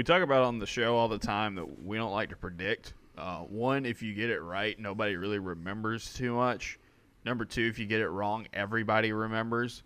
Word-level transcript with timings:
We 0.00 0.04
talk 0.04 0.22
about 0.22 0.44
on 0.44 0.58
the 0.58 0.66
show 0.66 0.96
all 0.96 1.08
the 1.08 1.18
time 1.18 1.56
that 1.56 1.84
we 1.84 1.98
don't 1.98 2.10
like 2.10 2.30
to 2.30 2.36
predict. 2.36 2.94
Uh, 3.18 3.40
one, 3.40 3.84
if 3.84 4.00
you 4.00 4.14
get 4.14 4.30
it 4.30 4.40
right, 4.40 4.80
nobody 4.80 5.14
really 5.14 5.38
remembers 5.38 6.14
too 6.14 6.36
much. 6.36 6.78
Number 7.26 7.44
two, 7.44 7.66
if 7.66 7.78
you 7.78 7.84
get 7.84 8.00
it 8.00 8.08
wrong, 8.08 8.46
everybody 8.54 9.12
remembers. 9.12 9.82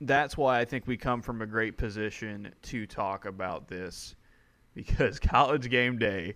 That's 0.00 0.36
why 0.36 0.58
I 0.58 0.64
think 0.64 0.88
we 0.88 0.96
come 0.96 1.22
from 1.22 1.40
a 1.40 1.46
great 1.46 1.78
position 1.78 2.52
to 2.62 2.84
talk 2.84 3.24
about 3.24 3.68
this 3.68 4.16
because 4.74 5.18
college 5.20 5.70
game 5.70 5.98
day 5.98 6.34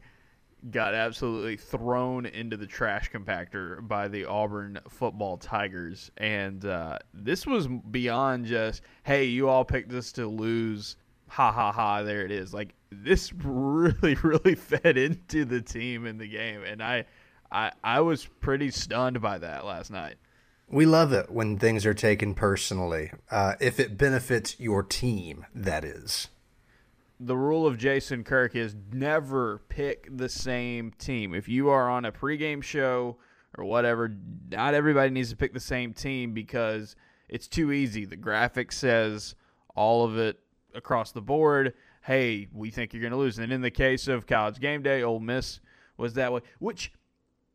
got 0.71 0.95
absolutely 0.95 1.57
thrown 1.57 2.25
into 2.25 2.57
the 2.57 2.69
trash 2.69 3.11
compactor 3.11 3.85
by 3.89 4.07
the 4.07 4.27
Auburn 4.27 4.79
football 4.89 5.39
Tigers. 5.39 6.13
And 6.19 6.65
uh, 6.65 6.99
this 7.13 7.49
was 7.49 7.67
beyond 7.67 8.47
just, 8.47 8.83
hey, 9.03 9.25
you 9.25 9.49
all 9.49 9.65
picked 9.65 9.93
us 9.93 10.13
to 10.13 10.29
lose. 10.29 10.95
Ha 11.31 11.51
ha 11.51 11.73
ha, 11.73 12.05
there 12.05 12.25
it 12.25 12.31
is. 12.31 12.55
Like, 12.55 12.76
this 12.91 13.33
really, 13.45 14.15
really 14.15 14.55
fed 14.55 14.97
into 14.97 15.45
the 15.45 15.61
team 15.61 16.07
in 16.07 16.19
the 16.19 16.29
game. 16.29 16.63
And 16.63 16.83
I, 16.83 17.05
I, 17.51 17.73
I 17.83 18.01
was 18.01 18.27
pretty 18.27 18.71
stunned 18.71 19.21
by 19.21 19.39
that 19.39 19.65
last 19.65 19.91
night. 19.91 20.17
We 20.69 20.85
love 20.85 21.13
it 21.13 21.31
when 21.31 21.59
things 21.59 21.87
are 21.87 21.95
taken 21.95 22.35
personally, 22.35 23.13
uh, 23.31 23.55
if 23.61 23.79
it 23.79 23.97
benefits 23.97 24.59
your 24.59 24.83
team, 24.83 25.47
that 25.55 25.85
is 25.85 26.29
the 27.19 27.37
rule 27.37 27.67
of 27.67 27.79
Jason 27.79 28.25
Kirk 28.25 28.55
is 28.55 28.75
never 28.93 29.63
pick 29.69 30.09
the 30.15 30.29
same 30.29 30.93
team. 30.99 31.35
If 31.35 31.49
you 31.49 31.71
are 31.71 31.89
on 31.89 32.05
a 32.05 32.13
pregame 32.13 32.63
show 32.63 33.17
or 33.57 33.65
whatever, 33.65 34.15
not 34.51 34.75
everybody 34.75 35.11
needs 35.11 35.31
to 35.31 35.37
pick 35.37 35.55
the 35.55 35.61
same 35.61 35.95
team 35.95 36.33
because 36.33 36.95
it's 37.29 37.49
too 37.49 37.73
easy. 37.73 38.05
The 38.05 38.17
graphic 38.17 38.71
says 38.71 39.35
all 39.75 40.05
of 40.05 40.19
it 40.19 40.39
across 40.75 41.13
the 41.13 41.23
board. 41.23 41.73
Hey, 42.07 42.49
we 42.53 42.71
think 42.71 42.93
you're 42.93 43.01
going 43.01 43.13
to 43.13 43.19
lose. 43.19 43.39
And 43.39 43.53
in 43.53 43.63
the 43.63 43.71
case 43.71 44.09
of 44.09 44.27
College 44.27 44.61
Game 44.61 44.83
Day, 44.83 45.03
Ole 45.03 45.21
Miss 45.21 45.61
was 45.97 46.15
that 46.15 46.33
way, 46.33 46.41
which 46.59 46.93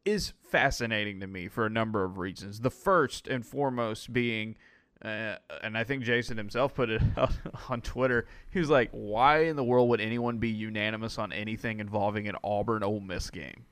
is 0.03 0.33
fascinating 0.41 1.19
to 1.19 1.27
me 1.27 1.47
for 1.47 1.65
a 1.65 1.69
number 1.69 2.03
of 2.03 2.17
reasons. 2.17 2.61
The 2.61 2.71
first 2.71 3.27
and 3.27 3.45
foremost 3.45 4.11
being– 4.13 4.55
uh, 5.03 5.35
and 5.63 5.75
I 5.75 5.83
think 5.83 6.03
Jason 6.03 6.37
himself 6.37 6.75
put 6.75 6.89
it 6.89 7.01
out 7.17 7.33
on 7.69 7.81
Twitter. 7.81 8.27
He 8.51 8.59
was 8.59 8.69
like, 8.69 8.89
"Why 8.91 9.45
in 9.45 9.55
the 9.55 9.63
world 9.63 9.89
would 9.89 10.01
anyone 10.01 10.37
be 10.37 10.49
unanimous 10.49 11.17
on 11.17 11.33
anything 11.33 11.79
involving 11.79 12.27
an 12.27 12.35
Auburn 12.43 12.83
Ole 12.83 12.99
Miss 12.99 13.29
game?" 13.29 13.65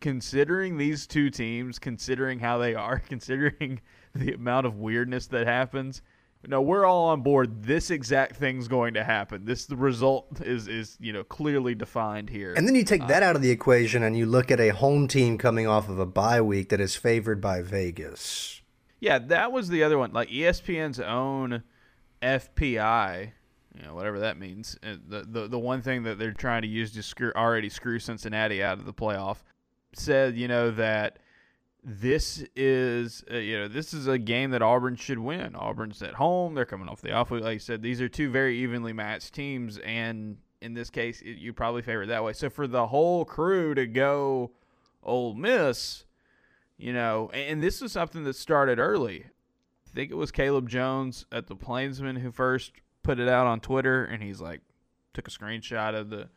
Considering 0.00 0.78
these 0.78 1.06
two 1.06 1.28
teams, 1.28 1.78
considering 1.78 2.38
how 2.38 2.56
they 2.56 2.74
are, 2.74 2.98
considering 3.08 3.80
the 4.14 4.32
amount 4.32 4.66
of 4.66 4.78
weirdness 4.78 5.26
that 5.26 5.46
happens, 5.46 6.00
no, 6.46 6.62
we're 6.62 6.86
all 6.86 7.08
on 7.08 7.22
board. 7.22 7.62
This 7.62 7.90
exact 7.90 8.36
thing's 8.36 8.68
going 8.68 8.94
to 8.94 9.04
happen. 9.04 9.44
This 9.44 9.66
the 9.66 9.76
result 9.76 10.40
is 10.40 10.68
is 10.68 10.96
you 11.00 11.12
know 11.12 11.24
clearly 11.24 11.74
defined 11.74 12.30
here. 12.30 12.54
And 12.54 12.66
then 12.66 12.74
you 12.74 12.84
take 12.84 13.02
uh, 13.02 13.06
that 13.08 13.22
out 13.22 13.36
of 13.36 13.42
the 13.42 13.50
equation, 13.50 14.02
and 14.02 14.16
you 14.16 14.26
look 14.26 14.50
at 14.50 14.60
a 14.60 14.70
home 14.70 15.08
team 15.08 15.38
coming 15.38 15.66
off 15.66 15.88
of 15.88 15.98
a 15.98 16.06
bye 16.06 16.40
week 16.40 16.70
that 16.70 16.80
is 16.80 16.96
favored 16.96 17.40
by 17.40 17.62
Vegas 17.62 18.60
yeah, 19.00 19.18
that 19.18 19.50
was 19.50 19.68
the 19.68 19.82
other 19.82 19.98
one. 19.98 20.12
Like 20.12 20.28
ESPN's 20.28 21.00
own 21.00 21.62
FPI, 22.22 23.32
you 23.74 23.82
know, 23.82 23.94
whatever 23.94 24.20
that 24.20 24.38
means. 24.38 24.78
Uh, 24.82 24.96
the 25.08 25.22
the 25.22 25.48
the 25.48 25.58
one 25.58 25.80
thing 25.80 26.02
that 26.04 26.18
they're 26.18 26.32
trying 26.32 26.62
to 26.62 26.68
use 26.68 26.92
to 26.92 27.02
screw 27.02 27.32
already 27.34 27.70
screw 27.70 27.98
Cincinnati 27.98 28.62
out 28.62 28.78
of 28.78 28.84
the 28.84 28.92
playoff 28.92 29.38
said, 29.94 30.36
you 30.36 30.46
know, 30.46 30.70
that 30.70 31.18
this 31.82 32.44
is 32.54 33.24
uh, 33.30 33.36
you 33.36 33.58
know 33.58 33.68
this 33.68 33.94
is 33.94 34.06
a 34.06 34.18
game 34.18 34.50
that 34.50 34.62
Auburn 34.62 34.96
should 34.96 35.18
win. 35.18 35.54
Auburn's 35.54 36.02
at 36.02 36.14
home; 36.14 36.54
they're 36.54 36.64
coming 36.64 36.88
off 36.88 37.00
the 37.00 37.12
off 37.12 37.30
week. 37.30 37.42
Like 37.42 37.54
I 37.54 37.58
said, 37.58 37.82
these 37.82 38.00
are 38.00 38.08
two 38.08 38.30
very 38.30 38.58
evenly 38.58 38.92
matched 38.92 39.34
teams, 39.34 39.78
and 39.78 40.36
in 40.60 40.74
this 40.74 40.90
case, 40.90 41.22
it, 41.22 41.38
you 41.38 41.52
probably 41.52 41.82
favor 41.82 42.02
it 42.02 42.06
that 42.08 42.24
way. 42.24 42.32
So 42.32 42.50
for 42.50 42.66
the 42.66 42.88
whole 42.88 43.24
crew 43.24 43.74
to 43.74 43.86
go 43.86 44.50
Ole 45.02 45.34
Miss 45.34 46.04
you 46.80 46.94
know, 46.94 47.28
and 47.34 47.62
this 47.62 47.82
is 47.82 47.92
something 47.92 48.24
that 48.24 48.34
started 48.36 48.78
early. 48.78 49.26
I 49.86 49.94
think 49.94 50.10
it 50.10 50.14
was 50.14 50.32
Caleb 50.32 50.68
Jones 50.68 51.26
at 51.30 51.46
the 51.46 51.54
Plainsman 51.54 52.16
who 52.16 52.32
first 52.32 52.72
put 53.02 53.20
it 53.20 53.28
out 53.28 53.46
on 53.46 53.60
Twitter, 53.60 54.02
and 54.04 54.22
he's 54.22 54.40
like, 54.40 54.62
took 55.12 55.28
a 55.28 55.30
screenshot 55.30 55.94
of 55.94 56.08
the 56.08 56.30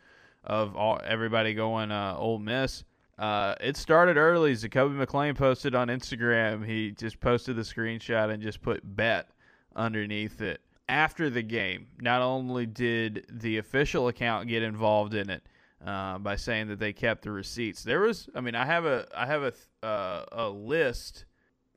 of 0.43 0.75
all 0.75 0.99
everybody 1.05 1.53
going 1.53 1.91
uh, 1.91 2.15
Ole 2.17 2.39
Miss. 2.39 2.83
Uh, 3.17 3.55
it 3.61 3.77
started 3.77 4.17
early. 4.17 4.53
Zakoby 4.53 5.05
McClain 5.05 5.35
posted 5.35 5.75
on 5.75 5.87
Instagram. 5.87 6.65
He 6.65 6.91
just 6.91 7.19
posted 7.19 7.55
the 7.55 7.61
screenshot 7.61 8.31
and 8.31 8.41
just 8.41 8.61
put 8.61 8.81
bet 8.95 9.29
underneath 9.75 10.41
it. 10.41 10.61
After 10.89 11.29
the 11.29 11.43
game, 11.43 11.87
not 12.01 12.21
only 12.21 12.65
did 12.65 13.25
the 13.29 13.57
official 13.57 14.07
account 14.07 14.47
get 14.47 14.63
involved 14.63 15.13
in 15.13 15.29
it, 15.29 15.43
uh, 15.85 16.17
by 16.17 16.35
saying 16.35 16.67
that 16.69 16.79
they 16.79 16.93
kept 16.93 17.23
the 17.23 17.31
receipts. 17.31 17.83
There 17.83 18.01
was, 18.01 18.29
I 18.35 18.41
mean, 18.41 18.55
I 18.55 18.65
have 18.65 18.85
a, 18.85 19.05
I 19.15 19.25
have 19.25 19.43
a, 19.43 19.85
uh, 19.85 20.25
a 20.31 20.49
list. 20.49 21.25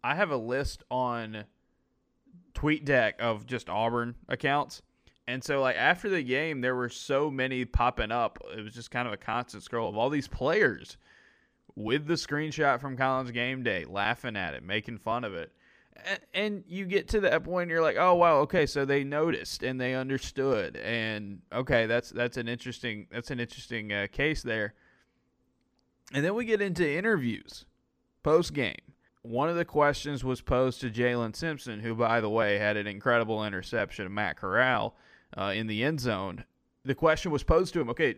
I 0.05 0.15
have 0.15 0.31
a 0.31 0.37
list 0.37 0.85
on 0.91 1.45
TweetDeck 2.55 3.19
of 3.19 3.47
just 3.47 3.69
Auburn 3.69 4.15
accounts. 4.29 4.83
And 5.29 5.43
so, 5.43 5.61
like 5.61 5.77
after 5.77 6.09
the 6.09 6.23
game, 6.23 6.61
there 6.61 6.77
were 6.77 6.89
so 6.89 7.31
many 7.31 7.65
popping 7.65 8.13
up. 8.13 8.39
It 8.57 8.63
was 8.63 8.75
just 8.75 8.93
kind 8.93 9.09
of 9.09 9.15
a 9.15 9.17
constant 9.17 9.65
scroll 9.65 9.89
of 9.89 9.97
all 9.97 10.09
these 10.09 10.29
players 10.29 10.97
with 11.77 12.07
the 12.07 12.15
screenshot 12.15 12.81
from 12.81 12.97
Collins 12.97 13.31
game 13.31 13.63
day, 13.63 13.85
laughing 13.85 14.35
at 14.35 14.55
it, 14.55 14.63
making 14.65 14.99
fun 14.99 15.23
of 15.23 15.35
it. 15.35 15.53
And 16.35 16.65
you 16.67 16.87
get 16.87 17.09
to 17.09 17.21
that 17.21 17.45
point 17.45 17.71
you're 17.71 17.81
like 17.81 17.97
oh 17.99 18.15
wow 18.17 18.41
okay 18.41 18.67
so 18.67 18.85
they 18.85 19.03
noticed 19.03 19.63
and 19.63 19.81
they 19.81 19.95
understood. 19.95 20.77
And 20.77 21.41
okay 21.53 21.87
that's 21.87 22.11
that's 22.11 22.37
an 22.37 22.49
interesting 22.49 23.07
that's 23.11 23.31
an 23.31 23.41
interesting 23.41 23.93
uh, 23.93 24.07
case 24.11 24.43
there. 24.43 24.75
And 26.13 26.25
then 26.25 26.35
we 26.35 26.45
get 26.45 26.61
into 26.61 26.89
interviews 26.89 27.65
post 28.23 28.53
game 28.53 28.77
one 29.23 29.49
of 29.49 29.57
the 29.57 29.65
questions 29.65 30.23
was 30.23 30.41
posed 30.41 30.81
to 30.83 30.91
Jalen 30.91 31.35
Simpson 31.35 31.81
who 31.81 31.95
by 31.95 32.21
the 32.21 32.31
way 32.31 32.59
had 32.59 32.77
an 32.77 32.87
incredible 32.87 33.45
interception 33.45 34.05
of 34.05 34.13
Matt 34.13 34.37
Corral 34.37 34.95
uh, 35.37 35.53
in 35.55 35.67
the 35.67 35.83
end 35.83 36.01
zone. 36.01 36.45
The 36.85 36.95
question 36.95 37.33
was 37.33 37.43
posed 37.43 37.73
to 37.73 37.81
him 37.81 37.89
okay 37.89 38.17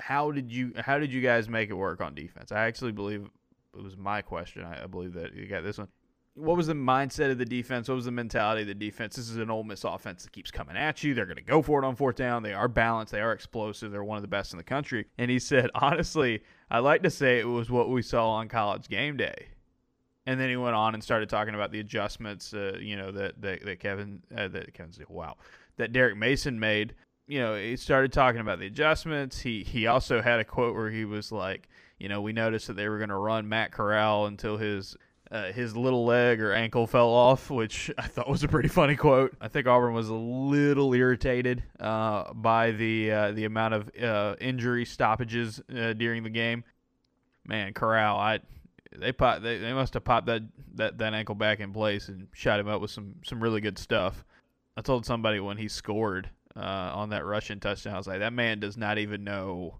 how 0.00 0.30
did 0.30 0.50
you 0.52 0.72
how 0.76 0.98
did 0.98 1.12
you 1.12 1.20
guys 1.20 1.48
make 1.48 1.70
it 1.70 1.74
work 1.74 2.00
on 2.00 2.14
defense 2.14 2.52
I 2.52 2.64
actually 2.66 2.92
believe 2.92 3.28
it 3.76 3.82
was 3.82 3.96
my 3.96 4.22
question 4.22 4.64
I, 4.64 4.86
believe 4.86 5.14
that 5.14 5.34
you 5.34 5.46
got 5.46 5.62
this 5.62 5.78
one 5.78 5.88
what 6.34 6.56
was 6.56 6.66
the 6.66 6.74
mindset 6.74 7.30
of 7.30 7.38
the 7.38 7.44
defense? 7.44 7.88
What 7.88 7.94
was 7.94 8.06
the 8.06 8.10
mentality 8.10 8.62
of 8.62 8.68
the 8.68 8.74
defense? 8.74 9.14
This 9.14 9.30
is 9.30 9.36
an 9.36 9.50
Ole 9.50 9.62
Miss 9.62 9.84
offense 9.84 10.24
that 10.24 10.32
keeps 10.32 10.50
coming 10.50 10.76
at 10.76 11.02
you. 11.04 11.14
They're 11.14 11.26
going 11.26 11.36
to 11.36 11.42
go 11.42 11.62
for 11.62 11.82
it 11.82 11.86
on 11.86 11.94
fourth 11.94 12.16
down. 12.16 12.42
They 12.42 12.52
are 12.52 12.66
balanced. 12.66 13.12
They 13.12 13.20
are 13.20 13.32
explosive. 13.32 13.92
They're 13.92 14.02
one 14.02 14.16
of 14.16 14.22
the 14.22 14.28
best 14.28 14.52
in 14.52 14.56
the 14.56 14.64
country. 14.64 15.06
And 15.16 15.30
he 15.30 15.38
said, 15.38 15.70
honestly, 15.74 16.42
I 16.70 16.80
like 16.80 17.02
to 17.04 17.10
say 17.10 17.38
it 17.38 17.46
was 17.46 17.70
what 17.70 17.88
we 17.88 18.02
saw 18.02 18.30
on 18.30 18.48
college 18.48 18.88
game 18.88 19.16
day. 19.16 19.48
And 20.26 20.40
then 20.40 20.48
he 20.48 20.56
went 20.56 20.74
on 20.74 20.94
and 20.94 21.04
started 21.04 21.28
talking 21.28 21.54
about 21.54 21.70
the 21.70 21.80
adjustments, 21.80 22.52
uh, 22.52 22.78
you 22.80 22.96
know, 22.96 23.12
that 23.12 23.40
that, 23.42 23.64
that 23.64 23.78
Kevin, 23.78 24.22
uh, 24.36 24.48
that 24.48 24.72
Kevin, 24.72 24.92
wow, 25.08 25.36
that 25.76 25.92
Derek 25.92 26.16
Mason 26.16 26.58
made. 26.58 26.94
You 27.26 27.40
know, 27.40 27.56
he 27.56 27.76
started 27.76 28.12
talking 28.12 28.40
about 28.40 28.58
the 28.58 28.66
adjustments. 28.66 29.40
He 29.40 29.64
he 29.64 29.86
also 29.86 30.20
had 30.20 30.40
a 30.40 30.44
quote 30.44 30.74
where 30.74 30.90
he 30.90 31.04
was 31.04 31.32
like, 31.32 31.68
you 31.98 32.08
know, 32.08 32.20
we 32.20 32.32
noticed 32.32 32.66
that 32.66 32.74
they 32.74 32.88
were 32.88 32.98
going 32.98 33.08
to 33.08 33.16
run 33.16 33.48
Matt 33.48 33.72
Corral 33.72 34.26
until 34.26 34.58
his 34.58 34.96
uh, 35.30 35.52
his 35.52 35.76
little 35.76 36.04
leg 36.04 36.40
or 36.40 36.52
ankle 36.52 36.86
fell 36.86 37.08
off, 37.08 37.50
which 37.50 37.90
I 37.98 38.06
thought 38.06 38.28
was 38.28 38.44
a 38.44 38.48
pretty 38.48 38.68
funny 38.68 38.96
quote. 38.96 39.34
I 39.40 39.48
think 39.48 39.66
Auburn 39.66 39.94
was 39.94 40.08
a 40.08 40.14
little 40.14 40.92
irritated 40.94 41.62
uh, 41.80 42.32
by 42.34 42.72
the 42.72 43.10
uh, 43.10 43.32
the 43.32 43.44
amount 43.44 43.74
of 43.74 43.90
uh, 44.00 44.36
injury 44.40 44.84
stoppages 44.84 45.60
uh, 45.76 45.94
during 45.94 46.22
the 46.22 46.30
game. 46.30 46.64
Man, 47.46 47.74
Corral, 47.74 48.18
I 48.18 48.40
they 48.96 49.12
pop, 49.12 49.42
they, 49.42 49.58
they 49.58 49.72
must 49.72 49.94
have 49.94 50.04
popped 50.04 50.26
that, 50.26 50.42
that 50.74 50.98
that 50.98 51.14
ankle 51.14 51.34
back 51.34 51.60
in 51.60 51.72
place 51.72 52.08
and 52.08 52.28
shot 52.32 52.60
him 52.60 52.68
up 52.68 52.80
with 52.80 52.90
some 52.90 53.16
some 53.24 53.42
really 53.42 53.60
good 53.60 53.78
stuff. 53.78 54.24
I 54.76 54.82
told 54.82 55.06
somebody 55.06 55.40
when 55.40 55.56
he 55.56 55.68
scored 55.68 56.30
uh, 56.56 56.92
on 56.94 57.10
that 57.10 57.24
rushing 57.24 57.60
touchdown, 57.60 57.94
I 57.94 57.98
was 57.98 58.06
like, 58.06 58.20
that 58.20 58.32
man 58.32 58.60
does 58.60 58.76
not 58.76 58.98
even 58.98 59.24
know 59.24 59.78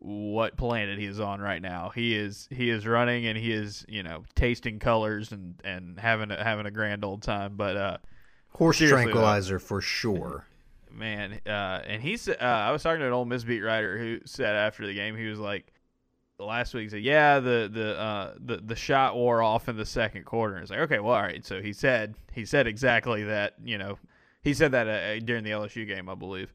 what 0.00 0.56
planet 0.56 0.98
he 0.98 1.04
is 1.04 1.20
on 1.20 1.40
right 1.40 1.60
now. 1.60 1.90
He 1.94 2.16
is 2.16 2.48
he 2.50 2.70
is 2.70 2.86
running 2.86 3.26
and 3.26 3.36
he 3.36 3.52
is 3.52 3.84
you 3.86 4.02
know 4.02 4.24
tasting 4.34 4.78
colors 4.78 5.30
and 5.30 5.54
and 5.62 5.98
having 6.00 6.30
a, 6.30 6.42
having 6.42 6.66
a 6.66 6.70
grand 6.70 7.04
old 7.04 7.22
time. 7.22 7.56
But 7.56 7.76
uh, 7.76 7.98
horse 8.48 8.78
tranquilizer 8.78 9.58
though, 9.58 9.64
for 9.64 9.80
sure. 9.80 10.46
Man, 10.90 11.40
uh, 11.46 11.82
and 11.86 12.02
he's 12.02 12.28
uh, 12.28 12.34
I 12.40 12.72
was 12.72 12.82
talking 12.82 13.00
to 13.00 13.06
an 13.06 13.12
Ole 13.12 13.26
Miss 13.26 13.44
beat 13.44 13.60
writer 13.60 13.96
who 13.98 14.20
said 14.24 14.56
after 14.56 14.86
the 14.86 14.94
game 14.94 15.16
he 15.16 15.26
was 15.26 15.38
like 15.38 15.72
last 16.38 16.72
week 16.72 16.84
he 16.84 16.88
said 16.88 17.02
yeah 17.02 17.38
the 17.38 17.70
the 17.70 18.00
uh 18.00 18.32
the 18.40 18.56
the 18.56 18.74
shot 18.74 19.14
wore 19.14 19.42
off 19.42 19.68
in 19.68 19.76
the 19.76 19.86
second 19.86 20.24
quarter. 20.24 20.54
And 20.54 20.62
it's 20.62 20.70
like 20.70 20.80
okay 20.80 20.98
well 20.98 21.14
all 21.14 21.22
right 21.22 21.44
so 21.44 21.60
he 21.60 21.74
said 21.74 22.14
he 22.32 22.46
said 22.46 22.66
exactly 22.66 23.24
that 23.24 23.54
you 23.62 23.76
know 23.76 23.98
he 24.42 24.54
said 24.54 24.72
that 24.72 24.88
uh, 24.88 25.18
during 25.20 25.44
the 25.44 25.50
LSU 25.50 25.86
game 25.86 26.08
I 26.08 26.14
believe 26.14 26.52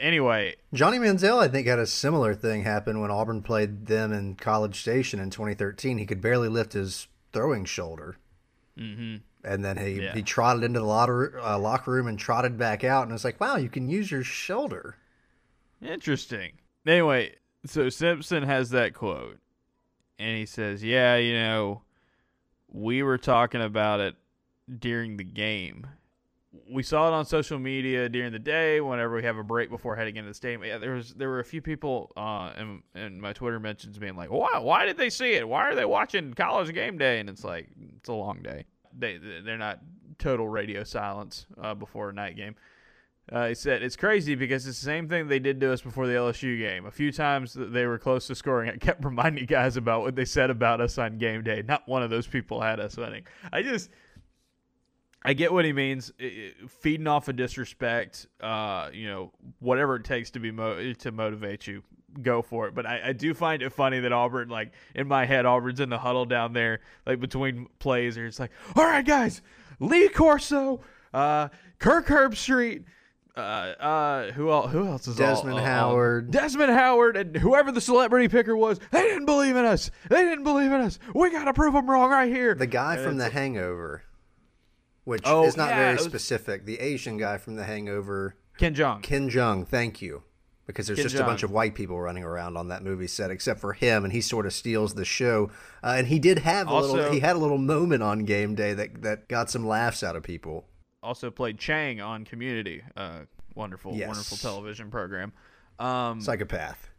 anyway, 0.00 0.56
Johnny 0.72 0.98
Manziel, 0.98 1.38
I 1.38 1.48
think, 1.48 1.66
had 1.66 1.78
a 1.78 1.86
similar 1.86 2.34
thing 2.34 2.62
happen 2.62 3.00
when 3.00 3.10
Auburn 3.10 3.42
played 3.42 3.86
them 3.86 4.12
in 4.12 4.34
College 4.34 4.80
Station 4.80 5.20
in 5.20 5.30
2013. 5.30 5.98
He 5.98 6.06
could 6.06 6.20
barely 6.20 6.48
lift 6.48 6.72
his 6.72 7.08
throwing 7.32 7.64
shoulder. 7.64 8.16
Mm-hmm. 8.78 9.16
And 9.44 9.64
then 9.64 9.76
he, 9.76 10.02
yeah. 10.02 10.12
he 10.12 10.22
trotted 10.22 10.64
into 10.64 10.80
the 10.80 10.86
locker, 10.86 11.38
uh, 11.42 11.58
locker 11.58 11.92
room 11.92 12.08
and 12.08 12.18
trotted 12.18 12.58
back 12.58 12.84
out. 12.84 13.04
And 13.04 13.12
it's 13.12 13.24
like, 13.24 13.40
wow, 13.40 13.56
you 13.56 13.68
can 13.68 13.88
use 13.88 14.10
your 14.10 14.24
shoulder. 14.24 14.96
Interesting. 15.80 16.52
Anyway, 16.86 17.34
so 17.64 17.88
Simpson 17.88 18.42
has 18.42 18.70
that 18.70 18.94
quote, 18.94 19.38
and 20.18 20.36
he 20.36 20.46
says, 20.46 20.82
"Yeah, 20.82 21.16
you 21.16 21.34
know, 21.34 21.82
we 22.72 23.02
were 23.02 23.18
talking 23.18 23.60
about 23.60 24.00
it 24.00 24.14
during 24.78 25.16
the 25.16 25.24
game. 25.24 25.86
We 26.70 26.82
saw 26.82 27.08
it 27.08 27.12
on 27.12 27.24
social 27.24 27.58
media 27.58 28.08
during 28.08 28.32
the 28.32 28.38
day. 28.38 28.80
Whenever 28.80 29.16
we 29.16 29.22
have 29.22 29.36
a 29.36 29.44
break 29.44 29.70
before 29.70 29.96
heading 29.96 30.16
into 30.16 30.30
the 30.30 30.34
stadium, 30.34 30.64
yeah, 30.64 30.78
there 30.78 30.92
was 30.92 31.14
there 31.14 31.28
were 31.28 31.40
a 31.40 31.44
few 31.44 31.62
people 31.62 32.12
uh, 32.16 32.52
in, 32.58 32.82
in 32.94 33.20
my 33.20 33.32
Twitter 33.32 33.60
mentions 33.60 33.98
being 33.98 34.16
like, 34.16 34.30
"Why? 34.30 34.58
Why 34.58 34.86
did 34.86 34.96
they 34.96 35.10
see 35.10 35.32
it? 35.32 35.48
Why 35.48 35.62
are 35.62 35.74
they 35.74 35.84
watching 35.84 36.34
college 36.34 36.72
game 36.74 36.98
day?" 36.98 37.20
And 37.20 37.28
it's 37.28 37.44
like 37.44 37.68
it's 37.98 38.08
a 38.08 38.12
long 38.12 38.42
day. 38.42 38.64
They 38.96 39.18
they're 39.18 39.58
not 39.58 39.80
total 40.18 40.48
radio 40.48 40.84
silence 40.84 41.46
uh, 41.60 41.74
before 41.74 42.10
a 42.10 42.12
night 42.12 42.36
game. 42.36 42.56
Uh, 43.30 43.48
he 43.48 43.54
said 43.54 43.82
it's 43.82 43.96
crazy 43.96 44.36
because 44.36 44.66
it's 44.68 44.78
the 44.78 44.84
same 44.84 45.08
thing 45.08 45.26
they 45.26 45.40
did 45.40 45.60
to 45.60 45.72
us 45.72 45.80
before 45.80 46.06
the 46.06 46.12
LSU 46.12 46.56
game. 46.58 46.86
A 46.86 46.92
few 46.92 47.10
times 47.10 47.54
they 47.58 47.86
were 47.86 47.98
close 47.98 48.28
to 48.28 48.36
scoring. 48.36 48.70
I 48.70 48.76
kept 48.76 49.04
reminding 49.04 49.46
guys 49.46 49.76
about 49.76 50.02
what 50.02 50.14
they 50.14 50.24
said 50.24 50.48
about 50.48 50.80
us 50.80 50.96
on 50.96 51.18
game 51.18 51.42
day. 51.42 51.62
Not 51.66 51.88
one 51.88 52.02
of 52.02 52.10
those 52.10 52.26
people 52.26 52.60
had 52.60 52.78
us 52.78 52.96
winning. 52.96 53.26
I 53.52 53.62
just, 53.62 53.90
I 55.26 55.32
get 55.32 55.52
what 55.52 55.64
he 55.64 55.72
means. 55.72 56.12
feeding 56.68 57.06
off 57.06 57.28
of 57.28 57.36
disrespect, 57.36 58.26
uh, 58.40 58.90
you 58.92 59.08
know, 59.08 59.32
whatever 59.60 59.96
it 59.96 60.04
takes 60.04 60.30
to 60.32 60.40
be 60.40 60.50
mo- 60.50 60.92
to 60.92 61.12
motivate 61.12 61.66
you, 61.66 61.82
go 62.22 62.42
for 62.42 62.68
it. 62.68 62.74
But 62.74 62.86
I, 62.86 63.08
I 63.08 63.12
do 63.12 63.34
find 63.34 63.62
it 63.62 63.72
funny 63.72 64.00
that 64.00 64.12
Auburn, 64.12 64.48
like 64.48 64.72
in 64.94 65.08
my 65.08 65.26
head, 65.26 65.44
Auburn's 65.44 65.80
in 65.80 65.88
the 65.88 65.98
huddle 65.98 66.24
down 66.24 66.52
there, 66.52 66.80
like 67.06 67.20
between 67.20 67.66
plays, 67.78 68.16
or 68.16 68.26
it's 68.26 68.38
like, 68.38 68.52
all 68.76 68.84
right, 68.84 69.04
guys, 69.04 69.42
Lee 69.80 70.08
Corso, 70.08 70.80
uh, 71.12 71.48
Kirk 71.78 72.06
Herbstreit 72.06 72.84
uh, 73.36 73.40
uh, 73.40 74.32
who 74.32 74.50
else? 74.50 74.72
Who 74.72 74.86
else 74.86 75.06
is 75.06 75.16
Desmond 75.16 75.58
all, 75.58 75.64
Howard? 75.64 76.30
Desmond 76.30 76.72
Howard, 76.72 77.18
and 77.18 77.36
whoever 77.36 77.70
the 77.70 77.82
celebrity 77.82 78.28
picker 78.28 78.56
was, 78.56 78.80
they 78.90 79.02
didn't 79.02 79.26
believe 79.26 79.56
in 79.56 79.64
us. 79.66 79.90
They 80.08 80.22
didn't 80.22 80.44
believe 80.44 80.72
in 80.72 80.80
us. 80.80 80.98
We 81.14 81.30
got 81.30 81.44
to 81.44 81.52
prove 81.52 81.74
them 81.74 81.88
wrong 81.88 82.10
right 82.10 82.32
here. 82.32 82.54
The 82.54 82.66
guy 82.66 82.94
and 82.94 83.04
from 83.04 83.16
The 83.18 83.28
Hangover, 83.28 84.02
which 85.06 85.22
oh, 85.24 85.44
is 85.46 85.56
not 85.56 85.70
yeah, 85.70 85.76
very 85.78 85.94
was, 85.94 86.04
specific. 86.04 86.66
The 86.66 86.78
Asian 86.80 87.16
guy 87.16 87.38
from 87.38 87.54
The 87.56 87.64
Hangover, 87.64 88.36
Ken 88.58 88.74
Jeong. 88.74 89.02
Ken 89.02 89.30
Jeong, 89.30 89.66
thank 89.66 90.02
you. 90.02 90.22
Because 90.66 90.88
there's 90.88 90.98
Ken 90.98 91.04
just 91.04 91.14
Jeong. 91.14 91.20
a 91.20 91.24
bunch 91.26 91.42
of 91.44 91.52
white 91.52 91.76
people 91.76 92.00
running 92.00 92.24
around 92.24 92.56
on 92.56 92.68
that 92.68 92.82
movie 92.82 93.06
set, 93.06 93.30
except 93.30 93.60
for 93.60 93.72
him, 93.72 94.02
and 94.02 94.12
he 94.12 94.20
sort 94.20 94.46
of 94.46 94.52
steals 94.52 94.94
the 94.94 95.04
show. 95.04 95.48
Uh, 95.82 95.94
and 95.96 96.08
he 96.08 96.18
did 96.18 96.40
have 96.40 96.66
a 96.66 96.70
Also- 96.70 96.92
little. 96.94 97.12
He 97.12 97.20
had 97.20 97.36
a 97.36 97.38
little 97.38 97.56
moment 97.58 98.02
on 98.02 98.24
game 98.24 98.56
day 98.56 98.74
that 98.74 99.02
that 99.02 99.28
got 99.28 99.48
some 99.48 99.64
laughs 99.64 100.02
out 100.02 100.16
of 100.16 100.24
people. 100.24 100.66
Also 101.04 101.30
played 101.30 101.58
Chang 101.60 102.00
on 102.00 102.24
Community. 102.24 102.82
Uh, 102.96 103.20
wonderful, 103.54 103.94
Yes. 103.94 104.08
wonderful 104.08 104.36
television 104.38 104.90
program. 104.90 105.32
Um, 105.78 106.20
Psychopath. 106.20 106.90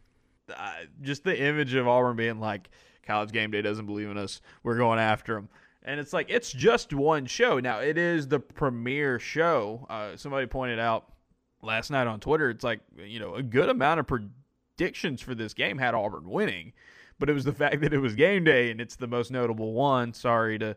uh, 0.56 0.71
just 1.01 1.25
the 1.25 1.38
image 1.38 1.74
of 1.74 1.89
Auburn 1.89 2.15
being 2.15 2.39
like, 2.39 2.69
college 3.06 3.31
game 3.33 3.51
day 3.51 3.62
doesn't 3.62 3.86
believe 3.86 4.10
in 4.10 4.18
us. 4.18 4.39
We're 4.63 4.77
going 4.77 4.98
after 5.00 5.33
them. 5.36 5.50
And 5.88 6.01
it's 6.01 6.12
like, 6.12 6.30
it's 6.30 6.51
just 6.51 6.94
one 6.94 7.25
show. 7.25 7.60
Now, 7.62 7.80
it 7.80 7.98
is 7.98 8.28
the 8.28 8.42
premiere 8.42 9.19
show. 9.19 9.88
Uh, 9.89 10.18
somebody 10.18 10.45
pointed 10.45 10.80
out 10.80 11.13
last 11.62 11.89
night 11.89 12.07
on 12.07 12.19
Twitter, 12.19 12.50
it's 12.50 12.63
like, 12.63 12.81
you 12.98 13.22
know, 13.22 13.36
a 13.36 13.42
good 13.42 13.69
amount 13.69 14.01
of 14.01 14.06
predictions 14.06 15.22
for 15.22 15.34
this 15.34 15.54
game 15.54 15.78
had 15.78 15.95
Auburn 15.95 16.30
winning. 16.30 16.74
But 17.19 17.30
it 17.30 17.34
was 17.34 17.45
the 17.45 17.54
fact 17.54 17.80
that 17.81 17.94
it 17.94 18.00
was 18.00 18.16
game 18.16 18.44
day 18.44 18.69
and 18.69 18.81
it's 18.81 18.98
the 18.98 19.07
most 19.07 19.31
notable 19.31 19.72
one. 19.72 20.13
Sorry 20.13 20.60
to 20.60 20.75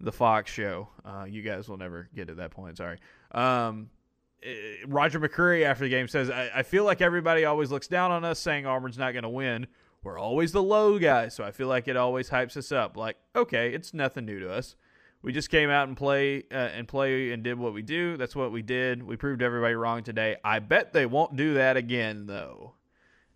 the 0.00 0.12
Fox 0.12 0.52
show. 0.52 0.88
Uh, 1.04 1.24
you 1.28 1.42
guys 1.42 1.68
will 1.68 1.76
never 1.76 2.08
get 2.14 2.28
to 2.28 2.34
that 2.34 2.52
point. 2.52 2.76
Sorry. 2.76 2.98
Um, 3.32 3.90
eh, 4.44 4.52
Roger 4.86 5.18
McCreary 5.18 5.64
after 5.64 5.82
the 5.82 5.90
game 5.90 6.06
says, 6.06 6.30
I, 6.30 6.50
I 6.54 6.62
feel 6.62 6.84
like 6.84 7.00
everybody 7.00 7.44
always 7.46 7.72
looks 7.72 7.88
down 7.88 8.12
on 8.12 8.24
us 8.24 8.38
saying 8.38 8.64
Auburn's 8.64 8.96
not 8.96 9.10
going 9.10 9.24
to 9.24 9.28
win. 9.28 9.66
We're 10.02 10.18
always 10.18 10.52
the 10.52 10.62
low 10.62 10.98
guys, 10.98 11.34
so 11.34 11.44
I 11.44 11.52
feel 11.52 11.68
like 11.68 11.86
it 11.86 11.96
always 11.96 12.30
hypes 12.30 12.56
us 12.56 12.72
up. 12.72 12.96
Like, 12.96 13.16
okay, 13.36 13.72
it's 13.72 13.94
nothing 13.94 14.24
new 14.24 14.40
to 14.40 14.52
us. 14.52 14.74
We 15.22 15.32
just 15.32 15.50
came 15.50 15.70
out 15.70 15.86
and 15.86 15.96
play 15.96 16.42
uh, 16.50 16.70
and 16.74 16.88
play 16.88 17.30
and 17.30 17.44
did 17.44 17.56
what 17.56 17.72
we 17.72 17.82
do. 17.82 18.16
That's 18.16 18.34
what 18.34 18.50
we 18.50 18.62
did. 18.62 19.02
We 19.02 19.16
proved 19.16 19.40
everybody 19.40 19.74
wrong 19.74 20.02
today. 20.02 20.36
I 20.44 20.58
bet 20.58 20.92
they 20.92 21.06
won't 21.06 21.36
do 21.36 21.54
that 21.54 21.76
again, 21.76 22.26
though. 22.26 22.74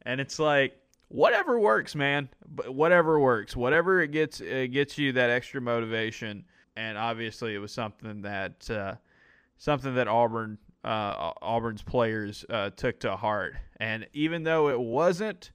And 0.02 0.20
it's 0.20 0.40
like, 0.40 0.76
whatever 1.08 1.58
works, 1.60 1.94
man. 1.94 2.28
But 2.48 2.74
whatever 2.74 3.20
works, 3.20 3.54
whatever 3.54 4.02
it 4.02 4.10
gets, 4.10 4.40
it 4.40 4.72
gets 4.72 4.98
you 4.98 5.12
that 5.12 5.30
extra 5.30 5.60
motivation. 5.60 6.44
And 6.74 6.98
obviously, 6.98 7.54
it 7.54 7.58
was 7.58 7.72
something 7.72 8.22
that 8.22 8.68
uh, 8.68 8.96
something 9.58 9.94
that 9.94 10.08
Auburn 10.08 10.58
uh, 10.84 11.32
Auburn's 11.42 11.82
players 11.82 12.44
uh, 12.50 12.70
took 12.70 13.00
to 13.00 13.16
heart. 13.16 13.54
And 13.78 14.06
even 14.12 14.42
though 14.42 14.68
it 14.68 14.78
wasn't, 14.78 15.52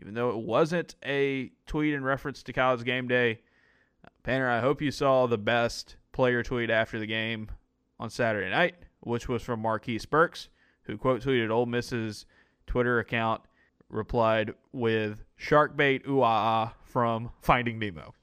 even 0.00 0.14
though 0.14 0.30
it 0.30 0.38
wasn't 0.38 0.94
a 1.04 1.50
tweet 1.66 1.94
in 1.94 2.02
reference 2.02 2.42
to 2.42 2.52
College 2.52 2.84
Game 2.84 3.08
Day, 3.08 3.40
Painter, 4.22 4.48
I 4.48 4.60
hope 4.60 4.82
you 4.82 4.90
saw 4.90 5.26
the 5.26 5.38
best 5.38 5.96
player 6.12 6.42
tweet 6.42 6.70
after 6.70 6.98
the 6.98 7.06
game 7.06 7.50
on 7.98 8.10
Saturday 8.10 8.50
night, 8.50 8.76
which 9.00 9.28
was 9.28 9.42
from 9.42 9.60
Marquise 9.60 10.06
Burks, 10.06 10.48
who 10.84 10.96
quote 10.96 11.22
tweeted 11.22 11.50
Ole 11.50 11.66
Miss's 11.66 12.26
Twitter 12.66 12.98
account, 12.98 13.42
replied 13.88 14.54
with 14.72 15.24
"Shark 15.36 15.76
bait 15.76 16.02
ooh 16.08 16.22
ah 16.22 16.26
ah" 16.66 16.74
from 16.82 17.30
Finding 17.40 17.78
Nemo. 17.78 18.14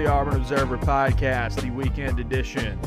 The 0.00 0.06
Auburn 0.06 0.34
Observer 0.34 0.78
podcast, 0.78 1.60
the 1.60 1.68
weekend 1.72 2.20
edition, 2.20 2.80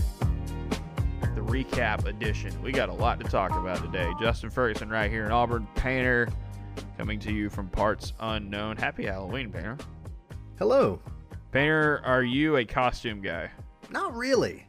the 1.35 1.41
recap 1.41 2.07
edition. 2.07 2.59
We 2.63 2.71
got 2.71 2.89
a 2.89 2.93
lot 2.93 3.19
to 3.19 3.25
talk 3.27 3.51
about 3.51 3.83
today. 3.83 4.11
Justin 4.19 4.49
Ferguson 4.49 4.89
right 4.89 5.11
here 5.11 5.23
in 5.23 5.31
Auburn, 5.31 5.67
Painter 5.75 6.27
coming 6.97 7.19
to 7.19 7.31
you 7.31 7.51
from 7.51 7.69
parts 7.69 8.13
unknown. 8.19 8.77
Happy 8.77 9.05
Halloween, 9.05 9.51
Painter. 9.51 9.77
Hello. 10.57 10.99
Painter, 11.51 12.01
are 12.03 12.23
you 12.23 12.55
a 12.55 12.65
costume 12.65 13.21
guy? 13.21 13.47
Not 13.91 14.15
really. 14.15 14.65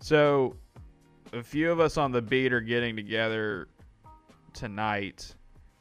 So, 0.00 0.56
a 1.32 1.40
few 1.40 1.70
of 1.70 1.78
us 1.78 1.96
on 1.96 2.10
the 2.10 2.20
beat 2.20 2.52
are 2.52 2.60
getting 2.60 2.96
together 2.96 3.68
tonight. 4.54 5.32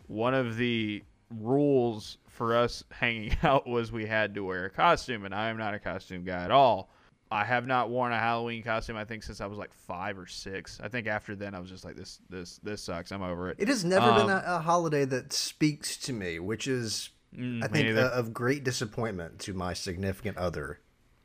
One 0.05 0.35
of 0.35 0.55
the 0.55 1.01
rules 1.31 2.19
for 2.33 2.55
us 2.55 2.83
hanging 2.91 3.35
out 3.43 3.67
was 3.67 3.91
we 3.91 4.05
had 4.05 4.35
to 4.35 4.43
wear 4.43 4.65
a 4.65 4.69
costume, 4.69 5.25
and 5.25 5.33
I 5.33 5.49
am 5.49 5.57
not 5.57 5.73
a 5.73 5.79
costume 5.79 6.23
guy 6.23 6.43
at 6.43 6.51
all. 6.51 6.89
I 7.31 7.43
have 7.45 7.65
not 7.65 7.89
worn 7.89 8.11
a 8.11 8.19
Halloween 8.19 8.61
costume. 8.61 8.95
I 8.95 9.05
think 9.05 9.23
since 9.23 9.41
I 9.41 9.47
was 9.47 9.57
like 9.57 9.73
five 9.73 10.19
or 10.19 10.27
six. 10.27 10.79
I 10.83 10.87
think 10.87 11.07
after 11.07 11.35
then 11.35 11.55
I 11.55 11.59
was 11.59 11.69
just 11.69 11.83
like 11.83 11.95
this, 11.95 12.19
this, 12.29 12.59
this 12.61 12.83
sucks. 12.83 13.11
I'm 13.11 13.23
over 13.23 13.49
it. 13.49 13.55
It 13.59 13.69
has 13.69 13.83
never 13.83 14.05
Um, 14.05 14.17
been 14.27 14.29
a, 14.29 14.43
a 14.45 14.59
holiday 14.59 15.05
that 15.05 15.33
speaks 15.33 15.97
to 15.97 16.13
me, 16.13 16.39
which 16.39 16.67
is, 16.67 17.09
Mm, 17.35 17.63
I 17.63 17.67
think, 17.67 17.97
uh, 17.97 18.11
of 18.13 18.31
great 18.31 18.63
disappointment 18.63 19.39
to 19.39 19.55
my 19.55 19.73
significant 19.73 20.37
other. 20.37 20.79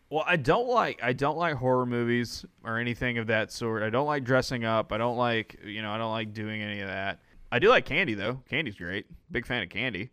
Well, 0.08 0.24
I 0.26 0.36
don't 0.36 0.66
like 0.66 1.00
I 1.02 1.12
don't 1.12 1.36
like 1.36 1.56
horror 1.56 1.84
movies 1.84 2.46
or 2.64 2.78
anything 2.78 3.18
of 3.18 3.26
that 3.26 3.52
sort. 3.52 3.82
I 3.82 3.90
don't 3.90 4.06
like 4.06 4.24
dressing 4.24 4.64
up. 4.64 4.90
I 4.90 4.96
don't 4.96 5.18
like 5.18 5.60
you 5.62 5.82
know 5.82 5.90
I 5.92 5.98
don't 5.98 6.10
like 6.10 6.32
doing 6.32 6.62
any 6.62 6.80
of 6.80 6.88
that. 6.88 7.20
I 7.52 7.58
do 7.58 7.68
like 7.68 7.84
candy 7.84 8.14
though. 8.14 8.40
Candy's 8.48 8.76
great. 8.76 9.04
Big 9.30 9.44
fan 9.46 9.62
of 9.62 9.68
candy. 9.68 10.08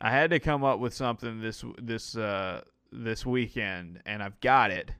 I 0.00 0.10
had 0.10 0.30
to 0.30 0.40
come 0.40 0.64
up 0.64 0.78
with 0.80 0.94
something 0.94 1.40
this 1.40 1.64
this 1.80 2.16
uh, 2.16 2.62
this 2.92 3.24
weekend, 3.26 4.00
and 4.06 4.22
I've 4.22 4.40
got 4.40 4.70
it. 4.70 4.90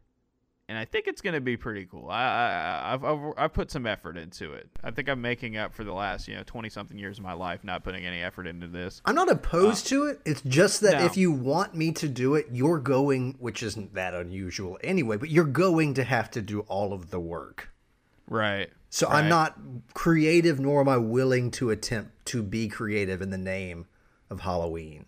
And 0.69 0.78
I 0.78 0.85
think 0.85 1.09
it's 1.09 1.21
going 1.21 1.35
to 1.35 1.40
be 1.40 1.57
pretty 1.57 1.85
cool. 1.85 2.09
I, 2.09 2.23
I 2.23 2.92
I've, 2.95 3.04
I've 3.04 3.33
I've 3.37 3.52
put 3.52 3.73
some 3.73 3.87
effort 3.87 4.16
into 4.16 4.52
it. 4.52 4.69
I 4.85 4.92
think 4.92 5.09
I'm 5.09 5.21
making 5.21 5.57
up 5.57 5.75
for 5.75 5.83
the 5.83 5.92
last 5.92 6.28
you 6.28 6.37
know 6.37 6.45
twenty 6.47 6.69
something 6.69 6.97
years 6.97 7.19
of 7.19 7.25
my 7.25 7.33
life 7.33 7.64
not 7.64 7.83
putting 7.83 8.07
any 8.07 8.23
effort 8.23 8.47
into 8.47 8.69
this. 8.69 9.02
I'm 9.04 9.16
not 9.16 9.28
opposed 9.28 9.88
to 9.88 10.04
it. 10.04 10.21
It's 10.25 10.42
just 10.42 10.80
that 10.83 10.95
Uh, 10.95 10.99
no. 11.00 11.07
if 11.07 11.16
you 11.16 11.33
want 11.33 11.75
me 11.75 11.90
to 11.92 12.09
do 12.09 12.37
it, 12.37 12.47
you're 12.52 12.78
going, 12.78 13.35
which 13.40 13.64
isn't 13.64 13.95
that 13.95 14.14
unusual 14.14 14.78
anyway, 14.85 15.16
but 15.16 15.30
you're 15.30 15.45
going 15.45 15.95
to 15.95 16.04
have 16.04 16.30
to 16.33 16.42
do 16.42 16.61
all 16.61 16.92
of 16.92 17.11
the 17.11 17.19
work. 17.19 17.73
Right. 18.28 18.71
So 18.90 19.09
Right. 19.09 19.25
I'm 19.25 19.28
not 19.28 19.59
creative, 19.95 20.61
nor 20.61 20.80
am 20.83 20.88
I 20.88 20.99
willing 20.99 21.50
to 21.52 21.71
attempt 21.71 22.26
to 22.26 22.45
be 22.45 22.69
creative 22.69 23.21
in 23.23 23.30
the 23.30 23.38
name 23.38 23.87
of 24.30 24.40
Halloween. 24.40 25.06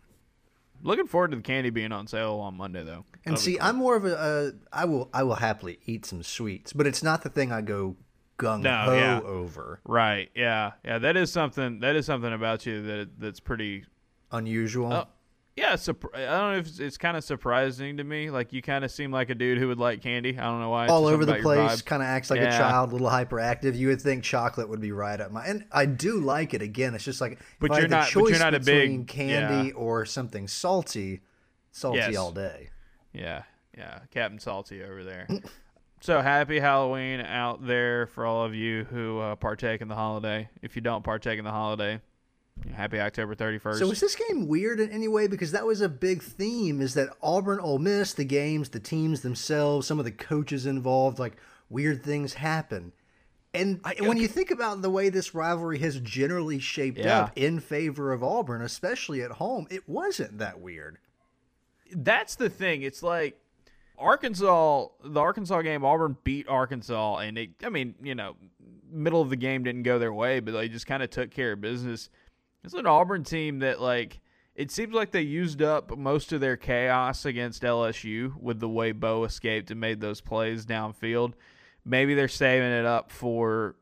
Looking 0.82 1.06
forward 1.06 1.30
to 1.30 1.36
the 1.36 1.42
candy 1.42 1.70
being 1.70 1.92
on 1.92 2.06
sale 2.08 2.34
on 2.34 2.56
Monday 2.56 2.82
though. 2.82 3.04
And 3.24 3.36
That'll 3.36 3.38
see, 3.38 3.58
I'm 3.60 3.76
more 3.76 3.94
of 3.96 4.04
a, 4.04 4.52
I 4.72 4.84
will 4.84 5.08
I 5.14 5.22
will 5.22 5.36
happily 5.36 5.78
eat 5.86 6.04
some 6.04 6.22
sweets, 6.24 6.72
but 6.72 6.86
it's 6.88 7.02
not 7.04 7.22
the 7.22 7.28
thing 7.28 7.52
I 7.52 7.60
go 7.60 7.96
gung 8.38 8.62
No, 8.62 8.76
ho 8.84 8.94
yeah. 8.94 9.20
over. 9.20 9.80
Right. 9.86 10.28
Yeah. 10.34 10.72
Yeah. 10.84 10.98
That 10.98 11.16
is 11.16 11.30
something. 11.30 11.80
That 11.80 11.94
is 11.94 12.06
something 12.06 12.32
about 12.32 12.66
you 12.66 12.82
that 12.82 13.10
that's 13.18 13.38
pretty. 13.40 13.84
Unusual. 14.32 14.92
Oh, 14.92 15.06
Yeah, 15.54 15.72
I 15.72 15.76
don't 15.76 16.12
know 16.14 16.56
if 16.56 16.66
it's, 16.66 16.78
it's 16.78 16.96
kind 16.96 17.14
of 17.14 17.24
surprising 17.24 17.98
to 17.98 18.04
me. 18.04 18.30
Like 18.30 18.54
you 18.54 18.62
kind 18.62 18.86
of 18.86 18.90
seem 18.90 19.12
like 19.12 19.28
a 19.28 19.34
dude 19.34 19.58
who 19.58 19.68
would 19.68 19.78
like 19.78 20.00
candy. 20.02 20.38
I 20.38 20.44
don't 20.44 20.60
know 20.60 20.70
why. 20.70 20.84
It's 20.84 20.92
All 20.92 21.06
over 21.06 21.26
the 21.26 21.32
something 21.32 21.44
about 21.44 21.56
your 21.58 21.68
place, 21.68 21.82
kind 21.82 22.02
of 22.02 22.08
acts 22.08 22.30
like 22.30 22.40
a 22.40 22.50
child, 22.50 22.90
a 22.90 22.92
little 22.94 23.10
hyperactive. 23.10 23.76
You 23.76 23.88
would 23.88 24.00
think 24.00 24.24
chocolate 24.24 24.70
would 24.70 24.80
be 24.80 24.92
right 24.92 25.20
up 25.20 25.30
my. 25.30 25.44
And 25.44 25.66
I 25.70 25.84
do 25.84 26.20
like 26.20 26.54
it. 26.54 26.62
Again, 26.62 26.94
it's 26.94 27.04
just 27.04 27.20
like 27.20 27.38
But 27.60 27.72
you're 27.72 27.86
not- 27.86 28.06
but 28.06 28.14
you're 28.14 28.28
choice 28.30 28.38
not 28.38 28.54
a 28.54 28.60
big- 28.60 28.66
between 28.66 29.04
candy 29.04 29.68
yeah. 29.68 29.74
or 29.74 30.06
something 30.06 30.48
salty, 30.48 31.20
salty 31.70 31.98
Yes. 31.98 32.16
all 32.16 32.32
day. 32.32 32.70
Yeah, 33.12 33.42
yeah, 33.76 33.98
Captain 34.10 34.38
Salty 34.38 34.82
over 34.82 35.04
there. 35.04 35.28
so 36.00 36.22
happy 36.22 36.60
Halloween 36.60 37.20
out 37.20 37.66
there 37.66 38.06
for 38.06 38.24
all 38.24 38.46
of 38.46 38.54
you 38.54 38.84
who 38.84 39.18
uh, 39.18 39.36
partake 39.36 39.82
in 39.82 39.88
the 39.88 39.94
holiday. 39.96 40.48
If 40.62 40.76
you 40.76 40.82
don't 40.82 41.04
partake 41.04 41.38
in 41.38 41.44
the 41.44 41.50
holiday, 41.50 42.00
happy 42.74 43.00
October 43.00 43.34
31st. 43.34 43.78
So 43.78 43.88
was 43.88 44.00
this 44.00 44.16
game 44.16 44.46
weird 44.46 44.80
in 44.80 44.90
any 44.90 45.08
way? 45.08 45.26
Because 45.26 45.52
that 45.52 45.66
was 45.66 45.80
a 45.80 45.88
big 45.88 46.22
theme. 46.22 46.80
Is 46.80 46.94
that 46.94 47.08
Auburn, 47.22 47.60
Ole 47.60 47.78
Miss, 47.78 48.12
the 48.14 48.24
games, 48.24 48.70
the 48.70 48.80
teams 48.80 49.20
themselves, 49.22 49.86
some 49.86 49.98
of 49.98 50.04
the 50.04 50.10
coaches 50.12 50.66
involved, 50.66 51.18
like 51.18 51.36
weird 51.68 52.02
things 52.02 52.34
happen. 52.34 52.92
And 53.54 53.80
when 54.00 54.16
you 54.16 54.28
think 54.28 54.50
about 54.50 54.80
the 54.80 54.88
way 54.88 55.10
this 55.10 55.34
rivalry 55.34 55.78
has 55.80 56.00
generally 56.00 56.58
shaped 56.58 56.98
Yeah. 56.98 57.24
up 57.24 57.32
in 57.36 57.60
favor 57.60 58.10
of 58.12 58.24
Auburn, 58.24 58.62
especially 58.62 59.20
at 59.20 59.32
home, 59.32 59.66
it 59.70 59.86
wasn't 59.88 60.38
that 60.38 60.60
weird. 60.60 60.98
that's 61.94 62.36
the 62.36 62.48
thing. 62.48 62.80
It's 62.80 63.02
like 63.02 63.38
Arkansas, 63.98 64.86
the 65.04 65.20
Arkansas 65.20 65.60
game, 65.60 65.84
Auburn 65.84 66.16
beat 66.24 66.48
Arkansas, 66.48 67.18
and 67.18 67.36
it, 67.36 67.50
I 67.62 67.68
mean, 67.68 67.94
you 68.02 68.14
know, 68.14 68.36
middle 68.90 69.20
of 69.20 69.28
the 69.28 69.36
game 69.36 69.62
didn't 69.62 69.82
go 69.82 69.98
their 69.98 70.12
way, 70.14 70.40
but 70.40 70.52
they 70.52 70.68
just 70.70 70.86
kind 70.86 71.02
of 71.02 71.10
took 71.10 71.30
care 71.30 71.52
of 71.52 71.60
business. 71.60 72.08
It's 72.64 72.74
an 72.74 72.86
Auburn 72.86 73.24
team 73.24 73.60
that, 73.60 73.80
like, 73.80 74.20
it 74.54 74.70
seems 74.70 74.94
like 74.94 75.10
they 75.10 75.22
used 75.22 75.62
up 75.62 75.96
most 75.96 76.32
of 76.32 76.40
their 76.40 76.56
chaos 76.56 77.24
against 77.24 77.62
LSU 77.62 78.34
with 78.40 78.60
the 78.60 78.68
way 78.68 78.92
Bo 78.92 79.24
escaped 79.24 79.70
and 79.70 79.80
made 79.80 80.00
those 80.00 80.20
plays 80.20 80.66
downfield. 80.66 81.32
Maybe 81.84 82.14
they're 82.14 82.28
saving 82.28 82.70
it 82.70 82.84
up 82.84 83.10
for 83.10 83.76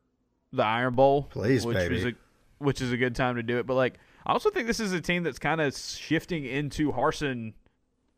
the 0.53 0.65
Iron 0.65 0.95
Bowl, 0.95 1.25
Please, 1.25 1.67
which 1.67 1.77
baby. 1.77 1.95
was 1.95 2.05
a, 2.05 2.13
which 2.59 2.81
is 2.81 2.93
a 2.93 2.97
good 2.97 3.15
time 3.15 3.37
to 3.37 3.43
do 3.43 3.59
it. 3.59 3.67
But 3.67 3.75
like, 3.75 3.99
I 4.25 4.33
also 4.33 4.51
think 4.51 4.67
this 4.67 4.81
is 4.81 4.93
a 4.93 5.01
team 5.01 5.23
that's 5.23 5.39
kind 5.39 5.61
of 5.61 5.77
shifting 5.77 6.45
into 6.45 6.93
Harsin 6.93 7.53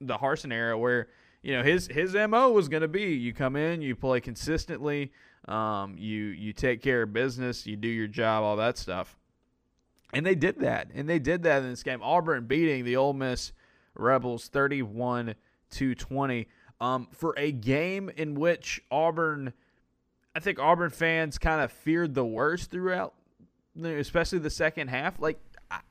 the 0.07 0.19
Harsin 0.19 0.53
era 0.53 0.77
where 0.77 1.09
you 1.43 1.57
know 1.57 1.63
his 1.63 1.87
his 1.87 2.15
mo 2.15 2.51
was 2.51 2.69
going 2.69 2.83
to 2.83 2.89
be 2.89 3.15
you 3.15 3.33
come 3.33 3.57
in 3.57 3.83
you 3.83 3.95
play 3.95 4.21
consistently 4.21 5.13
um, 5.49 5.95
you 5.97 6.25
you 6.25 6.53
take 6.53 6.83
care 6.83 7.03
of 7.03 7.13
business 7.13 7.67
you 7.67 7.77
do 7.77 7.89
your 7.89 8.07
job 8.07 8.43
all 8.43 8.57
that 8.57 8.77
stuff 8.77 9.17
and 10.13 10.25
they 10.27 10.35
did 10.35 10.61
that 10.61 10.89
and 10.95 11.09
they 11.09 11.19
did 11.19 11.43
that 11.45 11.63
in 11.63 11.71
this 11.71 11.83
game 11.83 12.03
Auburn 12.03 12.47
beating 12.47 12.85
the 12.85 12.97
Ole 12.97 13.13
Miss 13.13 13.53
Rebels 13.95 14.49
31 14.49 15.35
to 15.73 15.95
20 15.95 16.49
um, 16.81 17.09
for 17.13 17.35
a 17.39 17.53
game 17.53 18.11
in 18.17 18.35
which 18.35 18.81
Auburn 18.91 19.53
I 20.35 20.41
think 20.41 20.59
Auburn 20.59 20.91
fans 20.91 21.39
kind 21.39 21.61
of 21.61 21.71
feared 21.73 22.15
the 22.15 22.25
worst 22.25 22.71
throughout 22.71 23.15
especially 23.83 24.39
the 24.39 24.51
second 24.51 24.89
half 24.89 25.19
like 25.21 25.39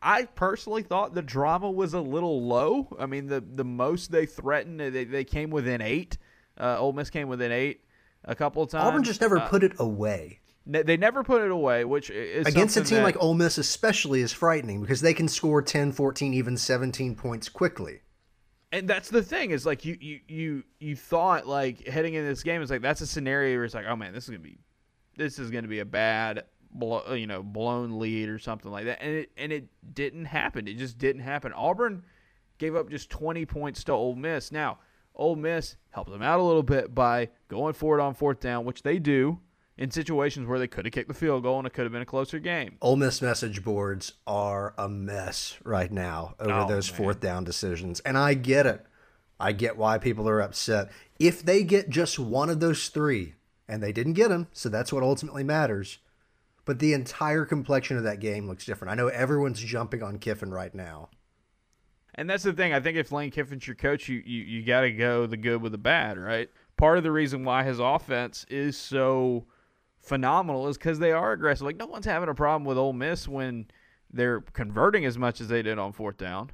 I- 0.03 0.25
personally 0.35 0.83
thought 0.83 1.15
the 1.15 1.23
drama 1.23 1.71
was 1.71 1.95
a 1.95 2.01
little 2.01 2.45
low. 2.45 2.87
I 2.99 3.07
mean, 3.07 3.25
the 3.25 3.41
the 3.41 3.63
most 3.65 4.11
they 4.11 4.27
threatened, 4.27 4.79
they, 4.79 5.05
they 5.05 5.23
came 5.23 5.49
within 5.49 5.81
eight. 5.81 6.19
Uh, 6.55 6.77
Ole 6.79 6.93
Miss 6.93 7.09
came 7.09 7.27
within 7.27 7.51
eight 7.51 7.83
a 8.23 8.35
couple 8.35 8.61
of 8.61 8.69
times. 8.69 8.85
Auburn 8.85 9.03
just 9.03 9.21
never 9.21 9.39
Uh, 9.39 9.47
put 9.49 9.63
it 9.63 9.71
away. 9.79 10.40
They 10.65 10.97
never 10.97 11.23
put 11.23 11.41
it 11.41 11.49
away, 11.51 11.85
which 11.85 12.09
is 12.09 12.45
Against 12.47 12.77
a 12.77 12.83
team 12.83 12.97
that- 12.97 13.03
like 13.03 13.17
Ole 13.21 13.33
Miss, 13.33 13.57
especially, 13.57 14.21
is 14.21 14.31
frightening 14.31 14.81
because 14.81 15.01
they 15.01 15.13
can 15.13 15.27
score 15.27 15.61
10, 15.61 15.91
14, 15.91 16.33
even 16.33 16.55
17 16.57 17.15
points 17.15 17.49
quickly. 17.49 18.01
and 18.71 18.87
that's 18.87 19.09
the 19.09 19.21
thing 19.23 19.51
is 19.51 19.65
like 19.65 19.83
you 19.83 19.97
you 19.99 20.19
you 20.29 20.63
you 20.79 20.95
thought 20.95 21.45
like 21.45 21.85
heading 21.87 22.13
into 22.13 22.27
this 22.29 22.41
game 22.43 22.61
is 22.61 22.69
like 22.69 22.81
that's 22.81 23.01
a 23.01 23.07
scenario 23.07 23.57
where 23.57 23.65
it's 23.65 23.73
like 23.73 23.85
oh 23.85 23.97
man 23.97 24.13
this 24.13 24.23
is 24.23 24.29
gonna 24.29 24.39
be 24.39 24.57
this 25.17 25.39
is 25.39 25.51
gonna 25.51 25.67
be 25.67 25.79
a 25.79 25.85
bad 25.85 26.45
blow, 26.73 27.13
you 27.13 27.27
know 27.27 27.43
blown 27.43 27.99
lead 27.99 28.29
or 28.29 28.39
something 28.39 28.71
like 28.71 28.85
that. 28.85 29.01
And 29.01 29.11
it 29.13 29.31
and 29.35 29.51
it 29.51 29.65
didn't 29.93 30.23
happen. 30.25 30.67
It 30.69 30.77
just 30.77 30.97
didn't 30.97 31.21
happen. 31.23 31.51
Auburn 31.51 32.03
gave 32.59 32.75
up 32.77 32.89
just 32.89 33.09
20 33.09 33.45
points 33.45 33.83
to 33.85 33.91
Ole 33.91 34.15
Miss. 34.15 34.53
Now 34.53 34.79
Ole 35.15 35.35
Miss 35.35 35.75
helped 35.89 36.11
them 36.11 36.21
out 36.21 36.39
a 36.39 36.43
little 36.43 36.63
bit 36.63 36.95
by 36.95 37.27
going 37.49 37.73
for 37.73 37.99
it 37.99 38.01
on 38.01 38.13
fourth 38.13 38.39
down 38.39 38.63
which 38.63 38.83
they 38.83 38.99
do 38.99 39.37
in 39.77 39.89
situations 39.91 40.47
where 40.47 40.59
they 40.59 40.67
could 40.67 40.85
have 40.85 40.91
kicked 40.91 41.07
the 41.07 41.13
field 41.13 41.43
goal 41.43 41.57
and 41.57 41.65
it 41.67 41.73
could 41.73 41.83
have 41.83 41.91
been 41.91 42.01
a 42.01 42.05
closer 42.05 42.39
game 42.39 42.77
Ole 42.81 42.95
Miss 42.97 43.21
message 43.21 43.63
boards 43.63 44.13
are 44.27 44.73
a 44.77 44.87
mess 44.89 45.57
right 45.63 45.91
now 45.91 46.35
over 46.39 46.51
Oh, 46.51 46.67
those 46.67 46.91
man. 46.91 46.97
fourth 46.97 47.19
down 47.19 47.43
decisions. 47.43 47.99
And 48.01 48.17
I 48.17 48.33
get 48.33 48.65
it. 48.65 48.85
I 49.39 49.53
get 49.53 49.77
why 49.77 49.97
people 49.97 50.29
are 50.29 50.39
upset. 50.41 50.91
If 51.19 51.43
they 51.43 51.63
get 51.63 51.89
just 51.89 52.19
one 52.19 52.49
of 52.49 52.59
those 52.59 52.89
three, 52.89 53.33
and 53.67 53.81
they 53.81 53.91
didn't 53.91 54.13
get 54.13 54.29
them, 54.29 54.47
so 54.53 54.69
that's 54.69 54.91
what 54.93 55.01
ultimately 55.01 55.43
matters. 55.43 55.97
But 56.65 56.77
the 56.79 56.93
entire 56.93 57.45
complexion 57.45 57.97
of 57.97 58.03
that 58.03 58.19
game 58.19 58.47
looks 58.47 58.65
different. 58.65 58.91
I 58.91 58.95
know 58.95 59.07
everyone's 59.07 59.59
jumping 59.59 60.03
on 60.03 60.19
Kiffin 60.19 60.51
right 60.51 60.75
now. 60.75 61.09
And 62.13 62.29
that's 62.29 62.43
the 62.43 62.53
thing. 62.53 62.73
I 62.73 62.79
think 62.81 62.97
if 62.97 63.11
Lane 63.11 63.31
Kiffin's 63.31 63.65
your 63.65 63.75
coach, 63.75 64.09
you, 64.09 64.21
you, 64.25 64.43
you 64.43 64.65
got 64.65 64.81
to 64.81 64.91
go 64.91 65.25
the 65.25 65.37
good 65.37 65.61
with 65.61 65.71
the 65.71 65.77
bad, 65.77 66.17
right? 66.19 66.49
Part 66.77 66.97
of 66.97 67.03
the 67.03 67.11
reason 67.11 67.43
why 67.45 67.63
his 67.63 67.79
offense 67.79 68.45
is 68.49 68.77
so 68.77 69.45
phenomenal 70.01 70.67
is 70.67 70.77
because 70.77 70.99
they 70.99 71.11
are 71.11 71.31
aggressive. 71.31 71.65
Like, 71.65 71.77
no 71.77 71.85
one's 71.87 72.05
having 72.05 72.29
a 72.29 72.33
problem 72.35 72.65
with 72.65 72.77
Ole 72.77 72.93
Miss 72.93 73.27
when 73.27 73.67
they're 74.11 74.41
converting 74.41 75.05
as 75.05 75.17
much 75.17 75.39
as 75.41 75.47
they 75.47 75.61
did 75.61 75.79
on 75.79 75.93
fourth 75.93 76.17
down. 76.17 76.51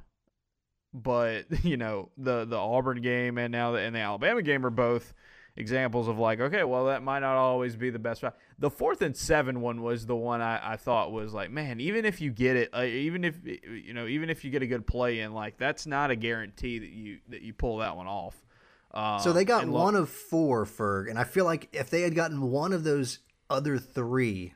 But, 0.94 1.46
you 1.64 1.76
know, 1.76 2.10
the, 2.16 2.44
the 2.44 2.56
Auburn 2.56 3.00
game 3.02 3.38
and 3.38 3.52
now 3.52 3.72
the, 3.72 3.78
and 3.78 3.94
the 3.94 4.00
Alabama 4.00 4.42
game 4.42 4.64
are 4.64 4.70
both 4.70 5.12
examples 5.56 6.06
of 6.06 6.18
like, 6.18 6.40
okay, 6.40 6.62
well, 6.62 6.86
that 6.86 7.02
might 7.02 7.18
not 7.20 7.36
always 7.36 7.74
be 7.74 7.90
the 7.90 7.98
best. 7.98 8.22
The 8.60 8.70
fourth 8.70 9.02
and 9.02 9.16
seven 9.16 9.60
one 9.60 9.82
was 9.82 10.06
the 10.06 10.14
one 10.16 10.40
I, 10.40 10.74
I 10.74 10.76
thought 10.76 11.10
was 11.10 11.34
like, 11.34 11.50
man, 11.50 11.80
even 11.80 12.04
if 12.04 12.20
you 12.20 12.30
get 12.30 12.56
it, 12.56 12.72
like, 12.72 12.90
even 12.90 13.24
if 13.24 13.40
you 13.44 13.92
know, 13.92 14.06
even 14.06 14.30
if 14.30 14.44
you 14.44 14.50
get 14.50 14.62
a 14.62 14.66
good 14.66 14.86
play 14.86 15.20
in, 15.20 15.34
like 15.34 15.58
that's 15.58 15.84
not 15.86 16.10
a 16.12 16.16
guarantee 16.16 16.78
that 16.78 16.90
you 16.90 17.18
that 17.28 17.42
you 17.42 17.52
pull 17.52 17.78
that 17.78 17.96
one 17.96 18.06
off. 18.06 18.36
Um, 18.94 19.18
So 19.20 19.32
they 19.32 19.44
got 19.44 19.64
and 19.64 19.72
look- 19.72 19.82
one 19.82 19.94
of 19.96 20.08
four, 20.08 20.64
Ferg, 20.64 21.10
and 21.10 21.18
I 21.18 21.24
feel 21.24 21.44
like 21.44 21.68
if 21.72 21.90
they 21.90 22.02
had 22.02 22.14
gotten 22.14 22.40
one 22.52 22.72
of 22.72 22.84
those 22.84 23.18
other 23.50 23.78
three, 23.78 24.54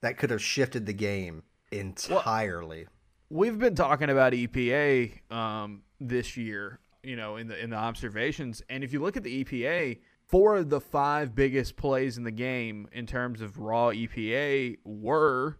that 0.00 0.18
could 0.18 0.30
have 0.30 0.42
shifted 0.42 0.86
the 0.86 0.92
game 0.92 1.42
entirely. 1.70 2.86
we've 3.28 3.58
been 3.58 3.74
talking 3.74 4.10
about 4.10 4.32
EPA 4.32 5.30
um, 5.32 5.82
this 6.00 6.36
year, 6.36 6.80
you 7.02 7.16
know, 7.16 7.36
in 7.36 7.48
the 7.48 7.62
in 7.62 7.70
the 7.70 7.76
observations, 7.76 8.62
and 8.68 8.82
if 8.82 8.92
you 8.92 9.00
look 9.00 9.16
at 9.16 9.22
the 9.22 9.44
EPA, 9.44 9.98
four 10.26 10.56
of 10.56 10.70
the 10.70 10.80
five 10.80 11.34
biggest 11.34 11.76
plays 11.76 12.18
in 12.18 12.24
the 12.24 12.30
game 12.30 12.88
in 12.92 13.06
terms 13.06 13.40
of 13.40 13.58
raw 13.58 13.88
EPA 13.88 14.76
were, 14.84 15.58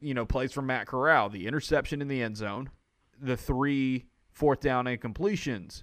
you 0.00 0.14
know, 0.14 0.26
plays 0.26 0.52
from 0.52 0.66
Matt 0.66 0.86
Corral, 0.86 1.28
the 1.28 1.46
interception 1.46 2.00
in 2.00 2.08
the 2.08 2.22
end 2.22 2.36
zone, 2.36 2.70
the 3.20 3.36
three 3.36 4.06
fourth 4.32 4.60
down 4.60 4.84
incompletions, 4.84 5.82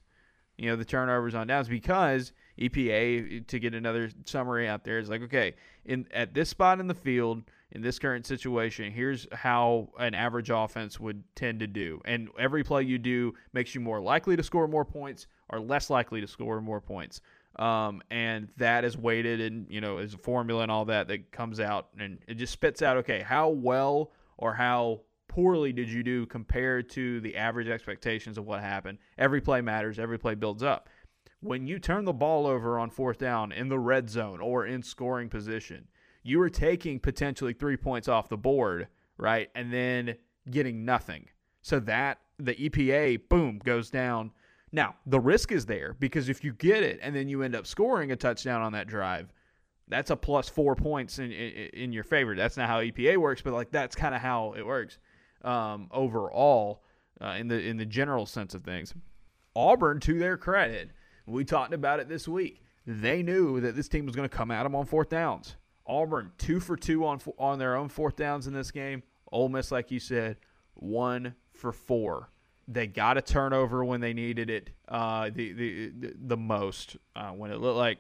you 0.58 0.70
know, 0.70 0.76
the 0.76 0.86
turnovers 0.86 1.36
on 1.36 1.48
downs 1.48 1.68
because 1.68 2.32
EPA 2.60 3.46
to 3.48 3.60
get 3.60 3.74
another 3.74 4.10
summary 4.26 4.68
out 4.68 4.84
there 4.84 4.98
is 4.98 5.10
like, 5.10 5.22
okay, 5.22 5.56
in 5.86 6.08
at 6.14 6.34
this 6.34 6.50
spot 6.50 6.80
in 6.80 6.88
the 6.88 6.94
field, 6.94 7.44
in 7.72 7.82
this 7.82 8.00
current 8.00 8.26
situation, 8.26 8.92
here's 8.92 9.28
how 9.32 9.90
an 10.00 10.14
average 10.14 10.50
offense 10.50 11.00
would 11.00 11.24
tend 11.36 11.60
to 11.60 11.68
do. 11.68 12.02
And 12.06 12.30
every 12.40 12.64
play 12.64 12.84
you 12.84 12.98
do 12.98 13.34
makes 13.54 13.76
you 13.76 13.82
more 13.82 14.00
likely 14.00 14.36
to 14.36 14.44
score 14.44 14.68
more 14.68 14.86
points 14.86 15.28
or 15.50 15.60
less 15.60 15.90
likely 15.90 16.22
to 16.22 16.28
score 16.28 16.62
more 16.62 16.82
points. 16.82 17.22
Um, 17.58 18.02
and 18.12 18.50
that 18.58 18.84
is 18.84 18.98
weighted 18.98 19.40
and, 19.40 19.68
you 19.70 19.80
know, 19.80 20.00
is 20.00 20.14
a 20.14 20.18
formula 20.18 20.64
and 20.64 20.72
all 20.72 20.86
that 20.86 21.08
that 21.08 21.32
comes 21.32 21.60
out 21.60 21.88
and 21.98 22.20
it 22.28 22.36
just 22.36 22.54
spits 22.54 22.82
out, 22.82 22.98
okay, 22.98 23.22
how 23.22 23.50
well 23.50 24.12
or 24.38 24.54
how 24.54 25.02
poorly 25.28 25.74
did 25.74 25.90
you 25.90 26.04
do 26.04 26.26
compared 26.26 26.90
to 26.90 27.20
the 27.22 27.36
average 27.36 27.68
expectations 27.68 28.38
of 28.38 28.46
what 28.46 28.62
happened? 28.62 28.98
Every 29.18 29.42
play 29.42 29.62
matters, 29.62 30.00
every 30.00 30.18
play 30.18 30.36
builds 30.36 30.64
up. 30.64 30.90
When 31.46 31.68
you 31.68 31.78
turn 31.78 32.06
the 32.06 32.14
ball 32.14 32.48
over 32.48 32.80
on 32.80 32.90
fourth 32.90 33.20
down 33.20 33.52
in 33.52 33.70
the 33.70 33.78
red 33.78 34.10
zone 34.10 34.42
or 34.42 34.66
in 34.66 34.82
scoring 34.82 35.30
position, 35.30 35.88
you 36.24 36.42
are 36.42 36.50
taking 36.50 37.00
potentially 37.00 37.54
three 37.54 37.78
points 37.78 38.08
off 38.08 38.30
the 38.30 38.38
board, 38.38 38.88
right? 39.20 39.52
And 39.54 39.72
then 39.72 40.16
getting 40.50 40.86
nothing. 40.86 41.28
So 41.62 41.80
that 41.82 42.18
the 42.40 42.56
EPA, 42.56 43.30
boom, 43.30 43.62
goes 43.64 43.92
down. 43.92 44.32
Now, 44.72 44.96
the 45.06 45.20
risk 45.20 45.52
is 45.52 45.68
there 45.68 45.96
because 46.00 46.30
if 46.30 46.44
you 46.44 46.52
get 46.52 46.82
it 46.82 46.98
and 47.04 47.16
then 47.16 47.30
you 47.30 47.44
end 47.44 47.56
up 47.56 47.68
scoring 47.68 48.12
a 48.12 48.16
touchdown 48.16 48.64
on 48.64 48.72
that 48.72 48.88
drive, 48.88 49.32
that's 49.88 50.10
a 50.10 50.16
plus 50.16 50.50
four 50.50 50.76
points 50.76 51.20
in, 51.20 51.32
in, 51.32 51.70
in 51.74 51.94
your 51.94 52.04
favor. 52.04 52.36
That's 52.36 52.58
not 52.58 52.68
how 52.68 52.82
EPA 52.82 53.18
works, 53.18 53.44
but 53.44 53.54
like 53.54 53.70
that's 53.70 53.96
kind 53.96 54.16
of 54.16 54.22
how 54.22 54.54
it 54.54 54.66
works 54.66 54.98
um, 55.44 55.90
overall 55.92 56.82
uh, 57.22 57.36
in 57.38 57.48
the 57.48 57.62
in 57.62 57.78
the 57.78 57.86
general 57.86 58.26
sense 58.26 58.56
of 58.56 58.64
things. 58.64 58.96
Auburn, 59.56 60.00
to 60.02 60.18
their 60.18 60.38
credit, 60.38 60.90
we 61.26 61.44
talked 61.44 61.74
about 61.74 62.00
it 62.00 62.10
this 62.10 62.28
week. 62.28 62.62
They 62.86 63.24
knew 63.24 63.60
that 63.62 63.76
this 63.76 63.88
team 63.88 64.06
was 64.06 64.16
going 64.16 64.30
to 64.30 64.36
come 64.36 64.52
at 64.52 64.64
them 64.64 64.76
on 64.76 64.86
fourth 64.86 65.10
downs. 65.10 65.56
Auburn 65.88 66.32
two 66.38 66.60
for 66.60 66.76
two 66.76 67.06
on 67.06 67.20
on 67.38 67.60
their 67.60 67.76
own 67.76 67.90
fourth 67.90 68.16
downs 68.16 68.48
in 68.48 68.54
this 68.54 68.72
game. 68.72 69.04
Ole 69.32 69.50
Miss, 69.50 69.72
like 69.72 69.92
you 69.92 70.00
said, 70.00 70.38
one 70.74 71.36
for 71.52 71.72
four. 71.72 72.30
They 72.68 72.88
got 72.88 73.18
a 73.18 73.22
turnover 73.22 73.86
when 73.86 74.02
they 74.02 74.14
needed 74.14 74.50
it, 74.50 74.72
uh, 74.88 75.30
the, 75.34 75.54
the 75.54 75.92
the 76.20 76.38
most 76.38 76.98
uh, 77.16 77.30
when 77.30 77.52
it 77.52 77.60
looked 77.60 77.78
like 77.78 78.00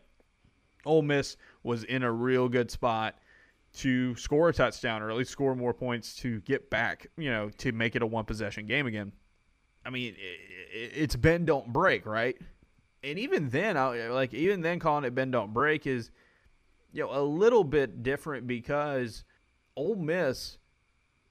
Ole 0.86 1.03
Miss 1.03 1.38
was 1.63 1.84
in 1.84 2.03
a 2.03 2.12
real 2.12 2.50
good 2.50 2.72
spot 2.72 3.15
to 3.77 4.15
score 4.15 4.50
a 4.50 4.53
touchdown 4.53 5.01
or 5.01 5.12
at 5.12 5.17
least 5.17 5.32
score 5.32 5.55
more 5.55 5.74
points 5.74 6.15
to 6.15 6.39
get 6.41 6.70
back, 6.70 7.08
you 7.17 7.29
know, 7.29 7.50
to 7.58 7.72
make 7.72 7.96
it 7.96 8.01
a 8.01 8.05
one 8.05 8.25
possession 8.25 8.65
game 8.65 8.88
again. 8.88 9.12
I 9.86 9.89
mean, 9.89 10.15
it's 10.72 11.15
bend 11.15 11.48
don't 11.48 11.72
break, 11.72 12.05
right? 12.05 12.38
And 13.06 13.20
even 13.20 13.50
then, 13.50 13.78
I, 13.78 14.08
like 14.08 14.34
even 14.34 14.62
then, 14.62 14.80
calling 14.80 15.04
it 15.04 15.14
bend 15.14 15.32
don't 15.32 15.54
break 15.54 15.86
is, 15.86 16.10
you 16.92 17.04
know, 17.04 17.12
a 17.12 17.22
little 17.22 17.64
bit 17.64 18.02
different 18.02 18.48
because 18.48 19.24
Ole 19.76 19.96
Miss. 19.96 20.58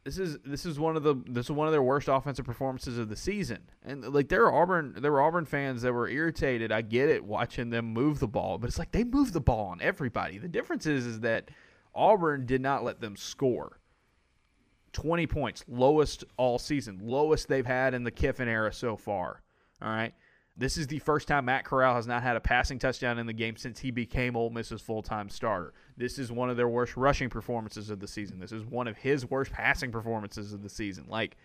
This 0.04 0.18
is 0.18 0.36
this 0.44 0.66
is 0.66 0.78
one 0.78 0.96
of 0.98 1.02
the 1.02 1.14
this 1.26 1.46
is 1.46 1.52
one 1.52 1.66
of 1.66 1.72
their 1.72 1.82
worst 1.82 2.08
offensive 2.08 2.44
performances 2.44 2.98
of 2.98 3.08
the 3.08 3.16
season, 3.16 3.62
and 3.82 4.04
like 4.12 4.28
there 4.28 4.44
are 4.44 4.54
Auburn 4.54 4.94
there 5.00 5.10
were 5.10 5.22
Auburn 5.22 5.46
fans 5.46 5.80
that 5.80 5.94
were 5.94 6.06
irritated. 6.08 6.70
I 6.70 6.82
get 6.82 7.08
it 7.08 7.24
watching 7.24 7.70
them 7.70 7.86
move 7.86 8.18
the 8.18 8.28
ball, 8.28 8.58
but 8.58 8.68
it's 8.68 8.78
like 8.78 8.92
they 8.92 9.02
move 9.02 9.32
the 9.32 9.40
ball 9.40 9.68
on 9.68 9.80
everybody. 9.80 10.36
The 10.36 10.46
difference 10.46 10.84
is 10.84 11.06
is 11.06 11.20
that 11.20 11.48
Auburn 11.94 12.44
did 12.44 12.60
not 12.60 12.84
let 12.84 13.00
them 13.00 13.16
score. 13.16 13.80
20 14.92 15.26
points, 15.26 15.64
lowest 15.68 16.22
all 16.36 16.58
season, 16.58 17.00
lowest 17.02 17.48
they've 17.48 17.66
had 17.66 17.94
in 17.94 18.04
the 18.04 18.10
Kiffin 18.10 18.46
era 18.46 18.72
so 18.72 18.96
far. 18.96 19.42
All 19.80 19.88
right. 19.88 20.12
This 20.56 20.76
is 20.76 20.86
the 20.86 21.00
first 21.00 21.26
time 21.26 21.46
Matt 21.46 21.64
Corral 21.64 21.96
has 21.96 22.06
not 22.06 22.22
had 22.22 22.36
a 22.36 22.40
passing 22.40 22.78
touchdown 22.78 23.18
in 23.18 23.26
the 23.26 23.32
game 23.32 23.56
since 23.56 23.80
he 23.80 23.90
became 23.90 24.36
Ole 24.36 24.50
Miss's 24.50 24.80
full 24.80 25.02
time 25.02 25.28
starter. 25.28 25.74
This 25.96 26.18
is 26.18 26.30
one 26.30 26.48
of 26.48 26.56
their 26.56 26.68
worst 26.68 26.96
rushing 26.96 27.28
performances 27.28 27.90
of 27.90 27.98
the 27.98 28.06
season. 28.06 28.38
This 28.38 28.52
is 28.52 28.64
one 28.64 28.86
of 28.86 28.96
his 28.96 29.28
worst 29.28 29.50
passing 29.50 29.90
performances 29.90 30.52
of 30.52 30.62
the 30.62 30.68
season. 30.68 31.06
Like, 31.08 31.36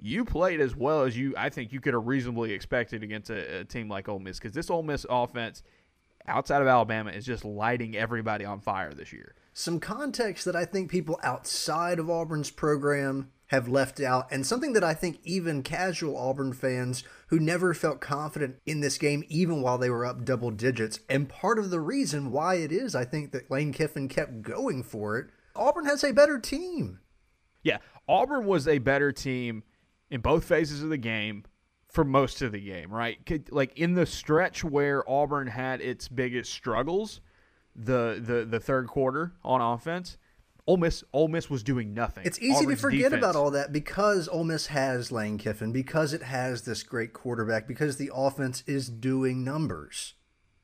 you 0.00 0.24
played 0.24 0.60
as 0.60 0.74
well 0.74 1.02
as 1.02 1.16
you, 1.16 1.34
I 1.36 1.50
think 1.50 1.72
you 1.72 1.80
could 1.80 1.94
have 1.94 2.06
reasonably 2.06 2.52
expected 2.52 3.02
against 3.02 3.30
a, 3.30 3.60
a 3.60 3.64
team 3.64 3.88
like 3.88 4.08
Ole 4.08 4.18
Miss 4.18 4.38
because 4.38 4.52
this 4.52 4.70
Ole 4.70 4.82
Miss 4.82 5.06
offense 5.08 5.62
outside 6.26 6.60
of 6.60 6.68
Alabama 6.68 7.10
is 7.10 7.24
just 7.24 7.44
lighting 7.44 7.96
everybody 7.96 8.44
on 8.44 8.60
fire 8.60 8.92
this 8.92 9.12
year 9.12 9.34
some 9.58 9.80
context 9.80 10.44
that 10.44 10.54
I 10.54 10.64
think 10.64 10.88
people 10.88 11.18
outside 11.24 11.98
of 11.98 12.08
Auburn's 12.08 12.48
program 12.48 13.32
have 13.48 13.68
left 13.68 14.00
out, 14.00 14.30
and 14.30 14.46
something 14.46 14.72
that 14.74 14.84
I 14.84 14.94
think 14.94 15.20
even 15.24 15.62
casual 15.62 16.16
Auburn 16.16 16.52
fans 16.52 17.02
who 17.28 17.38
never 17.38 17.74
felt 17.74 18.00
confident 18.00 18.56
in 18.66 18.80
this 18.80 18.98
game, 18.98 19.24
even 19.28 19.62
while 19.62 19.78
they 19.78 19.90
were 19.90 20.06
up 20.06 20.24
double 20.24 20.50
digits, 20.50 21.00
and 21.08 21.28
part 21.28 21.58
of 21.58 21.70
the 21.70 21.80
reason 21.80 22.30
why 22.30 22.56
it 22.56 22.72
is, 22.72 22.94
I 22.94 23.04
think, 23.04 23.32
that 23.32 23.50
Lane 23.50 23.72
Kiffin 23.72 24.08
kept 24.08 24.42
going 24.42 24.82
for 24.82 25.18
it, 25.18 25.28
Auburn 25.56 25.86
has 25.86 26.04
a 26.04 26.12
better 26.12 26.38
team. 26.38 27.00
Yeah, 27.62 27.78
Auburn 28.08 28.46
was 28.46 28.68
a 28.68 28.78
better 28.78 29.12
team 29.12 29.64
in 30.10 30.20
both 30.20 30.44
phases 30.44 30.82
of 30.82 30.90
the 30.90 30.98
game 30.98 31.44
for 31.88 32.04
most 32.04 32.42
of 32.42 32.52
the 32.52 32.60
game, 32.60 32.92
right? 32.92 33.18
Like 33.50 33.78
in 33.78 33.94
the 33.94 34.06
stretch 34.06 34.62
where 34.62 35.08
Auburn 35.10 35.48
had 35.48 35.80
its 35.80 36.06
biggest 36.08 36.52
struggles, 36.52 37.20
the 37.74 38.20
the 38.20 38.44
the 38.44 38.60
third 38.60 38.88
quarter 38.88 39.32
on 39.42 39.60
offense. 39.60 40.18
Ole 40.68 40.76
Miss, 40.76 41.02
Ole 41.14 41.28
Miss 41.28 41.48
was 41.48 41.62
doing 41.62 41.94
nothing. 41.94 42.26
It's 42.26 42.38
easy 42.40 42.64
Auburn's 42.64 42.76
to 42.76 42.82
forget 42.82 43.04
defense. 43.04 43.20
about 43.22 43.36
all 43.36 43.50
that 43.52 43.72
because 43.72 44.28
Ole 44.28 44.44
Miss 44.44 44.66
has 44.66 45.10
Lane 45.10 45.38
Kiffin, 45.38 45.72
because 45.72 46.12
it 46.12 46.22
has 46.22 46.62
this 46.62 46.82
great 46.82 47.14
quarterback, 47.14 47.66
because 47.66 47.96
the 47.96 48.10
offense 48.14 48.62
is 48.66 48.90
doing 48.90 49.42
numbers. 49.42 50.12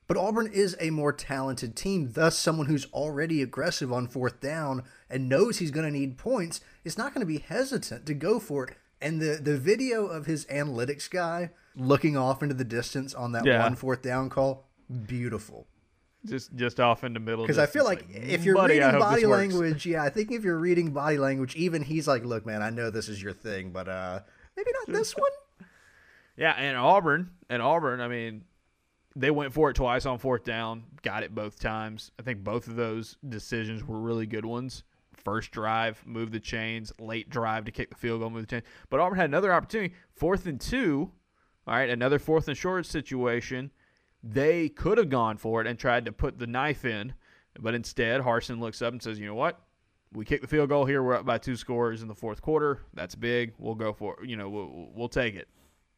But 0.07 0.19
Auburn 0.19 0.51
is 0.53 0.77
a 0.79 0.91
more 0.91 1.15
talented 1.15 1.75
team, 1.75 2.11
thus 2.13 2.39
someone 2.39 2.67
who's 2.67 2.85
already 2.93 3.41
aggressive 3.41 3.91
on 3.91 4.07
fourth 4.07 4.41
down 4.43 4.83
and 5.09 5.27
knows 5.27 5.57
he's 5.57 5.71
going 5.71 5.87
to 5.91 5.99
need 5.99 6.19
points 6.19 6.61
is 6.85 6.99
not 6.99 7.15
going 7.15 7.27
to 7.27 7.33
be 7.33 7.39
hesitant 7.39 8.05
to 8.05 8.13
go 8.13 8.39
for 8.39 8.65
it. 8.65 8.77
And 9.01 9.23
the 9.23 9.41
the 9.43 9.57
video 9.57 10.05
of 10.05 10.27
his 10.27 10.45
analytics 10.47 11.09
guy 11.09 11.51
looking 11.75 12.15
off 12.15 12.43
into 12.43 12.55
the 12.55 12.63
distance 12.63 13.15
on 13.15 13.33
that 13.33 13.47
yeah. 13.47 13.63
one 13.63 13.75
fourth 13.75 14.03
down 14.03 14.29
call, 14.29 14.69
beautiful 15.07 15.67
just 16.27 16.55
just 16.55 16.81
off 16.81 17.05
in 17.05 17.13
the 17.13 17.21
middle. 17.21 17.45
Because 17.45 17.59
I 17.59 17.67
feel 17.67 17.85
like, 17.85 18.07
like 18.09 18.17
if 18.17 18.45
you're 18.45 18.55
buddy, 18.55 18.79
reading 18.79 18.99
body 18.99 19.27
language, 19.27 19.87
yeah, 19.87 20.03
I 20.03 20.11
think 20.11 20.33
if 20.33 20.45
you're 20.45 20.59
reading 20.59 20.93
body 20.93 21.19
language, 21.19 21.55
even 21.57 21.83
he's 21.83 22.09
like, 22.09 22.25
"Look, 22.25 22.47
man, 22.47 22.63
I 22.63 22.71
know 22.71 22.91
this 22.91 23.09
is 23.09 23.23
your 23.23 23.33
thing, 23.33 23.71
but 23.71 23.89
uh, 23.89 24.21
maybe 24.57 24.71
not 24.73 24.95
this 24.95 25.17
one." 25.17 25.31
Yeah, 26.37 26.53
and 26.53 26.77
Auburn, 26.77 27.31
and 27.49 27.63
Auburn, 27.63 28.01
I 28.01 28.09
mean, 28.09 28.43
they 29.15 29.31
went 29.31 29.53
for 29.53 29.71
it 29.71 29.75
twice 29.75 30.05
on 30.07 30.19
fourth 30.19 30.45
down, 30.45 30.85
got 31.03 31.23
it 31.23 31.35
both 31.35 31.61
times. 31.61 32.11
I 32.19 32.23
think 32.23 32.43
both 32.43 32.67
of 32.67 32.77
those 32.77 33.17
decisions 33.29 33.85
were 33.85 34.01
really 34.01 34.27
good 34.27 34.45
ones. 34.45 34.83
First 35.13 35.53
drive, 35.53 36.03
move 36.05 36.33
the 36.33 36.41
chains. 36.41 36.93
Late 36.99 37.31
drive 37.31 37.65
to 37.67 37.73
kick 37.73 37.91
the 37.91 37.97
field 37.97 38.21
goal, 38.21 38.31
move 38.31 38.43
the 38.43 38.47
chains. 38.49 38.65
But 38.91 39.01
Auburn 39.01 39.17
had 39.17 39.31
another 39.31 39.53
opportunity, 39.53 39.95
fourth 40.13 40.47
and 40.47 40.61
two. 40.61 41.13
All 41.67 41.75
right, 41.75 41.89
another 41.89 42.19
fourth 42.19 42.49
and 42.49 42.57
short 42.57 42.85
situation 42.85 43.71
they 44.27 44.69
could 44.71 44.97
have 44.99 45.11
gone 45.11 45.37
for 45.37 45.61
it 45.61 45.67
and 45.67 45.79
tried 45.79 46.07
to 46.07 46.13
put 46.13 46.39
the 46.39 46.47
knife 46.47 46.85
in, 46.85 47.13
but 47.61 47.75
instead 47.75 48.23
Harsin 48.23 48.59
looks 48.59 48.81
up 48.81 48.93
and 48.93 49.03
says, 49.03 49.19
"You 49.19 49.27
know 49.27 49.35
what? 49.35 49.61
We 50.13 50.25
kick 50.25 50.41
the 50.41 50.49
field 50.49 50.69
goal 50.69 50.85
here. 50.85 51.03
We're 51.03 51.15
up 51.15 51.27
by 51.27 51.39
two 51.39 51.57
scores 51.57 52.01
in 52.03 52.09
the 52.09 52.15
fourth 52.15 52.41
quarter. 52.41 52.81
That's 52.95 53.15
big. 53.15 53.53
We'll 53.59 53.75
go 53.75 53.93
for 53.93 54.23
it. 54.23 54.29
You 54.29 54.37
know, 54.37 54.49
we'll, 54.49 54.91
we'll 54.95 55.09
take 55.09 55.35
it." 55.35 55.49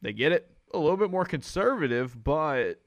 They 0.03 0.13
get 0.13 0.33
it. 0.33 0.51
A 0.75 0.79
little 0.79 0.97
bit 0.97 1.11
more 1.11 1.25
conservative, 1.25 2.23
but 2.23 2.81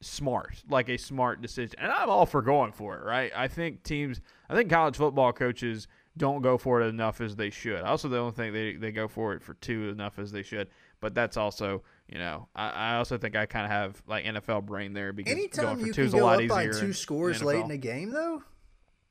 smart, 0.00 0.62
like 0.68 0.88
a 0.88 0.96
smart 0.96 1.42
decision. 1.42 1.74
And 1.78 1.92
I'm 1.92 2.08
all 2.08 2.26
for 2.26 2.42
going 2.42 2.72
for 2.72 2.96
it, 2.96 3.04
right? 3.04 3.32
I 3.34 3.48
think 3.48 3.82
teams, 3.82 4.20
I 4.48 4.54
think 4.54 4.70
college 4.70 4.96
football 4.96 5.32
coaches 5.32 5.88
don't 6.16 6.42
go 6.42 6.56
for 6.56 6.80
it 6.80 6.86
enough 6.86 7.20
as 7.20 7.36
they 7.36 7.50
should. 7.50 7.82
I 7.82 7.88
also 7.88 8.08
don't 8.08 8.34
think 8.34 8.52
they, 8.52 8.76
they 8.76 8.92
go 8.92 9.08
for 9.08 9.34
it 9.34 9.42
for 9.42 9.54
two 9.54 9.90
enough 9.90 10.18
as 10.18 10.32
they 10.32 10.42
should. 10.42 10.68
But 11.00 11.14
that's 11.14 11.36
also 11.36 11.82
you 12.08 12.18
know, 12.18 12.48
I, 12.54 12.68
I 12.68 12.96
also 12.96 13.18
think 13.18 13.34
I 13.34 13.46
kind 13.46 13.64
of 13.64 13.72
have 13.72 14.02
like 14.06 14.24
NFL 14.24 14.66
brain 14.66 14.92
there 14.92 15.12
because 15.12 15.32
anytime 15.32 15.64
going 15.64 15.78
for 15.80 15.86
you 15.86 15.92
two 15.92 16.10
can 16.10 16.20
go 16.20 16.28
up 16.28 16.48
by 16.48 16.68
two 16.68 16.92
scores 16.92 17.40
in 17.40 17.46
late 17.46 17.64
in 17.64 17.70
a 17.70 17.76
game, 17.76 18.10
though, 18.10 18.42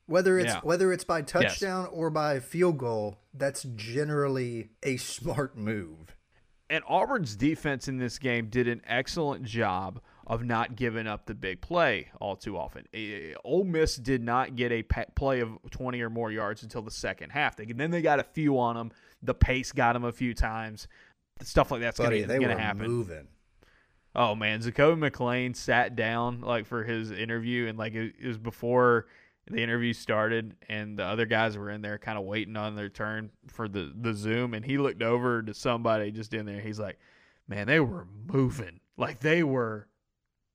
whether 0.06 0.38
it's 0.38 0.54
yeah. 0.54 0.60
whether 0.62 0.92
it's 0.92 1.04
by 1.04 1.22
touchdown 1.22 1.84
yes. 1.84 1.92
or 1.92 2.10
by 2.10 2.40
field 2.40 2.78
goal, 2.78 3.18
that's 3.34 3.64
generally 3.74 4.70
a 4.82 4.96
smart 4.96 5.56
move. 5.56 6.16
And 6.68 6.82
Auburn's 6.88 7.36
defense 7.36 7.86
in 7.86 7.98
this 7.98 8.18
game 8.18 8.48
did 8.48 8.66
an 8.66 8.82
excellent 8.86 9.44
job 9.44 10.00
of 10.26 10.42
not 10.42 10.74
giving 10.74 11.06
up 11.06 11.26
the 11.26 11.34
big 11.34 11.60
play 11.60 12.08
all 12.20 12.34
too 12.34 12.58
often. 12.58 12.84
Ole 13.44 13.62
Miss 13.62 13.94
did 13.94 14.20
not 14.20 14.56
get 14.56 14.72
a 14.72 14.82
play 14.82 15.40
of 15.40 15.50
20 15.70 16.00
or 16.00 16.10
more 16.10 16.32
yards 16.32 16.64
until 16.64 16.82
the 16.82 16.90
second 16.90 17.30
half. 17.30 17.54
They, 17.54 17.66
then 17.66 17.92
they 17.92 18.02
got 18.02 18.18
a 18.18 18.24
few 18.24 18.58
on 18.58 18.74
them. 18.74 18.90
The 19.22 19.34
pace 19.34 19.70
got 19.70 19.92
them 19.92 20.02
a 20.02 20.10
few 20.10 20.34
times 20.34 20.88
stuff 21.42 21.70
like 21.70 21.80
that's 21.80 21.98
Buddy, 21.98 22.22
gonna, 22.22 22.38
gonna 22.38 22.58
happen. 22.58 22.86
Moving. 22.86 23.28
Oh 24.14 24.34
man, 24.34 24.60
Zakoby 24.60 25.10
McClain 25.10 25.54
sat 25.54 25.94
down 25.94 26.40
like 26.40 26.66
for 26.66 26.84
his 26.84 27.10
interview, 27.10 27.66
and 27.66 27.78
like 27.78 27.94
it, 27.94 28.14
it 28.20 28.26
was 28.26 28.38
before 28.38 29.06
the 29.48 29.62
interview 29.62 29.92
started, 29.92 30.56
and 30.68 30.98
the 30.98 31.04
other 31.04 31.26
guys 31.26 31.56
were 31.56 31.70
in 31.70 31.82
there 31.82 31.98
kind 31.98 32.18
of 32.18 32.24
waiting 32.24 32.56
on 32.56 32.74
their 32.74 32.88
turn 32.88 33.30
for 33.46 33.68
the 33.68 33.92
the 34.00 34.14
Zoom, 34.14 34.54
and 34.54 34.64
he 34.64 34.78
looked 34.78 35.02
over 35.02 35.42
to 35.42 35.52
somebody 35.54 36.10
just 36.10 36.32
in 36.34 36.46
there. 36.46 36.60
He's 36.60 36.80
like, 36.80 36.98
"Man, 37.46 37.66
they 37.66 37.80
were 37.80 38.06
moving, 38.32 38.80
like 38.96 39.20
they 39.20 39.42
were 39.42 39.88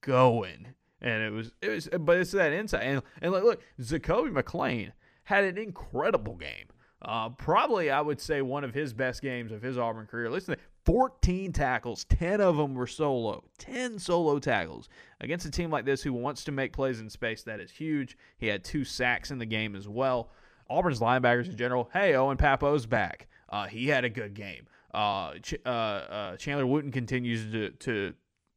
going." 0.01 0.73
And 1.03 1.23
it 1.23 1.31
was, 1.31 1.51
it 1.61 1.69
was, 1.69 1.89
but 1.99 2.19
it's 2.19 2.31
that 2.31 2.53
insight. 2.53 2.83
And, 2.83 3.01
and 3.23 3.31
like, 3.31 3.43
look, 3.43 3.63
Zakoby 3.79 4.31
McClain 4.31 4.91
had 5.23 5.43
an 5.43 5.57
incredible 5.57 6.35
game. 6.35 6.67
Uh, 7.01 7.29
probably, 7.29 7.89
I 7.89 8.01
would 8.01 8.21
say 8.21 8.43
one 8.43 8.63
of 8.63 8.75
his 8.75 8.93
best 8.93 9.23
games 9.23 9.51
of 9.51 9.63
his 9.63 9.79
Auburn 9.79 10.05
career. 10.05 10.29
Listen, 10.29 10.57
14 10.85 11.51
tackles, 11.51 12.05
10 12.05 12.41
of 12.41 12.57
them 12.57 12.73
were 12.73 12.87
solo. 12.87 13.43
10 13.59 13.99
solo 13.99 14.39
tackles. 14.39 14.89
Against 15.19 15.45
a 15.45 15.51
team 15.51 15.69
like 15.69 15.85
this 15.85 16.01
who 16.01 16.13
wants 16.13 16.43
to 16.45 16.51
make 16.51 16.73
plays 16.73 16.99
in 16.99 17.09
space, 17.09 17.43
that 17.43 17.59
is 17.59 17.71
huge. 17.71 18.17
He 18.37 18.47
had 18.47 18.63
two 18.63 18.83
sacks 18.83 19.31
in 19.31 19.37
the 19.37 19.45
game 19.45 19.75
as 19.75 19.87
well. 19.87 20.31
Auburn's 20.69 20.99
linebackers 20.99 21.47
in 21.47 21.57
general, 21.57 21.89
hey, 21.93 22.15
Owen 22.15 22.37
Pappoe's 22.37 22.85
back. 22.85 23.27
Uh, 23.49 23.67
he 23.67 23.87
had 23.87 24.05
a 24.05 24.09
good 24.09 24.33
game. 24.33 24.65
Uh, 24.93 25.33
Ch- 25.41 25.55
uh, 25.65 25.69
uh, 25.69 26.37
Chandler 26.37 26.65
Wooten 26.65 26.91
continues 26.91 27.51
to, 27.51 27.69
to, 27.69 28.13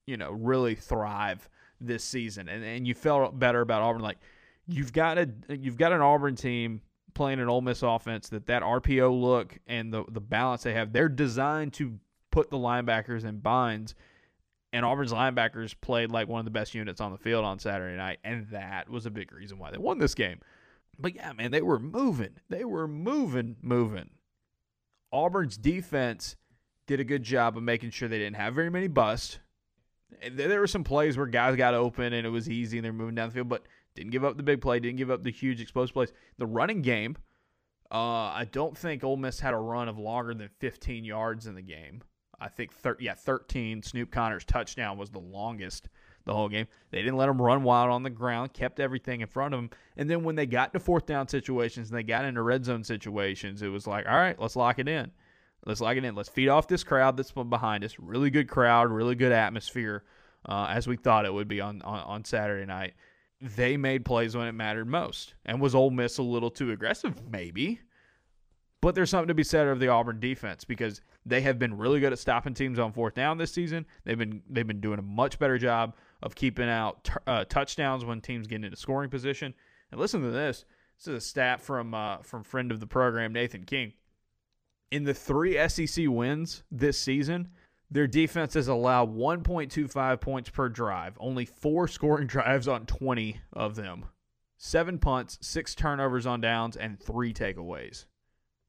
you 0.06 0.16
know, 0.16 0.30
really 0.30 0.74
thrive 0.74 1.48
this 1.80 2.04
season. 2.04 2.48
And, 2.48 2.64
and 2.64 2.87
you 2.87 2.94
felt 2.94 3.38
better 3.38 3.60
about 3.60 3.82
Auburn. 3.82 4.02
Like, 4.02 4.18
you've 4.66 4.92
got 4.92 5.18
a 5.18 5.28
you've 5.50 5.76
got 5.76 5.92
an 5.92 6.00
Auburn 6.00 6.37
team– 6.37 6.80
playing 7.14 7.40
an 7.40 7.48
Ole 7.48 7.60
Miss 7.60 7.82
offense 7.82 8.28
that 8.28 8.46
that 8.46 8.62
RPO 8.62 9.20
look 9.20 9.58
and 9.66 9.92
the 9.92 10.04
the 10.08 10.20
balance 10.20 10.64
they 10.64 10.74
have, 10.74 10.92
they're 10.92 11.08
designed 11.08 11.72
to 11.74 11.98
put 12.35 12.51
the 12.51 12.59
linebackers 12.59 13.25
in 13.25 13.38
binds. 13.38 13.94
And 14.73 14.85
Auburn's 14.85 15.12
linebackers 15.12 15.73
played 15.81 16.11
like 16.11 16.27
one 16.27 16.40
of 16.40 16.44
the 16.44 16.51
best 16.51 16.75
units 16.75 17.01
on 17.01 17.12
the 17.12 17.18
field 17.18 17.44
on 17.44 17.61
Saturday 17.61 17.97
night, 17.97 18.18
and 18.25 18.49
that 18.51 18.90
was 18.90 19.07
a 19.07 19.11
big 19.11 19.33
reason 19.33 19.57
why 19.57 19.70
they 19.70 19.79
won 19.79 19.99
this 19.99 20.16
game. 20.16 20.40
But 20.99 21.14
yeah, 21.14 21.33
man, 21.33 21.53
they 21.53 21.62
were 21.62 21.79
moving. 21.79 22.40
They 22.49 22.64
were 22.64 22.88
moving, 22.88 23.55
moving. 23.62 24.11
Auburn's 25.12 25.57
defense 25.57 26.35
did 26.88 26.99
a 26.99 27.05
good 27.05 27.23
job 27.23 27.57
of 27.57 27.62
making 27.62 27.90
sure 27.90 28.09
they 28.09 28.18
didn't 28.18 28.37
have 28.37 28.53
very 28.55 28.68
many 28.68 28.88
busts. 28.88 29.38
There 30.33 30.59
were 30.59 30.66
some 30.66 30.85
plays 30.85 31.16
where 31.16 31.27
guys 31.27 31.55
got 31.55 31.75
open 31.75 32.12
and 32.12 32.27
it 32.27 32.31
was 32.31 32.51
easy 32.51 32.79
and 32.79 32.85
they're 32.85 32.92
moving 32.92 33.14
down 33.14 33.29
the 33.29 33.35
field, 33.35 33.49
but 33.49 33.62
didn't 33.94 34.11
give 34.11 34.25
up 34.25 34.37
the 34.37 34.42
big 34.42 34.61
play. 34.61 34.81
Didn't 34.81 34.99
give 34.99 35.11
up 35.11 35.23
the 35.23 35.31
huge 35.31 35.61
explosive 35.61 35.94
plays. 35.94 36.12
The 36.38 36.47
running 36.47 36.83
game, 36.83 37.16
uh, 37.92 37.97
I 38.35 38.49
don't 38.51 38.77
think 38.77 39.05
Ole 39.05 39.16
Miss 39.16 39.38
had 39.38 39.55
a 39.55 39.59
run 39.59 39.88
of 39.88 39.99
longer 39.99 40.35
than 40.35 40.51
15 40.59 41.05
yards 41.05 41.47
in 41.47 41.55
the 41.55 41.62
game. 41.62 42.03
I 42.40 42.49
think 42.49 42.73
thir- 42.73 42.97
yeah, 43.01 43.14
13. 43.14 43.83
Snoop 43.83 44.11
Conner's 44.11 44.44
touchdown 44.44 44.99
was 44.99 45.11
the 45.11 45.20
longest 45.20 45.88
the 46.25 46.35
whole 46.35 46.49
game. 46.49 46.66
They 46.90 46.99
didn't 46.99 47.16
let 47.16 47.27
them 47.27 47.40
run 47.40 47.62
wild 47.62 47.90
on 47.90 48.03
the 48.03 48.11
ground, 48.11 48.53
kept 48.53 48.81
everything 48.81 49.20
in 49.20 49.27
front 49.27 49.55
of 49.55 49.59
them. 49.59 49.70
And 49.97 50.09
then 50.09 50.25
when 50.25 50.37
they 50.37 50.47
got 50.47 50.73
to 50.73 50.81
fourth 50.81 51.07
down 51.07 51.29
situations 51.29 51.90
and 51.90 51.99
they 51.99 52.03
got 52.03 52.25
into 52.25 52.42
red 52.42 52.64
zone 52.64 52.85
situations, 52.85 53.62
it 53.62 53.68
was 53.68 53.87
like, 53.87 54.07
all 54.07 54.16
right, 54.16 54.38
let's 54.40 54.57
lock 54.57 54.79
it 54.79 54.88
in. 54.88 55.11
Let's 55.66 55.81
lock 55.81 55.97
it 55.97 56.05
in. 56.05 56.14
Let's 56.14 56.29
feed 56.29 56.49
off 56.49 56.68
this 56.68 56.85
crowd 56.85 57.16
that's 57.16 57.33
behind 57.33 57.85
us. 57.85 57.99
Really 57.99 58.31
good 58.31 58.49
crowd, 58.49 58.90
really 58.90 59.14
good 59.14 59.33
atmosphere, 59.33 60.05
uh, 60.47 60.66
as 60.70 60.87
we 60.87 60.97
thought 60.97 61.27
it 61.27 61.33
would 61.33 61.49
be 61.49 61.61
on, 61.61 61.83
on, 61.83 62.01
on 62.01 62.25
Saturday 62.25 62.66
night. 62.66 62.94
They 63.40 63.77
made 63.77 64.05
plays 64.05 64.37
when 64.37 64.47
it 64.47 64.53
mattered 64.53 64.87
most. 64.87 65.35
And 65.44 65.61
was 65.61 65.75
Ole 65.75 65.90
Miss 65.90 66.18
a 66.18 66.23
little 66.23 66.51
too 66.51 66.70
aggressive? 66.70 67.20
Maybe. 67.31 67.81
But 68.81 68.94
there's 68.94 69.11
something 69.11 69.29
to 69.29 69.35
be 69.35 69.44
said 69.44 69.66
of 69.66 69.81
the 69.81 69.88
Auburn 69.88 70.20
defense 70.20 70.64
because 70.64 71.01
they 71.26 71.40
have 71.40 71.58
been 71.58 71.76
really 71.76 72.00
good 72.00 72.12
at 72.12 72.18
stopping 72.18 72.54
teams 72.54 72.78
on 72.78 72.92
fourth 72.92 73.14
down 73.14 73.38
this 73.38 73.52
season. 73.52 73.87
They've 74.04 74.18
been 74.18 74.42
they've 74.48 74.66
been 74.66 74.80
doing 74.80 74.98
a 74.98 75.02
much 75.02 75.38
better 75.38 75.58
job 75.58 75.94
of 76.22 76.34
keeping 76.34 76.68
out 76.68 77.04
t- 77.04 77.12
uh, 77.26 77.44
touchdowns 77.44 78.04
when 78.04 78.20
teams 78.20 78.46
get 78.46 78.64
into 78.64 78.76
scoring 78.76 79.10
position. 79.10 79.54
And 79.90 80.00
listen 80.00 80.22
to 80.22 80.30
this. 80.30 80.64
This 80.98 81.08
is 81.08 81.14
a 81.14 81.26
stat 81.26 81.60
from 81.60 81.94
uh, 81.94 82.18
from 82.18 82.44
friend 82.44 82.70
of 82.70 82.80
the 82.80 82.87
program 82.87 83.32
Nathan 83.32 83.64
King. 83.64 83.92
In 84.90 85.04
the 85.04 85.14
three 85.14 85.56
SEC 85.68 86.06
wins 86.08 86.62
this 86.70 86.98
season, 86.98 87.48
their 87.90 88.06
defense 88.06 88.54
has 88.54 88.68
allowed 88.68 89.14
1.25 89.14 90.20
points 90.20 90.50
per 90.50 90.68
drive. 90.68 91.16
Only 91.18 91.46
four 91.46 91.88
scoring 91.88 92.26
drives 92.26 92.68
on 92.68 92.87
20 92.87 93.40
of 93.52 93.76
them. 93.76 94.06
Seven 94.56 94.98
punts, 94.98 95.38
six 95.40 95.74
turnovers 95.74 96.26
on 96.26 96.40
downs, 96.40 96.76
and 96.76 97.00
three 97.00 97.34
takeaways. 97.34 98.06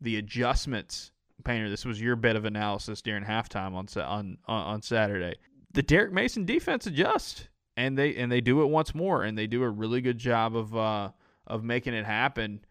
The 0.01 0.17
adjustments, 0.17 1.11
Painter. 1.43 1.69
This 1.69 1.85
was 1.85 2.01
your 2.01 2.15
bit 2.15 2.35
of 2.35 2.45
analysis 2.45 3.01
during 3.01 3.23
halftime 3.23 3.73
on 3.73 3.87
on 4.01 4.37
on 4.47 4.81
Saturday 4.81 5.35
the 5.75 5.83
Derek 5.83 6.11
Mason 6.11 6.45
defense 6.45 6.87
adjusts 6.87 7.49
and 7.77 7.97
they 7.97 8.15
and 8.15 8.31
they 8.31 8.41
do 8.41 8.63
it 8.63 8.67
once 8.67 8.95
more 8.95 9.23
and 9.23 9.37
they 9.37 9.45
do 9.45 9.61
a 9.61 9.69
really 9.69 10.01
good 10.01 10.17
job 10.17 10.55
of 10.55 10.75
uh, 10.75 11.11
of 11.45 11.63
making 11.63 11.93
it 11.93 12.05
happen. 12.05 12.61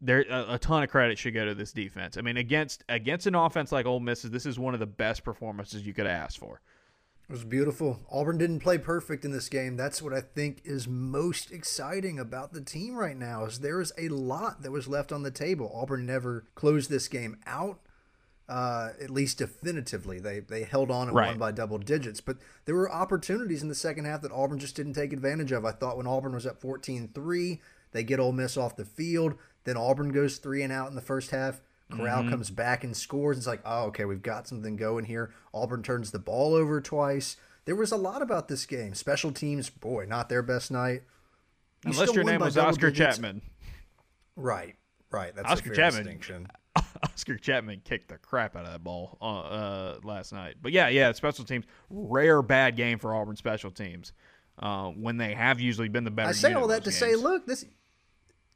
There 0.00 0.24
a, 0.30 0.54
a, 0.54 0.58
ton 0.58 0.82
of 0.82 0.90
credit 0.90 1.18
should 1.18 1.34
go 1.34 1.44
to 1.44 1.54
this 1.54 1.72
defense. 1.72 2.16
I 2.16 2.20
mean, 2.20 2.36
against 2.36 2.84
against 2.88 3.26
an 3.26 3.34
offense 3.34 3.72
like 3.72 3.84
Ole 3.84 4.00
Miss, 4.00 4.22
this 4.22 4.46
is 4.46 4.58
one 4.58 4.74
of 4.74 4.80
the 4.80 4.86
best 4.86 5.24
performances 5.24 5.86
you 5.86 5.92
could 5.92 6.06
ask 6.06 6.38
for. 6.38 6.60
It 7.28 7.32
was 7.32 7.44
beautiful. 7.44 7.98
Auburn 8.08 8.38
didn't 8.38 8.60
play 8.60 8.78
perfect 8.78 9.24
in 9.24 9.32
this 9.32 9.48
game. 9.48 9.76
That's 9.76 10.00
what 10.00 10.12
I 10.12 10.20
think 10.20 10.60
is 10.64 10.86
most 10.86 11.50
exciting 11.50 12.20
about 12.20 12.52
the 12.52 12.60
team 12.60 12.94
right 12.94 13.16
now. 13.16 13.46
Is 13.46 13.58
there 13.58 13.80
is 13.80 13.92
a 13.98 14.08
lot 14.10 14.62
that 14.62 14.70
was 14.70 14.86
left 14.86 15.10
on 15.10 15.24
the 15.24 15.32
table. 15.32 15.72
Auburn 15.74 16.06
never 16.06 16.46
closed 16.54 16.88
this 16.88 17.08
game 17.08 17.38
out 17.44 17.80
uh, 18.48 18.90
at 19.00 19.10
least 19.10 19.38
definitively. 19.38 20.18
They 20.20 20.40
they 20.40 20.62
held 20.62 20.90
on 20.90 21.08
and 21.08 21.16
right. 21.16 21.28
won 21.28 21.38
by 21.38 21.52
double 21.52 21.78
digits, 21.78 22.20
but 22.20 22.36
there 22.64 22.74
were 22.74 22.90
opportunities 22.90 23.62
in 23.62 23.68
the 23.68 23.74
second 23.74 24.04
half 24.04 24.22
that 24.22 24.32
Auburn 24.32 24.58
just 24.58 24.76
didn't 24.76 24.94
take 24.94 25.12
advantage 25.12 25.52
of. 25.52 25.64
I 25.64 25.72
thought 25.72 25.96
when 25.96 26.06
Auburn 26.06 26.34
was 26.34 26.46
at 26.46 26.60
14-3, 26.60 27.60
they 27.92 28.04
get 28.04 28.20
Ole 28.20 28.32
Miss 28.32 28.56
off 28.56 28.76
the 28.76 28.84
field. 28.84 29.34
Then 29.64 29.76
Auburn 29.76 30.10
goes 30.12 30.38
three 30.38 30.62
and 30.62 30.72
out 30.72 30.88
in 30.88 30.94
the 30.94 31.00
first 31.00 31.30
half. 31.30 31.60
Corral 31.90 32.22
mm-hmm. 32.22 32.30
comes 32.30 32.50
back 32.50 32.82
and 32.82 32.96
scores. 32.96 33.36
It's 33.36 33.46
like, 33.46 33.62
oh, 33.64 33.84
okay, 33.84 34.04
we've 34.04 34.22
got 34.22 34.48
something 34.48 34.76
going 34.76 35.04
here. 35.04 35.32
Auburn 35.54 35.82
turns 35.82 36.10
the 36.10 36.18
ball 36.18 36.54
over 36.54 36.80
twice. 36.80 37.36
There 37.64 37.76
was 37.76 37.92
a 37.92 37.96
lot 37.96 38.22
about 38.22 38.48
this 38.48 38.66
game. 38.66 38.94
Special 38.94 39.32
teams, 39.32 39.70
boy, 39.70 40.06
not 40.06 40.28
their 40.28 40.42
best 40.42 40.70
night. 40.70 41.02
You 41.84 41.92
Unless 41.92 42.14
your 42.14 42.24
name 42.24 42.40
was 42.40 42.56
Oscar 42.56 42.90
digits. 42.90 43.18
Chatman. 43.18 43.40
Right, 44.34 44.74
right. 45.10 45.34
That's 45.34 45.48
Oscar 45.48 45.70
Chatman. 45.70 46.04
Distinction. 46.04 46.48
Oscar 47.14 47.36
Chatman 47.36 47.82
kicked 47.84 48.08
the 48.08 48.18
crap 48.18 48.56
out 48.56 48.64
of 48.66 48.72
that 48.72 48.84
ball 48.84 49.18
uh, 49.20 49.40
uh, 49.40 49.98
last 50.02 50.32
night. 50.32 50.56
But 50.60 50.72
yeah, 50.72 50.88
yeah, 50.88 51.12
special 51.12 51.44
teams, 51.44 51.64
rare 51.90 52.42
bad 52.42 52.76
game 52.76 52.98
for 52.98 53.14
Auburn 53.14 53.36
special 53.36 53.70
teams 53.70 54.12
uh, 54.58 54.88
when 54.88 55.16
they 55.16 55.34
have 55.34 55.60
usually 55.60 55.88
been 55.88 56.04
the 56.04 56.10
better. 56.10 56.28
I 56.28 56.32
say 56.32 56.52
all 56.52 56.68
that 56.68 56.84
to 56.84 56.90
games. 56.90 56.98
say, 56.98 57.14
look, 57.16 57.46
this 57.46 57.64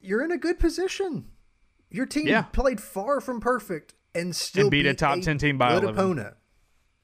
you're 0.01 0.25
in 0.25 0.33
a 0.33 0.39
good 0.39 0.59
position. 0.59 1.27
Your 1.91 2.07
team 2.07 2.27
yeah. 2.27 2.43
played 2.43 2.81
far 2.81 3.21
from 3.21 3.41
perfect 3.41 3.95
and 4.15 4.35
still 4.35 4.63
and 4.63 4.71
beat, 4.71 4.85
beat 4.85 4.89
a 4.89 4.95
top 4.95 5.19
a 5.19 5.21
ten 5.21 5.39
team 5.39 5.59
by 5.59 5.75
good 5.75 5.85
11. 5.85 5.99
opponent. 5.99 6.35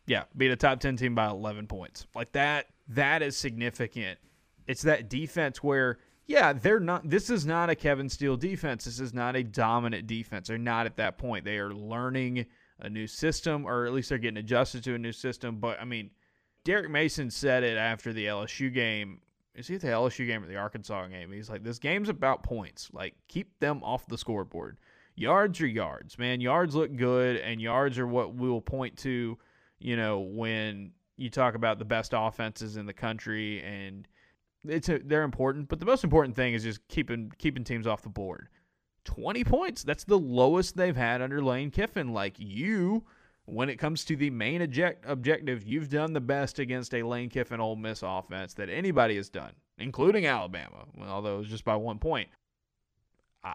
Yeah, 0.07 0.25
beat 0.37 0.51
a 0.51 0.57
top 0.57 0.81
ten 0.81 0.97
team 0.97 1.15
by 1.15 1.29
eleven 1.29 1.67
points. 1.67 2.07
Like 2.15 2.33
that, 2.33 2.67
that 2.89 3.23
is 3.23 3.37
significant. 3.37 4.19
It's 4.67 4.83
that 4.83 5.09
defense 5.09 5.63
where 5.63 5.99
yeah, 6.27 6.53
they're 6.53 6.81
not. 6.81 7.09
This 7.09 7.31
is 7.31 7.47
not 7.47 7.71
a 7.71 7.75
Kevin 7.75 8.09
Steele 8.09 8.37
defense. 8.37 8.85
This 8.85 9.01
is 9.01 9.15
not 9.15 9.37
a 9.37 9.45
dominant 9.45 10.07
defense. 10.07 10.49
They're 10.49 10.59
not 10.59 10.87
at 10.87 10.97
that 10.97 11.19
point. 11.19 11.45
They 11.45 11.59
are 11.59 11.73
learning 11.73 12.47
a 12.81 12.91
new 12.91 13.07
system, 13.07 13.65
or 13.65 13.87
at 13.87 13.93
least 13.93 14.09
they're 14.09 14.19
getting 14.19 14.39
adjusted 14.39 14.83
to 14.85 14.95
a 14.95 14.99
new 14.99 15.13
system. 15.13 15.57
But 15.57 15.81
I 15.81 15.85
mean, 15.85 16.11
Derek 16.65 16.91
Mason 16.91 17.31
said 17.31 17.63
it 17.63 17.79
after 17.79 18.13
the 18.13 18.27
LSU 18.27 18.73
game. 18.73 19.21
Is 19.55 19.69
he 19.69 19.77
at 19.77 19.81
the 19.81 19.87
LSU 19.87 20.27
game 20.27 20.45
or 20.45 20.49
the 20.49 20.57
Arkansas 20.57 21.07
game? 21.07 21.33
He's 21.33 21.49
like, 21.49 21.63
this 21.63 21.79
game's 21.79 22.11
about 22.11 22.43
points. 22.43 22.91
Like, 22.93 23.15
keep 23.29 23.59
them 23.59 23.83
off 23.83 24.07
the 24.07 24.19
scoreboard. 24.19 24.77
Yards 25.15 25.63
are 25.63 25.67
yards, 25.67 26.19
man. 26.19 26.43
Yards 26.43 26.75
look 26.75 26.95
good, 26.95 27.37
and 27.37 27.59
yards 27.59 27.99
are 27.99 28.07
what 28.07 28.35
we 28.35 28.51
will 28.51 28.61
point 28.61 28.99
to, 28.99 29.39
you 29.79 29.97
know, 29.97 30.19
when 30.19 30.91
you 31.17 31.31
talk 31.31 31.55
about 31.55 31.79
the 31.79 31.87
best 31.87 32.13
offenses 32.15 32.77
in 32.77 32.85
the 32.85 32.93
country 32.93 33.63
and 33.63 34.07
it's 34.69 34.89
a, 34.89 34.99
they're 34.99 35.23
important, 35.23 35.69
but 35.69 35.81
the 35.81 35.87
most 35.87 36.05
important 36.05 36.37
thing 36.37 36.55
is 36.55 36.63
just 36.63 36.87
keeping 36.89 37.33
keeping 37.39 37.65
teams 37.65 37.87
off 37.87 38.03
the 38.03 38.09
board. 38.09 38.49
20 39.05 39.45
points. 39.45 39.83
That's 39.85 40.05
the 40.05 40.19
lowest 40.19 40.77
they've 40.77 40.97
had 40.97 41.23
under 41.23 41.43
Lane 41.43 41.71
Kiffin. 41.71 42.13
Like 42.13 42.35
you, 42.39 43.05
when 43.45 43.69
it 43.69 43.77
comes 43.77 44.05
to 44.07 44.17
the 44.17 44.31
main 44.31 44.63
object, 44.63 45.05
objective, 45.07 45.65
you've 45.65 45.89
done 45.89 46.13
the 46.13 46.21
best 46.21 46.59
against 46.59 46.93
a 46.93 47.03
Lane 47.03 47.31
Kiffin 47.31 47.61
Ole 47.61 47.77
Miss 47.77 48.03
offense 48.03 48.55
that 48.55 48.69
anybody 48.69 49.17
has 49.17 49.29
done, 49.29 49.53
including 49.79 50.27
Alabama, 50.27 50.87
although 51.07 51.37
it 51.37 51.39
was 51.39 51.49
just 51.49 51.65
by 51.65 51.77
one 51.77 51.99
point. 51.99 52.29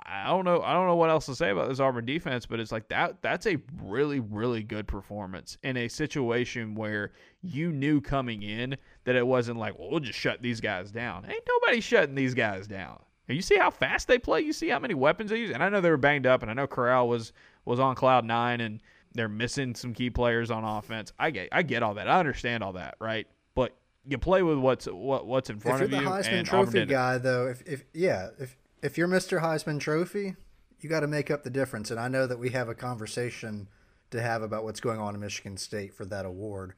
I 0.06 0.26
don't 0.28 0.46
know. 0.46 0.62
I 0.62 0.74
don't 0.74 0.88
know 0.88 0.96
what 0.96 1.10
else 1.10 1.26
to 1.26 1.36
say 1.36 1.50
about 1.50 1.68
this 1.68 1.80
Auburn 1.80 2.06
defense, 2.06 2.46
but 2.46 2.60
it's 2.60 2.72
like 2.72 2.88
that. 2.90 3.22
That's 3.22 3.46
a 3.46 3.58
really, 3.84 4.20
really 4.20 4.64
good 4.64 4.88
performance 4.88 5.58
in 5.64 5.76
a 5.76 5.88
situation 5.88 6.76
where 6.76 7.12
you 7.42 7.72
knew 7.72 8.00
coming 8.00 8.44
in 8.44 8.78
that 9.04 9.16
it 9.16 9.26
wasn't 9.26 9.60
like, 9.60 9.78
well, 9.78 9.90
we'll 9.90 10.00
just 10.00 10.18
shut 10.18 10.42
these 10.42 10.62
guys 10.62 10.92
down. 10.92 11.26
Ain't 11.30 11.44
nobody 11.48 11.82
shutting 11.82 12.16
these 12.16 12.34
guys 12.34 12.68
down. 12.68 13.00
And 13.28 13.36
you 13.36 13.42
see 13.42 13.58
how 13.58 13.70
fast 13.70 14.08
they 14.08 14.18
play. 14.18 14.42
You 14.42 14.54
see 14.54 14.70
how 14.70 14.80
many 14.80 14.94
weapons 14.94 15.32
they 15.32 15.40
use. 15.40 15.52
And 15.52 15.64
I 15.64 15.70
know 15.70 15.82
they 15.82 15.90
were 15.90 15.98
banged 15.98 16.26
up, 16.26 16.42
and 16.42 16.52
I 16.52 16.54
know 16.54 16.68
Corral 16.68 17.10
was 17.10 17.34
was 17.66 17.80
on 17.80 17.96
cloud 17.96 18.26
nine, 18.26 18.62
and 18.62 18.82
they're 19.14 19.30
missing 19.30 19.76
some 19.76 19.94
key 19.94 20.10
players 20.10 20.52
on 20.52 20.64
offense. 20.64 21.12
I 21.20 21.32
get, 21.32 21.50
I 21.52 21.64
get 21.64 21.84
all 21.84 21.96
that. 21.96 22.08
I 22.08 22.20
understand 22.20 22.64
all 22.64 22.74
that, 22.74 22.96
right? 23.00 23.28
But 23.56 23.76
you 24.06 24.18
play 24.18 24.42
with 24.42 24.58
what's 24.58 24.86
what 24.86 25.26
what's 25.28 25.50
in 25.50 25.60
front 25.60 25.84
of 25.84 25.92
you. 25.92 25.98
If 25.98 26.04
you're 26.04 26.12
the 26.12 26.30
Heisman 26.30 26.46
Trophy 26.46 26.86
guy, 26.86 27.18
though, 27.18 27.48
if, 27.48 27.62
if 27.66 27.84
yeah, 27.94 28.30
if 28.40 28.58
if 28.82 28.98
you're 28.98 29.08
Mr. 29.08 29.42
Heisman 29.42 29.80
Trophy, 29.80 30.36
you 30.80 30.90
got 30.90 31.02
to 31.02 31.08
make 31.08 31.30
up 31.30 31.44
the 31.44 31.50
difference. 31.50 31.92
And 31.92 32.00
I 32.00 32.08
know 32.08 32.26
that 32.28 32.40
we 32.40 32.50
have 32.50 32.70
a 32.70 32.76
conversation 32.76 33.68
to 34.10 34.22
have 34.22 34.42
about 34.42 34.64
what's 34.64 34.80
going 34.80 35.00
on 35.00 35.16
in 35.16 35.22
Michigan 35.22 35.58
State 35.58 35.94
for 35.94 36.06
that 36.06 36.26
award. 36.26 36.74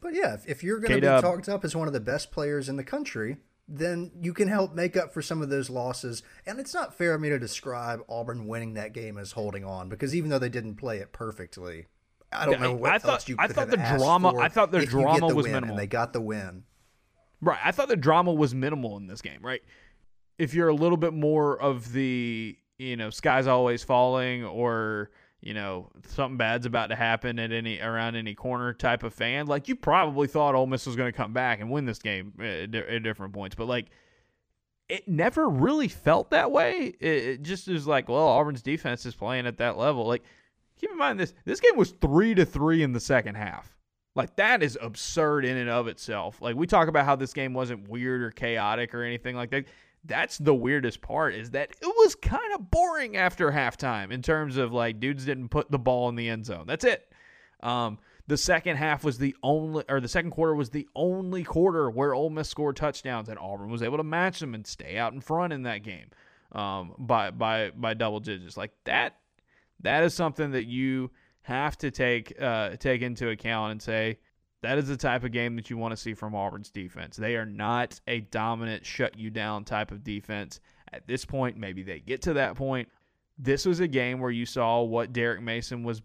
But 0.00 0.14
yeah, 0.14 0.34
if, 0.34 0.46
if 0.46 0.62
you're 0.62 0.78
going 0.78 1.00
to 1.00 1.16
be 1.16 1.20
talked 1.20 1.48
up 1.48 1.64
as 1.64 1.74
one 1.74 1.88
of 1.88 1.92
the 1.92 2.00
best 2.00 2.30
players 2.30 2.68
in 2.68 2.76
the 2.76 2.84
country, 2.84 3.38
then 3.66 4.12
you 4.20 4.32
can 4.32 4.48
help 4.48 4.74
make 4.74 4.96
up 4.96 5.12
for 5.12 5.20
some 5.20 5.42
of 5.42 5.50
those 5.50 5.68
losses. 5.68 6.22
And 6.46 6.60
it's 6.60 6.72
not 6.72 6.96
fair 6.96 7.14
of 7.14 7.20
me 7.20 7.28
to 7.30 7.38
describe 7.38 8.02
Auburn 8.08 8.46
winning 8.46 8.74
that 8.74 8.92
game 8.92 9.18
as 9.18 9.32
holding 9.32 9.64
on 9.64 9.88
because 9.88 10.14
even 10.14 10.30
though 10.30 10.38
they 10.38 10.48
didn't 10.48 10.76
play 10.76 10.98
it 10.98 11.12
perfectly, 11.12 11.86
I 12.32 12.46
don't 12.46 12.60
know 12.60 12.74
what 12.74 12.92
I 12.92 12.98
thought, 12.98 13.12
else 13.12 13.28
you 13.28 13.36
I 13.38 13.48
thought 13.48 13.70
the 13.70 13.76
drama. 13.76 14.36
I 14.38 14.48
thought 14.48 14.70
the 14.70 14.86
drama 14.86 15.28
the 15.28 15.34
was 15.34 15.46
minimal. 15.46 15.70
And 15.70 15.78
they 15.78 15.86
got 15.86 16.12
the 16.12 16.20
win. 16.20 16.64
Right. 17.40 17.58
I 17.62 17.72
thought 17.72 17.88
the 17.88 17.96
drama 17.96 18.32
was 18.32 18.54
minimal 18.54 18.96
in 18.96 19.06
this 19.06 19.20
game. 19.20 19.40
Right 19.42 19.62
if 20.38 20.54
you're 20.54 20.68
a 20.68 20.74
little 20.74 20.96
bit 20.96 21.12
more 21.12 21.60
of 21.60 21.92
the 21.92 22.56
you 22.78 22.96
know 22.96 23.10
sky's 23.10 23.46
always 23.46 23.82
falling 23.82 24.44
or 24.44 25.10
you 25.40 25.52
know 25.52 25.90
something 26.06 26.36
bad's 26.36 26.66
about 26.66 26.88
to 26.88 26.96
happen 26.96 27.38
at 27.38 27.52
any 27.52 27.80
around 27.80 28.16
any 28.16 28.34
corner 28.34 28.72
type 28.72 29.02
of 29.02 29.12
fan, 29.12 29.46
like 29.46 29.68
you 29.68 29.76
probably 29.76 30.26
thought 30.26 30.54
Ole 30.54 30.66
Miss 30.66 30.86
was 30.86 30.96
going 30.96 31.10
to 31.10 31.16
come 31.16 31.32
back 31.32 31.60
and 31.60 31.70
win 31.70 31.84
this 31.84 31.98
game 31.98 32.32
at, 32.40 32.74
at, 32.74 33.02
different 33.02 33.34
points, 33.34 33.54
but 33.54 33.66
like 33.66 33.86
it 34.88 35.06
never 35.06 35.48
really 35.48 35.88
felt 35.88 36.30
that 36.30 36.50
way. 36.50 36.94
It, 36.98 37.06
it 37.24 37.42
just 37.42 37.68
is 37.68 37.86
like, 37.86 38.08
well, 38.08 38.26
Auburn's 38.26 38.62
defense 38.62 39.04
is 39.04 39.14
playing 39.14 39.46
at 39.46 39.58
that 39.58 39.76
level. 39.76 40.06
Like 40.06 40.22
keep 40.78 40.90
in 40.90 40.98
mind 40.98 41.18
this 41.20 41.34
this 41.44 41.60
game 41.60 41.76
was 41.76 41.90
three 42.00 42.34
to 42.34 42.44
three 42.44 42.82
in 42.82 42.92
the 42.92 43.00
second 43.00 43.34
half. 43.34 43.77
Like 44.18 44.36
that 44.36 44.62
is 44.62 44.76
absurd 44.82 45.44
in 45.44 45.56
and 45.56 45.70
of 45.70 45.86
itself. 45.86 46.42
Like 46.42 46.56
we 46.56 46.66
talk 46.66 46.88
about 46.88 47.06
how 47.06 47.16
this 47.16 47.32
game 47.32 47.54
wasn't 47.54 47.88
weird 47.88 48.20
or 48.20 48.32
chaotic 48.32 48.92
or 48.92 49.04
anything 49.04 49.36
like 49.36 49.50
that 49.50 49.66
that's 50.04 50.38
the 50.38 50.54
weirdest 50.54 51.00
part 51.00 51.34
is 51.34 51.50
that 51.50 51.70
it 51.80 51.86
was 51.86 52.14
kind 52.16 52.54
of 52.54 52.70
boring 52.70 53.16
after 53.16 53.50
halftime 53.50 54.10
in 54.10 54.22
terms 54.22 54.56
of 54.56 54.72
like 54.72 54.98
dudes 54.98 55.24
didn't 55.24 55.48
put 55.48 55.70
the 55.70 55.78
ball 55.78 56.08
in 56.08 56.16
the 56.16 56.28
end 56.28 56.46
zone. 56.46 56.64
That's 56.66 56.84
it. 56.84 57.12
Um, 57.62 57.98
the 58.26 58.36
second 58.36 58.76
half 58.76 59.04
was 59.04 59.18
the 59.18 59.36
only, 59.42 59.84
or 59.88 60.00
the 60.00 60.08
second 60.08 60.32
quarter 60.32 60.54
was 60.54 60.70
the 60.70 60.88
only 60.94 61.44
quarter 61.44 61.88
where 61.88 62.14
Ole 62.14 62.30
Miss 62.30 62.48
scored 62.48 62.76
touchdowns, 62.76 63.28
and 63.28 63.38
Auburn 63.38 63.70
was 63.70 63.82
able 63.82 63.96
to 63.96 64.04
match 64.04 64.40
them 64.40 64.54
and 64.54 64.66
stay 64.66 64.98
out 64.98 65.12
in 65.12 65.20
front 65.20 65.52
in 65.52 65.62
that 65.62 65.82
game 65.82 66.10
um, 66.52 66.94
by 66.98 67.30
by 67.30 67.70
by 67.70 67.94
double 67.94 68.20
digits. 68.20 68.56
Like 68.56 68.72
that, 68.84 69.16
that 69.80 70.04
is 70.04 70.12
something 70.12 70.50
that 70.52 70.66
you 70.66 71.10
have 71.48 71.78
to 71.78 71.90
take 71.90 72.40
uh, 72.40 72.76
take 72.76 73.00
into 73.00 73.30
account 73.30 73.72
and 73.72 73.82
say 73.82 74.18
that 74.62 74.76
is 74.76 74.88
the 74.88 74.96
type 74.96 75.24
of 75.24 75.32
game 75.32 75.56
that 75.56 75.70
you 75.70 75.78
want 75.78 75.92
to 75.92 75.96
see 75.96 76.14
from 76.14 76.34
Auburn's 76.34 76.70
defense. 76.70 77.16
They 77.16 77.36
are 77.36 77.46
not 77.46 77.98
a 78.06 78.20
dominant, 78.20 78.84
shut 78.84 79.18
you 79.18 79.30
down 79.30 79.64
type 79.64 79.90
of 79.90 80.04
defense. 80.04 80.60
At 80.92 81.06
this 81.06 81.24
point, 81.24 81.56
maybe 81.56 81.82
they 81.82 82.00
get 82.00 82.22
to 82.22 82.34
that 82.34 82.54
point. 82.54 82.88
This 83.38 83.64
was 83.64 83.80
a 83.80 83.88
game 83.88 84.20
where 84.20 84.30
you 84.30 84.44
saw 84.44 84.82
what 84.82 85.12
Derek 85.12 85.40
Mason 85.40 85.84
was 85.84 86.02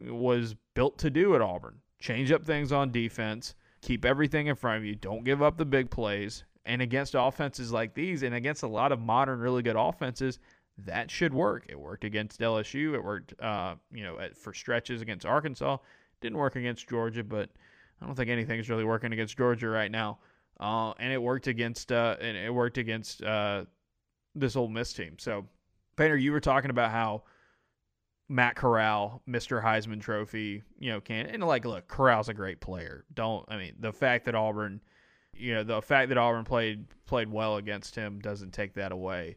was 0.00 0.54
built 0.74 0.96
to 0.98 1.10
do 1.10 1.34
at 1.34 1.42
Auburn. 1.42 1.78
Change 1.98 2.30
up 2.30 2.44
things 2.44 2.72
on 2.72 2.92
defense, 2.92 3.54
keep 3.80 4.04
everything 4.04 4.46
in 4.46 4.54
front 4.54 4.78
of 4.78 4.84
you, 4.84 4.94
don't 4.94 5.24
give 5.24 5.42
up 5.42 5.56
the 5.56 5.64
big 5.64 5.90
plays. 5.90 6.44
And 6.64 6.80
against 6.80 7.16
offenses 7.18 7.72
like 7.72 7.94
these, 7.94 8.22
and 8.22 8.34
against 8.36 8.62
a 8.62 8.68
lot 8.68 8.92
of 8.92 9.00
modern, 9.00 9.40
really 9.40 9.62
good 9.62 9.76
offenses, 9.76 10.38
that 10.78 11.10
should 11.10 11.34
work. 11.34 11.66
It 11.68 11.78
worked 11.78 12.04
against 12.04 12.40
LSU. 12.40 12.94
It 12.94 13.04
worked, 13.04 13.34
uh, 13.40 13.76
you 13.92 14.02
know, 14.02 14.18
at, 14.18 14.36
for 14.36 14.52
stretches 14.52 15.02
against 15.02 15.26
Arkansas. 15.26 15.78
Didn't 16.20 16.38
work 16.38 16.56
against 16.56 16.88
Georgia, 16.88 17.24
but 17.24 17.50
I 18.00 18.06
don't 18.06 18.14
think 18.14 18.30
anything's 18.30 18.70
really 18.70 18.84
working 18.84 19.12
against 19.12 19.36
Georgia 19.36 19.68
right 19.68 19.90
now. 19.90 20.18
Uh, 20.58 20.92
and 20.98 21.12
it 21.12 21.20
worked 21.20 21.46
against, 21.46 21.92
uh, 21.92 22.16
and 22.20 22.36
it 22.36 22.52
worked 22.52 22.78
against 22.78 23.22
uh, 23.22 23.64
this 24.34 24.56
Ole 24.56 24.68
Miss 24.68 24.92
team. 24.92 25.16
So, 25.18 25.46
Painter, 25.96 26.16
you 26.16 26.32
were 26.32 26.40
talking 26.40 26.70
about 26.70 26.90
how 26.90 27.24
Matt 28.28 28.56
Corral, 28.56 29.22
Mr. 29.28 29.62
Heisman 29.62 30.00
Trophy, 30.00 30.62
you 30.78 30.90
know, 30.90 31.00
can 31.00 31.26
and 31.26 31.42
like, 31.44 31.64
look, 31.64 31.88
Corral's 31.88 32.28
a 32.28 32.34
great 32.34 32.60
player. 32.60 33.04
Don't 33.12 33.44
I 33.48 33.58
mean 33.58 33.74
the 33.78 33.92
fact 33.92 34.24
that 34.24 34.34
Auburn 34.34 34.80
you 35.34 35.54
know, 35.54 35.64
the 35.64 35.82
fact 35.82 36.08
that 36.08 36.18
Auburn 36.18 36.44
played 36.44 36.86
played 37.06 37.30
well 37.30 37.56
against 37.56 37.94
him 37.94 38.20
doesn't 38.20 38.52
take 38.52 38.74
that 38.74 38.92
away. 38.92 39.36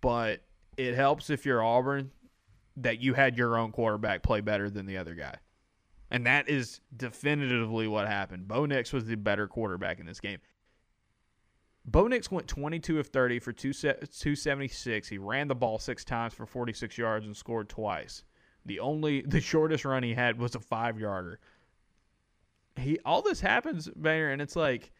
But 0.00 0.42
it 0.76 0.94
helps 0.94 1.30
if 1.30 1.46
you're 1.46 1.62
Auburn 1.62 2.10
that 2.76 3.00
you 3.00 3.14
had 3.14 3.36
your 3.36 3.56
own 3.56 3.72
quarterback 3.72 4.22
play 4.22 4.40
better 4.40 4.68
than 4.68 4.86
the 4.86 4.96
other 4.96 5.14
guy. 5.14 5.36
And 6.10 6.26
that 6.26 6.48
is 6.48 6.80
definitively 6.96 7.88
what 7.88 8.06
happened. 8.06 8.46
Bo 8.46 8.66
Nix 8.66 8.92
was 8.92 9.06
the 9.06 9.16
better 9.16 9.48
quarterback 9.48 10.00
in 10.00 10.06
this 10.06 10.20
game. 10.20 10.38
Bo 11.86 12.06
Nix 12.06 12.30
went 12.30 12.48
22 12.48 12.98
of 12.98 13.08
30 13.08 13.38
for 13.38 13.52
276. 13.52 15.08
He 15.08 15.18
ran 15.18 15.48
the 15.48 15.54
ball 15.54 15.78
six 15.78 16.04
times 16.04 16.32
for 16.32 16.46
46 16.46 16.96
yards 16.96 17.26
and 17.26 17.36
scored 17.36 17.68
twice. 17.68 18.24
The 18.66 18.80
only 18.80 19.20
the 19.26 19.40
shortest 19.40 19.84
run 19.84 20.02
he 20.02 20.14
had 20.14 20.38
was 20.38 20.54
a 20.54 20.60
five 20.60 20.98
yarder 20.98 21.40
he 22.76 22.98
all 23.04 23.22
this 23.22 23.40
happens, 23.40 23.88
Banner, 23.94 24.30
and 24.30 24.42
it's 24.42 24.56
like, 24.56 24.92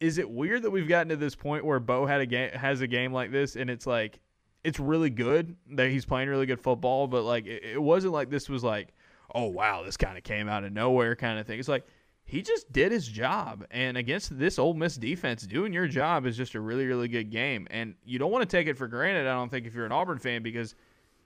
is 0.00 0.18
it 0.18 0.28
weird 0.28 0.62
that 0.62 0.70
we've 0.70 0.88
gotten 0.88 1.08
to 1.10 1.16
this 1.16 1.34
point 1.34 1.64
where 1.64 1.80
Bo 1.80 2.06
had 2.06 2.20
a 2.20 2.26
game 2.26 2.50
has 2.52 2.80
a 2.80 2.86
game 2.86 3.12
like 3.12 3.30
this, 3.30 3.56
and 3.56 3.70
it's 3.70 3.86
like, 3.86 4.20
it's 4.64 4.80
really 4.80 5.10
good 5.10 5.56
that 5.72 5.90
he's 5.90 6.04
playing 6.04 6.28
really 6.28 6.46
good 6.46 6.60
football, 6.60 7.06
but 7.06 7.22
like, 7.22 7.46
it, 7.46 7.64
it 7.64 7.82
wasn't 7.82 8.12
like 8.12 8.30
this 8.30 8.48
was 8.48 8.62
like, 8.64 8.88
oh 9.34 9.46
wow, 9.46 9.82
this 9.82 9.96
kind 9.96 10.18
of 10.18 10.24
came 10.24 10.48
out 10.48 10.64
of 10.64 10.72
nowhere 10.72 11.16
kind 11.16 11.38
of 11.38 11.46
thing. 11.46 11.58
It's 11.58 11.68
like 11.68 11.86
he 12.24 12.42
just 12.42 12.70
did 12.70 12.92
his 12.92 13.06
job, 13.06 13.64
and 13.70 13.96
against 13.96 14.38
this 14.38 14.58
Ole 14.58 14.74
Miss 14.74 14.96
defense, 14.96 15.46
doing 15.46 15.72
your 15.72 15.88
job 15.88 16.26
is 16.26 16.36
just 16.36 16.54
a 16.54 16.60
really 16.60 16.86
really 16.86 17.08
good 17.08 17.30
game, 17.30 17.66
and 17.70 17.94
you 18.04 18.18
don't 18.18 18.30
want 18.30 18.48
to 18.48 18.56
take 18.56 18.66
it 18.66 18.76
for 18.76 18.88
granted. 18.88 19.26
I 19.26 19.34
don't 19.34 19.50
think 19.50 19.66
if 19.66 19.74
you're 19.74 19.86
an 19.86 19.92
Auburn 19.92 20.18
fan 20.18 20.42
because. 20.42 20.74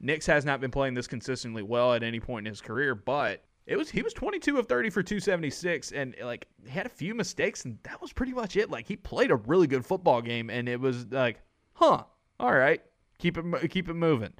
Nix 0.00 0.26
has 0.26 0.44
not 0.44 0.60
been 0.60 0.72
playing 0.72 0.92
this 0.92 1.06
consistently 1.06 1.62
well 1.62 1.94
at 1.94 2.02
any 2.02 2.20
point 2.20 2.46
in 2.46 2.50
his 2.50 2.60
career, 2.60 2.94
but 2.94 3.42
it 3.66 3.76
was 3.76 3.88
he 3.88 4.02
was 4.02 4.12
22 4.12 4.58
of 4.58 4.66
30 4.66 4.90
for 4.90 5.02
276 5.02 5.92
and 5.92 6.14
like 6.22 6.46
he 6.64 6.70
had 6.70 6.84
a 6.84 6.90
few 6.90 7.14
mistakes 7.14 7.64
and 7.64 7.78
that 7.84 8.00
was 8.02 8.12
pretty 8.12 8.32
much 8.32 8.56
it. 8.56 8.70
Like 8.70 8.86
he 8.86 8.96
played 8.96 9.30
a 9.30 9.36
really 9.36 9.66
good 9.66 9.86
football 9.86 10.20
game 10.20 10.50
and 10.50 10.68
it 10.68 10.80
was 10.80 11.06
like, 11.10 11.40
"Huh. 11.74 12.04
All 12.38 12.52
right. 12.52 12.82
Keep 13.18 13.38
it 13.38 13.70
keep 13.70 13.88
it 13.88 13.94
moving." 13.94 14.34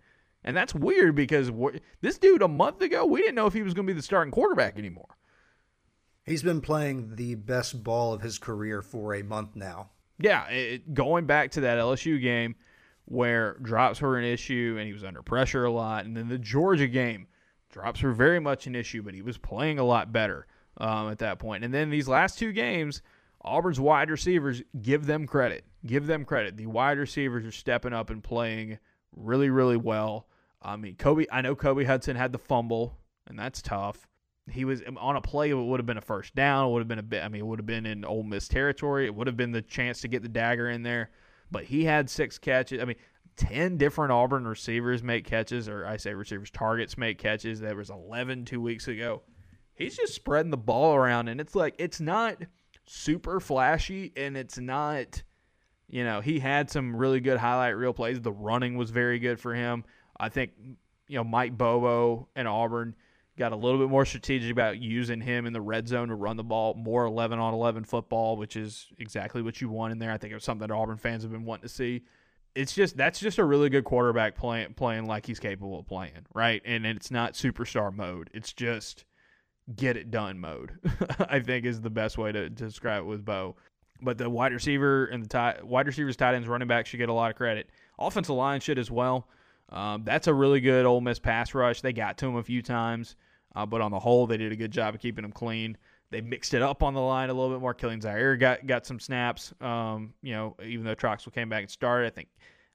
And 0.44 0.56
that's 0.56 0.74
weird 0.74 1.14
because 1.14 1.50
this 2.02 2.18
dude 2.18 2.42
a 2.42 2.48
month 2.48 2.82
ago, 2.82 3.06
we 3.06 3.20
didn't 3.20 3.34
know 3.34 3.46
if 3.46 3.54
he 3.54 3.62
was 3.62 3.72
going 3.72 3.86
to 3.86 3.92
be 3.92 3.96
the 3.96 4.02
starting 4.02 4.30
quarterback 4.30 4.78
anymore. 4.78 5.16
He's 6.26 6.42
been 6.42 6.60
playing 6.60 7.16
the 7.16 7.34
best 7.34 7.82
ball 7.82 8.12
of 8.12 8.20
his 8.20 8.38
career 8.38 8.82
for 8.82 9.14
a 9.14 9.22
month 9.22 9.56
now. 9.56 9.90
Yeah, 10.18 10.46
it, 10.48 10.94
going 10.94 11.26
back 11.26 11.50
to 11.52 11.62
that 11.62 11.78
LSU 11.78 12.20
game 12.20 12.56
where 13.06 13.54
drops 13.62 14.00
were 14.00 14.18
an 14.18 14.24
issue 14.24 14.76
and 14.78 14.86
he 14.86 14.92
was 14.92 15.04
under 15.04 15.22
pressure 15.22 15.64
a 15.64 15.70
lot 15.70 16.06
and 16.06 16.16
then 16.16 16.28
the 16.28 16.38
Georgia 16.38 16.86
game 16.86 17.26
drops 17.70 18.02
were 18.02 18.12
very 18.12 18.40
much 18.40 18.66
an 18.66 18.74
issue, 18.74 19.02
but 19.02 19.14
he 19.14 19.20
was 19.20 19.36
playing 19.36 19.78
a 19.78 19.84
lot 19.84 20.12
better 20.12 20.46
um, 20.78 21.10
at 21.10 21.18
that 21.18 21.38
point. 21.38 21.64
And 21.64 21.74
then 21.74 21.90
these 21.90 22.08
last 22.08 22.38
two 22.38 22.52
games, 22.52 23.02
Auburn's 23.42 23.80
wide 23.80 24.10
receivers 24.10 24.62
give 24.80 25.06
them 25.06 25.26
credit. 25.26 25.64
Give 25.86 26.06
them 26.06 26.24
credit. 26.24 26.56
The 26.56 26.66
wide 26.66 26.98
receivers 26.98 27.44
are 27.44 27.52
stepping 27.52 27.92
up 27.92 28.10
and 28.10 28.22
playing 28.22 28.78
really, 29.14 29.50
really 29.50 29.76
well. 29.76 30.28
I 30.62 30.76
mean, 30.76 30.96
Kobe. 30.96 31.26
I 31.30 31.42
know 31.42 31.54
Kobe 31.54 31.84
Hudson 31.84 32.16
had 32.16 32.32
the 32.32 32.38
fumble, 32.38 32.98
and 33.26 33.38
that's 33.38 33.60
tough. 33.60 34.08
He 34.50 34.64
was 34.64 34.82
um, 34.86 34.98
on 34.98 35.16
a 35.16 35.20
play. 35.20 35.50
It 35.50 35.54
would 35.54 35.80
have 35.80 35.86
been 35.86 35.98
a 35.98 36.02
first 36.02 36.34
down. 36.34 36.68
It 36.68 36.72
would 36.72 36.80
have 36.80 36.88
been 36.88 36.98
a 36.98 37.02
bit. 37.02 37.22
I 37.22 37.28
mean, 37.28 37.40
it 37.40 37.46
would 37.46 37.58
have 37.58 37.66
been 37.66 37.86
in 37.86 38.04
Ole 38.04 38.22
Miss 38.22 38.48
territory. 38.48 39.06
It 39.06 39.14
would 39.14 39.26
have 39.26 39.36
been 39.36 39.52
the 39.52 39.62
chance 39.62 40.00
to 40.00 40.08
get 40.08 40.22
the 40.22 40.28
dagger 40.28 40.70
in 40.70 40.82
there. 40.82 41.10
But 41.50 41.64
he 41.64 41.84
had 41.84 42.08
six 42.08 42.38
catches. 42.38 42.80
I 42.80 42.86
mean, 42.86 42.96
10 43.36 43.78
different 43.78 44.12
Auburn 44.12 44.46
receivers 44.46 45.02
make 45.02 45.24
catches, 45.24 45.68
or 45.68 45.86
I 45.86 45.96
say 45.96 46.14
receivers, 46.14 46.50
targets 46.50 46.96
make 46.96 47.18
catches. 47.18 47.60
There 47.60 47.76
was 47.76 47.90
11 47.90 48.44
two 48.44 48.60
weeks 48.60 48.88
ago. 48.88 49.22
He's 49.74 49.96
just 49.96 50.14
spreading 50.14 50.50
the 50.50 50.56
ball 50.56 50.94
around, 50.94 51.28
and 51.28 51.40
it's 51.40 51.54
like, 51.54 51.74
it's 51.78 52.00
not 52.00 52.38
super 52.86 53.40
flashy, 53.40 54.12
and 54.16 54.36
it's 54.36 54.58
not, 54.58 55.22
you 55.94 56.02
know, 56.02 56.20
he 56.20 56.40
had 56.40 56.68
some 56.70 56.96
really 56.96 57.20
good 57.20 57.38
highlight 57.38 57.76
reel 57.76 57.92
plays. 57.92 58.20
The 58.20 58.32
running 58.32 58.76
was 58.76 58.90
very 58.90 59.20
good 59.20 59.38
for 59.38 59.54
him. 59.54 59.84
I 60.18 60.28
think, 60.28 60.50
you 61.06 61.16
know, 61.16 61.22
Mike 61.22 61.56
Bobo 61.56 62.26
and 62.34 62.48
Auburn 62.48 62.96
got 63.38 63.52
a 63.52 63.56
little 63.56 63.78
bit 63.78 63.88
more 63.88 64.04
strategic 64.04 64.50
about 64.50 64.80
using 64.80 65.20
him 65.20 65.46
in 65.46 65.52
the 65.52 65.60
red 65.60 65.86
zone 65.86 66.08
to 66.08 66.16
run 66.16 66.36
the 66.36 66.42
ball, 66.42 66.74
more 66.74 67.04
11 67.04 67.38
on 67.38 67.54
11 67.54 67.84
football, 67.84 68.36
which 68.36 68.56
is 68.56 68.88
exactly 68.98 69.40
what 69.40 69.60
you 69.60 69.68
want 69.68 69.92
in 69.92 70.00
there. 70.00 70.10
I 70.10 70.18
think 70.18 70.32
it 70.32 70.34
was 70.34 70.42
something 70.42 70.66
that 70.66 70.74
Auburn 70.74 70.96
fans 70.96 71.22
have 71.22 71.30
been 71.30 71.44
wanting 71.44 71.68
to 71.68 71.72
see 71.72 72.02
it's 72.56 72.72
just 72.72 72.96
that's 72.96 73.18
just 73.18 73.38
a 73.38 73.44
really 73.44 73.68
good 73.68 73.84
quarterback 73.84 74.36
playing 74.36 74.74
playing 74.74 75.06
like 75.06 75.26
he's 75.26 75.40
capable 75.40 75.78
of 75.80 75.86
playing, 75.86 76.26
right? 76.34 76.62
And 76.64 76.86
it's 76.86 77.10
not 77.10 77.34
superstar 77.34 77.92
mode. 77.92 78.30
It's 78.32 78.52
just 78.52 79.04
get 79.74 79.96
it 79.96 80.10
done 80.10 80.38
mode. 80.38 80.78
I 81.18 81.40
think 81.40 81.66
is 81.66 81.80
the 81.80 81.90
best 81.90 82.18
way 82.18 82.32
to, 82.32 82.42
to, 82.44 82.50
describe 82.50 83.02
it 83.02 83.06
with 83.06 83.24
Bo. 83.24 83.56
But 84.04 84.18
the 84.18 84.28
wide 84.30 84.52
receiver 84.52 85.06
and 85.06 85.24
the 85.24 85.28
tight, 85.28 85.66
wide 85.66 85.86
receivers, 85.86 86.16
tight 86.16 86.34
ends, 86.34 86.46
running 86.46 86.68
back 86.68 86.86
should 86.86 86.98
get 86.98 87.08
a 87.08 87.12
lot 87.12 87.30
of 87.30 87.36
credit. 87.36 87.70
Offensive 87.98 88.34
line 88.34 88.60
should 88.60 88.78
as 88.78 88.90
well. 88.90 89.28
Um, 89.70 90.04
that's 90.04 90.26
a 90.26 90.34
really 90.34 90.60
good 90.60 90.84
Ole 90.86 91.00
Miss 91.00 91.18
pass 91.18 91.54
rush. 91.54 91.80
They 91.80 91.92
got 91.92 92.18
to 92.18 92.26
him 92.26 92.36
a 92.36 92.42
few 92.42 92.62
times, 92.62 93.16
uh, 93.56 93.66
but 93.66 93.80
on 93.80 93.90
the 93.90 93.98
whole, 93.98 94.26
they 94.26 94.36
did 94.36 94.52
a 94.52 94.56
good 94.56 94.70
job 94.70 94.94
of 94.94 95.00
keeping 95.00 95.24
him 95.24 95.32
clean. 95.32 95.76
They 96.10 96.20
mixed 96.20 96.54
it 96.54 96.62
up 96.62 96.82
on 96.82 96.94
the 96.94 97.00
line 97.00 97.30
a 97.30 97.34
little 97.34 97.50
bit 97.50 97.60
more. 97.60 97.74
Kilian 97.74 98.00
Zierer 98.00 98.38
got 98.38 98.66
got 98.66 98.86
some 98.86 99.00
snaps. 99.00 99.52
Um, 99.60 100.14
you 100.22 100.32
know, 100.32 100.54
even 100.62 100.84
though 100.84 100.94
Troxell 100.94 101.32
came 101.32 101.48
back 101.48 101.62
and 101.62 101.70
started, 101.70 102.06
I 102.06 102.10
think 102.10 102.28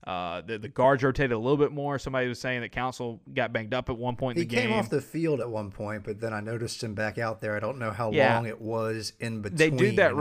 uh, 0.06 0.42
the 0.42 0.58
the 0.58 0.68
guards 0.68 1.04
rotated 1.04 1.32
a 1.32 1.38
little 1.38 1.58
bit 1.58 1.72
more. 1.72 2.00
Somebody 2.00 2.28
was 2.28 2.40
saying 2.40 2.62
that 2.62 2.72
Council 2.72 3.22
got 3.34 3.54
banged 3.54 3.74
up 3.74 3.90
at 3.90 3.98
one 3.98 4.16
point 4.16 4.38
in 4.38 4.42
he 4.42 4.48
the 4.48 4.56
game. 4.56 4.62
He 4.64 4.68
came 4.70 4.78
off 4.78 4.90
the 4.90 5.02
field 5.02 5.40
at 5.40 5.50
one 5.50 5.72
point, 5.72 6.04
but 6.04 6.20
then 6.20 6.34
I 6.34 6.42
noticed 6.42 6.84
him 6.84 6.96
back 6.96 7.18
out 7.18 7.40
there. 7.40 7.56
I 7.56 7.60
don't 7.60 7.78
know 7.80 7.92
how 7.92 8.12
yeah. 8.12 8.36
long 8.36 8.46
it 8.46 8.60
was 8.60 9.14
in 9.20 9.42
between. 9.42 9.58
They 9.58 9.70
do 9.70 9.92
that. 9.98 10.16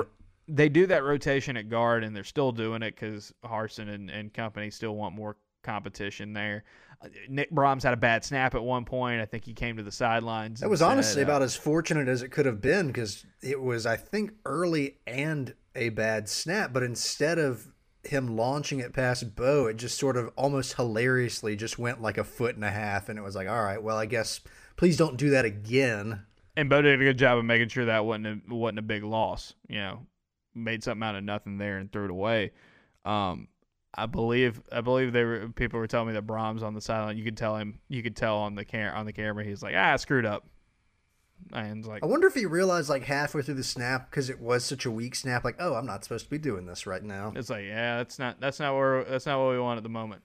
They 0.48 0.68
do 0.68 0.86
that 0.86 1.04
rotation 1.04 1.56
at 1.56 1.68
guard, 1.68 2.04
and 2.04 2.16
they're 2.16 2.24
still 2.24 2.52
doing 2.52 2.82
it 2.82 2.94
because 2.94 3.32
Harsin 3.44 3.88
and, 3.88 4.10
and 4.10 4.32
company 4.32 4.70
still 4.70 4.96
want 4.96 5.14
more 5.14 5.36
competition 5.62 6.32
there. 6.32 6.64
Nick 7.28 7.50
Brahms 7.50 7.84
had 7.84 7.94
a 7.94 7.98
bad 7.98 8.24
snap 8.24 8.54
at 8.54 8.62
one 8.62 8.84
point. 8.84 9.20
I 9.20 9.26
think 9.26 9.44
he 9.44 9.52
came 9.52 9.76
to 9.76 9.82
the 9.82 9.92
sidelines. 9.92 10.60
That 10.60 10.70
was 10.70 10.82
honestly 10.82 11.22
uh, 11.22 11.26
about 11.26 11.42
as 11.42 11.54
fortunate 11.54 12.08
as 12.08 12.22
it 12.22 12.30
could 12.30 12.46
have 12.46 12.60
been 12.60 12.88
because 12.88 13.24
it 13.42 13.60
was, 13.60 13.86
I 13.86 13.96
think, 13.96 14.32
early 14.44 14.98
and 15.06 15.54
a 15.76 15.90
bad 15.90 16.28
snap. 16.28 16.72
But 16.72 16.82
instead 16.82 17.38
of 17.38 17.68
him 18.02 18.36
launching 18.36 18.80
it 18.80 18.92
past 18.92 19.36
Bo, 19.36 19.66
it 19.66 19.76
just 19.76 19.98
sort 19.98 20.16
of 20.16 20.30
almost 20.36 20.74
hilariously 20.74 21.54
just 21.54 21.78
went 21.78 22.02
like 22.02 22.18
a 22.18 22.24
foot 22.24 22.56
and 22.56 22.64
a 22.64 22.70
half. 22.70 23.08
And 23.08 23.18
it 23.18 23.22
was 23.22 23.36
like, 23.36 23.48
all 23.48 23.62
right, 23.62 23.82
well, 23.82 23.96
I 23.96 24.06
guess 24.06 24.40
please 24.76 24.96
don't 24.96 25.16
do 25.16 25.30
that 25.30 25.44
again. 25.44 26.24
And 26.56 26.68
Bo 26.68 26.82
did 26.82 27.00
a 27.00 27.04
good 27.04 27.18
job 27.18 27.38
of 27.38 27.44
making 27.44 27.68
sure 27.68 27.84
that 27.84 28.04
wasn't 28.04 28.26
a, 28.26 28.54
wasn't 28.54 28.80
a 28.80 28.82
big 28.82 29.04
loss. 29.04 29.54
You 29.68 29.78
know, 29.78 30.06
made 30.58 30.84
something 30.84 31.02
out 31.02 31.14
of 31.14 31.24
nothing 31.24 31.58
there 31.58 31.78
and 31.78 31.90
threw 31.90 32.04
it 32.04 32.10
away. 32.10 32.52
Um, 33.04 33.48
I 33.94 34.06
believe 34.06 34.60
I 34.70 34.80
believe 34.80 35.12
they 35.12 35.24
were 35.24 35.48
people 35.48 35.80
were 35.80 35.86
telling 35.86 36.08
me 36.08 36.14
that 36.14 36.26
Brahms 36.26 36.62
on 36.62 36.74
the 36.74 36.80
sideline. 36.80 37.16
You 37.16 37.24
could 37.24 37.36
tell 37.36 37.56
him. 37.56 37.80
You 37.88 38.02
could 38.02 38.16
tell 38.16 38.38
on 38.38 38.54
the 38.54 38.64
cam 38.64 38.94
on 38.94 39.06
the 39.06 39.12
camera. 39.12 39.44
He's 39.44 39.62
like, 39.62 39.74
ah, 39.76 39.92
I 39.92 39.96
screwed 39.96 40.26
up. 40.26 40.46
And 41.52 41.86
like, 41.86 42.02
I 42.02 42.06
wonder 42.06 42.26
if 42.26 42.34
he 42.34 42.46
realized 42.46 42.88
like 42.88 43.04
halfway 43.04 43.42
through 43.42 43.54
the 43.54 43.64
snap 43.64 44.10
because 44.10 44.28
it 44.28 44.40
was 44.40 44.64
such 44.64 44.84
a 44.84 44.90
weak 44.90 45.14
snap. 45.14 45.44
Like, 45.44 45.56
oh, 45.58 45.74
I'm 45.74 45.86
not 45.86 46.04
supposed 46.04 46.24
to 46.24 46.30
be 46.30 46.38
doing 46.38 46.66
this 46.66 46.86
right 46.86 47.02
now. 47.02 47.32
It's 47.34 47.48
like, 47.48 47.64
yeah, 47.64 47.98
that's 47.98 48.18
not 48.18 48.40
that's 48.40 48.60
not 48.60 48.74
where 48.74 49.04
that's 49.04 49.26
not 49.26 49.38
what 49.42 49.52
we 49.52 49.58
want 49.58 49.78
at 49.78 49.82
the 49.82 49.88
moment. 49.88 50.22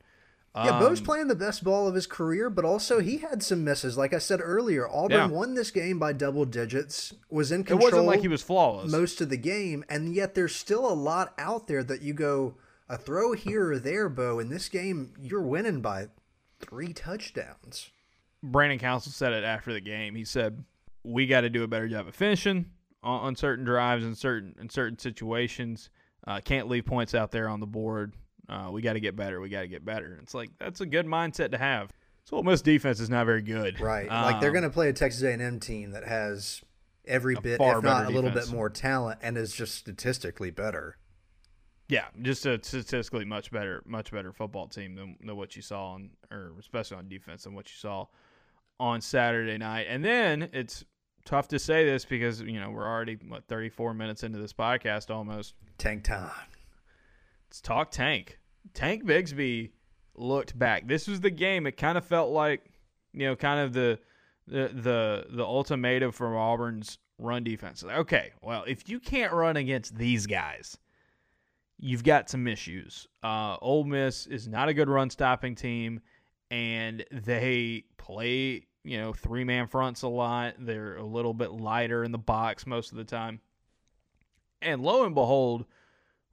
Yeah, 0.56 0.78
um, 0.78 0.80
Bo's 0.80 1.02
playing 1.02 1.30
the 1.30 1.36
best 1.36 1.63
ball 1.63 1.88
of 1.88 1.96
his 1.96 2.06
career, 2.06 2.50
but 2.50 2.63
also 2.63 3.00
he 3.00 3.18
had 3.18 3.42
some 3.42 3.63
misses. 3.63 3.98
Like 3.98 4.13
I 4.13 4.20
said 4.20 4.39
earlier, 4.42 4.88
Auburn 4.88 5.12
yeah. 5.18 5.26
won 5.28 5.56
this 5.56 5.72
game 5.72 5.98
by 5.98 6.13
double 6.13 6.46
digits, 6.46 7.12
was 7.30 7.52
in 7.52 7.63
control. 7.63 7.88
It 7.88 7.92
wasn't 7.92 8.08
like 8.08 8.22
he 8.22 8.28
was 8.28 8.44
flawless 8.44 8.92
most 8.92 9.20
of 9.20 9.30
the 9.30 9.38
game, 9.38 9.84
and 9.89 10.13
yet 10.13 10.36
there's 10.36 10.56
still 10.56 10.88
a 10.88 10.94
lot 10.94 11.34
out 11.39 11.68
there 11.68 11.84
that 11.84 12.04
you 12.04 12.13
go 12.13 12.56
a 12.88 12.98
throw 12.98 13.34
here 13.34 13.72
or 13.72 13.80
there, 13.80 14.10
Bo. 14.10 14.38
In 14.38 14.50
this 14.50 14.70
game, 14.70 15.13
you're 15.20 15.42
winning 15.42 15.82
by 15.82 16.10
three 16.60 16.94
touchdowns. 16.94 17.89
Brandon 18.44 18.78
Council 18.78 19.12
said 19.12 19.34
it 19.34 19.44
after 19.44 19.74
the 19.74 19.82
game. 19.82 20.13
He 20.13 20.26
said, 20.26 20.63
"We 21.04 21.26
got 21.26 21.42
to 21.42 21.50
do 21.50 21.63
a 21.63 21.68
better 21.68 21.88
job 21.88 22.08
of 22.08 22.13
finishing 22.13 22.70
on, 23.02 23.22
on 23.22 23.36
certain 23.36 23.66
drives 23.66 24.04
and 24.04 24.16
certain 24.16 24.56
in 24.60 24.70
certain 24.70 25.00
situations. 25.00 25.89
Uh, 26.28 26.39
can't 26.39 26.70
leave 26.70 26.86
points 26.86 27.16
out 27.16 27.32
there 27.32 27.50
on 27.50 27.60
the 27.60 27.66
board. 27.66 28.13
Uh, 28.49 28.69
we 28.71 28.82
got 28.82 28.93
to 28.93 28.99
get 28.99 29.15
better. 29.15 29.39
We 29.39 29.49
got 29.49 29.62
to 29.62 29.67
get 29.67 29.84
better." 29.86 30.19
It's 30.21 30.34
like 30.34 30.49
that's 30.60 30.82
a 30.82 30.86
good 30.86 31.06
mindset 31.06 31.51
to 31.51 31.58
have. 31.58 31.91
So 32.25 32.38
Ole 32.38 32.43
Miss 32.43 32.62
defense 32.62 32.99
is 32.99 33.10
not 33.10 33.25
very 33.25 33.41
good. 33.41 33.79
Right. 33.79 34.08
like 34.08 34.39
they're 34.39 34.49
Um, 34.49 34.53
going 34.53 34.63
to 34.63 34.69
play 34.69 34.89
a 34.89 34.93
Texas 34.93 35.23
A&M 35.23 35.60
team 35.60 35.91
that 35.91 36.06
has 36.06 36.62
every 37.06 37.36
bit, 37.36 37.60
if 37.60 37.84
not 37.84 38.06
a 38.06 38.10
little 38.10 38.29
defense. 38.29 38.47
bit 38.49 38.56
more 38.56 38.69
talent, 38.69 39.19
and 39.21 39.38
is 39.38 39.53
just 39.53 39.75
statistically 39.75 40.49
better. 40.51 40.97
Yeah, 41.89 42.06
just 42.21 42.45
a 42.45 42.63
statistically 42.63 43.25
much 43.25 43.51
better, 43.51 43.84
much 43.86 44.10
better 44.12 44.32
football 44.32 44.67
team 44.67 44.95
than, 44.95 45.17
than 45.23 45.36
what 45.36 45.56
you 45.58 45.62
saw 45.62 45.91
on, 45.95 46.12
or 46.32 46.53
especially 46.58 46.95
on 46.97 47.10
defense 47.10 47.43
than 47.43 47.53
what 47.56 47.67
you 47.67 47.75
saw 47.75 48.06
on 48.79 49.01
Saturday 49.01 49.58
night. 49.58 49.88
And 49.89 50.03
then 50.03 50.49
it's 50.53 50.86
tough 51.25 51.49
to 51.49 51.60
say 51.60 51.84
this 51.86 52.06
because 52.06 52.41
you 52.41 52.60
know 52.60 52.69
we're 52.71 52.88
already 52.88 53.17
what 53.27 53.45
34 53.47 53.93
minutes 53.93 54.23
into 54.23 54.39
this 54.39 54.53
podcast 54.53 55.13
almost. 55.13 55.56
Tank 55.77 56.06
time. 56.06 56.32
Let's 57.54 57.62
talk 57.62 57.92
Tank. 57.92 58.39
Tank 58.74 59.06
Bigsby 59.06 59.74
looked 60.16 60.58
back. 60.58 60.88
This 60.88 61.08
was 61.08 61.22
the 61.22 61.30
game. 61.30 61.68
It 61.68 61.78
kind 61.78 62.00
of 62.00 62.04
felt 62.04 62.32
like 62.32 62.72
you 63.13 63.28
know, 63.28 63.36
kind 63.36 63.60
of 63.60 63.74
the 63.74 64.00
the 64.48 64.72
the 64.74 65.26
the 65.30 65.44
ultimatum 65.46 66.12
from 66.13 66.36
Auburn's 66.36 66.98
run 67.20 67.44
defense. 67.44 67.84
Okay, 67.84 68.32
well, 68.42 68.63
if 68.66 68.89
you 68.89 69.00
can't 69.00 69.32
run 69.32 69.56
against 69.56 69.96
these 69.96 70.26
guys, 70.26 70.80
you've 71.78 72.04
got 72.04 72.28
some 72.28 72.48
issues. 72.48 73.08
Uh, 73.22 73.58
Ole 73.62 73.84
Miss 73.84 74.26
is 74.26 74.48
not 74.48 74.68
a 74.68 74.74
good 74.74 74.89
run 74.89 75.12
stopping 75.12 75.54
team, 75.54 76.02
and 76.50 77.06
they 77.12 77.84
play 77.98 78.66
you 78.84 78.98
know 78.98 79.13
three 79.13 79.44
man 79.44 79.68
fronts 79.68 80.02
a 80.02 80.08
lot. 80.08 80.56
They're 80.58 80.98
a 80.98 81.06
little 81.06 81.36
bit 81.36 81.52
lighter 81.52 82.04
in 82.04 82.12
the 82.12 82.18
box 82.18 82.66
most 82.66 82.92
of 82.92 82.98
the 82.98 83.04
time. 83.04 83.42
And 84.60 84.82
lo 84.82 85.06
and 85.06 85.13
behold, 85.13 85.68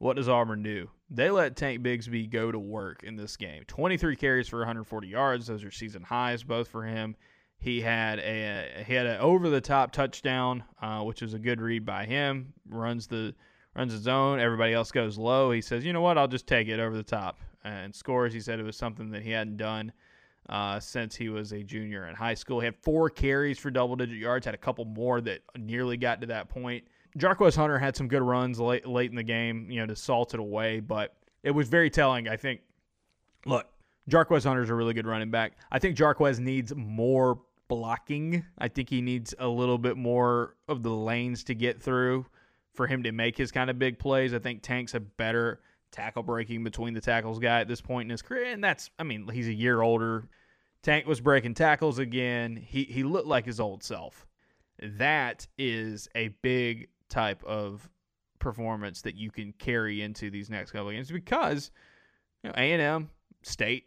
what 0.00 0.16
does 0.16 0.30
Auburn 0.30 0.62
do? 0.62 0.88
They 1.10 1.30
let 1.30 1.56
Tank 1.56 1.82
Bigsby 1.82 2.30
go 2.30 2.50
to 2.50 2.58
work 2.58 3.04
in 3.04 3.16
this 3.16 3.36
game. 3.36 3.64
23 3.66 4.16
carries 4.16 4.48
for 4.48 4.58
140 4.58 5.06
yards. 5.06 5.46
Those 5.46 5.62
are 5.62 5.70
season 5.70 6.02
highs, 6.02 6.42
both 6.42 6.68
for 6.68 6.84
him. 6.84 7.14
He 7.58 7.82
had 7.82 8.18
a 8.20 8.82
he 8.86 8.94
had 8.94 9.04
an 9.04 9.20
over 9.20 9.50
the 9.50 9.60
top 9.60 9.92
touchdown, 9.92 10.64
uh, 10.80 11.02
which 11.02 11.20
was 11.20 11.34
a 11.34 11.38
good 11.38 11.60
read 11.60 11.84
by 11.84 12.06
him. 12.06 12.54
Runs 12.66 13.06
the 13.06 13.34
runs 13.76 13.92
his 13.92 14.08
own. 14.08 14.40
Everybody 14.40 14.72
else 14.72 14.90
goes 14.90 15.18
low. 15.18 15.50
He 15.50 15.60
says, 15.60 15.84
"You 15.84 15.92
know 15.92 16.00
what? 16.00 16.16
I'll 16.16 16.26
just 16.26 16.46
take 16.46 16.68
it 16.68 16.80
over 16.80 16.96
the 16.96 17.02
top." 17.02 17.38
And 17.62 17.94
scores. 17.94 18.32
He 18.32 18.40
said 18.40 18.58
it 18.58 18.62
was 18.62 18.76
something 18.76 19.10
that 19.10 19.20
he 19.20 19.32
hadn't 19.32 19.58
done 19.58 19.92
uh, 20.48 20.80
since 20.80 21.14
he 21.14 21.28
was 21.28 21.52
a 21.52 21.62
junior 21.62 22.08
in 22.08 22.14
high 22.14 22.32
school. 22.32 22.60
He 22.60 22.64
had 22.64 22.76
four 22.76 23.10
carries 23.10 23.58
for 23.58 23.70
double 23.70 23.96
digit 23.96 24.16
yards. 24.16 24.46
Had 24.46 24.54
a 24.54 24.58
couple 24.58 24.86
more 24.86 25.20
that 25.20 25.42
nearly 25.58 25.98
got 25.98 26.22
to 26.22 26.26
that 26.28 26.48
point. 26.48 26.84
Jarquez 27.18 27.56
Hunter 27.56 27.78
had 27.78 27.96
some 27.96 28.08
good 28.08 28.22
runs 28.22 28.60
late 28.60 28.86
late 28.86 29.10
in 29.10 29.16
the 29.16 29.22
game, 29.22 29.70
you 29.70 29.80
know, 29.80 29.86
to 29.86 29.96
salt 29.96 30.34
it 30.34 30.40
away, 30.40 30.80
but 30.80 31.14
it 31.42 31.50
was 31.50 31.68
very 31.68 31.90
telling. 31.90 32.28
I 32.28 32.36
think. 32.36 32.60
Look, 33.46 33.66
Jarquez 34.08 34.44
Hunter's 34.44 34.70
a 34.70 34.74
really 34.74 34.92
good 34.92 35.06
running 35.06 35.30
back. 35.30 35.52
I 35.72 35.78
think 35.78 35.96
Jarquez 35.96 36.38
needs 36.38 36.74
more 36.74 37.40
blocking. 37.68 38.44
I 38.58 38.68
think 38.68 38.90
he 38.90 39.00
needs 39.00 39.34
a 39.38 39.48
little 39.48 39.78
bit 39.78 39.96
more 39.96 40.56
of 40.68 40.82
the 40.82 40.90
lanes 40.90 41.44
to 41.44 41.54
get 41.54 41.80
through 41.80 42.26
for 42.74 42.86
him 42.86 43.02
to 43.04 43.12
make 43.12 43.38
his 43.38 43.50
kind 43.50 43.70
of 43.70 43.78
big 43.78 43.98
plays. 43.98 44.34
I 44.34 44.38
think 44.38 44.62
Tank's 44.62 44.94
a 44.94 45.00
better 45.00 45.60
tackle 45.90 46.22
breaking 46.22 46.64
between 46.64 46.94
the 46.94 47.00
tackles 47.00 47.38
guy 47.38 47.60
at 47.60 47.68
this 47.68 47.80
point 47.80 48.06
in 48.06 48.10
his 48.10 48.22
career, 48.22 48.52
and 48.52 48.62
that's 48.62 48.90
I 48.98 49.04
mean 49.04 49.28
he's 49.28 49.48
a 49.48 49.54
year 49.54 49.80
older. 49.80 50.28
Tank 50.82 51.06
was 51.06 51.20
breaking 51.20 51.54
tackles 51.54 51.98
again. 51.98 52.56
He 52.56 52.84
he 52.84 53.02
looked 53.02 53.26
like 53.26 53.46
his 53.46 53.60
old 53.60 53.82
self. 53.82 54.26
That 54.82 55.46
is 55.58 56.08
a 56.14 56.28
big 56.42 56.88
type 57.10 57.42
of 57.44 57.88
performance 58.38 59.02
that 59.02 59.14
you 59.14 59.30
can 59.30 59.52
carry 59.58 60.00
into 60.02 60.30
these 60.30 60.48
next 60.48 60.70
couple 60.70 60.88
of 60.88 60.94
games 60.94 61.10
because 61.10 61.70
you 62.42 62.48
know 62.48 62.54
A 62.56 62.72
and 62.72 62.80
M 62.80 63.10
State 63.42 63.86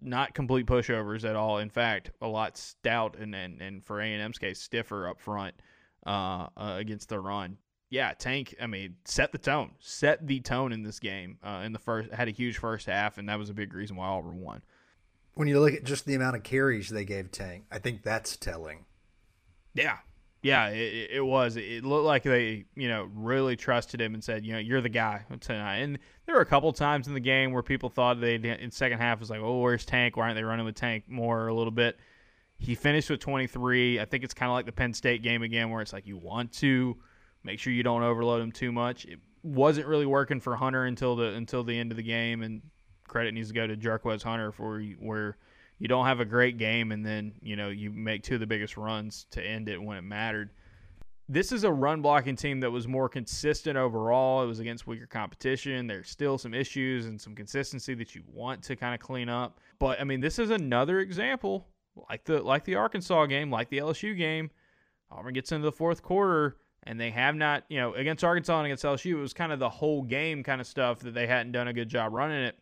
not 0.00 0.34
complete 0.34 0.66
pushovers 0.66 1.28
at 1.28 1.36
all. 1.36 1.58
In 1.58 1.70
fact, 1.70 2.10
a 2.20 2.26
lot 2.26 2.56
stout 2.56 3.16
and 3.18 3.34
and, 3.34 3.60
and 3.60 3.84
for 3.84 4.00
A 4.00 4.04
and 4.04 4.22
M's 4.22 4.38
case 4.38 4.60
stiffer 4.60 5.08
up 5.08 5.20
front 5.20 5.54
uh, 6.06 6.46
uh, 6.56 6.76
against 6.78 7.08
the 7.08 7.20
run. 7.20 7.58
Yeah, 7.90 8.14
Tank. 8.18 8.54
I 8.60 8.66
mean, 8.66 8.96
set 9.04 9.32
the 9.32 9.38
tone. 9.38 9.72
Set 9.78 10.26
the 10.26 10.40
tone 10.40 10.72
in 10.72 10.82
this 10.82 10.98
game. 10.98 11.36
Uh, 11.42 11.62
in 11.64 11.72
the 11.72 11.78
first, 11.78 12.10
had 12.10 12.26
a 12.26 12.30
huge 12.30 12.56
first 12.56 12.86
half, 12.86 13.18
and 13.18 13.28
that 13.28 13.38
was 13.38 13.50
a 13.50 13.54
big 13.54 13.74
reason 13.74 13.96
why 13.96 14.06
Auburn 14.06 14.40
won. 14.40 14.62
When 15.34 15.46
you 15.46 15.60
look 15.60 15.74
at 15.74 15.84
just 15.84 16.06
the 16.06 16.14
amount 16.14 16.36
of 16.36 16.42
carries 16.42 16.88
they 16.88 17.04
gave 17.04 17.30
Tank, 17.30 17.64
I 17.70 17.78
think 17.78 18.02
that's 18.02 18.36
telling. 18.36 18.86
Yeah, 19.74 19.98
yeah, 20.42 20.68
it, 20.70 21.10
it 21.12 21.24
was. 21.24 21.56
It 21.56 21.84
looked 21.84 22.04
like 22.04 22.24
they, 22.24 22.64
you 22.74 22.88
know, 22.88 23.08
really 23.14 23.54
trusted 23.56 24.00
him 24.00 24.14
and 24.14 24.22
said, 24.22 24.44
you 24.44 24.52
know, 24.52 24.58
you're 24.58 24.80
the 24.80 24.88
guy 24.88 25.24
tonight. 25.40 25.78
And 25.78 25.98
there 26.26 26.34
were 26.34 26.40
a 26.40 26.46
couple 26.46 26.72
times 26.72 27.06
in 27.06 27.14
the 27.14 27.20
game 27.20 27.52
where 27.52 27.62
people 27.62 27.88
thought 27.88 28.20
they 28.20 28.34
in 28.34 28.70
second 28.72 28.98
half 28.98 29.20
was 29.20 29.30
like, 29.30 29.40
oh, 29.40 29.60
where's 29.60 29.84
Tank? 29.84 30.16
Why 30.16 30.24
aren't 30.24 30.36
they 30.36 30.42
running 30.42 30.66
with 30.66 30.74
Tank 30.74 31.04
more 31.08 31.46
a 31.46 31.54
little 31.54 31.70
bit? 31.70 31.96
He 32.58 32.74
finished 32.74 33.08
with 33.08 33.20
23. 33.20 34.00
I 34.00 34.04
think 34.04 34.24
it's 34.24 34.34
kind 34.34 34.50
of 34.50 34.54
like 34.54 34.66
the 34.66 34.72
Penn 34.72 34.92
State 34.92 35.22
game 35.22 35.42
again, 35.42 35.70
where 35.70 35.80
it's 35.80 35.92
like 35.92 36.06
you 36.06 36.16
want 36.16 36.52
to 36.54 36.96
make 37.44 37.60
sure 37.60 37.72
you 37.72 37.84
don't 37.84 38.02
overload 38.02 38.42
him 38.42 38.52
too 38.52 38.72
much. 38.72 39.04
It 39.04 39.20
wasn't 39.44 39.86
really 39.86 40.06
working 40.06 40.40
for 40.40 40.56
Hunter 40.56 40.84
until 40.84 41.14
the 41.14 41.34
until 41.34 41.62
the 41.62 41.78
end 41.78 41.92
of 41.92 41.96
the 41.96 42.02
game, 42.02 42.42
and 42.42 42.62
credit 43.06 43.32
needs 43.34 43.48
to 43.48 43.54
go 43.54 43.66
to 43.66 43.76
Jarquez 43.76 44.22
Hunter 44.22 44.50
for 44.50 44.82
where 44.98 45.36
you 45.82 45.88
don't 45.88 46.06
have 46.06 46.20
a 46.20 46.24
great 46.24 46.58
game 46.58 46.92
and 46.92 47.04
then 47.04 47.32
you 47.42 47.56
know 47.56 47.68
you 47.68 47.90
make 47.90 48.22
two 48.22 48.34
of 48.34 48.40
the 48.40 48.46
biggest 48.46 48.76
runs 48.76 49.26
to 49.32 49.42
end 49.44 49.68
it 49.68 49.82
when 49.82 49.96
it 49.96 50.02
mattered. 50.02 50.50
This 51.28 51.50
is 51.50 51.64
a 51.64 51.72
run 51.72 52.02
blocking 52.02 52.36
team 52.36 52.60
that 52.60 52.70
was 52.70 52.86
more 52.86 53.08
consistent 53.08 53.76
overall. 53.76 54.44
It 54.44 54.46
was 54.46 54.60
against 54.60 54.86
weaker 54.86 55.08
competition. 55.08 55.88
There's 55.88 56.08
still 56.08 56.38
some 56.38 56.54
issues 56.54 57.06
and 57.06 57.20
some 57.20 57.34
consistency 57.34 57.94
that 57.94 58.14
you 58.14 58.22
want 58.32 58.62
to 58.62 58.76
kind 58.76 58.94
of 58.94 59.00
clean 59.00 59.28
up. 59.28 59.58
But 59.80 60.00
I 60.00 60.04
mean, 60.04 60.20
this 60.20 60.38
is 60.38 60.50
another 60.50 61.00
example, 61.00 61.66
like 62.08 62.22
the 62.22 62.40
like 62.40 62.62
the 62.62 62.76
Arkansas 62.76 63.26
game, 63.26 63.50
like 63.50 63.68
the 63.68 63.78
LSU 63.78 64.16
game. 64.16 64.52
Auburn 65.10 65.34
gets 65.34 65.50
into 65.50 65.64
the 65.64 65.72
fourth 65.72 66.00
quarter 66.00 66.58
and 66.84 67.00
they 67.00 67.10
have 67.10 67.34
not, 67.34 67.64
you 67.68 67.80
know, 67.80 67.92
against 67.94 68.22
Arkansas 68.22 68.56
and 68.56 68.66
against 68.66 68.84
LSU, 68.84 69.14
it 69.14 69.20
was 69.20 69.34
kind 69.34 69.50
of 69.50 69.58
the 69.58 69.68
whole 69.68 70.02
game 70.02 70.44
kind 70.44 70.60
of 70.60 70.66
stuff 70.68 71.00
that 71.00 71.12
they 71.12 71.26
hadn't 71.26 71.50
done 71.50 71.66
a 71.66 71.72
good 71.72 71.88
job 71.88 72.12
running 72.12 72.44
it. 72.44 72.56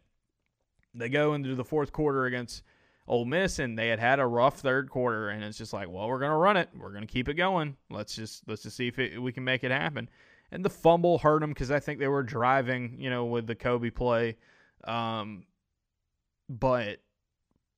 They 0.95 1.11
go 1.11 1.35
into 1.35 1.55
the 1.55 1.65
fourth 1.65 1.93
quarter 1.93 2.25
against 2.25 2.63
Ole 3.07 3.25
Miss, 3.25 3.59
and 3.59 3.79
they 3.79 3.89
had 3.89 3.99
had 3.99 4.21
a 4.21 4.27
rough 4.27 4.61
third 4.61 4.91
quarter, 4.91 5.31
and 5.31 5.43
it's 5.43 5.59
just 5.59 5.73
like, 5.73 5.89
well, 5.89 6.09
we're 6.09 6.21
gonna 6.21 6.37
run 6.37 6.57
it, 6.57 6.69
we're 6.77 6.93
gonna 6.93 7.07
keep 7.07 7.29
it 7.29 7.35
going. 7.35 7.77
Let's 7.91 8.15
just 8.15 8.47
let's 8.47 8.63
just 8.63 8.77
see 8.77 8.89
if 8.89 8.99
it, 8.99 9.21
we 9.21 9.33
can 9.33 9.45
make 9.45 9.65
it 9.65 9.71
happen. 9.71 10.09
And 10.53 10.65
the 10.65 10.71
fumble 10.71 11.19
hurt 11.19 11.41
them 11.41 11.51
because 11.51 11.71
I 11.71 11.81
think 11.81 11.99
they 12.01 12.09
were 12.09 12.23
driving, 12.23 12.97
you 12.99 13.11
know, 13.11 13.25
with 13.25 13.47
the 13.47 13.55
Kobe 13.55 13.91
play. 13.91 14.37
Um, 14.85 15.45
but 16.49 17.01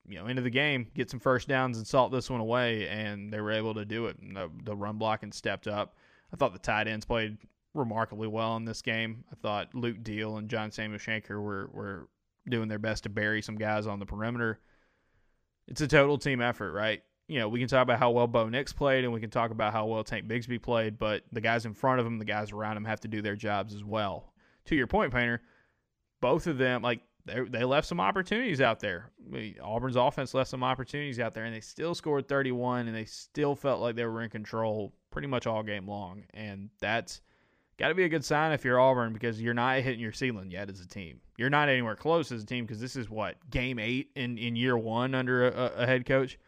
you 0.09 0.19
know, 0.19 0.27
into 0.27 0.43
the 0.43 0.51
game, 0.51 0.89
get 0.95 1.11
some 1.11 1.21
first 1.21 1.49
downs 1.49 1.77
and 1.77 1.87
salt 1.87 2.13
this 2.13 2.29
one 2.29 2.41
away, 2.41 2.89
and 2.89 3.33
they 3.33 3.41
were 3.41 3.53
able 3.53 3.75
to 3.75 3.85
do 3.85 4.07
it. 4.07 4.19
And 4.19 4.37
the, 4.37 4.51
the 4.65 4.75
run 4.75 4.99
blocking 4.99 5.33
stepped 5.33 5.69
up. 5.69 5.95
I 6.33 6.37
thought 6.37 6.53
the 6.53 6.59
tight 6.59 6.89
ends 6.89 7.05
played 7.05 7.39
remarkably 7.75 8.29
well 8.29 8.57
in 8.57 8.65
this 8.65 8.83
game. 8.83 9.25
I 9.31 9.37
thought 9.37 9.75
Luke 9.75 10.03
Deal 10.03 10.37
and 10.39 10.49
John 10.49 10.71
Samuel 10.71 10.99
Shenker 10.99 11.41
were 11.43 11.71
were 11.73 12.09
doing 12.49 12.69
their 12.69 12.79
best 12.79 13.05
to 13.05 13.09
bury 13.09 13.41
some 13.43 13.57
guys 13.57 13.87
on 13.87 13.99
the 13.99 14.07
perimeter. 14.07 14.59
It's 15.69 15.81
a 15.81 15.89
total 15.89 16.19
team 16.19 16.41
effort, 16.41 16.73
right? 16.73 17.03
You 17.29 17.39
know, 17.39 17.49
we 17.49 17.61
can 17.61 17.69
talk 17.69 17.83
about 17.83 17.99
how 17.99 18.11
well 18.11 18.27
Bo 18.27 18.49
Nix 18.49 18.73
played 18.73 19.05
and 19.05 19.13
we 19.13 19.21
can 19.21 19.31
talk 19.31 19.51
about 19.51 19.73
how 19.73 19.87
well 19.87 20.05
Tank 20.05 20.27
Bigsby 20.27 20.61
played, 20.61 20.99
but 20.99 21.23
the 21.33 21.41
guys 21.41 21.65
in 21.65 21.73
front 21.75 22.01
of 22.01 22.07
him, 22.07 22.19
the 22.19 22.25
guys 22.25 22.53
around 22.53 22.77
him 22.77 22.85
have 22.85 23.01
to 23.01 23.09
do 23.09 23.23
their 23.23 23.37
jobs 23.37 23.75
as 23.75 23.85
well. 23.85 24.33
To 24.67 24.77
your 24.77 24.87
point, 24.87 25.13
Painter, 25.13 25.41
both 26.21 26.47
of 26.47 26.59
them, 26.59 26.83
like, 26.83 27.01
they, 27.25 27.41
they 27.49 27.65
left 27.65 27.87
some 27.87 28.01
opportunities 28.01 28.61
out 28.61 28.81
there. 28.81 29.13
Auburn's 29.63 29.97
offense 29.97 30.35
left 30.35 30.51
some 30.51 30.65
opportunities 30.65 31.21
out 31.21 31.35
there, 31.35 31.45
and 31.45 31.55
they 31.55 31.61
still 31.61 31.95
scored 31.95 32.27
31, 32.27 32.89
and 32.89 32.97
they 32.97 33.05
still 33.05 33.55
felt 33.55 33.81
like 33.81 33.95
they 33.95 34.05
were 34.05 34.23
in 34.23 34.31
control 34.31 34.93
pretty 35.11 35.29
much 35.29 35.47
all 35.47 35.63
game 35.63 35.87
long. 35.87 36.25
And 36.35 36.71
that's 36.81 37.21
got 37.83 37.89
to 37.89 37.95
be 37.97 38.05
a 38.05 38.09
good 38.09 38.25
sign 38.25 38.53
if 38.53 38.65
you're 38.65 38.79
Auburn 38.79 39.13
because 39.13 39.43
you're 39.43 39.55
not 39.55 39.81
hitting 39.81 39.99
your 39.99 40.13
ceiling 40.13 40.53
yet 40.53 40.71
as 40.71 40.81
a 40.81 40.87
team. 40.87 41.21
You're 41.37 41.51
not 41.51 41.69
anywhere 41.69 41.97
close 41.97 42.31
as 42.31 42.45
a 42.45 42.47
team 42.47 42.65
because 42.65 42.81
this 42.81 42.95
is 42.95 43.11
what 43.11 43.35
game 43.51 43.81
eight 43.81 44.11
in, 44.15 44.39
in 44.39 44.55
year 44.55 44.79
one 44.79 45.17
under 45.17 45.49
a, 45.49 45.73
a 45.79 45.87
head 45.87 46.07
coach. 46.07 46.39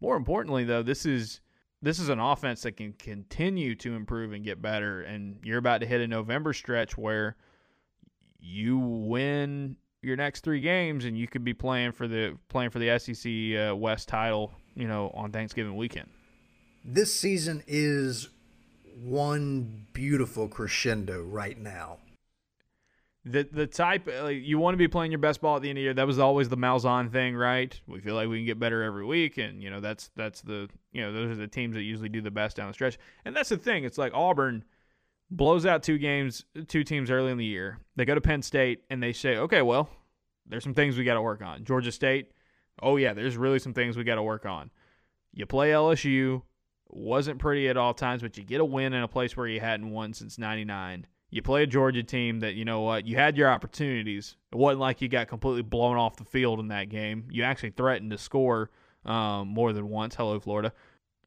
More 0.00 0.16
importantly, 0.16 0.62
though, 0.62 0.84
this 0.84 1.04
is 1.04 1.40
this 1.82 1.98
is 1.98 2.10
an 2.10 2.20
offense 2.20 2.62
that 2.62 2.76
can 2.76 2.92
continue 2.92 3.74
to 3.74 3.96
improve 3.96 4.32
and 4.32 4.44
get 4.44 4.62
better. 4.62 5.02
And 5.02 5.40
you're 5.42 5.58
about 5.58 5.80
to 5.80 5.86
hit 5.86 6.00
a 6.00 6.06
November 6.06 6.52
stretch 6.52 6.96
where 6.96 7.34
you 8.38 8.78
win 8.78 9.76
your 10.00 10.16
next 10.16 10.44
three 10.44 10.60
games, 10.60 11.06
and 11.06 11.18
you 11.18 11.26
could 11.26 11.42
be 11.42 11.54
playing 11.54 11.90
for 11.90 12.06
the 12.06 12.38
playing 12.48 12.70
for 12.70 12.78
the 12.78 12.96
SEC 13.00 13.58
uh, 13.58 13.74
West 13.74 14.06
title, 14.06 14.52
you 14.76 14.86
know, 14.86 15.10
on 15.12 15.32
Thanksgiving 15.32 15.74
weekend. 15.76 16.08
This 16.84 17.12
season 17.12 17.64
is 17.66 18.28
one 18.94 19.86
beautiful 19.92 20.48
crescendo 20.48 21.22
right 21.22 21.58
now. 21.58 21.98
the 23.24 23.48
the 23.50 23.66
type 23.66 24.06
like, 24.06 24.42
you 24.42 24.58
want 24.58 24.74
to 24.74 24.78
be 24.78 24.88
playing 24.88 25.10
your 25.10 25.18
best 25.18 25.40
ball 25.40 25.56
at 25.56 25.62
the 25.62 25.70
end 25.70 25.78
of 25.78 25.80
the 25.80 25.84
year. 25.84 25.94
That 25.94 26.06
was 26.06 26.18
always 26.18 26.48
the 26.48 26.56
Malzahn 26.56 27.10
thing, 27.10 27.34
right? 27.34 27.78
We 27.86 28.00
feel 28.00 28.14
like 28.14 28.28
we 28.28 28.38
can 28.38 28.46
get 28.46 28.58
better 28.58 28.82
every 28.82 29.04
week, 29.04 29.38
and 29.38 29.62
you 29.62 29.70
know 29.70 29.80
that's 29.80 30.10
that's 30.14 30.42
the 30.42 30.68
you 30.92 31.02
know 31.02 31.12
those 31.12 31.30
are 31.30 31.40
the 31.40 31.48
teams 31.48 31.74
that 31.74 31.82
usually 31.82 32.08
do 32.08 32.20
the 32.20 32.30
best 32.30 32.56
down 32.56 32.68
the 32.68 32.74
stretch. 32.74 32.98
And 33.24 33.34
that's 33.34 33.48
the 33.48 33.56
thing. 33.56 33.84
It's 33.84 33.98
like 33.98 34.12
Auburn 34.14 34.64
blows 35.30 35.64
out 35.66 35.82
two 35.82 35.98
games, 35.98 36.44
two 36.68 36.84
teams 36.84 37.10
early 37.10 37.32
in 37.32 37.38
the 37.38 37.44
year. 37.44 37.78
They 37.96 38.04
go 38.04 38.14
to 38.14 38.20
Penn 38.20 38.42
State 38.42 38.84
and 38.90 39.02
they 39.02 39.12
say, 39.12 39.38
okay, 39.38 39.62
well, 39.62 39.88
there's 40.46 40.62
some 40.62 40.74
things 40.74 40.96
we 40.98 41.04
got 41.04 41.14
to 41.14 41.22
work 41.22 41.42
on. 41.42 41.64
Georgia 41.64 41.90
State, 41.90 42.30
oh 42.82 42.96
yeah, 42.96 43.14
there's 43.14 43.36
really 43.36 43.58
some 43.58 43.72
things 43.72 43.96
we 43.96 44.04
got 44.04 44.16
to 44.16 44.22
work 44.22 44.44
on. 44.46 44.70
You 45.32 45.46
play 45.46 45.70
LSU, 45.70 46.42
wasn't 46.94 47.38
pretty 47.38 47.68
at 47.68 47.76
all 47.76 47.94
times, 47.94 48.22
but 48.22 48.36
you 48.36 48.44
get 48.44 48.60
a 48.60 48.64
win 48.64 48.92
in 48.92 49.02
a 49.02 49.08
place 49.08 49.36
where 49.36 49.46
you 49.46 49.60
hadn't 49.60 49.90
won 49.90 50.12
since 50.12 50.38
'99 50.38 51.06
you 51.34 51.42
play 51.42 51.64
a 51.64 51.66
Georgia 51.66 52.04
team 52.04 52.38
that, 52.40 52.54
you 52.54 52.64
know 52.64 52.82
what, 52.82 53.08
you 53.08 53.16
had 53.16 53.36
your 53.36 53.50
opportunities. 53.50 54.36
It 54.52 54.56
wasn't 54.56 54.78
like 54.78 55.02
you 55.02 55.08
got 55.08 55.26
completely 55.26 55.62
blown 55.62 55.96
off 55.96 56.14
the 56.14 56.24
field 56.24 56.60
in 56.60 56.68
that 56.68 56.88
game. 56.88 57.26
You 57.28 57.42
actually 57.42 57.70
threatened 57.70 58.12
to 58.12 58.18
score 58.18 58.70
um, 59.04 59.48
more 59.48 59.72
than 59.72 59.88
once. 59.88 60.14
Hello, 60.14 60.38
Florida. 60.38 60.72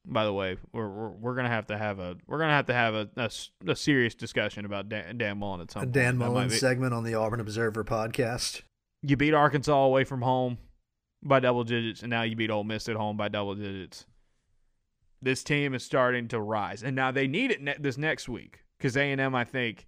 By 0.05 0.23
the 0.23 0.31
way, 0.31 0.55
we're, 0.71 0.87
we're, 0.87 1.09
we're 1.09 1.35
gonna 1.35 1.49
have 1.49 1.67
to 1.67 1.77
have 1.77 1.99
a 1.99 2.15
we're 2.25 2.39
gonna 2.39 2.53
have 2.53 2.67
to 2.67 2.73
have 2.73 2.93
a, 2.93 3.09
a, 3.17 3.29
a 3.69 3.75
serious 3.75 4.15
discussion 4.15 4.63
about 4.63 4.87
Dan, 4.87 5.17
Dan 5.17 5.37
Mullen 5.37 5.59
at 5.59 5.71
some 5.71 5.81
a 5.81 5.85
point. 5.85 5.93
Dan 5.93 6.17
Mullen 6.17 6.49
segment 6.51 6.93
on 6.93 7.03
the 7.03 7.13
Auburn 7.15 7.41
Observer 7.41 7.83
podcast. 7.83 8.61
You 9.01 9.17
beat 9.17 9.33
Arkansas 9.33 9.83
away 9.83 10.05
from 10.05 10.21
home 10.21 10.59
by 11.21 11.41
double 11.41 11.65
digits, 11.65 12.01
and 12.01 12.09
now 12.09 12.21
you 12.21 12.37
beat 12.37 12.49
Ole 12.49 12.63
Miss 12.63 12.87
at 12.87 12.95
home 12.95 13.17
by 13.17 13.27
double 13.27 13.55
digits. 13.55 14.05
This 15.21 15.43
team 15.43 15.73
is 15.73 15.83
starting 15.83 16.27
to 16.29 16.39
rise, 16.39 16.83
and 16.83 16.95
now 16.95 17.11
they 17.11 17.27
need 17.27 17.51
it 17.51 17.61
ne- 17.61 17.77
this 17.79 17.97
next 17.97 18.29
week 18.29 18.63
because 18.77 18.95
A 18.95 19.11
and 19.11 19.19
M, 19.19 19.33
I 19.33 19.43
think, 19.43 19.87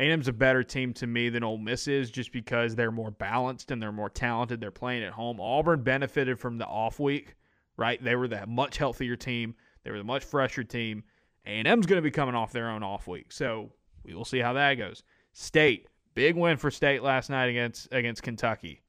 a&M's 0.00 0.28
a 0.28 0.32
better 0.32 0.62
team 0.62 0.94
to 0.94 1.06
me 1.06 1.28
than 1.28 1.44
Ole 1.44 1.58
Miss 1.58 1.86
is 1.86 2.10
just 2.10 2.32
because 2.32 2.74
they're 2.74 2.90
more 2.90 3.10
balanced 3.10 3.70
and 3.70 3.82
they're 3.82 3.92
more 3.92 4.08
talented. 4.08 4.60
They're 4.60 4.70
playing 4.70 5.04
at 5.04 5.12
home. 5.12 5.40
Auburn 5.40 5.82
benefited 5.82 6.38
from 6.38 6.56
the 6.56 6.66
off 6.66 6.98
week, 6.98 7.34
right? 7.76 8.02
They 8.02 8.16
were 8.16 8.26
the 8.26 8.46
much 8.46 8.78
healthier 8.78 9.14
team. 9.14 9.54
They 9.84 9.90
were 9.90 9.98
the 9.98 10.04
much 10.04 10.24
fresher 10.24 10.64
team. 10.64 11.04
A&M's 11.46 11.86
going 11.86 11.98
to 11.98 12.02
be 12.02 12.10
coming 12.10 12.34
off 12.34 12.50
their 12.50 12.70
own 12.70 12.82
off 12.82 13.06
week. 13.06 13.30
So 13.30 13.72
we 14.02 14.14
will 14.14 14.24
see 14.24 14.38
how 14.38 14.54
that 14.54 14.74
goes. 14.74 15.02
State, 15.32 15.88
big 16.14 16.34
win 16.34 16.56
for 16.56 16.70
State 16.70 17.02
last 17.02 17.28
night 17.28 17.46
against 17.46 17.88
against 17.92 18.22
Kentucky. 18.22 18.82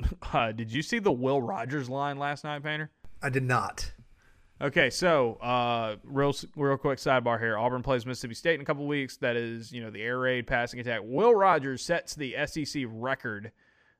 Uh, 0.32 0.52
did 0.52 0.72
you 0.72 0.80
see 0.80 1.00
the 1.00 1.10
Will 1.10 1.42
Rogers 1.42 1.90
line 1.90 2.20
last 2.20 2.44
night, 2.44 2.62
Painter? 2.62 2.88
I 3.20 3.30
did 3.30 3.42
not. 3.42 3.90
Okay, 4.60 4.90
so 4.90 5.34
uh, 5.34 5.96
real 6.02 6.34
real 6.56 6.76
quick 6.76 6.98
sidebar 6.98 7.38
here. 7.38 7.56
Auburn 7.56 7.82
plays 7.82 8.04
Mississippi 8.04 8.34
State 8.34 8.56
in 8.56 8.60
a 8.60 8.64
couple 8.64 8.86
weeks. 8.88 9.16
That 9.18 9.36
is, 9.36 9.70
you 9.72 9.80
know, 9.80 9.90
the 9.90 10.02
air 10.02 10.18
raid 10.18 10.48
passing 10.48 10.80
attack. 10.80 11.00
Will 11.04 11.32
Rogers 11.32 11.80
sets 11.80 12.16
the 12.16 12.34
SEC 12.44 12.84
record 12.88 13.52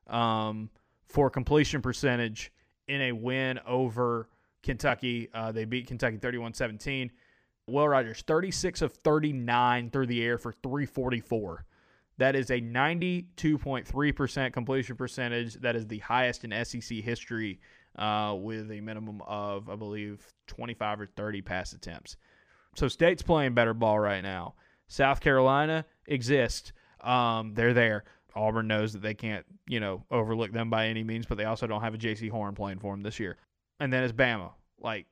um, 0.08 0.68
for 1.06 1.30
completion 1.30 1.80
percentage 1.80 2.52
in 2.88 3.00
a 3.02 3.12
win 3.12 3.60
over 3.66 4.28
Kentucky. 4.64 5.28
Uh, 5.32 5.52
they 5.52 5.64
beat 5.64 5.86
Kentucky 5.86 6.18
31-17. 6.18 7.10
Will 7.68 7.88
Rogers 7.88 8.22
36 8.26 8.82
of 8.82 8.92
39 8.94 9.90
through 9.90 10.06
the 10.06 10.24
air 10.24 10.38
for 10.38 10.50
344. 10.50 11.66
That 12.16 12.34
is 12.34 12.50
a 12.50 12.60
92.3% 12.60 14.52
completion 14.52 14.96
percentage. 14.96 15.54
That 15.54 15.76
is 15.76 15.86
the 15.86 15.98
highest 15.98 16.42
in 16.42 16.64
SEC 16.64 16.98
history 16.98 17.60
uh, 17.98 18.34
with 18.34 18.70
a 18.70 18.80
minimum 18.80 19.20
of, 19.26 19.68
I 19.68 19.76
believe, 19.76 20.24
25 20.46 21.02
or 21.02 21.06
30 21.06 21.42
pass 21.42 21.72
attempts. 21.72 22.16
So 22.76 22.88
State's 22.88 23.22
playing 23.22 23.54
better 23.54 23.74
ball 23.74 23.98
right 23.98 24.22
now. 24.22 24.54
South 24.86 25.20
Carolina 25.20 25.84
exists. 26.06 26.72
Um, 27.00 27.54
they're 27.54 27.74
there. 27.74 28.04
Auburn 28.34 28.68
knows 28.68 28.92
that 28.92 29.02
they 29.02 29.14
can't, 29.14 29.44
you 29.66 29.80
know, 29.80 30.04
overlook 30.10 30.52
them 30.52 30.70
by 30.70 30.86
any 30.86 31.02
means, 31.02 31.26
but 31.26 31.36
they 31.38 31.44
also 31.44 31.66
don't 31.66 31.80
have 31.80 31.94
a 31.94 31.98
Jaycee 31.98 32.30
Horn 32.30 32.54
playing 32.54 32.78
for 32.78 32.92
them 32.92 33.02
this 33.02 33.18
year. 33.18 33.36
And 33.80 33.92
then 33.92 34.04
it's 34.04 34.12
Bama. 34.12 34.52
Like, 34.80 35.06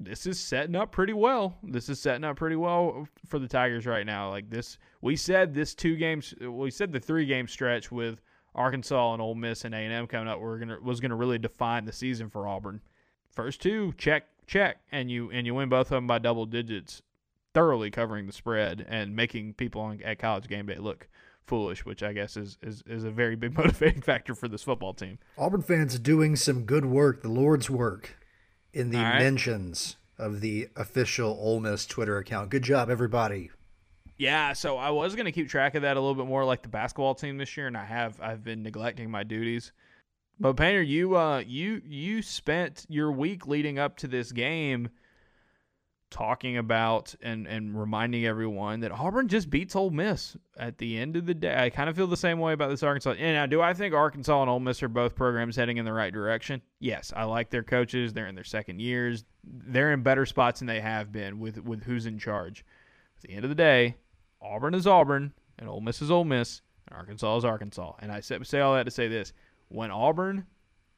this 0.00 0.26
is 0.26 0.40
setting 0.40 0.74
up 0.74 0.90
pretty 0.90 1.12
well. 1.12 1.56
This 1.62 1.88
is 1.88 2.00
setting 2.00 2.24
up 2.24 2.36
pretty 2.36 2.56
well 2.56 3.06
for 3.26 3.38
the 3.38 3.46
Tigers 3.46 3.86
right 3.86 4.06
now. 4.06 4.30
Like 4.30 4.50
this, 4.50 4.78
we 5.00 5.14
said 5.16 5.54
this 5.54 5.74
two 5.74 5.96
games, 5.96 6.34
we 6.40 6.70
said 6.70 6.92
the 6.92 6.98
three 6.98 7.26
game 7.26 7.46
stretch 7.46 7.92
with 7.92 8.20
Arkansas 8.54 9.12
and 9.12 9.22
Ole 9.22 9.34
Miss 9.34 9.64
and 9.64 9.74
A 9.74 9.78
and 9.78 9.92
M 9.92 10.06
coming 10.06 10.28
up 10.28 10.38
were 10.38 10.58
gonna 10.58 10.78
was 10.82 11.00
gonna 11.00 11.16
really 11.16 11.38
define 11.38 11.84
the 11.84 11.92
season 11.92 12.28
for 12.28 12.46
Auburn. 12.46 12.80
First 13.30 13.62
two, 13.62 13.94
check, 13.96 14.24
check, 14.46 14.78
and 14.90 15.10
you 15.10 15.30
and 15.30 15.46
you 15.46 15.54
win 15.54 15.68
both 15.68 15.86
of 15.86 15.96
them 15.96 16.06
by 16.06 16.18
double 16.18 16.46
digits, 16.46 17.02
thoroughly 17.54 17.90
covering 17.90 18.26
the 18.26 18.32
spread 18.32 18.84
and 18.88 19.16
making 19.16 19.54
people 19.54 19.80
on, 19.80 20.02
at 20.02 20.18
college 20.18 20.48
game 20.48 20.66
day 20.66 20.76
look 20.76 21.08
foolish, 21.46 21.84
which 21.84 22.02
I 22.02 22.12
guess 22.12 22.36
is, 22.36 22.58
is 22.62 22.82
is 22.86 23.04
a 23.04 23.10
very 23.10 23.36
big 23.36 23.54
motivating 23.56 24.02
factor 24.02 24.34
for 24.34 24.48
this 24.48 24.62
football 24.62 24.94
team. 24.94 25.18
Auburn 25.38 25.62
fans 25.62 25.98
doing 25.98 26.36
some 26.36 26.64
good 26.64 26.84
work, 26.84 27.22
the 27.22 27.28
Lord's 27.28 27.70
work, 27.70 28.16
in 28.72 28.90
the 28.90 28.98
right. 28.98 29.18
mentions 29.18 29.96
of 30.18 30.40
the 30.40 30.68
official 30.76 31.36
Ole 31.40 31.60
Miss 31.60 31.86
Twitter 31.86 32.18
account. 32.18 32.50
Good 32.50 32.62
job, 32.62 32.90
everybody. 32.90 33.50
Yeah, 34.22 34.52
so 34.52 34.76
I 34.76 34.90
was 34.90 35.16
to 35.16 35.32
keep 35.32 35.48
track 35.48 35.74
of 35.74 35.82
that 35.82 35.96
a 35.96 36.00
little 36.00 36.14
bit 36.14 36.28
more, 36.28 36.44
like 36.44 36.62
the 36.62 36.68
basketball 36.68 37.16
team 37.16 37.38
this 37.38 37.56
year, 37.56 37.66
and 37.66 37.76
I 37.76 37.84
have. 37.84 38.20
I've 38.20 38.44
been 38.44 38.62
neglecting 38.62 39.10
my 39.10 39.24
duties. 39.24 39.72
But 40.38 40.56
Painter, 40.56 40.80
you 40.80 41.16
uh, 41.16 41.42
you 41.44 41.82
you 41.84 42.22
spent 42.22 42.86
your 42.88 43.10
week 43.10 43.48
leading 43.48 43.80
up 43.80 43.96
to 43.96 44.06
this 44.06 44.30
game 44.30 44.90
talking 46.08 46.56
about 46.56 47.16
and 47.20 47.48
and 47.48 47.76
reminding 47.76 48.24
everyone 48.24 48.78
that 48.82 48.92
Auburn 48.92 49.26
just 49.26 49.50
beats 49.50 49.74
Ole 49.74 49.90
Miss 49.90 50.36
at 50.56 50.78
the 50.78 50.98
end 50.98 51.16
of 51.16 51.26
the 51.26 51.34
day. 51.34 51.60
I 51.60 51.70
kind 51.70 51.90
of 51.90 51.96
feel 51.96 52.06
the 52.06 52.16
same 52.16 52.38
way 52.38 52.52
about 52.52 52.68
this 52.68 52.84
Arkansas. 52.84 53.16
And 53.18 53.34
now, 53.34 53.46
do 53.46 53.60
I 53.60 53.74
think 53.74 53.92
Arkansas 53.92 54.40
and 54.40 54.48
Ole 54.48 54.60
Miss 54.60 54.84
are 54.84 54.88
both 54.88 55.16
programs 55.16 55.56
heading 55.56 55.78
in 55.78 55.84
the 55.84 55.92
right 55.92 56.12
direction? 56.12 56.62
Yes, 56.78 57.12
I 57.16 57.24
like 57.24 57.50
their 57.50 57.64
coaches. 57.64 58.12
They're 58.12 58.28
in 58.28 58.36
their 58.36 58.44
second 58.44 58.80
years. 58.80 59.24
They're 59.42 59.92
in 59.92 60.04
better 60.04 60.26
spots 60.26 60.60
than 60.60 60.68
they 60.68 60.80
have 60.80 61.10
been 61.10 61.40
with 61.40 61.58
with 61.64 61.82
who's 61.82 62.06
in 62.06 62.20
charge. 62.20 62.64
At 63.16 63.28
the 63.28 63.34
end 63.34 63.44
of 63.44 63.48
the 63.48 63.56
day, 63.56 63.96
Auburn 64.42 64.74
is 64.74 64.86
Auburn, 64.86 65.32
and 65.58 65.68
Ole 65.68 65.80
Miss 65.80 66.02
is 66.02 66.10
Ole 66.10 66.24
Miss, 66.24 66.62
and 66.88 66.98
Arkansas 66.98 67.36
is 67.38 67.44
Arkansas. 67.44 67.94
And 68.00 68.10
I 68.10 68.20
say 68.20 68.60
all 68.60 68.74
that 68.74 68.84
to 68.84 68.90
say 68.90 69.08
this: 69.08 69.32
when 69.68 69.90
Auburn 69.90 70.46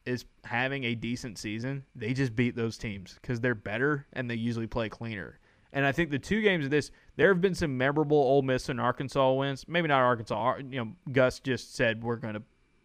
is 0.07 0.25
having 0.45 0.85
a 0.85 0.95
decent 0.95 1.39
season, 1.39 1.85
they 1.95 2.13
just 2.13 2.37
beat 2.37 2.57
those 2.57 2.77
teams 2.77 3.19
because 3.21 3.41
they're 3.41 3.55
better 3.55 4.07
and 4.13 4.31
they 4.31 4.35
usually 4.35 4.67
play 4.67 4.89
cleaner. 4.89 5.39
And 5.73 5.85
I 5.85 5.93
think 5.93 6.11
the 6.11 6.19
two 6.19 6.41
games 6.41 6.65
of 6.65 6.71
this, 6.71 6.91
there 7.17 7.29
have 7.29 7.41
been 7.41 7.55
some 7.55 7.77
memorable 7.77 8.17
Ole 8.17 8.43
Miss 8.43 8.69
and 8.69 8.81
Arkansas 8.81 9.33
wins. 9.33 9.67
Maybe 9.67 9.89
not 9.89 10.03
Arkansas. 10.03 10.59
You 10.59 10.85
know, 10.85 10.93
Gus 11.11 11.41
just 11.41 11.75
said 11.75 12.05
we're 12.05 12.17
going 12.17 12.35
to 12.35 12.43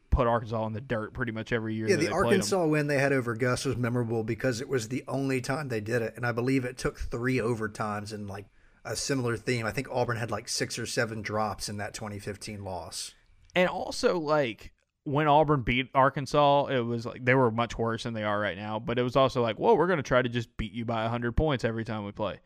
put 0.10 0.28
Arkansas 0.28 0.66
in 0.66 0.74
the 0.74 0.82
dirt 0.82 1.14
pretty 1.14 1.32
much 1.32 1.51
every 1.51 1.76
year. 1.76 1.88
Yeah, 1.88 1.97
the 1.97 2.12
Arkansas 2.12 2.66
win 2.66 2.88
they 2.88 2.97
had 2.97 3.14
over 3.14 3.36
Gus 3.36 3.66
was 3.66 3.78
memorable 3.78 4.24
because 4.24 4.60
it 4.60 4.68
was 4.68 4.88
the 4.88 5.03
only 5.07 5.39
time 5.39 5.68
they 5.68 5.82
did 5.82 6.01
it, 6.01 6.14
and 6.16 6.26
I 6.26 6.32
believe 6.32 6.66
it 6.66 6.78
took 6.78 6.97
three 6.97 7.38
overtimes 7.38 8.12
and 8.12 8.28
like 8.28 8.45
a 8.89 8.95
similar 8.95 9.37
theme. 9.37 9.65
I 9.65 9.71
think 9.71 9.87
Auburn 9.91 10.17
had 10.17 10.31
like 10.31 10.49
six 10.49 10.79
or 10.79 10.85
seven 10.85 11.21
drops 11.21 11.69
in 11.69 11.77
that 11.77 11.93
2015 11.93 12.63
loss. 12.63 13.13
And 13.55 13.69
also, 13.69 14.19
like 14.19 14.73
when 15.03 15.27
Auburn 15.27 15.61
beat 15.61 15.89
Arkansas, 15.93 16.65
it 16.65 16.79
was 16.79 17.05
like 17.05 17.23
they 17.23 17.35
were 17.35 17.51
much 17.51 17.77
worse 17.77 18.03
than 18.03 18.15
they 18.15 18.23
are 18.23 18.39
right 18.39 18.57
now. 18.57 18.79
But 18.79 18.97
it 18.97 19.03
was 19.03 19.15
also 19.15 19.41
like, 19.41 19.59
well, 19.59 19.77
we're 19.77 19.87
going 19.87 19.97
to 19.97 20.03
try 20.03 20.21
to 20.21 20.29
just 20.29 20.57
beat 20.57 20.73
you 20.73 20.85
by 20.85 21.03
100 21.03 21.33
points 21.33 21.63
every 21.63 21.85
time 21.85 22.03
we 22.03 22.11
play. 22.11 22.39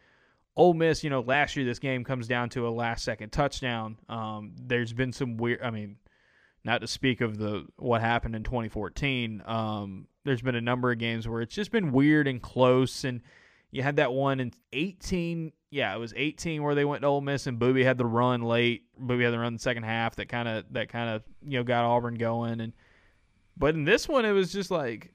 Ole 0.55 0.73
Miss, 0.73 1.03
you 1.03 1.09
know, 1.09 1.21
last 1.21 1.55
year 1.55 1.65
this 1.65 1.79
game 1.79 2.03
comes 2.03 2.27
down 2.27 2.49
to 2.49 2.67
a 2.67 2.69
last 2.69 3.05
second 3.05 3.31
touchdown. 3.31 3.97
Um, 4.09 4.51
there's 4.61 4.93
been 4.93 5.13
some 5.13 5.37
weird. 5.37 5.61
I 5.63 5.71
mean, 5.71 5.95
not 6.65 6.81
to 6.81 6.87
speak 6.87 7.21
of 7.21 7.37
the 7.37 7.65
what 7.77 8.01
happened 8.01 8.35
in 8.35 8.43
2014. 8.43 9.41
Um, 9.45 10.07
there's 10.25 10.41
been 10.41 10.55
a 10.55 10.61
number 10.61 10.91
of 10.91 10.99
games 10.99 11.27
where 11.27 11.41
it's 11.41 11.55
just 11.55 11.71
been 11.71 11.93
weird 11.93 12.27
and 12.27 12.41
close 12.41 13.03
and 13.03 13.21
you 13.73 13.81
had 13.81 13.95
that 13.95 14.13
one 14.13 14.39
in 14.39 14.53
18. 14.71 15.51
Yeah, 15.73 15.95
it 15.95 15.97
was 15.97 16.13
18 16.15 16.61
where 16.61 16.75
they 16.75 16.85
went 16.85 17.01
to 17.01 17.07
Ole 17.07 17.19
Miss 17.19 17.47
and 17.47 17.57
Boobee 17.57 17.83
had 17.83 17.97
the 17.97 18.05
run 18.05 18.43
late. 18.43 18.83
Boobee 19.01 19.23
had 19.23 19.33
the 19.33 19.39
run 19.39 19.53
the 19.53 19.59
second 19.59 19.81
half 19.81 20.15
that 20.17 20.29
kind 20.29 20.47
of 20.47 20.65
that 20.69 20.87
kind 20.87 21.09
of 21.09 21.23
you 21.41 21.57
know 21.57 21.63
got 21.63 21.83
Auburn 21.83 22.13
going. 22.13 22.61
And 22.61 22.73
but 23.57 23.73
in 23.73 23.83
this 23.83 24.07
one, 24.07 24.23
it 24.23 24.33
was 24.33 24.53
just 24.53 24.69
like 24.69 25.11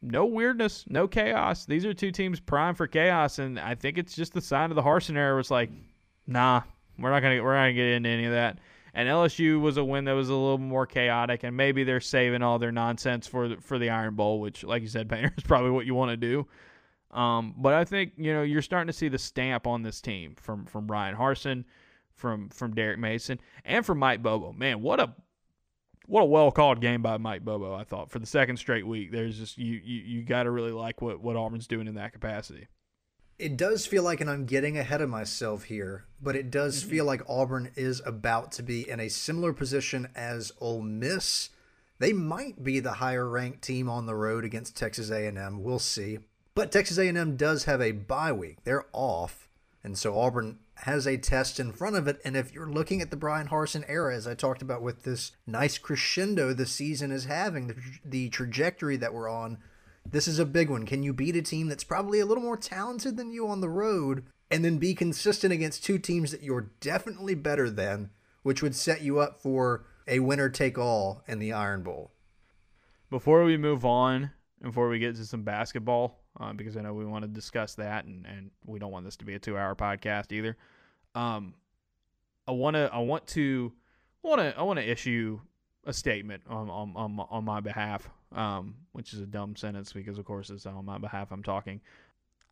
no 0.00 0.24
weirdness, 0.24 0.84
no 0.88 1.08
chaos. 1.08 1.66
These 1.66 1.84
are 1.84 1.92
two 1.92 2.12
teams 2.12 2.38
prime 2.38 2.76
for 2.76 2.86
chaos, 2.86 3.40
and 3.40 3.58
I 3.58 3.74
think 3.74 3.98
it's 3.98 4.14
just 4.14 4.32
the 4.32 4.40
sign 4.40 4.70
of 4.70 4.76
the 4.76 4.82
Harsin 4.82 5.16
era. 5.16 5.36
Was 5.36 5.50
like, 5.50 5.70
nah, 6.28 6.62
we're 6.96 7.10
not 7.10 7.18
gonna 7.18 7.42
we're 7.42 7.54
not 7.54 7.62
gonna 7.62 7.72
get 7.72 7.86
into 7.86 8.08
any 8.08 8.26
of 8.26 8.32
that. 8.32 8.60
And 8.94 9.08
LSU 9.08 9.60
was 9.60 9.78
a 9.78 9.84
win 9.84 10.04
that 10.04 10.12
was 10.12 10.28
a 10.28 10.34
little 10.34 10.58
more 10.58 10.86
chaotic, 10.86 11.42
and 11.42 11.56
maybe 11.56 11.82
they're 11.82 12.00
saving 12.00 12.42
all 12.42 12.60
their 12.60 12.72
nonsense 12.72 13.26
for 13.26 13.48
the, 13.48 13.56
for 13.56 13.80
the 13.80 13.90
Iron 13.90 14.14
Bowl, 14.14 14.40
which, 14.40 14.62
like 14.62 14.82
you 14.82 14.88
said, 14.88 15.08
Painter 15.08 15.34
is 15.36 15.42
probably 15.42 15.72
what 15.72 15.86
you 15.86 15.94
want 15.96 16.12
to 16.12 16.16
do. 16.16 16.46
Um, 17.10 17.54
but 17.56 17.74
I 17.74 17.84
think 17.84 18.12
you 18.16 18.32
know 18.34 18.42
you're 18.42 18.62
starting 18.62 18.88
to 18.88 18.92
see 18.92 19.08
the 19.08 19.18
stamp 19.18 19.66
on 19.66 19.82
this 19.82 20.00
team 20.00 20.34
from 20.36 20.66
from 20.66 20.86
Ryan 20.86 21.16
Harsin, 21.16 21.64
from 22.12 22.50
from 22.50 22.74
Derek 22.74 22.98
Mason, 22.98 23.40
and 23.64 23.84
from 23.84 23.98
Mike 23.98 24.22
Bobo. 24.22 24.52
Man, 24.52 24.82
what 24.82 25.00
a 25.00 25.14
what 26.06 26.22
a 26.22 26.26
well 26.26 26.50
called 26.50 26.80
game 26.80 27.02
by 27.02 27.16
Mike 27.16 27.44
Bobo. 27.44 27.74
I 27.74 27.84
thought 27.84 28.10
for 28.10 28.18
the 28.18 28.26
second 28.26 28.58
straight 28.58 28.86
week. 28.86 29.10
There's 29.10 29.38
just 29.38 29.56
you 29.56 29.80
you, 29.82 30.00
you 30.00 30.22
got 30.22 30.42
to 30.42 30.50
really 30.50 30.72
like 30.72 31.00
what 31.00 31.22
what 31.22 31.36
Auburn's 31.36 31.66
doing 31.66 31.86
in 31.86 31.94
that 31.94 32.12
capacity. 32.12 32.66
It 33.38 33.56
does 33.56 33.86
feel 33.86 34.02
like, 34.02 34.20
and 34.20 34.28
I'm 34.28 34.46
getting 34.46 34.76
ahead 34.76 35.00
of 35.00 35.08
myself 35.08 35.64
here, 35.64 36.06
but 36.20 36.34
it 36.34 36.50
does 36.50 36.82
feel 36.82 37.04
like 37.04 37.22
Auburn 37.28 37.70
is 37.76 38.02
about 38.04 38.50
to 38.52 38.64
be 38.64 38.88
in 38.88 38.98
a 38.98 39.08
similar 39.08 39.52
position 39.52 40.08
as 40.16 40.50
Ole 40.60 40.82
Miss. 40.82 41.50
They 42.00 42.12
might 42.12 42.64
be 42.64 42.80
the 42.80 42.94
higher 42.94 43.28
ranked 43.28 43.62
team 43.62 43.88
on 43.88 44.06
the 44.06 44.16
road 44.16 44.44
against 44.44 44.76
Texas 44.76 45.10
A&M. 45.10 45.62
We'll 45.62 45.78
see. 45.78 46.18
But 46.58 46.72
Texas 46.72 46.98
A&M 46.98 47.36
does 47.36 47.66
have 47.66 47.80
a 47.80 47.92
bye 47.92 48.32
week. 48.32 48.64
They're 48.64 48.86
off, 48.92 49.48
and 49.84 49.96
so 49.96 50.18
Auburn 50.18 50.58
has 50.78 51.06
a 51.06 51.16
test 51.16 51.60
in 51.60 51.70
front 51.70 51.94
of 51.94 52.08
it. 52.08 52.20
And 52.24 52.36
if 52.36 52.52
you're 52.52 52.68
looking 52.68 53.00
at 53.00 53.12
the 53.12 53.16
Bryan 53.16 53.46
Harsin 53.46 53.84
era, 53.86 54.16
as 54.16 54.26
I 54.26 54.34
talked 54.34 54.60
about 54.60 54.82
with 54.82 55.04
this 55.04 55.30
nice 55.46 55.78
crescendo 55.78 56.52
the 56.52 56.66
season 56.66 57.12
is 57.12 57.26
having, 57.26 57.68
the, 57.68 57.76
the 58.04 58.28
trajectory 58.30 58.96
that 58.96 59.14
we're 59.14 59.28
on, 59.28 59.58
this 60.04 60.26
is 60.26 60.40
a 60.40 60.44
big 60.44 60.68
one. 60.68 60.84
Can 60.84 61.04
you 61.04 61.12
beat 61.12 61.36
a 61.36 61.42
team 61.42 61.68
that's 61.68 61.84
probably 61.84 62.18
a 62.18 62.26
little 62.26 62.42
more 62.42 62.56
talented 62.56 63.16
than 63.16 63.30
you 63.30 63.46
on 63.46 63.60
the 63.60 63.68
road 63.68 64.24
and 64.50 64.64
then 64.64 64.78
be 64.78 64.96
consistent 64.96 65.52
against 65.52 65.84
two 65.84 65.96
teams 65.96 66.32
that 66.32 66.42
you're 66.42 66.72
definitely 66.80 67.36
better 67.36 67.70
than, 67.70 68.10
which 68.42 68.64
would 68.64 68.74
set 68.74 69.00
you 69.00 69.20
up 69.20 69.40
for 69.40 69.84
a 70.08 70.18
winner 70.18 70.48
take 70.48 70.76
all 70.76 71.22
in 71.28 71.38
the 71.38 71.52
Iron 71.52 71.84
Bowl? 71.84 72.10
Before 73.10 73.44
we 73.44 73.56
move 73.56 73.84
on, 73.84 74.32
before 74.60 74.88
we 74.88 74.98
get 74.98 75.14
to 75.14 75.24
some 75.24 75.44
basketball, 75.44 76.17
uh, 76.40 76.52
because 76.52 76.76
I 76.76 76.82
know 76.82 76.94
we 76.94 77.04
want 77.04 77.22
to 77.22 77.28
discuss 77.28 77.74
that, 77.74 78.04
and, 78.04 78.26
and 78.26 78.50
we 78.66 78.78
don't 78.78 78.92
want 78.92 79.04
this 79.04 79.16
to 79.16 79.24
be 79.24 79.34
a 79.34 79.38
two-hour 79.38 79.74
podcast 79.74 80.32
either. 80.32 80.56
Um, 81.14 81.54
I 82.46 82.52
want 82.52 82.74
to 82.74 82.90
I 82.92 82.98
want 82.98 83.26
to 83.28 83.72
want 84.22 84.40
to 84.40 84.58
I 84.58 84.62
want 84.62 84.78
to 84.78 84.88
issue 84.88 85.40
a 85.84 85.92
statement 85.92 86.42
on 86.48 86.70
on 86.70 86.92
on, 86.96 87.26
on 87.30 87.44
my 87.44 87.60
behalf, 87.60 88.08
um, 88.34 88.74
which 88.92 89.12
is 89.12 89.20
a 89.20 89.26
dumb 89.26 89.56
sentence 89.56 89.92
because 89.92 90.18
of 90.18 90.24
course 90.24 90.50
it's 90.50 90.66
on 90.66 90.84
my 90.84 90.98
behalf 90.98 91.30
I'm 91.30 91.42
talking. 91.42 91.80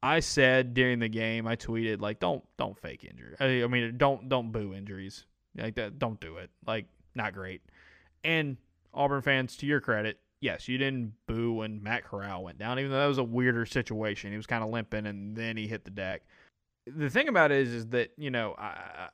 I 0.03 0.21
said 0.21 0.75
during 0.75 0.99
the 0.99 1.09
game, 1.09 1.47
I 1.47 1.57
tweeted 1.57 2.01
like, 2.01 2.21
"Don't 2.21 2.45
don't 2.57 2.79
fake 2.79 3.05
injury. 3.05 3.35
I, 3.41 3.65
I 3.65 3.67
mean, 3.67 3.97
don't 3.97 4.29
don't 4.29 4.53
boo 4.53 4.75
injuries 4.75 5.25
like 5.57 5.75
that. 5.77 5.99
Don't 5.99 6.21
do 6.21 6.37
it. 6.37 6.51
Like, 6.67 6.87
not 7.15 7.33
great." 7.33 7.63
And 8.23 8.57
Auburn 8.93 9.23
fans, 9.23 9.57
to 9.59 9.67
your 9.67 9.81
credit, 9.81 10.19
yes, 10.41 10.69
you 10.69 10.79
didn't 10.79 11.13
boo 11.27 11.55
when 11.55 11.83
Matt 11.83 12.05
Corral 12.05 12.45
went 12.45 12.59
down, 12.59 12.79
even 12.79 12.91
though 12.91 13.01
that 13.01 13.07
was 13.07 13.19
a 13.19 13.25
weirder 13.25 13.67
situation. 13.67 14.31
He 14.31 14.37
was 14.37 14.47
kind 14.47 14.63
of 14.63 14.71
limping, 14.71 15.07
and 15.07 15.37
then 15.37 15.57
he 15.57 15.67
hit 15.67 15.85
the 15.85 15.91
deck. 15.91 16.23
The 16.87 17.11
thing 17.11 17.29
about 17.29 17.51
it 17.51 17.59
is, 17.59 17.73
is 17.73 17.87
that 17.89 18.13
you 18.17 18.31
know, 18.31 18.55
I, 18.59 19.09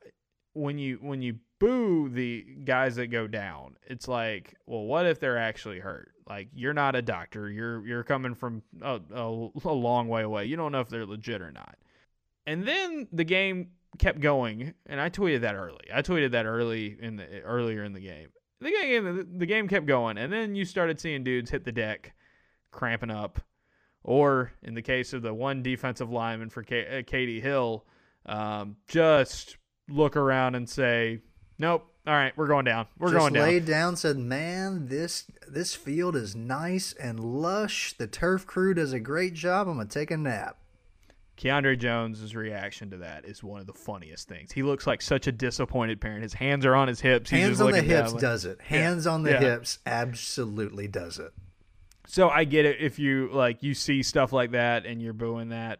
when 0.53 0.77
you 0.77 0.99
when 1.01 1.21
you 1.21 1.37
boo 1.59 2.09
the 2.09 2.45
guys 2.63 2.95
that 2.95 3.07
go 3.07 3.27
down, 3.27 3.75
it's 3.87 4.07
like, 4.07 4.55
well, 4.65 4.83
what 4.83 5.05
if 5.05 5.19
they're 5.19 5.37
actually 5.37 5.79
hurt? 5.79 6.11
Like 6.27 6.49
you're 6.53 6.73
not 6.73 6.95
a 6.95 7.01
doctor, 7.01 7.49
you're 7.49 7.85
you're 7.85 8.03
coming 8.03 8.35
from 8.35 8.61
a, 8.81 9.01
a, 9.13 9.49
a 9.65 9.73
long 9.73 10.07
way 10.07 10.23
away. 10.23 10.45
You 10.45 10.55
don't 10.55 10.71
know 10.71 10.81
if 10.81 10.89
they're 10.89 11.05
legit 11.05 11.41
or 11.41 11.51
not. 11.51 11.75
And 12.45 12.67
then 12.67 13.07
the 13.11 13.23
game 13.23 13.71
kept 13.97 14.19
going, 14.19 14.73
and 14.85 14.99
I 14.99 15.09
tweeted 15.09 15.41
that 15.41 15.55
early. 15.55 15.85
I 15.93 16.01
tweeted 16.01 16.31
that 16.31 16.45
early 16.45 16.95
in 16.99 17.15
the 17.17 17.41
earlier 17.41 17.83
in 17.83 17.93
the 17.93 18.01
game. 18.01 18.29
The 18.63 18.71
game 18.71 19.37
the 19.37 19.45
game 19.45 19.67
kept 19.67 19.85
going, 19.85 20.17
and 20.17 20.31
then 20.31 20.55
you 20.55 20.63
started 20.63 20.99
seeing 20.99 21.23
dudes 21.23 21.51
hit 21.51 21.65
the 21.65 21.71
deck, 21.71 22.13
cramping 22.71 23.11
up, 23.11 23.41
or 24.03 24.53
in 24.63 24.73
the 24.73 24.81
case 24.81 25.11
of 25.11 25.21
the 25.21 25.33
one 25.33 25.61
defensive 25.61 26.09
lineman 26.09 26.49
for 26.49 26.63
K- 26.63 26.99
uh, 26.99 27.01
KD 27.01 27.41
Hill, 27.41 27.85
um, 28.25 28.77
just 28.87 29.57
look 29.89 30.15
around 30.15 30.55
and 30.55 30.69
say, 30.69 31.19
"Nope, 31.59 31.85
all 32.07 32.13
right, 32.13 32.31
we're 32.37 32.47
going 32.47 32.65
down. 32.65 32.87
We're 32.97 33.11
Just 33.11 33.19
going 33.19 33.33
down." 33.33 33.43
laid 33.43 33.65
down, 33.65 33.97
said, 33.97 34.17
"Man, 34.17 34.87
this 34.87 35.29
this 35.47 35.75
field 35.75 36.15
is 36.15 36.33
nice 36.35 36.93
and 36.93 37.19
lush. 37.19 37.93
The 37.97 38.07
turf 38.07 38.47
crew 38.47 38.73
does 38.73 38.93
a 38.93 38.99
great 38.99 39.33
job. 39.33 39.67
I'm 39.67 39.75
gonna 39.75 39.89
take 39.89 40.09
a 40.09 40.17
nap." 40.17 40.57
Keandre 41.37 41.77
Jones's 41.77 42.35
reaction 42.35 42.91
to 42.91 42.97
that 42.97 43.25
is 43.25 43.43
one 43.43 43.59
of 43.59 43.65
the 43.67 43.73
funniest 43.73 44.27
things. 44.27 44.51
He 44.51 44.61
looks 44.63 44.85
like 44.85 45.01
such 45.01 45.25
a 45.27 45.31
disappointed 45.31 45.99
parent. 45.99 46.21
His 46.23 46.33
hands 46.35 46.65
are 46.65 46.75
on 46.75 46.87
his 46.87 47.01
hips. 47.01 47.29
He's 47.31 47.39
Hands 47.39 47.61
on 47.61 47.71
the 47.71 47.81
down 47.81 47.89
hips 47.89 48.11
like- 48.13 48.21
does 48.21 48.45
it. 48.45 48.61
Hands 48.61 49.07
on 49.07 49.23
the 49.23 49.31
Yeah. 49.31 49.39
hips 49.39 49.79
absolutely 49.85 50.87
does 50.87 51.17
it. 51.19 51.33
So 52.05 52.29
I 52.29 52.43
get 52.43 52.65
it 52.65 52.79
if 52.81 52.99
you 52.99 53.29
like 53.31 53.63
you 53.63 53.73
see 53.73 54.03
stuff 54.03 54.31
like 54.33 54.51
that 54.51 54.85
and 54.85 55.01
you're 55.01 55.13
booing 55.13 55.49
that. 55.49 55.79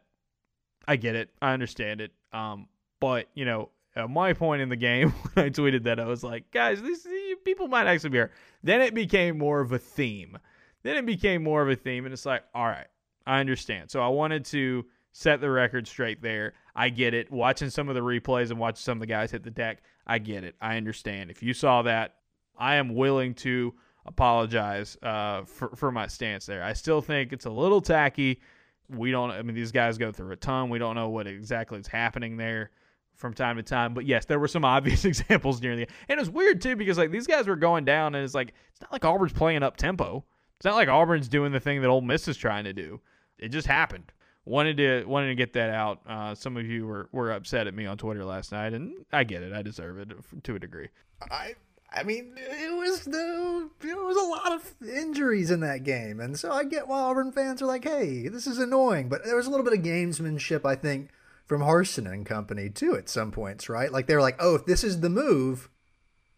I 0.88 0.96
get 0.96 1.16
it. 1.16 1.30
I 1.42 1.54
understand 1.54 2.02
it. 2.02 2.12
Um, 2.32 2.68
but 3.00 3.28
you 3.36 3.46
know, 3.46 3.70
at 3.96 4.10
my 4.10 4.34
point 4.34 4.62
in 4.62 4.70
the 4.70 4.76
game 4.76 5.10
when 5.34 5.46
I 5.46 5.50
tweeted 5.50 5.84
that, 5.84 6.00
I 6.00 6.06
was 6.06 6.24
like, 6.24 6.50
guys, 6.52 6.82
these 6.82 7.06
people 7.46 7.68
might 7.68 7.86
actually 7.88 8.10
be 8.10 8.18
here. 8.18 8.32
Then 8.64 8.82
it 8.82 8.94
became 8.96 9.38
more 9.38 9.60
of 9.60 9.72
a 9.72 9.78
theme. 9.80 10.38
Then 10.82 10.98
it 10.98 11.06
became 11.06 11.44
more 11.44 11.62
of 11.62 11.70
a 11.70 11.76
theme, 11.76 12.06
and 12.06 12.12
it's 12.14 12.26
like, 12.26 12.44
all 12.54 12.66
right, 12.66 12.88
I 13.26 13.40
understand. 13.40 13.90
So 13.92 14.02
I 14.02 14.08
wanted 14.10 14.44
to 14.46 14.86
set 15.14 15.40
the 15.40 15.50
record 15.50 15.88
straight 15.88 16.22
there. 16.22 16.54
I 16.76 16.90
get 16.90 17.14
it. 17.14 17.32
Watching 17.32 17.70
some 17.70 17.88
of 17.88 17.96
the 17.96 18.02
replays 18.02 18.50
and 18.50 18.60
watching 18.60 18.82
some 18.82 18.98
of 18.98 19.00
the 19.00 19.08
guys 19.08 19.32
hit 19.32 19.44
the 19.44 19.52
deck, 19.52 19.82
I 20.06 20.18
get 20.18 20.44
it. 20.44 20.56
I 20.60 20.76
understand. 20.76 21.32
If 21.32 21.42
you 21.42 21.54
saw 21.54 21.84
that, 21.84 22.16
I 22.58 22.76
am 22.76 22.96
willing 22.96 23.36
to 23.36 23.74
apologize 24.06 24.98
uh, 25.02 25.44
for 25.44 25.70
for 25.76 25.92
my 25.92 26.08
stance 26.08 26.46
there. 26.46 26.64
I 26.64 26.74
still 26.74 27.02
think 27.02 27.32
it's 27.32 27.46
a 27.46 27.50
little 27.50 27.80
tacky. 27.80 28.42
We 28.90 29.12
don't. 29.12 29.32
I 29.32 29.42
mean, 29.44 29.56
these 29.56 29.72
guys 29.72 29.98
go 29.98 30.12
through 30.12 30.32
a 30.32 30.36
ton. 30.36 30.70
We 30.70 30.80
don't 30.80 30.96
know 30.96 31.10
what 31.10 31.28
exactly 31.28 31.80
is 31.80 31.88
happening 31.88 32.36
there 32.36 32.72
from 33.16 33.34
time 33.34 33.58
to 33.58 33.64
time. 33.64 33.94
But 33.94 34.06
yes, 34.06 34.26
there 34.26 34.40
were 34.40 34.48
some 34.48 34.66
obvious 34.76 35.06
examples 35.06 35.62
near 35.62 35.76
the 35.76 35.84
end. 35.84 35.92
and 36.10 36.18
it 36.18 36.22
was 36.22 36.30
weird 36.30 36.62
too 36.62 36.76
because 36.76 36.98
like 36.98 37.12
these 37.12 37.28
guys 37.28 37.48
were 37.48 37.56
going 37.56 37.86
down 37.86 38.16
and 38.16 38.24
it's 38.24 38.34
like 38.36 38.54
it's 38.72 38.82
not 38.82 38.92
like 38.92 39.06
Auburn's 39.06 39.34
playing 39.34 39.64
up 39.64 39.78
tempo. 39.78 40.26
It's 40.58 40.66
not 40.66 40.76
like 40.76 40.90
Auburn's 40.90 41.28
doing 41.28 41.52
the 41.52 41.60
thing 41.60 41.82
that 41.82 41.90
Ole 41.90 42.02
Miss 42.02 42.28
is 42.28 42.38
trying 42.38 42.64
to 42.64 42.74
do. 42.74 43.00
It 43.38 43.50
just 43.50 43.68
happened. 43.68 44.12
Wanted 44.46 44.78
to 44.78 45.06
wanted 45.06 45.28
to 45.28 45.36
get 45.36 45.54
that 45.54 45.70
out. 45.70 46.02
Uh, 46.06 46.36
some 46.36 46.58
of 46.58 46.66
you 46.66 46.86
were, 46.86 47.08
were 47.14 47.32
upset 47.32 47.68
at 47.68 47.74
me 47.74 47.86
on 47.86 47.98
Twitter 47.98 48.26
last 48.26 48.52
night, 48.52 48.74
and 48.74 49.06
I 49.12 49.24
get 49.24 49.42
it. 49.42 49.54
I 49.54 49.62
deserve 49.62 50.00
it 50.00 50.12
to 50.44 50.56
a 50.56 50.60
degree. 50.60 50.90
I 51.32 51.56
I 51.96 52.04
mean, 52.04 52.34
it 52.38 52.76
was 52.76 53.06
the 53.06 53.70
there 53.80 53.96
was 53.98 54.18
a 54.18 54.22
lot 54.22 54.52
of 54.52 54.74
injuries 54.88 55.52
in 55.52 55.60
that 55.60 55.84
game, 55.84 56.20
and 56.20 56.38
so 56.38 56.52
I 56.52 56.64
get 56.64 56.88
why 56.88 57.00
Auburn 57.00 57.32
fans 57.32 57.62
are 57.62 57.68
like, 57.68 57.84
"Hey, 57.84 58.28
this 58.28 58.48
is 58.48 58.58
annoying." 58.58 59.10
But 59.10 59.24
there 59.24 59.36
was 59.36 59.46
a 59.46 59.50
little 59.52 59.64
bit 59.64 59.78
of 59.78 59.86
gamesmanship, 59.86 60.66
I 60.66 60.76
think, 60.76 61.12
from 61.46 61.62
Harsin 61.62 62.12
and 62.12 62.26
company 62.26 62.70
too. 62.70 62.96
At 62.96 63.10
some 63.10 63.32
points, 63.32 63.70
right? 63.70 63.92
Like 63.92 64.08
they 64.08 64.16
were 64.16 64.22
like, 64.22 64.38
"Oh, 64.40 64.56
if 64.56 64.66
this 64.66 64.84
is 64.84 65.02
the 65.02 65.10
move, 65.10 65.70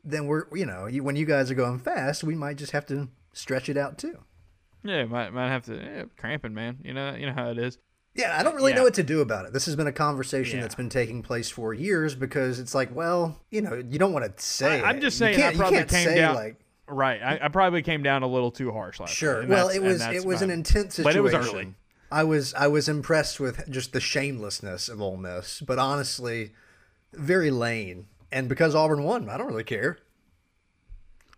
then 0.03 0.27
we're 0.27 0.45
you 0.53 0.65
know, 0.65 0.87
you, 0.87 1.03
when 1.03 1.15
you 1.15 1.25
guys 1.25 1.49
are 1.49 1.55
going 1.55 1.79
fast, 1.79 2.23
we 2.23 2.35
might 2.35 2.57
just 2.57 2.73
have 2.73 2.85
to 2.87 3.07
stretch 3.31 3.69
it 3.69 3.77
out 3.77 3.97
too." 3.97 4.19
Yeah, 4.83 5.05
might 5.05 5.33
might 5.33 5.49
have 5.49 5.65
to 5.65 5.75
yeah, 5.75 6.03
cramping, 6.17 6.53
man. 6.53 6.79
You 6.83 6.93
know 6.93 7.15
you 7.15 7.27
know 7.27 7.33
how 7.33 7.49
it 7.49 7.57
is. 7.57 7.77
Yeah, 8.15 8.37
I 8.39 8.43
don't 8.43 8.55
really 8.55 8.71
Yeah. 8.71 8.77
know 8.77 8.83
what 8.85 8.93
to 8.95 9.03
do 9.03 9.19
about 9.21 9.45
it. 9.45 9.51
This 9.53 9.65
has 9.65 9.75
been 9.75 9.87
a 9.87 9.91
conversation 9.91 10.57
Yeah. 10.57 10.63
that's 10.63 10.75
been 10.75 10.89
taking 10.89 11.21
place 11.21 11.49
for 11.49 11.73
years 11.73 12.15
because 12.15 12.59
it's 12.59 12.73
like, 12.73 12.95
well, 12.95 13.41
you 13.51 13.61
know, 13.61 13.73
you 13.75 13.99
don't 13.99 14.13
want 14.13 14.25
to 14.37 14.41
say. 14.43 14.81
I- 14.81 14.89
I'm 14.89 15.01
just 15.01 15.17
saying 15.17 15.41
I 15.41 15.53
probably 15.53 15.79
can't 15.79 15.89
came 15.89 16.07
say, 16.07 16.15
down- 16.15 16.35
like 16.35 16.55
Right. 16.87 17.21
I, 17.21 17.39
I 17.45 17.47
probably 17.49 17.81
came 17.81 18.03
down 18.03 18.23
a 18.23 18.27
little 18.27 18.51
too 18.51 18.71
harsh 18.71 18.99
last 18.99 19.13
Sure. 19.13 19.41
and 19.41 19.49
Well, 19.49 19.67
it 19.69 19.81
was 19.81 20.01
it 20.01 20.23
was 20.23 20.41
an 20.41 20.49
intense 20.49 20.97
But 20.97 21.13
situation. 21.13 21.19
it 21.19 21.21
was 21.23 21.33
early. 21.53 21.73
I 22.11 22.23
was 22.23 22.53
I 22.53 22.67
was 22.67 22.87
impressed 22.87 23.39
with 23.39 23.69
just 23.69 23.91
the 23.91 23.99
shamelessness 23.99 24.87
of 24.87 25.01
Ole 25.01 25.17
Miss, 25.17 25.59
but 25.61 25.77
honestly, 25.79 26.53
very 27.11 27.51
lame. 27.51 28.07
And 28.31 28.47
because 28.47 28.75
Auburn 28.75 29.03
won, 29.03 29.29
I 29.29 29.37
don't 29.37 29.47
really 29.47 29.63
care. 29.63 29.97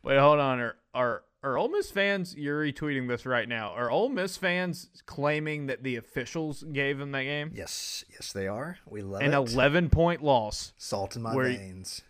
Wait, 0.03 0.19
hold 0.19 0.39
on. 0.39 0.59
Are 0.59 0.75
are 0.93 1.23
are 1.43 1.57
Ole 1.57 1.69
Miss 1.69 1.91
fans? 1.91 2.35
You're 2.35 2.63
retweeting 2.63 3.07
this 3.07 3.25
right 3.25 3.47
now. 3.47 3.69
Are 3.71 3.89
Ole 3.91 4.09
Miss 4.09 4.38
fans 4.38 4.89
claiming 5.05 5.67
that 5.67 5.83
the 5.83 5.95
officials 5.95 6.63
gave 6.63 6.97
them 6.97 7.11
that 7.11 7.23
game? 7.23 7.51
Yes, 7.53 8.03
yes, 8.11 8.31
they 8.33 8.47
are. 8.47 8.77
We 8.89 9.01
love 9.01 9.21
An 9.21 9.33
it. 9.33 9.53
11 9.53 9.89
point 9.89 10.23
loss. 10.23 10.73
Salt 10.77 11.15
in 11.15 11.21
my 11.21 11.35
where- 11.35 11.45
veins. 11.45 12.01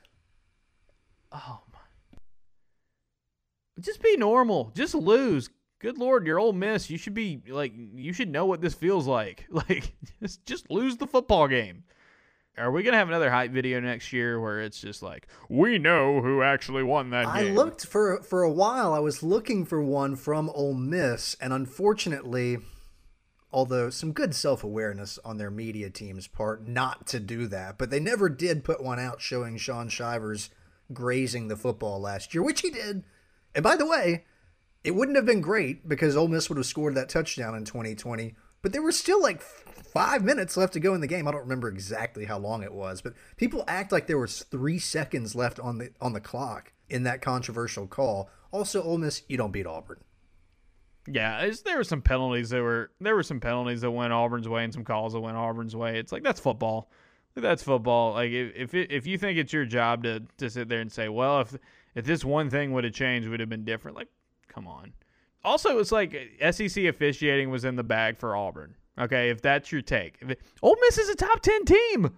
Oh 1.31 1.59
my! 1.73 2.19
Just 3.79 4.01
be 4.01 4.15
normal. 4.17 4.71
Just 4.75 4.95
lose. 4.95 5.49
Good 5.79 5.97
lord, 5.97 6.25
you're 6.25 6.39
Ole 6.39 6.53
Miss. 6.53 6.89
You 6.89 6.97
should 6.97 7.13
be 7.13 7.41
like 7.47 7.73
you 7.75 8.11
should 8.13 8.29
know 8.29 8.45
what 8.45 8.61
this 8.61 8.73
feels 8.73 9.05
like. 9.07 9.45
Like 9.51 9.93
just 10.21 10.45
just 10.45 10.71
lose 10.71 10.97
the 10.97 11.05
football 11.05 11.47
game. 11.47 11.83
Are 12.57 12.71
we 12.71 12.81
gonna 12.81 12.97
have 12.97 13.07
another 13.07 13.29
hype 13.29 13.51
video 13.51 13.79
next 13.79 14.11
year 14.11 14.39
where 14.41 14.61
it's 14.61 14.81
just 14.81 15.03
like 15.03 15.27
we 15.47 15.77
know 15.77 16.21
who 16.21 16.41
actually 16.41 16.81
won 16.81 17.11
that 17.11 17.27
I 17.27 17.43
game? 17.43 17.51
I 17.53 17.55
looked 17.55 17.85
for 17.85 18.21
for 18.23 18.41
a 18.41 18.51
while. 18.51 18.93
I 18.93 18.99
was 18.99 19.21
looking 19.21 19.63
for 19.63 19.81
one 19.81 20.15
from 20.15 20.49
Ole 20.49 20.73
Miss, 20.73 21.35
and 21.39 21.53
unfortunately, 21.53 22.57
although 23.51 23.91
some 23.91 24.11
good 24.11 24.33
self 24.33 24.63
awareness 24.63 25.19
on 25.23 25.37
their 25.37 25.51
media 25.51 25.91
team's 25.91 26.27
part 26.27 26.67
not 26.67 27.05
to 27.07 27.19
do 27.19 27.45
that, 27.47 27.77
but 27.77 27.91
they 27.91 27.99
never 27.99 28.27
did 28.27 28.63
put 28.63 28.83
one 28.83 28.99
out 28.99 29.21
showing 29.21 29.57
Shaun 29.57 29.87
Shivers 29.87 30.49
grazing 30.91 31.49
the 31.49 31.57
football 31.57 31.99
last 31.99 32.33
year, 32.33 32.41
which 32.41 32.61
he 32.61 32.71
did. 32.71 33.03
And 33.53 33.63
by 33.63 33.75
the 33.75 33.85
way, 33.85 34.25
it 34.83 34.95
wouldn't 34.95 35.17
have 35.17 35.25
been 35.25 35.41
great 35.41 35.87
because 35.87 36.15
Ole 36.15 36.27
Miss 36.27 36.49
would 36.49 36.57
have 36.57 36.65
scored 36.65 36.95
that 36.95 37.09
touchdown 37.09 37.55
in 37.55 37.65
2020. 37.65 38.35
But 38.67 38.73
there 38.73 38.81
were 38.81 38.91
still 38.91 39.21
like 39.21 39.41
five 39.93 40.25
minutes 40.25 40.57
left 40.57 40.73
to 40.73 40.81
go 40.81 40.93
in 40.93 40.99
the 40.99 41.07
game. 41.07 41.25
I 41.25 41.31
don't 41.31 41.43
remember 41.43 41.69
exactly 41.69 42.25
how 42.25 42.37
long 42.37 42.63
it 42.63 42.73
was, 42.73 43.01
but 43.01 43.13
people 43.37 43.63
act 43.65 43.93
like 43.93 44.07
there 44.07 44.17
was 44.17 44.43
three 44.43 44.77
seconds 44.77 45.35
left 45.35 45.57
on 45.57 45.77
the 45.77 45.91
on 46.01 46.11
the 46.11 46.19
clock 46.19 46.73
in 46.89 47.03
that 47.03 47.21
controversial 47.21 47.87
call. 47.87 48.29
Also, 48.51 48.83
Ole 48.83 48.97
Miss, 48.97 49.21
you 49.29 49.37
don't 49.37 49.53
beat 49.53 49.65
Auburn. 49.65 50.03
Yeah, 51.07 51.49
there 51.63 51.77
were 51.77 51.85
some 51.85 52.01
penalties 52.01 52.49
that 52.49 52.61
were 52.61 52.91
there 52.99 53.15
were 53.15 53.23
some 53.23 53.39
penalties 53.39 53.79
that 53.79 53.91
went 53.91 54.11
Auburn's 54.11 54.49
way 54.49 54.65
and 54.65 54.73
some 54.73 54.83
calls 54.83 55.13
that 55.13 55.21
went 55.21 55.37
Auburn's 55.37 55.73
way. 55.73 55.97
It's 55.97 56.11
like 56.11 56.23
that's 56.23 56.41
football. 56.41 56.91
That's 57.35 57.63
football. 57.63 58.15
Like 58.15 58.31
if 58.31 58.51
if, 58.53 58.73
it, 58.73 58.91
if 58.91 59.07
you 59.07 59.17
think 59.17 59.39
it's 59.39 59.53
your 59.53 59.63
job 59.63 60.03
to 60.03 60.23
to 60.39 60.49
sit 60.49 60.67
there 60.67 60.81
and 60.81 60.91
say, 60.91 61.07
well, 61.07 61.39
if 61.39 61.55
if 61.95 62.03
this 62.03 62.25
one 62.25 62.49
thing 62.49 62.73
would 62.73 62.83
have 62.83 62.91
changed, 62.91 63.29
would 63.29 63.39
have 63.39 63.47
been 63.47 63.63
different. 63.63 63.95
Like, 63.95 64.09
come 64.49 64.67
on. 64.67 64.91
Also, 65.43 65.79
it's 65.79 65.91
like 65.91 66.15
uh, 66.41 66.51
SEC 66.51 66.85
officiating 66.85 67.49
was 67.49 67.65
in 67.65 67.75
the 67.75 67.83
bag 67.83 68.17
for 68.17 68.35
Auburn. 68.35 68.75
Okay, 68.99 69.29
if 69.29 69.41
that's 69.41 69.71
your 69.71 69.81
take, 69.81 70.17
if 70.21 70.29
it, 70.31 70.41
Ole 70.61 70.75
Miss 70.81 70.97
is 70.97 71.09
a 71.09 71.15
top 71.15 71.41
ten 71.41 71.65
team. 71.65 72.11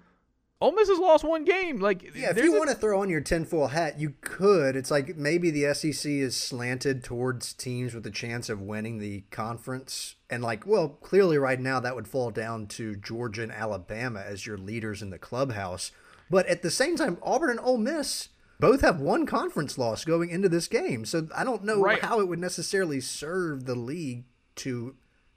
Ole 0.61 0.73
Miss 0.73 0.89
has 0.89 0.99
lost 0.99 1.23
one 1.23 1.45
game. 1.45 1.77
Like, 1.77 2.03
yeah, 2.15 2.31
if 2.31 2.37
you 2.37 2.53
a, 2.53 2.57
want 2.57 2.69
to 2.69 2.75
throw 2.75 3.01
on 3.01 3.09
your 3.09 3.21
tinfoil 3.21 3.67
hat, 3.67 3.97
you 3.97 4.15
could. 4.19 4.75
It's 4.75 4.91
like 4.91 5.15
maybe 5.15 5.51
the 5.51 5.73
SEC 5.73 6.11
is 6.11 6.35
slanted 6.35 7.01
towards 7.01 7.53
teams 7.53 7.93
with 7.93 8.05
a 8.05 8.11
chance 8.11 8.49
of 8.49 8.61
winning 8.61 8.99
the 8.99 9.23
conference. 9.31 10.15
And, 10.29 10.43
like, 10.43 10.67
well, 10.67 10.89
clearly 10.89 11.37
right 11.37 11.59
now 11.61 11.79
that 11.79 11.95
would 11.95 12.09
fall 12.09 12.29
down 12.29 12.67
to 12.67 12.97
Georgia 12.97 13.43
and 13.43 13.53
Alabama 13.53 14.19
as 14.19 14.45
your 14.45 14.57
leaders 14.57 15.01
in 15.01 15.11
the 15.11 15.17
clubhouse. 15.17 15.93
But 16.29 16.45
at 16.47 16.61
the 16.61 16.71
same 16.71 16.97
time, 16.97 17.17
Auburn 17.23 17.51
and 17.51 17.59
Ole 17.61 17.77
Miss 17.77 18.27
both 18.59 18.81
have 18.81 18.99
one 18.99 19.25
conference 19.25 19.77
loss 19.77 20.05
going 20.05 20.29
into 20.29 20.49
this 20.49 20.67
game. 20.67 21.05
So 21.05 21.27
I 21.35 21.43
don't 21.43 21.63
know 21.63 21.81
right. 21.81 22.01
how 22.01 22.19
it 22.19 22.27
would 22.27 22.39
necessarily 22.39 23.01
serve 23.01 23.65
the 23.65 23.75
league 23.75 24.25
to 24.57 24.95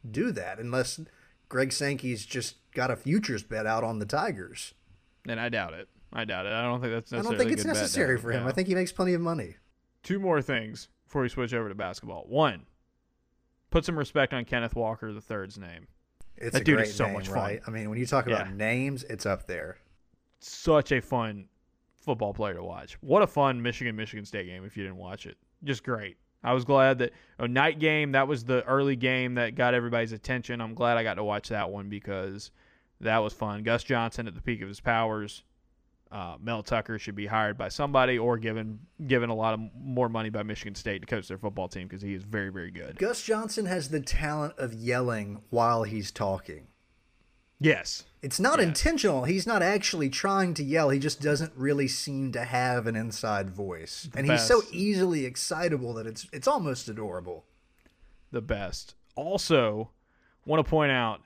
do 0.09 0.33
that 0.33 0.59
unless 0.59 1.01
Greg 1.49 1.73
Sankey's 1.73 2.27
just 2.27 2.57
got 2.73 2.91
a 2.91 2.97
futures 2.97 3.43
bet 3.43 3.67
out 3.67 3.85
on 3.85 3.99
the 3.99 4.07
Tigers 4.07 4.75
and 5.29 5.41
I 5.41 5.49
doubt 5.49 5.75
it. 5.75 5.89
I 6.13 6.25
doubt 6.25 6.47
it. 6.47 6.53
I 6.53 6.63
don't 6.63 6.81
think 6.81 6.93
that's. 6.93 7.13
I 7.13 7.23
don't 7.23 7.39
think 7.39 7.53
it's 7.53 7.65
necessary 7.65 8.19
for 8.19 8.33
him. 8.33 8.43
Yeah. 8.43 8.49
I 8.49 8.53
think 8.53 8.69
he 8.69 8.75
makes 8.75 8.93
plenty 8.93 9.15
of 9.15 9.21
money. 9.21 9.57
Two 10.03 10.19
more 10.19 10.43
things 10.43 10.89
before 11.07 11.23
we 11.23 11.29
switch 11.29 11.55
over 11.55 11.69
to 11.69 11.75
basketball. 11.75 12.25
One, 12.29 12.67
put 13.71 13.85
some 13.85 13.99
respect 13.99 14.35
on 14.35 14.45
Kenneth 14.45 14.75
Walker 14.75 15.13
the 15.13 15.21
third's 15.21 15.59
name. 15.59 15.87
It's 16.37 16.55
that 16.55 16.65
dude 16.65 16.81
is 16.81 16.95
so 16.95 17.05
name, 17.05 17.15
much 17.15 17.29
fun. 17.29 17.37
Right? 17.37 17.61
I 17.67 17.71
mean, 17.71 17.89
when 17.89 17.99
you 17.99 18.07
talk 18.07 18.27
about 18.27 18.49
yeah. 18.49 18.55
names, 18.55 19.05
it's 19.05 19.27
up 19.27 19.47
there. 19.47 19.79
Such 20.41 20.93
a 20.93 21.01
fun 21.01 21.47
football 22.03 22.35
player 22.35 22.55
to 22.55 22.63
watch. 22.65 22.97
What 23.01 23.23
a 23.23 23.27
fun 23.27 23.63
Michigan 23.63 23.97
Michigan 23.97 24.25
State 24.25 24.47
game 24.47 24.65
if 24.65 24.77
you 24.77 24.83
didn't 24.83 24.99
watch 24.99 25.27
it. 25.27 25.37
Just 25.65 25.85
great. 25.85 26.17
I 26.45 26.55
was 26.55 26.65
glad 26.65 26.99
that 26.99 27.13
a 27.39 27.47
night 27.47 27.79
game 27.79 28.13
that 28.13 28.27
was 28.27 28.45
the 28.45 28.65
early 28.65 28.97
game 28.97 29.35
that 29.35 29.55
got 29.55 29.75
everybody's 29.75 30.13
attention. 30.13 30.61
I'm 30.61 30.75
glad 30.75 30.97
I 30.97 31.05
got 31.05 31.15
to 31.15 31.25
watch 31.25 31.49
that 31.51 31.71
one 31.71 31.89
because 31.89 32.51
that 33.01 33.19
was 33.19 33.33
fun. 33.33 33.63
Gus 33.63 33.85
Johnson 33.85 34.27
at 34.27 34.35
the 34.35 34.43
peak 34.43 34.61
of 34.63 34.69
his 34.69 34.81
powers. 34.81 35.45
Uh, 36.11 36.37
Mel 36.43 36.63
Tucker 36.63 36.99
should 36.99 37.15
be 37.15 37.27
hired 37.27 37.57
by 37.57 37.69
somebody 37.69 38.19
or 38.19 38.37
given 38.37 38.81
given 39.07 39.31
a 39.31 39.35
lot 39.35 39.55
of 39.55 39.61
more 39.75 40.11
money 40.11 40.29
by 40.29 40.43
Michigan 40.43 40.75
State 40.75 41.01
to 41.01 41.07
coach 41.07 41.27
their 41.27 41.39
football 41.39 41.69
team 41.69 41.89
because 41.89 42.03
he 42.03 42.13
is 42.13 42.23
very 42.23 42.51
very 42.51 42.71
good. 42.71 42.99
Gus 42.99 43.23
Johnson 43.23 43.65
has 43.65 43.89
the 43.89 44.01
talent 44.01 44.53
of 44.59 44.75
yelling 44.75 45.41
while 45.49 45.85
he's 45.85 46.11
talking. 46.11 46.67
Yes. 47.63 48.05
It's 48.23 48.39
not 48.39 48.61
intentional. 48.61 49.25
He's 49.25 49.47
not 49.47 49.63
actually 49.63 50.09
trying 50.09 50.55
to 50.55 50.63
yell. 50.63 50.91
He 50.91 50.99
just 50.99 51.21
doesn't 51.21 51.53
really 51.57 51.89
seem 51.89 52.33
to 52.33 52.45
have 52.45 52.87
an 52.87 52.95
inside 52.95 53.51
voice. 53.51 54.09
The 54.13 54.19
and 54.19 54.29
best. 54.29 54.43
he's 54.43 54.49
so 54.49 54.63
easily 54.73 55.25
excitable 55.27 55.95
that 55.95 56.07
it's 56.07 56.27
it's 56.33 56.47
almost 56.47 56.89
adorable. 56.89 57.45
The 58.31 58.41
best. 58.41 58.95
Also, 59.17 59.91
want 60.47 60.65
to 60.65 60.69
point 60.69 60.93
out 60.93 61.23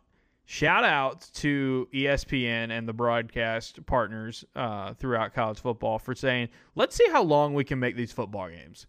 shout 0.47 0.85
out 0.85 1.29
to 1.35 1.89
ESPN 1.93 2.71
and 2.71 2.89
the 2.89 2.93
broadcast 2.93 3.85
partners 3.87 4.45
uh, 4.55 4.95
throughout 4.95 5.35
college 5.35 5.59
football 5.59 5.99
for 5.99 6.15
saying, 6.15 6.49
let's 6.75 6.97
see 6.97 7.09
how 7.11 7.23
long 7.23 7.53
we 7.53 7.65
can 7.65 7.79
make 7.79 7.97
these 7.97 8.13
football 8.13 8.49
games. 8.49 8.87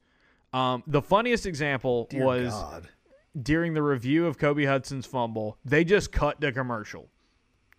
Um, 0.53 0.83
the 0.87 1.01
funniest 1.01 1.45
example 1.45 2.07
Dear 2.09 2.25
was 2.25 2.53
God. 2.53 2.89
during 3.41 3.73
the 3.73 3.81
review 3.81 4.27
of 4.27 4.37
Kobe 4.37 4.65
Hudson's 4.65 5.05
fumble. 5.05 5.57
They 5.65 5.83
just 5.83 6.11
cut 6.11 6.39
the 6.39 6.51
commercial. 6.51 7.09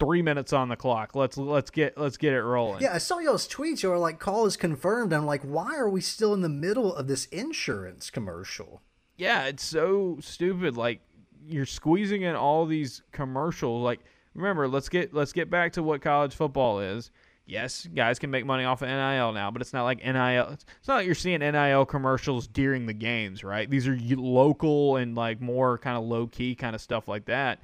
Three 0.01 0.23
minutes 0.23 0.53
on 0.53 0.69
the 0.69 0.77
clock. 0.77 1.15
Let's 1.17 1.37
let's 1.37 1.71
get 1.71 1.99
let's 1.99 2.17
get 2.17 2.33
it 2.33 2.43
rolling. 2.43 2.83
Yeah, 2.83 2.95
I 2.95 2.99
saw 2.99 3.19
y'all's 3.19 3.49
tweets. 3.49 3.83
Y'all 3.83 3.93
were 3.93 3.99
like, 3.99 4.21
"Call 4.21 4.47
is 4.47 4.57
confirmed." 4.57 5.13
I'm 5.13 5.27
like, 5.27 5.43
why 5.43 5.77
are 5.77 5.89
we 5.89 6.01
still 6.01 6.33
in 6.35 6.41
the 6.41 6.49
middle 6.49 6.95
of 6.95 7.09
this 7.09 7.27
insurance 7.27 8.09
commercial? 8.09 8.83
Yeah, 9.17 9.47
it's 9.47 9.65
so 9.65 10.19
stupid. 10.21 10.77
Like 10.77 11.01
you're 11.49 11.67
squeezing 11.67 12.23
in 12.23 12.37
all 12.37 12.67
these 12.67 13.03
commercials. 13.13 13.83
Like, 13.83 14.01
remember, 14.35 14.69
let's 14.69 14.89
get 14.89 15.13
let's 15.13 15.33
get 15.33 15.51
back 15.51 15.73
to 15.73 15.83
what 15.83 16.01
college 16.01 16.35
football 16.35 16.81
is. 16.81 17.11
Yes, 17.45 17.89
guys 17.95 18.19
can 18.19 18.31
make 18.31 18.45
money 18.45 18.65
off 18.65 18.83
of 18.83 18.89
NIL 18.89 19.33
now, 19.33 19.51
but 19.51 19.63
it's 19.63 19.73
not 19.73 19.85
like 19.85 20.05
NIL. 20.05 20.51
It's 20.51 20.87
not 20.87 20.97
like 20.97 21.07
you're 21.07 21.15
seeing 21.15 21.41
NIL 21.41 21.87
commercials 21.87 22.47
during 22.47 22.85
the 22.85 22.93
games, 22.93 23.43
right? 23.43 23.69
These 23.69 23.89
are 23.89 23.99
local 23.99 24.97
and 24.97 25.15
like 25.15 25.41
more 25.41 25.79
kind 25.79 25.97
of 25.97 26.05
low 26.05 26.27
key 26.27 26.55
kind 26.55 26.75
of 26.75 26.83
stuff 26.83 27.09
like 27.09 27.25
that. 27.25 27.61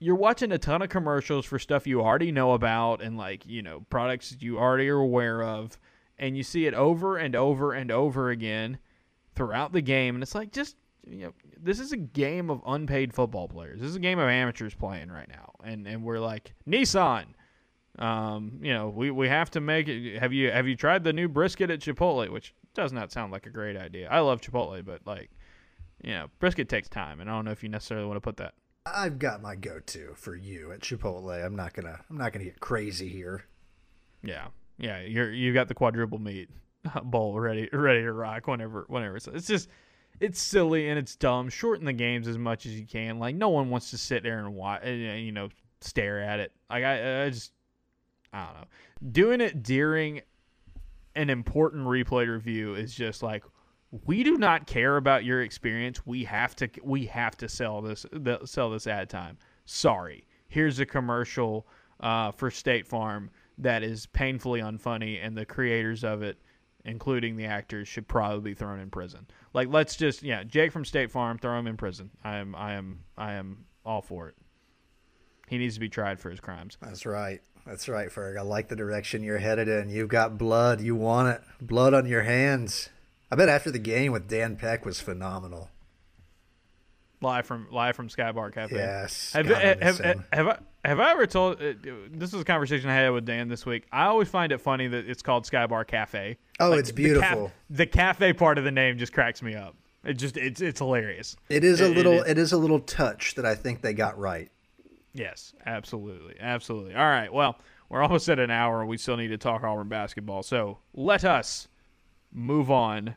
You're 0.00 0.16
watching 0.16 0.50
a 0.50 0.58
ton 0.58 0.82
of 0.82 0.88
commercials 0.88 1.46
for 1.46 1.58
stuff 1.58 1.86
you 1.86 2.00
already 2.00 2.32
know 2.32 2.52
about 2.52 3.02
and 3.02 3.16
like 3.16 3.46
you 3.46 3.62
know 3.62 3.84
products 3.90 4.36
you 4.40 4.58
already 4.58 4.88
are 4.88 4.98
aware 4.98 5.42
of, 5.42 5.78
and 6.18 6.36
you 6.36 6.42
see 6.42 6.66
it 6.66 6.74
over 6.74 7.16
and 7.16 7.36
over 7.36 7.72
and 7.72 7.90
over 7.92 8.30
again 8.30 8.78
throughout 9.34 9.72
the 9.72 9.82
game, 9.82 10.16
and 10.16 10.22
it's 10.22 10.34
like 10.34 10.52
just 10.52 10.76
you 11.06 11.24
know, 11.24 11.32
this 11.60 11.80
is 11.80 11.92
a 11.92 11.96
game 11.96 12.50
of 12.50 12.62
unpaid 12.66 13.14
football 13.14 13.48
players. 13.48 13.80
This 13.80 13.90
is 13.90 13.96
a 13.96 14.00
game 14.00 14.18
of 14.18 14.28
amateurs 14.28 14.74
playing 14.74 15.10
right 15.10 15.28
now, 15.28 15.52
and 15.64 15.86
and 15.86 16.02
we're 16.02 16.20
like 16.20 16.54
Nissan. 16.68 17.26
Um, 17.98 18.60
you 18.62 18.72
know, 18.72 18.88
we, 18.88 19.10
we 19.10 19.28
have 19.28 19.50
to 19.52 19.60
make 19.60 19.88
it. 19.88 20.18
Have 20.18 20.32
you 20.32 20.50
have 20.50 20.66
you 20.66 20.76
tried 20.76 21.04
the 21.04 21.12
new 21.12 21.28
brisket 21.28 21.70
at 21.70 21.80
Chipotle? 21.80 22.30
Which 22.30 22.54
does 22.74 22.92
not 22.92 23.12
sound 23.12 23.32
like 23.32 23.46
a 23.46 23.50
great 23.50 23.76
idea. 23.76 24.08
I 24.08 24.20
love 24.20 24.40
Chipotle, 24.40 24.84
but 24.84 25.06
like, 25.06 25.30
you 26.02 26.12
know, 26.12 26.28
brisket 26.38 26.68
takes 26.68 26.88
time, 26.88 27.20
and 27.20 27.28
I 27.28 27.34
don't 27.34 27.44
know 27.44 27.50
if 27.50 27.62
you 27.62 27.68
necessarily 27.68 28.06
want 28.06 28.16
to 28.16 28.20
put 28.20 28.36
that. 28.38 28.54
I've 28.86 29.18
got 29.18 29.42
my 29.42 29.56
go-to 29.56 30.14
for 30.14 30.34
you 30.34 30.72
at 30.72 30.80
Chipotle. 30.80 31.44
I'm 31.44 31.56
not 31.56 31.74
gonna 31.74 32.00
I'm 32.08 32.16
not 32.16 32.32
gonna 32.32 32.46
get 32.46 32.60
crazy 32.60 33.08
here. 33.08 33.44
Yeah, 34.22 34.48
yeah, 34.78 35.00
you're 35.00 35.32
you 35.32 35.52
got 35.52 35.68
the 35.68 35.74
quadruple 35.74 36.18
meat 36.18 36.48
bowl 37.04 37.38
ready 37.38 37.68
ready 37.72 38.02
to 38.02 38.12
rock 38.12 38.46
whenever 38.46 38.84
whenever 38.88 39.16
it's, 39.16 39.26
it's 39.28 39.46
just 39.46 39.68
it's 40.20 40.40
silly 40.40 40.88
and 40.88 40.98
it's 40.98 41.16
dumb. 41.16 41.48
Shorten 41.48 41.84
the 41.84 41.92
games 41.92 42.28
as 42.28 42.38
much 42.38 42.66
as 42.66 42.78
you 42.78 42.86
can. 42.86 43.18
Like 43.18 43.34
no 43.34 43.48
one 43.48 43.70
wants 43.70 43.90
to 43.90 43.98
sit 43.98 44.22
there 44.22 44.38
and 44.38 44.54
watch, 44.54 44.82
uh, 44.84 44.90
you 44.90 45.32
know, 45.32 45.48
stare 45.80 46.20
at 46.20 46.40
it. 46.40 46.52
Like 46.68 46.84
I, 46.84 47.24
I 47.24 47.30
just, 47.30 47.52
I 48.32 48.44
don't 48.44 48.54
know. 48.54 48.66
Doing 49.12 49.40
it 49.40 49.62
during 49.62 50.20
an 51.16 51.30
important 51.30 51.86
replay 51.86 52.28
review 52.28 52.74
is 52.74 52.94
just 52.94 53.22
like 53.22 53.44
we 54.06 54.22
do 54.22 54.36
not 54.36 54.66
care 54.66 54.96
about 54.96 55.24
your 55.24 55.42
experience. 55.42 56.06
We 56.06 56.24
have 56.24 56.54
to, 56.56 56.68
we 56.82 57.06
have 57.06 57.36
to 57.38 57.48
sell 57.48 57.82
this, 57.82 58.06
sell 58.44 58.70
this 58.70 58.86
ad 58.86 59.10
time. 59.10 59.38
Sorry. 59.64 60.26
Here's 60.48 60.78
a 60.80 60.86
commercial 60.86 61.66
uh, 62.00 62.32
for 62.32 62.50
State 62.50 62.86
Farm 62.86 63.30
that 63.58 63.82
is 63.82 64.06
painfully 64.06 64.60
unfunny, 64.60 65.18
and 65.22 65.36
the 65.36 65.44
creators 65.44 66.02
of 66.02 66.22
it 66.22 66.38
including 66.84 67.36
the 67.36 67.46
actors, 67.46 67.88
should 67.88 68.08
probably 68.08 68.52
be 68.52 68.54
thrown 68.54 68.80
in 68.80 68.90
prison. 68.90 69.26
Like, 69.52 69.68
let's 69.68 69.96
just 69.96 70.22
yeah, 70.22 70.44
Jake 70.44 70.72
from 70.72 70.84
State 70.84 71.10
Farm, 71.10 71.38
throw 71.38 71.58
him 71.58 71.66
in 71.66 71.76
prison. 71.76 72.10
I 72.24 72.36
am, 72.36 72.54
I 72.54 72.74
am, 72.74 73.00
I 73.16 73.34
am 73.34 73.64
all 73.84 74.02
for 74.02 74.28
it. 74.28 74.36
He 75.48 75.58
needs 75.58 75.74
to 75.74 75.80
be 75.80 75.88
tried 75.88 76.20
for 76.20 76.30
his 76.30 76.40
crimes. 76.40 76.78
That's 76.80 77.04
right. 77.04 77.40
That's 77.66 77.88
right, 77.88 78.08
Ferg. 78.08 78.38
I 78.38 78.42
like 78.42 78.68
the 78.68 78.76
direction 78.76 79.22
you're 79.22 79.38
headed 79.38 79.68
in. 79.68 79.90
You've 79.90 80.08
got 80.08 80.38
blood. 80.38 80.80
You 80.80 80.94
want 80.94 81.28
it. 81.28 81.42
Blood 81.60 81.92
on 81.92 82.06
your 82.06 82.22
hands. 82.22 82.88
I 83.30 83.36
bet 83.36 83.48
after 83.48 83.70
the 83.70 83.78
game 83.78 84.12
with 84.12 84.28
Dan 84.28 84.56
Peck 84.56 84.84
was 84.84 85.00
phenomenal. 85.00 85.70
Live 87.22 87.46
from 87.46 87.68
live 87.70 87.94
from 87.94 88.08
Skybar 88.08 88.52
Cafe. 88.52 88.74
Yes. 88.74 89.32
Have, 89.34 89.46
have, 89.46 89.80
have, 89.80 90.24
have, 90.32 90.48
I 90.48 90.88
have 90.88 91.00
I 91.00 91.10
ever 91.10 91.26
told? 91.26 91.60
Uh, 91.60 91.74
this 92.10 92.32
is 92.32 92.40
a 92.40 92.44
conversation 92.44 92.88
I 92.88 92.94
had 92.94 93.10
with 93.10 93.26
Dan 93.26 93.48
this 93.48 93.66
week. 93.66 93.86
I 93.92 94.06
always 94.06 94.28
find 94.28 94.52
it 94.52 94.58
funny 94.58 94.88
that 94.88 95.06
it's 95.06 95.20
called 95.20 95.44
Skybar 95.44 95.86
Cafe. 95.86 96.38
Oh, 96.58 96.70
like, 96.70 96.80
it's 96.80 96.92
beautiful. 96.92 97.52
The, 97.68 97.84
ca- 97.84 97.84
the, 97.84 97.86
cafe 97.86 98.32
part 98.32 98.56
of 98.56 98.64
the 98.64 98.70
name 98.70 98.96
just 98.96 99.12
cracks 99.12 99.42
me 99.42 99.54
up. 99.54 99.76
It 100.02 100.14
just 100.14 100.38
it's 100.38 100.62
it's 100.62 100.78
hilarious. 100.78 101.36
It 101.50 101.62
is 101.62 101.82
a 101.82 101.90
it, 101.90 101.96
little 101.96 102.22
it, 102.22 102.30
it 102.30 102.38
is 102.38 102.52
a 102.52 102.58
little 102.58 102.80
touch 102.80 103.34
that 103.34 103.44
I 103.44 103.54
think 103.54 103.82
they 103.82 103.92
got 103.92 104.18
right. 104.18 104.50
Yes, 105.12 105.52
absolutely, 105.66 106.36
absolutely. 106.40 106.94
All 106.94 107.04
right, 107.04 107.30
well, 107.30 107.58
we're 107.90 108.02
almost 108.02 108.30
at 108.30 108.38
an 108.38 108.50
hour. 108.50 108.86
We 108.86 108.96
still 108.96 109.18
need 109.18 109.28
to 109.28 109.38
talk 109.38 109.62
Auburn 109.62 109.88
basketball, 109.88 110.42
so 110.42 110.78
let 110.94 111.26
us 111.26 111.68
move 112.32 112.70
on. 112.70 113.16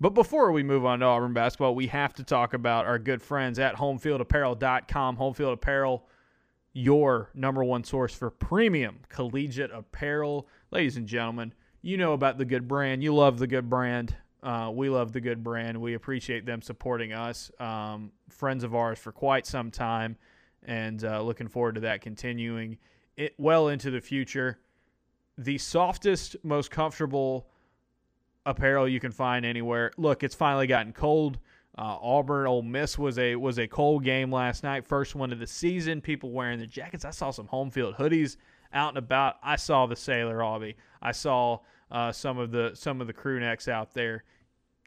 But 0.00 0.10
before 0.10 0.52
we 0.52 0.62
move 0.62 0.84
on 0.84 1.00
to 1.00 1.06
Auburn 1.06 1.32
basketball, 1.32 1.74
we 1.74 1.86
have 1.86 2.14
to 2.14 2.24
talk 2.24 2.52
about 2.52 2.86
our 2.86 2.98
good 2.98 3.22
friends 3.22 3.58
at 3.58 3.76
HomefieldApparel.com. 3.76 5.16
Homefield 5.16 5.52
Apparel 5.52 6.06
your 6.74 7.30
number 7.34 7.64
one 7.64 7.84
source 7.84 8.12
for 8.12 8.30
premium 8.30 8.98
collegiate 9.08 9.70
apparel. 9.72 10.48
Ladies 10.70 10.96
and 10.96 11.06
gentlemen, 11.06 11.54
you 11.82 11.96
know 11.96 12.12
about 12.12 12.36
the 12.36 12.44
good 12.44 12.68
brand. 12.68 13.02
You 13.02 13.14
love 13.14 13.38
the 13.38 13.46
good 13.46 13.70
brand. 13.70 14.14
Uh, 14.42 14.70
we 14.74 14.90
love 14.90 15.12
the 15.12 15.20
good 15.20 15.42
brand. 15.42 15.80
We 15.80 15.94
appreciate 15.94 16.44
them 16.44 16.60
supporting 16.60 17.12
us. 17.12 17.50
Um, 17.60 18.12
friends 18.28 18.64
of 18.64 18.74
ours 18.74 18.98
for 18.98 19.12
quite 19.12 19.46
some 19.46 19.70
time, 19.70 20.16
and 20.64 21.02
uh, 21.04 21.22
looking 21.22 21.48
forward 21.48 21.76
to 21.76 21.80
that 21.82 22.02
continuing 22.02 22.76
it 23.16 23.34
well 23.38 23.68
into 23.68 23.90
the 23.90 24.00
future. 24.00 24.58
The 25.38 25.58
softest, 25.58 26.36
most 26.42 26.70
comfortable 26.70 27.48
apparel 28.46 28.88
you 28.88 29.00
can 29.00 29.12
find 29.12 29.44
anywhere. 29.44 29.92
Look, 29.96 30.22
it's 30.22 30.34
finally 30.34 30.66
gotten 30.66 30.92
cold. 30.92 31.38
Uh, 31.76 31.98
Auburn 32.00 32.46
Ole 32.46 32.62
Miss 32.62 32.96
was 32.98 33.18
a 33.18 33.34
was 33.34 33.58
a 33.58 33.66
cold 33.66 34.04
game 34.04 34.30
last 34.30 34.62
night, 34.62 34.86
first 34.86 35.16
one 35.16 35.32
of 35.32 35.40
the 35.40 35.46
season. 35.46 36.00
People 36.00 36.30
wearing 36.30 36.58
their 36.58 36.68
jackets. 36.68 37.04
I 37.04 37.10
saw 37.10 37.30
some 37.30 37.48
home 37.48 37.70
field 37.70 37.96
hoodies 37.96 38.36
out 38.72 38.90
and 38.90 38.98
about. 38.98 39.36
I 39.42 39.56
saw 39.56 39.86
the 39.86 39.96
Sailor 39.96 40.38
Aubie. 40.38 40.76
I 41.02 41.10
saw 41.10 41.58
uh, 41.90 42.12
some 42.12 42.38
of 42.38 42.52
the 42.52 42.72
some 42.74 43.00
of 43.00 43.08
the 43.08 43.12
crew 43.12 43.40
necks 43.40 43.66
out 43.66 43.92
there. 43.92 44.22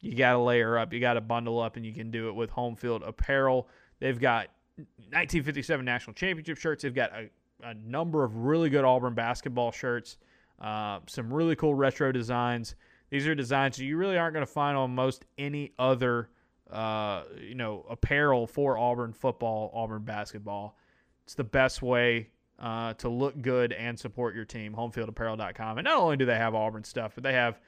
You 0.02 0.16
got 0.16 0.34
to 0.34 0.40
layer 0.40 0.78
up. 0.78 0.94
You 0.94 1.02
got 1.02 1.14
to 1.14 1.22
bundle 1.22 1.60
up, 1.60 1.76
and 1.76 1.86
you 1.86 1.94
can 1.94 2.10
do 2.10 2.30
it 2.30 2.36
with 2.36 2.50
home 2.52 2.76
field 2.76 3.04
apparel. 3.04 3.68
They've 4.00 4.20
got 4.20 4.48
1957 4.78 5.84
national 5.84 6.14
championship 6.14 6.58
shirts. 6.58 6.84
They've 6.84 6.94
got 6.94 7.12
a, 7.14 7.30
a 7.64 7.74
number 7.74 8.24
of 8.24 8.36
really 8.36 8.70
good 8.70 8.86
Auburn 8.86 9.14
basketball 9.14 9.72
shirts. 9.72 10.18
Uh, 10.62 11.00
some 11.08 11.34
really 11.34 11.56
cool 11.56 11.76
retro 11.76 12.12
designs. 12.12 12.76
These 13.10 13.28
are 13.28 13.36
designs 13.36 13.80
you 13.80 13.98
really 13.98 14.18
aren't 14.18 14.34
going 14.34 14.46
to 14.46 14.52
find 14.52 14.78
on 14.78 14.94
most 14.94 15.26
any 15.38 15.74
other, 15.80 16.30
uh, 16.70 17.24
you 17.40 17.56
know, 17.56 17.86
apparel 17.90 18.48
for 18.48 18.78
Auburn 18.78 19.14
football, 19.14 19.72
Auburn 19.74 20.04
basketball. 20.04 20.78
It's 21.24 21.36
the 21.36 21.44
best 21.44 21.82
way 21.82 22.30
uh, 22.60 22.94
to 22.96 23.10
look 23.10 23.42
good 23.42 23.74
and 23.74 23.98
support 23.98 24.36
your 24.36 24.46
team. 24.46 24.74
Homefieldapparel.com. 24.74 25.78
And 25.78 25.86
not 25.86 25.98
only 25.98 26.18
do 26.18 26.26
they 26.26 26.38
have 26.38 26.56
Auburn 26.56 26.84
stuff, 26.84 27.14
but 27.16 27.24
they 27.24 27.34
have 27.34 27.60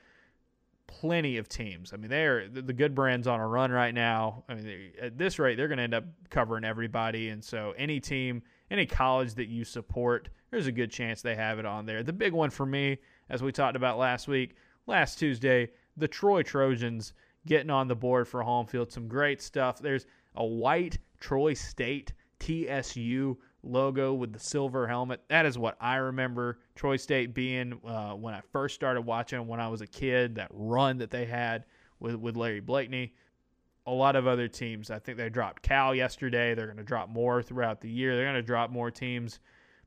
plenty 0.88 1.38
of 1.38 1.48
teams. 1.48 1.94
I 1.94 1.98
mean, 1.98 2.10
they're 2.10 2.48
the 2.50 2.74
good 2.74 2.96
brands 2.96 3.28
on 3.28 3.40
a 3.40 3.48
run 3.48 3.72
right 3.72 3.94
now. 3.94 4.44
I 4.50 4.56
mean, 4.56 4.92
at 5.00 5.18
this 5.18 5.38
rate, 5.38 5.56
they're 5.56 5.68
going 5.68 5.78
to 5.78 5.84
end 5.84 5.94
up 5.94 6.06
covering 6.30 6.66
everybody. 6.66 7.30
And 7.30 7.44
so, 7.44 7.74
any 7.78 8.00
team, 8.00 8.42
any 8.72 8.86
college 8.86 9.36
that 9.36 9.48
you 9.48 9.64
support, 9.64 10.30
there's 10.52 10.68
a 10.68 10.72
good 10.72 10.92
chance 10.92 11.22
they 11.22 11.36
have 11.36 11.60
it 11.60 11.66
on 11.66 11.86
there. 11.86 12.02
The 12.02 12.14
big 12.14 12.34
one 12.34 12.50
for 12.50 12.66
me, 12.66 12.98
as 13.30 13.44
we 13.44 13.52
talked 13.52 13.76
about 13.76 14.00
last 14.00 14.28
week, 14.28 14.56
last 14.90 15.20
Tuesday, 15.20 15.70
the 15.96 16.08
Troy 16.08 16.44
Trojans 16.44 17.14
getting 17.46 17.70
on 17.70 17.88
the 17.88 17.96
board 17.96 18.28
for 18.28 18.44
home 18.44 18.66
field. 18.66 18.92
Some 18.92 19.08
great 19.08 19.42
stuff. 19.42 19.80
There's 19.80 20.06
a 20.36 20.46
white 20.46 20.98
Troy 21.20 21.54
State 21.54 22.14
TSU 22.40 23.38
logo 23.64 24.14
with 24.14 24.34
the 24.34 24.40
silver 24.40 24.88
helmet. 24.88 25.22
That 25.30 25.46
is 25.46 25.58
what 25.58 25.78
I 25.80 25.96
remember 25.96 26.60
Troy 26.76 26.98
State 26.98 27.34
being 27.34 27.80
uh, 27.86 28.12
when 28.12 28.34
I 28.34 28.42
first 28.52 28.76
started 28.76 29.02
watching 29.02 29.46
when 29.48 29.60
I 29.60 29.68
was 29.68 29.82
a 29.82 29.88
kid. 29.88 30.36
That 30.36 30.50
run 30.52 30.98
that 30.98 31.12
they 31.12 31.26
had 31.26 31.66
with 32.00 32.16
with 32.16 32.36
Larry 32.36 32.60
Blakeney. 32.60 33.14
A 33.86 33.92
lot 33.92 34.16
of 34.16 34.28
other 34.28 34.48
teams. 34.48 34.92
I 34.92 35.00
think 35.00 35.18
they 35.18 35.30
dropped 35.30 35.64
Cal 35.64 35.96
yesterday. 35.96 36.54
They're 36.54 36.68
going 36.68 36.78
to 36.78 36.84
drop 36.84 37.10
more 37.10 37.42
throughout 37.42 37.82
the 37.82 37.90
year. 37.90 38.16
They're 38.16 38.26
going 38.26 38.36
to 38.36 38.44
drop 38.44 38.70
more 38.70 38.92
teams. 38.92 39.40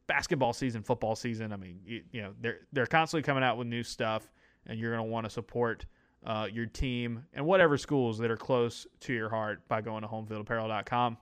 Basketball 0.09 0.53
season, 0.53 0.82
football 0.82 1.14
season. 1.14 1.53
I 1.53 1.57
mean, 1.57 1.78
you, 1.86 2.03
you 2.11 2.22
know, 2.22 2.34
they're 2.40 2.61
they're 2.72 2.86
constantly 2.86 3.22
coming 3.22 3.44
out 3.44 3.57
with 3.57 3.68
new 3.68 3.82
stuff, 3.82 4.30
and 4.66 4.78
you're 4.78 4.94
going 4.94 5.04
to 5.04 5.10
want 5.10 5.24
to 5.24 5.30
support 5.30 5.86
uh, 6.24 6.48
your 6.52 6.66
team 6.66 7.24
and 7.34 7.44
whatever 7.44 7.76
schools 7.76 8.18
that 8.18 8.30
are 8.30 8.36
close 8.36 8.86
to 9.00 9.12
your 9.12 9.28
heart 9.28 9.66
by 9.68 9.80
going 9.80 10.02
to 10.02 10.08
homefieldapparel.com. 10.08 11.16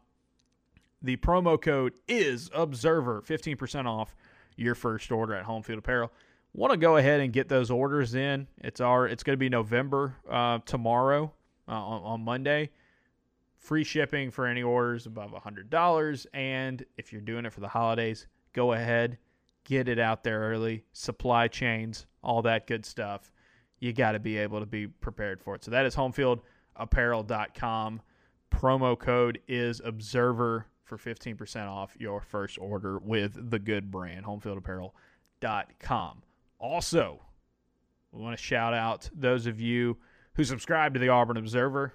The 1.02 1.16
promo 1.16 1.60
code 1.60 1.94
is 2.06 2.50
Observer, 2.54 3.22
15% 3.22 3.86
off 3.86 4.14
your 4.56 4.74
first 4.74 5.10
order 5.10 5.34
at 5.34 5.46
Homefield 5.46 5.78
Apparel. 5.78 6.12
Want 6.52 6.72
to 6.72 6.76
go 6.76 6.96
ahead 6.96 7.20
and 7.20 7.32
get 7.32 7.48
those 7.48 7.70
orders 7.70 8.14
in? 8.14 8.46
It's 8.58 8.80
our 8.80 9.06
it's 9.06 9.22
going 9.22 9.34
to 9.34 9.38
be 9.38 9.48
November 9.48 10.16
uh, 10.28 10.58
tomorrow 10.66 11.32
uh, 11.68 11.72
on, 11.72 12.02
on 12.02 12.24
Monday. 12.24 12.70
Free 13.58 13.84
shipping 13.84 14.30
for 14.30 14.46
any 14.46 14.62
orders 14.62 15.06
above 15.06 15.30
$100. 15.32 16.26
And 16.34 16.84
if 16.96 17.12
you're 17.12 17.20
doing 17.20 17.44
it 17.44 17.52
for 17.52 17.60
the 17.60 17.68
holidays, 17.68 18.26
go 18.52 18.72
ahead, 18.72 19.18
get 19.70 19.88
it 19.88 20.00
out 20.00 20.24
there 20.24 20.40
early. 20.40 20.82
Supply 20.92 21.46
chains, 21.46 22.06
all 22.24 22.42
that 22.42 22.66
good 22.66 22.84
stuff. 22.84 23.30
You 23.78 23.92
got 23.92 24.10
to 24.12 24.18
be 24.18 24.36
able 24.36 24.58
to 24.58 24.66
be 24.66 24.88
prepared 24.88 25.40
for 25.40 25.54
it. 25.54 25.62
So 25.62 25.70
that 25.70 25.86
is 25.86 25.94
homefieldapparel.com. 25.94 28.02
Promo 28.50 28.98
code 28.98 29.38
is 29.46 29.80
Observer 29.84 30.66
for 30.82 30.98
15% 30.98 31.68
off 31.68 31.96
your 32.00 32.20
first 32.20 32.58
order 32.58 32.98
with 32.98 33.50
the 33.50 33.60
good 33.60 33.92
brand, 33.92 34.26
homefieldapparel.com. 34.26 36.22
Also, 36.58 37.20
we 38.10 38.20
want 38.20 38.36
to 38.36 38.42
shout 38.42 38.74
out 38.74 39.08
those 39.14 39.46
of 39.46 39.60
you 39.60 39.96
who 40.34 40.42
subscribe 40.42 40.94
to 40.94 41.00
the 41.00 41.10
Auburn 41.10 41.36
Observer, 41.36 41.94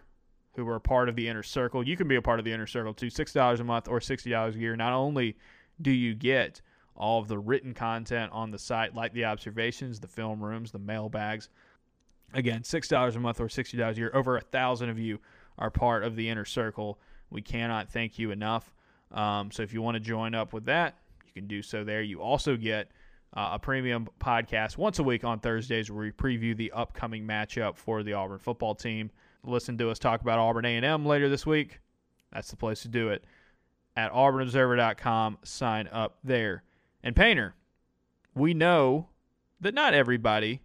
who 0.56 0.66
are 0.70 0.80
part 0.80 1.10
of 1.10 1.18
the 1.18 1.28
Inner 1.28 1.44
Circle. 1.44 1.86
You 1.86 1.98
can 1.98 2.08
be 2.08 2.16
a 2.16 2.22
part 2.22 2.40
of 2.40 2.46
the 2.46 2.54
Inner 2.54 2.68
Circle 2.68 2.94
too, 2.94 3.08
$6 3.08 3.60
a 3.60 3.64
month 3.66 3.90
or 3.90 4.00
$60 4.00 4.56
a 4.56 4.58
year. 4.58 4.78
Not 4.78 4.94
only 4.94 5.36
do 5.82 5.92
you 5.92 6.16
get 6.16 6.62
all 6.96 7.20
of 7.20 7.28
the 7.28 7.38
written 7.38 7.74
content 7.74 8.32
on 8.32 8.52
the 8.52 8.60
site, 8.60 8.96
like 8.96 9.14
the 9.14 9.26
observations, 9.26 10.00
the 10.00 10.08
film 10.08 10.44
rooms, 10.44 10.72
the 10.72 10.80
mailbags. 10.80 11.50
Again, 12.34 12.62
$6 12.62 13.16
a 13.16 13.20
month 13.20 13.40
or 13.40 13.48
$60 13.48 13.92
a 13.92 13.96
year. 13.96 14.12
Over 14.14 14.38
a 14.38 14.42
thousand 14.42 14.90
of 14.90 15.00
you 15.00 15.20
are 15.58 15.70
part 15.70 16.04
of 16.04 16.16
the 16.16 16.30
Inner 16.30 16.46
Circle. 16.46 17.00
We 17.30 17.42
cannot 17.42 17.90
thank 17.90 18.18
you 18.20 18.32
enough. 18.32 18.74
Um, 19.12 19.52
so 19.52 19.64
if 19.64 19.74
you 19.74 19.82
want 19.82 19.96
to 19.96 20.00
join 20.00 20.36
up 20.36 20.54
with 20.54 20.66
that, 20.66 20.96
you 21.26 21.32
can 21.34 21.48
do 21.48 21.62
so 21.62 21.84
there. 21.84 22.02
You 22.02 22.22
also 22.22 22.56
get 22.56 22.92
uh, 23.34 23.52
a 23.54 23.60
premium 23.60 24.08
podcast 24.20 24.78
once 24.78 25.00
a 25.00 25.04
week 25.04 25.24
on 25.24 25.40
Thursdays 25.40 25.92
where 25.92 26.06
we 26.06 26.12
preview 26.12 26.56
the 26.56 26.72
upcoming 26.72 27.26
matchup 27.26 27.78
for 27.78 28.04
the 28.04 28.14
Auburn 28.14 28.40
football 28.40 28.76
team. 28.76 29.12
Listen 29.44 29.78
to 29.78 29.90
us 29.90 30.00
talk 30.00 30.22
about 30.22 30.40
Auburn 30.40 30.66
A&M 30.66 31.06
later 31.06 31.30
this 31.30 31.46
week. 31.46 31.80
That's 32.34 32.50
the 32.50 32.58
place 32.58 32.82
to 32.82 32.88
do 32.88 33.10
it. 33.10 33.24
At 33.96 34.12
auburnobserver.com, 34.12 35.40
sign 35.44 35.88
up 35.92 36.18
there. 36.24 36.64
And 37.06 37.16
Painter, 37.16 37.54
we 38.34 38.56
know 38.56 39.10
that 39.62 39.76
not 39.76 39.94
everybody 39.94 40.64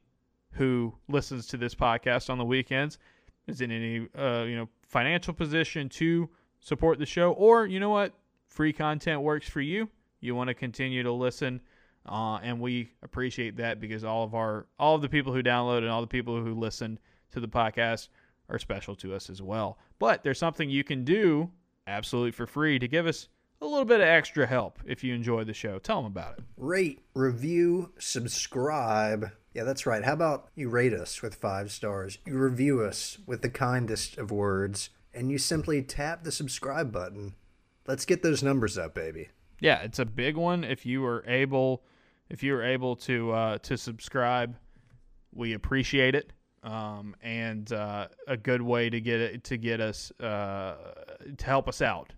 who 0.53 0.95
listens 1.07 1.47
to 1.49 1.59
this 1.59 1.75
podcast 1.75 2.31
on 2.31 2.39
the 2.39 2.47
weekends 2.47 2.99
is 3.47 3.61
in 3.61 3.71
any 3.71 4.09
uh, 4.19 4.45
you 4.45 4.57
know 4.57 4.69
financial 4.89 5.35
position 5.35 5.91
to 5.91 6.31
support 6.61 6.99
the 6.99 7.05
show, 7.05 7.33
or 7.33 7.67
you 7.67 7.79
know 7.79 7.91
what, 7.91 8.15
free 8.49 8.73
content 8.73 9.21
works 9.21 9.51
for 9.51 9.61
you, 9.61 9.91
you 10.21 10.35
want 10.35 10.49
to 10.49 10.55
continue 10.55 11.03
to 11.03 11.13
listen, 11.13 11.61
uh, 12.07 12.37
and 12.37 12.59
we 12.59 12.91
appreciate 13.03 13.59
that 13.59 13.79
because 13.79 14.03
all 14.03 14.25
of 14.25 14.35
our 14.35 14.67
all 14.79 14.95
of 14.95 15.03
the 15.03 15.11
people 15.11 15.35
who 15.35 15.43
download 15.43 15.79
and 15.79 15.89
all 15.89 16.01
the 16.01 16.07
people 16.07 16.43
who 16.43 16.55
listen 16.55 16.99
to 17.33 17.41
the 17.41 17.49
podcast 17.49 18.09
are 18.49 18.59
special 18.59 18.97
to 18.97 19.15
us 19.15 19.29
as 19.29 19.43
well. 19.43 19.79
But 19.99 20.25
there's 20.25 20.39
something 20.39 20.71
you 20.71 20.85
can 20.85 21.05
do 21.05 21.51
absolutely 21.87 22.33
for 22.33 22.47
free 22.47 22.79
to 22.79 22.89
give 22.89 23.07
us 23.07 23.29
a 23.61 23.67
little 23.67 23.85
bit 23.85 24.01
of 24.01 24.07
extra 24.07 24.47
help 24.47 24.79
if 24.87 25.05
you 25.05 25.15
enjoy 25.15 25.45
the 25.45 25.55
show. 25.55 25.79
Tell 25.79 26.03
them 26.03 26.11
about 26.11 26.39
it. 26.39 26.45
Rate, 26.57 27.01
review, 27.15 27.93
subscribe. 27.99 29.31
Yeah, 29.55 29.65
that's 29.65 29.87
right. 29.87 30.05
How 30.05 30.13
about 30.13 30.49
you 30.55 30.69
rate 30.69 30.95
us 30.95 31.23
with 31.23 31.35
five 31.35 31.71
stars? 31.73 32.19
You 32.25 32.39
review 32.39 32.83
us 32.83 33.19
with 33.27 33.43
the 33.43 33.51
kindest 33.51 34.17
of 34.17 34.31
words, 34.31 34.91
and 35.13 35.31
you 35.31 35.39
simply 35.39 35.83
tap 35.83 36.23
the 36.23 36.33
subscribe 36.33 36.93
button. 36.93 37.35
Let's 37.87 38.05
get 38.05 38.23
those 38.23 38.43
numbers 38.43 38.79
up, 38.79 38.95
baby. 38.95 39.29
Yeah, 39.61 39.83
it's 39.83 39.99
a 39.99 40.05
big 40.05 40.37
one. 40.37 40.65
If 40.65 40.87
you 40.87 41.03
were 41.03 41.25
able, 41.27 41.83
if 42.29 42.43
you 42.43 42.53
were 42.53 42.63
able 42.63 42.97
to 42.97 43.33
uh, 43.33 43.59
to 43.59 43.77
subscribe, 43.77 44.57
we 45.35 45.53
appreciate 45.53 46.15
it. 46.15 46.33
Um, 46.63 47.17
and 47.23 47.73
uh, 47.73 48.09
a 48.29 48.37
good 48.37 48.61
way 48.61 48.91
to 48.91 49.01
get 49.01 49.21
it 49.21 49.45
to 49.45 49.57
get 49.57 49.81
us 49.81 50.13
uh, 50.21 50.75
to 51.37 51.45
help 51.45 51.69
us 51.69 51.83
out. 51.83 52.13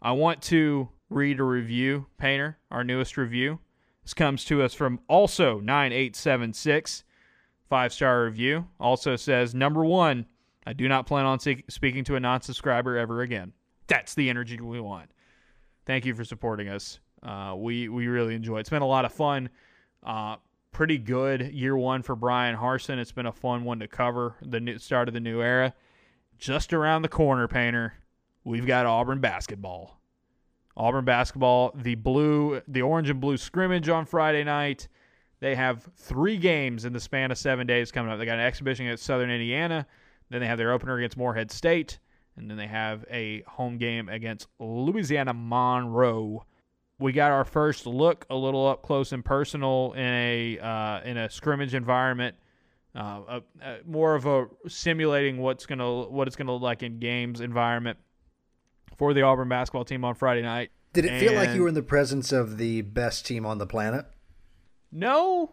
I 0.00 0.12
want 0.12 0.42
to 0.42 0.88
read 1.10 1.40
a 1.40 1.44
review, 1.44 2.06
Painter, 2.18 2.58
our 2.70 2.84
newest 2.84 3.16
review. 3.16 3.58
This 4.04 4.14
comes 4.14 4.44
to 4.46 4.62
us 4.62 4.74
from 4.74 5.00
also 5.08 5.60
9876, 5.60 7.04
five 7.68 7.92
star 7.92 8.24
review. 8.24 8.68
Also 8.78 9.16
says, 9.16 9.54
number 9.54 9.84
one, 9.84 10.26
I 10.66 10.72
do 10.72 10.88
not 10.88 11.06
plan 11.06 11.26
on 11.26 11.38
speaking 11.40 12.04
to 12.04 12.16
a 12.16 12.20
non 12.20 12.40
subscriber 12.42 12.96
ever 12.96 13.22
again. 13.22 13.52
That's 13.86 14.14
the 14.14 14.30
energy 14.30 14.60
we 14.60 14.80
want. 14.80 15.10
Thank 15.86 16.04
you 16.04 16.14
for 16.14 16.24
supporting 16.24 16.68
us. 16.68 17.00
Uh, 17.22 17.54
we, 17.56 17.88
we 17.88 18.06
really 18.06 18.34
enjoy 18.34 18.58
it. 18.58 18.60
It's 18.60 18.70
been 18.70 18.82
a 18.82 18.86
lot 18.86 19.04
of 19.04 19.12
fun. 19.12 19.48
Uh, 20.04 20.36
pretty 20.72 20.98
good 20.98 21.52
year 21.52 21.76
one 21.76 22.02
for 22.02 22.14
Bryan 22.14 22.56
Harsin. 22.56 22.98
It's 22.98 23.12
been 23.12 23.26
a 23.26 23.32
fun 23.32 23.64
one 23.64 23.80
to 23.80 23.88
cover 23.88 24.36
the 24.42 24.60
new, 24.60 24.78
start 24.78 25.08
of 25.08 25.14
the 25.14 25.20
new 25.20 25.40
era. 25.40 25.74
Just 26.38 26.72
around 26.72 27.02
the 27.02 27.08
corner, 27.08 27.48
Painter, 27.48 27.94
we've 28.48 28.66
got 28.66 28.86
Auburn 28.86 29.20
basketball. 29.20 30.00
Auburn 30.76 31.04
basketball, 31.04 31.72
the 31.74 31.96
blue, 31.96 32.62
the 32.66 32.82
orange 32.82 33.10
and 33.10 33.20
blue 33.20 33.36
scrimmage 33.36 33.88
on 33.88 34.06
Friday 34.06 34.42
night. 34.42 34.88
They 35.40 35.54
have 35.54 35.86
three 35.96 36.38
games 36.38 36.84
in 36.84 36.92
the 36.92 37.00
span 37.00 37.30
of 37.30 37.38
seven 37.38 37.66
days 37.66 37.92
coming 37.92 38.10
up. 38.10 38.18
They 38.18 38.24
got 38.24 38.38
an 38.38 38.46
exhibition 38.46 38.86
against 38.86 39.04
Southern 39.04 39.30
Indiana. 39.30 39.86
Then 40.30 40.40
they 40.40 40.46
have 40.46 40.56
their 40.56 40.72
opener 40.72 40.96
against 40.96 41.16
Morehead 41.16 41.50
State. 41.50 41.98
And 42.36 42.50
then 42.50 42.56
they 42.56 42.66
have 42.66 43.04
a 43.10 43.42
home 43.42 43.76
game 43.76 44.08
against 44.08 44.46
Louisiana 44.58 45.34
Monroe. 45.34 46.44
We 47.00 47.12
got 47.12 47.32
our 47.32 47.44
first 47.44 47.86
look 47.86 48.24
a 48.30 48.34
little 48.36 48.66
up 48.66 48.82
close 48.82 49.12
and 49.12 49.24
personal 49.24 49.92
in 49.92 50.04
a 50.04 50.58
uh, 50.58 51.00
in 51.04 51.16
a 51.16 51.28
scrimmage 51.30 51.74
environment. 51.74 52.36
Uh, 52.94 53.20
a, 53.28 53.42
a, 53.62 53.78
more 53.84 54.14
of 54.14 54.26
a 54.26 54.46
simulating 54.68 55.38
what's 55.38 55.66
gonna 55.66 56.02
what 56.02 56.26
it's 56.26 56.36
gonna 56.36 56.52
look 56.52 56.62
like 56.62 56.82
in 56.82 56.98
games 56.98 57.40
environment 57.40 57.98
for 58.98 59.14
the 59.14 59.22
Auburn 59.22 59.48
basketball 59.48 59.84
team 59.84 60.04
on 60.04 60.14
Friday 60.14 60.42
night. 60.42 60.70
Did 60.92 61.04
it 61.04 61.12
and 61.12 61.20
feel 61.20 61.34
like 61.34 61.54
you 61.54 61.62
were 61.62 61.68
in 61.68 61.74
the 61.74 61.82
presence 61.82 62.32
of 62.32 62.58
the 62.58 62.82
best 62.82 63.24
team 63.24 63.46
on 63.46 63.58
the 63.58 63.66
planet? 63.66 64.06
No, 64.90 65.52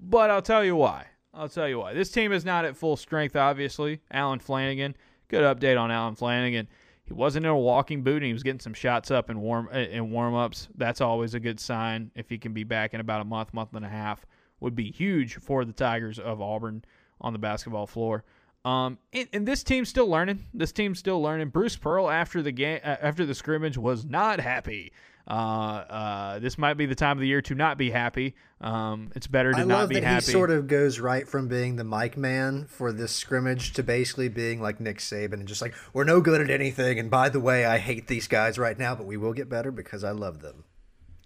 but 0.00 0.30
I'll 0.30 0.42
tell 0.42 0.64
you 0.64 0.74
why. 0.74 1.06
I'll 1.32 1.48
tell 1.48 1.68
you 1.68 1.78
why. 1.78 1.92
This 1.92 2.10
team 2.10 2.32
is 2.32 2.44
not 2.44 2.64
at 2.64 2.76
full 2.76 2.96
strength, 2.96 3.36
obviously. 3.36 4.00
Allen 4.10 4.38
Flanigan, 4.38 4.94
good 5.28 5.42
update 5.42 5.78
on 5.78 5.90
Allen 5.90 6.14
Flanigan. 6.14 6.66
He 7.04 7.12
wasn't 7.12 7.44
in 7.44 7.50
a 7.50 7.58
walking 7.58 8.02
boot, 8.02 8.16
and 8.16 8.26
he 8.26 8.32
was 8.32 8.42
getting 8.42 8.60
some 8.60 8.72
shots 8.72 9.10
up 9.10 9.28
in 9.28 9.40
warm 9.40 9.68
in 9.68 10.10
warm 10.10 10.34
ups. 10.34 10.68
That's 10.74 11.02
always 11.02 11.34
a 11.34 11.40
good 11.40 11.60
sign. 11.60 12.12
If 12.14 12.30
he 12.30 12.38
can 12.38 12.54
be 12.54 12.64
back 12.64 12.94
in 12.94 13.00
about 13.00 13.20
a 13.20 13.24
month, 13.24 13.52
month 13.52 13.74
and 13.74 13.84
a 13.84 13.90
half, 13.90 14.24
would 14.60 14.74
be 14.74 14.90
huge 14.90 15.34
for 15.34 15.64
the 15.64 15.72
Tigers 15.72 16.18
of 16.18 16.40
Auburn 16.40 16.84
on 17.20 17.34
the 17.34 17.38
basketball 17.38 17.86
floor. 17.86 18.24
Um, 18.64 18.98
and, 19.12 19.28
and, 19.32 19.46
this 19.46 19.62
team's 19.62 19.90
still 19.90 20.08
learning. 20.08 20.46
This 20.54 20.72
team's 20.72 20.98
still 20.98 21.20
learning. 21.20 21.48
Bruce 21.48 21.76
Pearl 21.76 22.10
after 22.10 22.40
the 22.40 22.52
game, 22.52 22.80
after 22.82 23.26
the 23.26 23.34
scrimmage, 23.34 23.76
was 23.76 24.06
not 24.06 24.40
happy. 24.40 24.90
Uh, 25.26 25.30
uh, 25.30 26.38
this 26.38 26.58
might 26.58 26.74
be 26.74 26.86
the 26.86 26.94
time 26.94 27.16
of 27.16 27.20
the 27.20 27.26
year 27.26 27.40
to 27.42 27.54
not 27.54 27.78
be 27.78 27.90
happy. 27.90 28.34
Um, 28.60 29.10
it's 29.14 29.26
better 29.26 29.52
to 29.52 29.58
I 29.58 29.64
not 29.64 29.88
be 29.88 30.00
happy. 30.00 30.26
He 30.26 30.32
sort 30.32 30.50
of 30.50 30.66
goes 30.66 30.98
right 30.98 31.26
from 31.26 31.48
being 31.48 31.76
the 31.76 31.84
mic 31.84 32.16
man 32.16 32.66
for 32.66 32.92
this 32.92 33.12
scrimmage 33.12 33.72
to 33.74 33.82
basically 33.82 34.28
being 34.28 34.60
like 34.60 34.80
Nick 34.80 34.98
Saban 34.98 35.34
and 35.34 35.48
just 35.48 35.62
like 35.62 35.74
we're 35.92 36.04
no 36.04 36.20
good 36.20 36.40
at 36.40 36.50
anything. 36.50 36.98
And 36.98 37.10
by 37.10 37.30
the 37.30 37.40
way, 37.40 37.64
I 37.64 37.78
hate 37.78 38.06
these 38.06 38.28
guys 38.28 38.58
right 38.58 38.78
now, 38.78 38.94
but 38.94 39.06
we 39.06 39.16
will 39.16 39.32
get 39.32 39.48
better 39.48 39.70
because 39.70 40.04
I 40.04 40.10
love 40.10 40.40
them. 40.40 40.64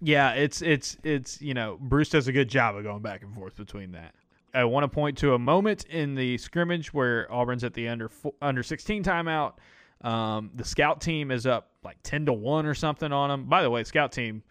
Yeah, 0.01 0.31
it's 0.31 0.61
it's 0.61 0.95
it's 1.03 1.41
you 1.41 1.53
know 1.53 1.77
Bruce 1.79 2.09
does 2.09 2.27
a 2.27 2.31
good 2.31 2.49
job 2.49 2.77
of 2.77 2.83
going 2.83 3.01
back 3.01 3.21
and 3.21 3.33
forth 3.35 3.57
between 3.57 3.91
that. 3.93 4.13
I 4.53 4.63
want 4.65 4.83
to 4.83 4.87
point 4.87 5.17
to 5.19 5.33
a 5.33 5.39
moment 5.39 5.85
in 5.85 6.15
the 6.15 6.37
scrimmage 6.37 6.93
where 6.93 7.31
Auburn's 7.31 7.63
at 7.63 7.73
the 7.73 7.87
under 7.87 8.09
under 8.41 8.63
16 8.63 9.03
timeout. 9.03 9.53
Um, 10.01 10.51
the 10.55 10.63
scout 10.63 11.01
team 11.01 11.29
is 11.31 11.45
up 11.45 11.71
like 11.83 11.97
10 12.03 12.27
to 12.27 12.33
1 12.33 12.65
or 12.65 12.73
something 12.73 13.11
on 13.11 13.29
them. 13.29 13.45
By 13.45 13.63
the 13.63 13.69
way, 13.69 13.83
scout 13.83 14.11
team 14.11 14.43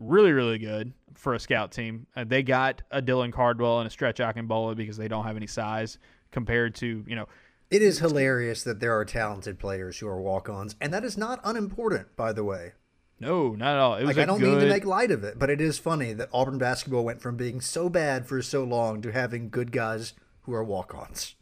really 0.00 0.32
really 0.32 0.58
good 0.58 0.92
for 1.14 1.34
a 1.34 1.40
scout 1.40 1.72
team. 1.72 2.06
Uh, 2.16 2.24
they 2.24 2.42
got 2.42 2.82
a 2.90 3.02
Dylan 3.02 3.32
Cardwell 3.32 3.80
and 3.80 3.86
a 3.86 3.90
Stretch 3.90 4.18
Akingbola 4.18 4.76
because 4.76 4.96
they 4.96 5.08
don't 5.08 5.24
have 5.24 5.36
any 5.36 5.46
size 5.46 5.98
compared 6.30 6.74
to, 6.76 7.04
you 7.06 7.16
know, 7.16 7.26
it 7.70 7.82
is 7.82 7.98
hilarious 7.98 8.62
that 8.64 8.80
there 8.80 8.96
are 8.96 9.04
talented 9.04 9.58
players 9.58 9.98
who 9.98 10.08
are 10.08 10.20
walk-ons, 10.20 10.74
and 10.80 10.92
that 10.92 11.04
is 11.04 11.18
not 11.18 11.40
unimportant, 11.44 12.16
by 12.16 12.32
the 12.32 12.44
way. 12.44 12.72
No, 13.20 13.54
not 13.54 13.74
at 13.74 13.78
all. 13.78 13.94
It 13.96 14.04
was 14.04 14.16
like 14.16 14.22
I 14.22 14.26
don't 14.26 14.38
good... 14.38 14.50
mean 14.50 14.60
to 14.60 14.68
make 14.68 14.84
light 14.84 15.10
of 15.10 15.24
it, 15.24 15.38
but 15.38 15.50
it 15.50 15.60
is 15.60 15.78
funny 15.78 16.12
that 16.12 16.28
Auburn 16.32 16.58
basketball 16.58 17.04
went 17.04 17.20
from 17.20 17.36
being 17.36 17.60
so 17.60 17.88
bad 17.88 18.26
for 18.26 18.40
so 18.42 18.62
long 18.62 19.02
to 19.02 19.12
having 19.12 19.50
good 19.50 19.72
guys 19.72 20.14
who 20.42 20.54
are 20.54 20.62
walk-ons. 20.62 21.34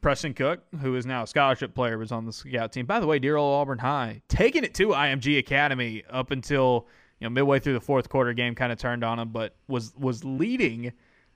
Preston 0.00 0.32
Cook, 0.34 0.60
who 0.80 0.94
is 0.94 1.06
now 1.06 1.24
a 1.24 1.26
scholarship 1.26 1.74
player, 1.74 1.98
was 1.98 2.12
on 2.12 2.24
the 2.24 2.32
scout 2.32 2.72
team. 2.72 2.86
By 2.86 3.00
the 3.00 3.06
way, 3.06 3.18
dear 3.18 3.36
old 3.36 3.60
Auburn 3.60 3.78
High, 3.78 4.22
taking 4.28 4.64
it 4.64 4.74
to 4.74 4.88
IMG 4.88 5.38
Academy 5.38 6.04
up 6.08 6.30
until 6.30 6.86
you 7.18 7.26
know 7.26 7.30
midway 7.30 7.58
through 7.58 7.72
the 7.72 7.80
fourth 7.80 8.08
quarter. 8.08 8.32
Game 8.32 8.54
kind 8.54 8.72
of 8.72 8.78
turned 8.78 9.02
on 9.02 9.18
him, 9.18 9.30
but 9.30 9.56
was 9.66 9.92
was 9.98 10.24
leading 10.24 10.92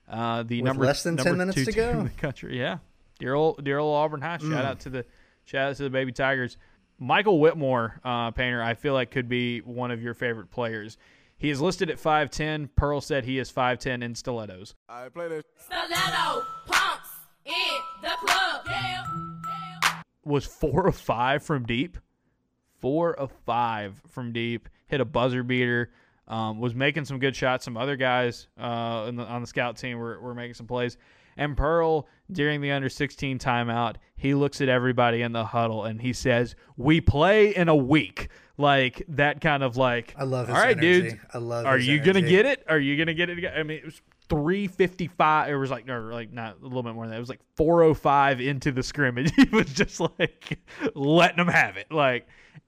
uh, 0.09 0.45
the 0.45 0.63
With 0.63 0.67
number 0.67 0.85
less 0.85 1.03
than 1.03 1.17
number 1.17 1.31
ten 1.31 1.39
minutes 1.39 1.65
to 1.65 1.73
go 1.73 1.91
in 1.91 2.05
the 2.05 2.11
country. 2.11 2.57
Yeah, 2.57 2.79
dear 3.19 3.35
old 3.35 3.65
dear 3.65 3.79
old 3.79 3.97
Auburn 3.97 4.21
High. 4.21 4.39
Shout 4.39 4.49
mm. 4.49 4.65
out 4.65 4.81
to 4.81 4.91
the 4.91 5.05
shout 5.45 5.71
out 5.71 5.77
to 5.77 5.83
the 5.83 5.91
baby 5.91 6.13
Tigers. 6.13 6.57
Michael 6.99 7.41
Whitmore, 7.41 8.01
uh, 8.05 8.31
painter, 8.31 8.63
I 8.63 8.75
feel 8.75 8.95
like 8.95 9.11
could 9.11 9.29
be 9.29 9.61
one 9.61 9.91
of 9.91 10.03
your 10.03 10.15
favorite 10.15 10.51
players. 10.51 10.97
He 11.37 11.51
is 11.51 11.61
listed 11.61 11.91
at 11.91 11.99
5'10. 11.99 12.69
Pearl 12.77 13.01
said 13.01 13.25
he 13.25 13.39
is 13.39 13.51
5'10 13.51 14.05
in 14.05 14.15
stilettos. 14.15 14.77
I 14.89 15.09
play 15.09 15.29
this. 15.29 15.43
Stiletto 15.59 16.47
pumps 16.67 17.09
in 17.45 17.53
the 18.01 18.11
club. 18.21 18.63
Yeah. 18.67 19.05
Was 20.25 20.47
four 20.47 20.87
of 20.87 20.95
five 20.97 21.43
from 21.43 21.65
deep. 21.67 21.99
Four 22.79 23.13
of 23.15 23.33
five 23.45 24.01
from 24.09 24.33
deep. 24.33 24.69
Hit 24.87 25.01
a 25.01 25.05
buzzer 25.05 25.43
beater. 25.43 25.91
Um, 26.29 26.61
was 26.61 26.77
making 26.77 27.07
some 27.07 27.19
good 27.19 27.35
shots. 27.35 27.65
Some 27.65 27.77
other 27.77 27.97
guys 27.97 28.47
uh, 28.57 29.11
the, 29.11 29.25
on 29.25 29.41
the 29.41 29.49
scout 29.49 29.77
team 29.77 29.99
were, 29.99 30.21
were 30.21 30.35
making 30.35 30.55
some 30.55 30.69
plays. 30.69 30.97
And 31.37 31.57
Pearl, 31.57 32.07
during 32.31 32.61
the 32.61 32.71
under 32.71 32.89
16 32.89 33.39
timeout, 33.39 33.97
he 34.17 34.35
looks 34.35 34.61
at 34.61 34.69
everybody 34.69 35.23
in 35.23 35.33
the 35.33 35.45
huddle 35.45 35.85
and 35.85 36.01
he 36.01 36.13
says, 36.13 36.55
We 36.77 37.01
play 37.01 37.55
in 37.55 37.69
a 37.69 37.77
week. 37.77 38.29
Like 38.59 39.03
that 39.09 39.41
kind 39.41 39.63
of 39.63 39.77
like, 39.77 40.15
I 40.17 40.25
love 40.25 40.49
All 40.49 40.57
right, 40.57 40.77
energy. 40.77 41.11
dude. 41.11 41.21
I 41.33 41.39
love 41.39 41.67
Are 41.67 41.79
you 41.79 41.99
going 42.01 42.15
to 42.15 42.23
get 42.23 42.47
it? 42.47 42.65
Are 42.69 42.79
you 42.79 42.97
going 42.97 43.07
to 43.09 43.15
get 43.15 43.31
it? 43.31 43.45
I 43.47 43.63
mean, 43.63 43.79
it 43.79 43.85
was 43.85 44.01
355. 44.29 45.51
It 45.51 45.57
was 45.57 45.71
like, 45.71 45.89
or 45.89 46.13
like 46.13 46.33
not 46.33 46.59
a 46.61 46.65
little 46.65 46.83
bit 46.83 46.95
more 46.95 47.05
than 47.05 47.11
that. 47.11 47.17
It 47.17 47.21
was 47.21 47.29
like 47.29 47.41
405 47.57 48.41
into 48.41 48.73
the 48.73 48.83
scrimmage. 48.83 49.33
he 49.37 49.45
was 49.53 49.67
just 49.73 50.01
like 50.01 50.59
letting 50.95 51.39
them 51.39 51.49
have 51.49 51.77
it. 51.77 51.91
Like, 51.91 52.27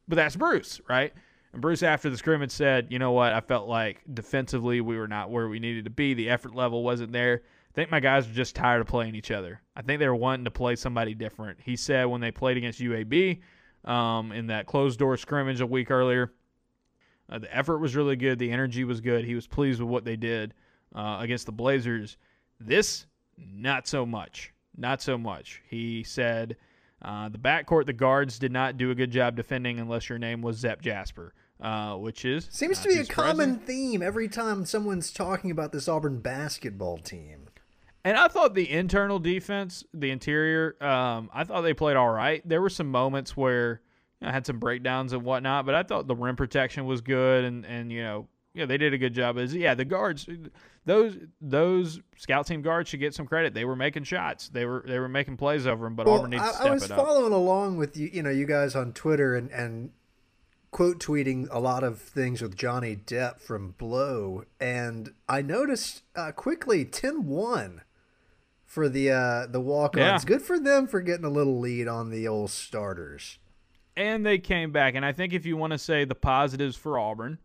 but 0.08 0.16
that's 0.16 0.36
Bruce, 0.36 0.80
right? 0.88 1.12
And 1.52 1.62
Bruce, 1.62 1.82
after 1.82 2.10
the 2.10 2.18
scrimmage, 2.18 2.50
said, 2.50 2.88
"You 2.90 2.98
know 2.98 3.12
what? 3.12 3.32
I 3.32 3.40
felt 3.40 3.68
like 3.68 4.02
defensively 4.12 4.80
we 4.80 4.98
were 4.98 5.08
not 5.08 5.30
where 5.30 5.48
we 5.48 5.60
needed 5.60 5.84
to 5.84 5.90
be. 5.90 6.12
The 6.12 6.28
effort 6.28 6.54
level 6.54 6.82
wasn't 6.82 7.12
there. 7.12 7.42
I 7.74 7.76
think 7.76 7.90
my 7.90 7.98
guys 7.98 8.28
are 8.28 8.32
just 8.32 8.54
tired 8.54 8.80
of 8.80 8.86
playing 8.86 9.16
each 9.16 9.32
other. 9.32 9.60
I 9.74 9.82
think 9.82 9.98
they 9.98 10.06
were 10.06 10.14
wanting 10.14 10.44
to 10.44 10.50
play 10.52 10.76
somebody 10.76 11.12
different. 11.12 11.58
He 11.60 11.74
said 11.74 12.04
when 12.04 12.20
they 12.20 12.30
played 12.30 12.56
against 12.56 12.78
UAB 12.78 13.40
um, 13.84 14.30
in 14.30 14.46
that 14.46 14.66
closed 14.66 15.00
door 15.00 15.16
scrimmage 15.16 15.60
a 15.60 15.66
week 15.66 15.90
earlier, 15.90 16.32
uh, 17.28 17.40
the 17.40 17.56
effort 17.56 17.78
was 17.78 17.96
really 17.96 18.14
good. 18.14 18.38
The 18.38 18.52
energy 18.52 18.84
was 18.84 19.00
good. 19.00 19.24
He 19.24 19.34
was 19.34 19.48
pleased 19.48 19.80
with 19.80 19.88
what 19.88 20.04
they 20.04 20.14
did 20.14 20.54
uh, 20.94 21.18
against 21.20 21.46
the 21.46 21.52
Blazers. 21.52 22.16
This, 22.60 23.06
not 23.36 23.88
so 23.88 24.06
much. 24.06 24.52
Not 24.76 25.02
so 25.02 25.18
much. 25.18 25.60
He 25.68 26.04
said 26.04 26.56
uh, 27.02 27.28
the 27.28 27.38
backcourt, 27.38 27.86
the 27.86 27.92
guards 27.92 28.38
did 28.38 28.52
not 28.52 28.76
do 28.76 28.92
a 28.92 28.94
good 28.94 29.10
job 29.10 29.34
defending 29.34 29.80
unless 29.80 30.08
your 30.08 30.18
name 30.18 30.42
was 30.42 30.58
Zep 30.58 30.80
Jasper. 30.80 31.34
Uh, 31.60 31.94
which 31.96 32.24
is 32.24 32.48
seems 32.50 32.80
to 32.80 32.88
be 32.88 32.98
a 32.98 33.06
common 33.06 33.58
theme 33.60 34.02
every 34.02 34.28
time 34.28 34.66
someone's 34.66 35.12
talking 35.12 35.52
about 35.52 35.70
this 35.70 35.88
Auburn 35.88 36.18
basketball 36.18 36.98
team. 36.98 37.43
And 38.04 38.18
I 38.18 38.28
thought 38.28 38.54
the 38.54 38.70
internal 38.70 39.18
defense, 39.18 39.82
the 39.94 40.10
interior, 40.10 40.76
um, 40.84 41.30
I 41.32 41.44
thought 41.44 41.62
they 41.62 41.72
played 41.72 41.96
all 41.96 42.10
right. 42.10 42.46
There 42.46 42.60
were 42.60 42.68
some 42.68 42.90
moments 42.90 43.34
where 43.34 43.80
I 44.20 44.30
had 44.30 44.44
some 44.44 44.58
breakdowns 44.58 45.14
and 45.14 45.22
whatnot, 45.22 45.64
but 45.64 45.74
I 45.74 45.82
thought 45.82 46.06
the 46.06 46.14
rim 46.14 46.36
protection 46.36 46.84
was 46.84 47.00
good, 47.00 47.44
and 47.44 47.64
and 47.64 47.90
you 47.90 48.02
know, 48.02 48.28
yeah, 48.52 48.66
they 48.66 48.78
did 48.78 48.92
a 48.94 48.98
good 48.98 49.14
job. 49.14 49.38
As 49.38 49.54
yeah, 49.54 49.74
the 49.74 49.84
guards, 49.84 50.28
those 50.84 51.16
those 51.40 52.00
scout 52.16 52.46
team 52.46 52.60
guards 52.62 52.90
should 52.90 53.00
get 53.00 53.14
some 53.14 53.26
credit. 53.26 53.54
They 53.54 53.64
were 53.64 53.76
making 53.76 54.04
shots. 54.04 54.48
They 54.48 54.66
were 54.66 54.84
they 54.86 54.98
were 54.98 55.08
making 55.08 55.38
plays 55.38 55.66
over 55.66 55.84
them, 55.84 55.94
but 55.94 56.06
well, 56.06 56.16
Auburn 56.16 56.30
needs 56.30 56.42
I, 56.42 56.48
to 56.48 56.54
step 56.54 56.66
I 56.66 56.70
was 56.70 56.86
following 56.86 57.32
along 57.32 57.78
with 57.78 57.96
you, 57.96 58.10
you 58.12 58.22
know, 58.22 58.30
you 58.30 58.46
guys 58.46 58.74
on 58.74 58.92
Twitter 58.92 59.34
and 59.34 59.50
and 59.50 59.90
quote 60.70 60.98
tweeting 60.98 61.46
a 61.50 61.58
lot 61.58 61.84
of 61.84 62.00
things 62.00 62.42
with 62.42 62.56
Johnny 62.56 62.96
Depp 62.96 63.40
from 63.40 63.72
Blow, 63.78 64.44
and 64.58 65.14
I 65.28 65.40
noticed 65.40 66.02
uh, 66.16 66.32
quickly 66.32 66.84
10-1 66.84 67.80
for 68.74 68.88
the 68.88 69.12
uh, 69.12 69.46
the 69.46 69.60
walk-ons. 69.60 70.24
Yeah. 70.24 70.28
Good 70.28 70.42
for 70.42 70.58
them 70.58 70.88
for 70.88 71.00
getting 71.00 71.24
a 71.24 71.30
little 71.30 71.60
lead 71.60 71.86
on 71.86 72.10
the 72.10 72.26
old 72.26 72.50
starters. 72.50 73.38
And 73.96 74.26
they 74.26 74.38
came 74.38 74.72
back, 74.72 74.96
and 74.96 75.06
I 75.06 75.12
think 75.12 75.32
if 75.32 75.46
you 75.46 75.56
want 75.56 75.72
to 75.72 75.78
say 75.78 76.04
the 76.04 76.16
positives 76.16 76.74
for 76.74 76.98
Auburn, 76.98 77.38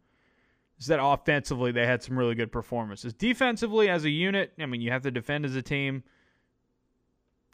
is 0.79 0.87
that 0.87 0.99
offensively 0.99 1.71
they 1.71 1.85
had 1.85 2.01
some 2.01 2.17
really 2.17 2.33
good 2.33 2.51
performances. 2.51 3.13
Defensively, 3.13 3.87
as 3.87 4.03
a 4.03 4.09
unit, 4.09 4.53
I 4.59 4.65
mean, 4.65 4.81
you 4.81 4.89
have 4.89 5.03
to 5.03 5.11
defend 5.11 5.45
as 5.45 5.55
a 5.55 5.61
team. 5.61 6.03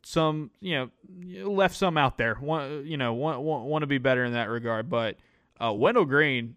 Some, 0.04 0.52
you 0.62 0.76
know, 0.76 1.50
left 1.50 1.76
some 1.76 1.98
out 1.98 2.18
there. 2.18 2.38
Want, 2.40 2.86
you 2.86 2.96
know, 2.96 3.14
want, 3.14 3.42
want, 3.42 3.66
want 3.66 3.82
to 3.84 3.88
be 3.88 3.98
better 3.98 4.24
in 4.24 4.32
that 4.34 4.50
regard. 4.50 4.90
But 4.90 5.18
uh, 5.60 5.74
Wendell 5.74 6.06
Green, 6.06 6.56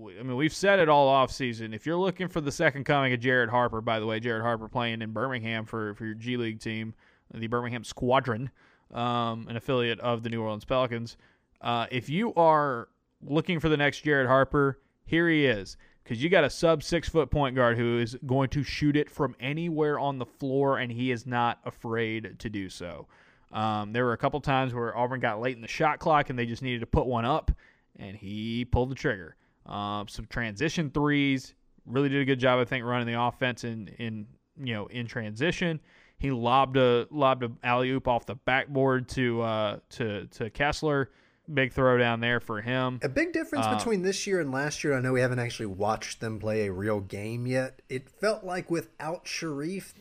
I 0.00 0.22
mean, 0.22 0.36
we've 0.36 0.54
said 0.54 0.78
it 0.78 0.88
all 0.88 1.08
off 1.08 1.32
season. 1.32 1.74
If 1.74 1.84
you're 1.84 1.96
looking 1.96 2.28
for 2.28 2.40
the 2.40 2.52
second 2.52 2.84
coming 2.84 3.12
of 3.12 3.18
Jared 3.18 3.50
Harper, 3.50 3.80
by 3.80 3.98
the 3.98 4.06
way, 4.06 4.20
Jared 4.20 4.42
Harper 4.42 4.68
playing 4.68 5.02
in 5.02 5.10
Birmingham 5.10 5.64
for, 5.64 5.94
for 5.94 6.06
your 6.06 6.14
G 6.14 6.36
League 6.36 6.60
team, 6.60 6.94
the 7.34 7.48
Birmingham 7.48 7.82
Squadron, 7.82 8.50
um, 8.94 9.46
an 9.48 9.56
affiliate 9.56 9.98
of 9.98 10.22
the 10.22 10.28
New 10.28 10.40
Orleans 10.40 10.64
Pelicans. 10.64 11.16
Uh, 11.60 11.86
if 11.90 12.08
you 12.08 12.32
are 12.34 12.88
looking 13.26 13.58
for 13.58 13.68
the 13.68 13.76
next 13.76 14.02
Jared 14.02 14.28
Harper, 14.28 14.78
here 15.04 15.28
he 15.28 15.46
is. 15.46 15.76
Because 16.04 16.22
you 16.22 16.30
got 16.30 16.44
a 16.44 16.50
sub 16.50 16.82
six 16.82 17.08
foot 17.08 17.30
point 17.30 17.56
guard 17.56 17.76
who 17.76 17.98
is 17.98 18.16
going 18.24 18.48
to 18.50 18.62
shoot 18.62 18.96
it 18.96 19.10
from 19.10 19.34
anywhere 19.40 19.98
on 19.98 20.18
the 20.18 20.24
floor, 20.24 20.78
and 20.78 20.92
he 20.92 21.10
is 21.10 21.26
not 21.26 21.58
afraid 21.64 22.38
to 22.38 22.48
do 22.48 22.68
so. 22.68 23.08
Um, 23.52 23.92
there 23.92 24.04
were 24.04 24.12
a 24.12 24.18
couple 24.18 24.40
times 24.40 24.72
where 24.72 24.96
Auburn 24.96 25.20
got 25.20 25.40
late 25.40 25.56
in 25.56 25.62
the 25.62 25.68
shot 25.68 25.98
clock 25.98 26.30
and 26.30 26.38
they 26.38 26.46
just 26.46 26.62
needed 26.62 26.80
to 26.80 26.86
put 26.86 27.06
one 27.06 27.24
up, 27.24 27.50
and 27.96 28.16
he 28.16 28.64
pulled 28.64 28.90
the 28.90 28.94
trigger. 28.94 29.34
Um, 29.68 30.08
some 30.08 30.26
transition 30.26 30.90
threes. 30.90 31.54
Really 31.86 32.08
did 32.08 32.20
a 32.20 32.24
good 32.24 32.40
job, 32.40 32.58
I 32.58 32.64
think, 32.64 32.84
running 32.84 33.06
the 33.06 33.20
offense 33.20 33.64
in 33.64 33.88
in 33.98 34.26
you 34.58 34.74
know 34.74 34.86
in 34.86 35.06
transition. 35.06 35.80
He 36.18 36.30
lobbed 36.30 36.76
a 36.76 37.06
lobbed 37.10 37.44
a 37.44 37.50
alley 37.62 37.90
oop 37.90 38.08
off 38.08 38.26
the 38.26 38.34
backboard 38.34 39.08
to 39.10 39.42
uh, 39.42 39.78
to 39.90 40.26
to 40.26 40.50
Kessler. 40.50 41.10
Big 41.52 41.72
throw 41.72 41.96
down 41.96 42.20
there 42.20 42.40
for 42.40 42.60
him. 42.60 43.00
A 43.02 43.08
big 43.08 43.32
difference 43.32 43.64
uh, 43.64 43.76
between 43.76 44.02
this 44.02 44.26
year 44.26 44.38
and 44.38 44.52
last 44.52 44.84
year. 44.84 44.94
I 44.94 45.00
know 45.00 45.14
we 45.14 45.22
haven't 45.22 45.38
actually 45.38 45.66
watched 45.66 46.20
them 46.20 46.38
play 46.38 46.66
a 46.66 46.72
real 46.72 47.00
game 47.00 47.46
yet. 47.46 47.80
It 47.88 48.10
felt 48.10 48.44
like 48.44 48.70
without 48.70 49.26
Sharif, 49.26 49.94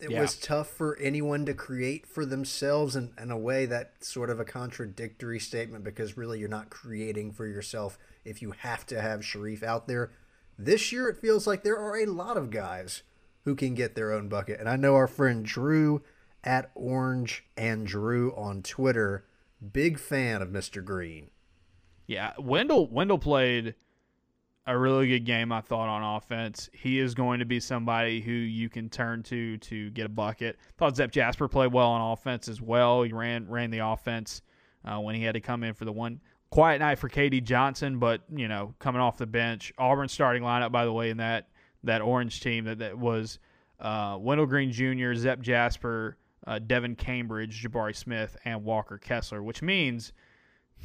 it 0.00 0.10
yeah. 0.10 0.20
was 0.20 0.36
tough 0.36 0.68
for 0.68 0.96
anyone 0.98 1.46
to 1.46 1.54
create 1.54 2.06
for 2.06 2.24
themselves 2.24 2.96
and 2.96 3.12
in 3.20 3.30
a 3.30 3.38
way 3.38 3.66
that's 3.66 4.08
sort 4.08 4.30
of 4.30 4.40
a 4.40 4.44
contradictory 4.44 5.38
statement 5.38 5.84
because 5.84 6.16
really 6.16 6.40
you're 6.40 6.48
not 6.48 6.70
creating 6.70 7.30
for 7.30 7.46
yourself 7.46 7.96
if 8.24 8.42
you 8.42 8.52
have 8.58 8.86
to 8.86 9.00
have 9.00 9.24
Sharif 9.24 9.62
out 9.62 9.86
there. 9.86 10.10
This 10.58 10.92
year, 10.92 11.08
it 11.08 11.16
feels 11.16 11.46
like 11.46 11.62
there 11.62 11.78
are 11.78 11.96
a 11.96 12.06
lot 12.06 12.36
of 12.36 12.50
guys 12.50 13.02
who 13.44 13.54
can 13.54 13.74
get 13.74 13.94
their 13.94 14.12
own 14.12 14.28
bucket. 14.28 14.60
And 14.60 14.68
I 14.68 14.76
know 14.76 14.94
our 14.94 15.06
friend 15.06 15.44
Drew 15.44 16.02
at 16.44 16.70
Orange 16.74 17.44
and 17.56 17.86
Drew 17.86 18.34
on 18.36 18.62
Twitter 18.62 19.24
Big 19.72 19.98
fan 19.98 20.40
of 20.40 20.48
Mr. 20.48 20.82
Green. 20.82 21.30
Yeah, 22.06 22.32
Wendell 22.38 22.88
Wendell 22.88 23.18
played 23.18 23.74
a 24.66 24.76
really 24.76 25.08
good 25.08 25.24
game, 25.24 25.52
I 25.52 25.60
thought, 25.60 25.88
on 25.88 26.16
offense. 26.16 26.70
He 26.72 26.98
is 26.98 27.14
going 27.14 27.40
to 27.40 27.44
be 27.44 27.60
somebody 27.60 28.20
who 28.20 28.32
you 28.32 28.68
can 28.68 28.88
turn 28.88 29.22
to 29.24 29.58
to 29.58 29.90
get 29.90 30.06
a 30.06 30.08
bucket. 30.08 30.58
Thought 30.78 30.96
Zep 30.96 31.12
Jasper 31.12 31.46
played 31.46 31.72
well 31.72 31.90
on 31.90 32.12
offense 32.12 32.48
as 32.48 32.60
well. 32.60 33.02
He 33.02 33.12
ran 33.12 33.48
ran 33.48 33.70
the 33.70 33.80
offense 33.80 34.42
uh, 34.84 34.98
when 34.98 35.14
he 35.14 35.22
had 35.22 35.34
to 35.34 35.40
come 35.40 35.62
in 35.62 35.74
for 35.74 35.84
the 35.84 35.92
one. 35.92 36.20
Quiet 36.50 36.80
night 36.80 36.98
for 36.98 37.08
KD 37.08 37.44
Johnson, 37.44 37.98
but 37.98 38.22
you 38.34 38.48
know, 38.48 38.74
coming 38.78 39.00
off 39.00 39.16
the 39.16 39.26
bench, 39.26 39.72
Auburn 39.78 40.08
starting 40.08 40.42
lineup, 40.42 40.72
by 40.72 40.84
the 40.84 40.92
way, 40.92 41.10
in 41.10 41.18
that 41.18 41.48
that 41.84 42.02
orange 42.02 42.40
team 42.40 42.64
that, 42.64 42.78
that 42.78 42.98
was 42.98 43.38
uh, 43.78 44.18
Wendell 44.20 44.46
Green 44.46 44.70
Jr., 44.70 45.14
Zep 45.14 45.40
Jasper, 45.40 46.16
uh, 46.46 46.58
Devin 46.58 46.96
Cambridge, 46.96 47.62
Jabari 47.62 47.94
Smith, 47.94 48.36
and 48.44 48.64
Walker 48.64 48.98
Kessler, 48.98 49.42
which 49.42 49.62
means 49.62 50.12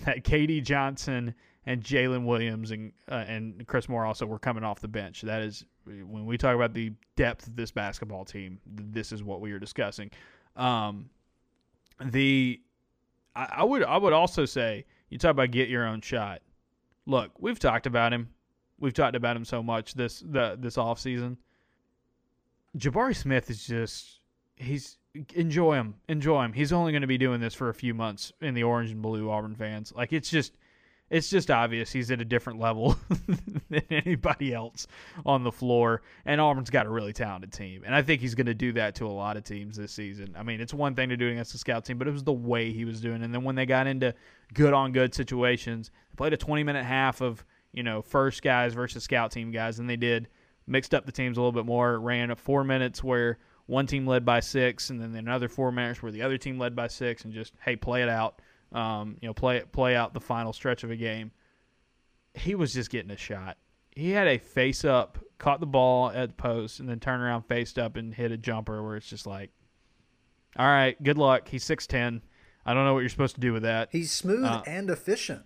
that 0.05 0.23
KD 0.23 0.63
Johnson 0.63 1.33
and 1.65 1.81
Jaylin 1.81 2.25
Williams 2.25 2.71
and 2.71 2.91
uh, 3.09 3.25
and 3.27 3.65
Chris 3.67 3.89
Moore 3.89 4.05
also 4.05 4.25
were 4.25 4.39
coming 4.39 4.63
off 4.63 4.79
the 4.79 4.87
bench. 4.87 5.21
That 5.21 5.41
is 5.41 5.65
when 5.85 6.25
we 6.25 6.37
talk 6.37 6.55
about 6.55 6.73
the 6.73 6.93
depth 7.15 7.47
of 7.47 7.55
this 7.55 7.71
basketball 7.71 8.25
team. 8.25 8.59
This 8.67 9.11
is 9.11 9.23
what 9.23 9.41
we 9.41 9.51
are 9.51 9.59
discussing. 9.59 10.11
Um, 10.55 11.09
the 12.03 12.61
I, 13.35 13.47
I 13.57 13.63
would 13.63 13.83
I 13.83 13.97
would 13.97 14.13
also 14.13 14.45
say 14.45 14.85
you 15.15 15.19
talk 15.19 15.31
about 15.31 15.51
get 15.51 15.69
your 15.69 15.87
own 15.87 16.01
shot. 16.01 16.41
Look, 17.05 17.31
we've 17.39 17.57
talked 17.57 17.87
about 17.87 18.11
him. 18.11 18.31
We've 18.81 18.93
talked 18.93 19.15
about 19.15 19.37
him 19.37 19.45
so 19.45 19.63
much 19.63 19.93
this 19.93 20.19
the 20.19 20.57
this 20.59 20.77
off 20.77 20.99
season. 20.99 21.37
Jabari 22.77 23.15
Smith 23.15 23.49
is 23.49 23.65
just 23.65 24.19
he's 24.57 24.97
enjoy 25.33 25.75
him, 25.75 25.95
enjoy 26.09 26.43
him. 26.43 26.51
He's 26.51 26.73
only 26.73 26.91
going 26.91 27.01
to 27.01 27.07
be 27.07 27.17
doing 27.17 27.39
this 27.39 27.53
for 27.53 27.69
a 27.69 27.73
few 27.73 27.93
months 27.93 28.33
in 28.41 28.55
the 28.55 28.63
orange 28.63 28.91
and 28.91 29.01
blue 29.01 29.29
Auburn 29.29 29.55
fans. 29.55 29.93
Like 29.95 30.11
it's 30.11 30.29
just 30.29 30.57
it's 31.15 31.29
just 31.29 31.49
obvious 31.49 31.93
he's 31.93 32.11
at 32.11 32.19
a 32.19 32.25
different 32.25 32.59
level 32.59 32.97
than 33.69 33.83
anybody 33.89 34.53
else 34.53 34.85
on 35.25 35.45
the 35.45 35.51
floor. 35.51 36.01
And 36.25 36.41
Auburn's 36.41 36.69
got 36.69 36.85
a 36.85 36.89
really 36.89 37.13
talented 37.13 37.53
team. 37.53 37.83
And 37.85 37.95
I 37.95 38.01
think 38.01 38.19
he's 38.19 38.35
going 38.35 38.47
to 38.47 38.53
do 38.53 38.73
that 38.73 38.95
to 38.95 39.07
a 39.07 39.07
lot 39.07 39.37
of 39.37 39.45
teams 39.45 39.77
this 39.77 39.93
season. 39.93 40.35
I 40.37 40.43
mean, 40.43 40.59
it's 40.59 40.73
one 40.73 40.93
thing 40.93 41.07
to 41.07 41.15
do 41.15 41.29
against 41.29 41.53
the 41.53 41.57
scout 41.57 41.85
team, 41.85 41.97
but 41.97 42.09
it 42.09 42.11
was 42.11 42.25
the 42.25 42.33
way 42.33 42.73
he 42.73 42.83
was 42.83 42.99
doing. 42.99 43.23
And 43.23 43.33
then 43.33 43.45
when 43.45 43.55
they 43.55 43.65
got 43.65 43.87
into 43.87 44.13
good 44.53 44.73
on 44.73 44.91
good 44.91 45.15
situations, 45.15 45.89
they 46.11 46.17
played 46.17 46.33
a 46.33 46.37
20 46.37 46.63
minute 46.63 46.83
half 46.83 47.21
of, 47.21 47.45
you 47.71 47.83
know, 47.83 48.01
first 48.01 48.41
guys 48.41 48.73
versus 48.73 49.05
scout 49.05 49.31
team 49.31 49.51
guys. 49.51 49.79
And 49.79 49.89
they 49.89 49.95
did 49.95 50.27
mixed 50.67 50.93
up 50.93 51.05
the 51.05 51.13
teams 51.13 51.37
a 51.37 51.39
little 51.39 51.53
bit 51.53 51.65
more, 51.65 51.97
ran 51.97 52.29
up 52.29 52.39
four 52.39 52.65
minutes 52.65 53.01
where 53.01 53.37
one 53.67 53.87
team 53.87 54.05
led 54.05 54.25
by 54.25 54.41
six, 54.41 54.89
and 54.89 55.01
then 55.01 55.15
another 55.15 55.47
four 55.47 55.71
minutes 55.71 56.03
where 56.03 56.11
the 56.11 56.21
other 56.21 56.37
team 56.37 56.59
led 56.59 56.75
by 56.75 56.87
six, 56.87 57.23
and 57.23 57.33
just, 57.33 57.53
hey, 57.63 57.77
play 57.77 58.03
it 58.03 58.09
out 58.09 58.41
um, 58.71 59.17
you 59.21 59.27
know, 59.27 59.33
play 59.33 59.61
play 59.71 59.95
out 59.95 60.13
the 60.13 60.19
final 60.19 60.53
stretch 60.53 60.83
of 60.83 60.91
a 60.91 60.95
game. 60.95 61.31
He 62.33 62.55
was 62.55 62.73
just 62.73 62.89
getting 62.89 63.11
a 63.11 63.17
shot. 63.17 63.57
He 63.91 64.11
had 64.11 64.27
a 64.27 64.37
face 64.37 64.83
up, 64.83 65.17
caught 65.37 65.61
the 65.61 65.65
ball 65.65 66.09
at 66.11 66.29
the 66.29 66.35
post, 66.35 66.79
and 66.79 66.89
then 66.89 66.99
turned 66.99 67.23
around, 67.23 67.43
faced 67.43 67.79
up, 67.79 67.95
and 67.95 68.13
hit 68.13 68.31
a 68.31 68.37
jumper 68.37 68.83
where 68.83 68.97
it's 68.97 69.07
just 69.07 69.25
like, 69.25 69.51
all 70.57 70.65
right, 70.65 71.01
good 71.01 71.17
luck. 71.17 71.47
He's 71.47 71.63
six 71.63 71.87
ten. 71.87 72.21
I 72.65 72.73
don't 72.73 72.85
know 72.85 72.93
what 72.93 73.01
you're 73.01 73.09
supposed 73.09 73.35
to 73.35 73.41
do 73.41 73.53
with 73.53 73.63
that. 73.63 73.89
He's 73.91 74.11
smooth 74.11 74.43
uh, 74.43 74.63
and 74.65 74.89
efficient. 74.89 75.43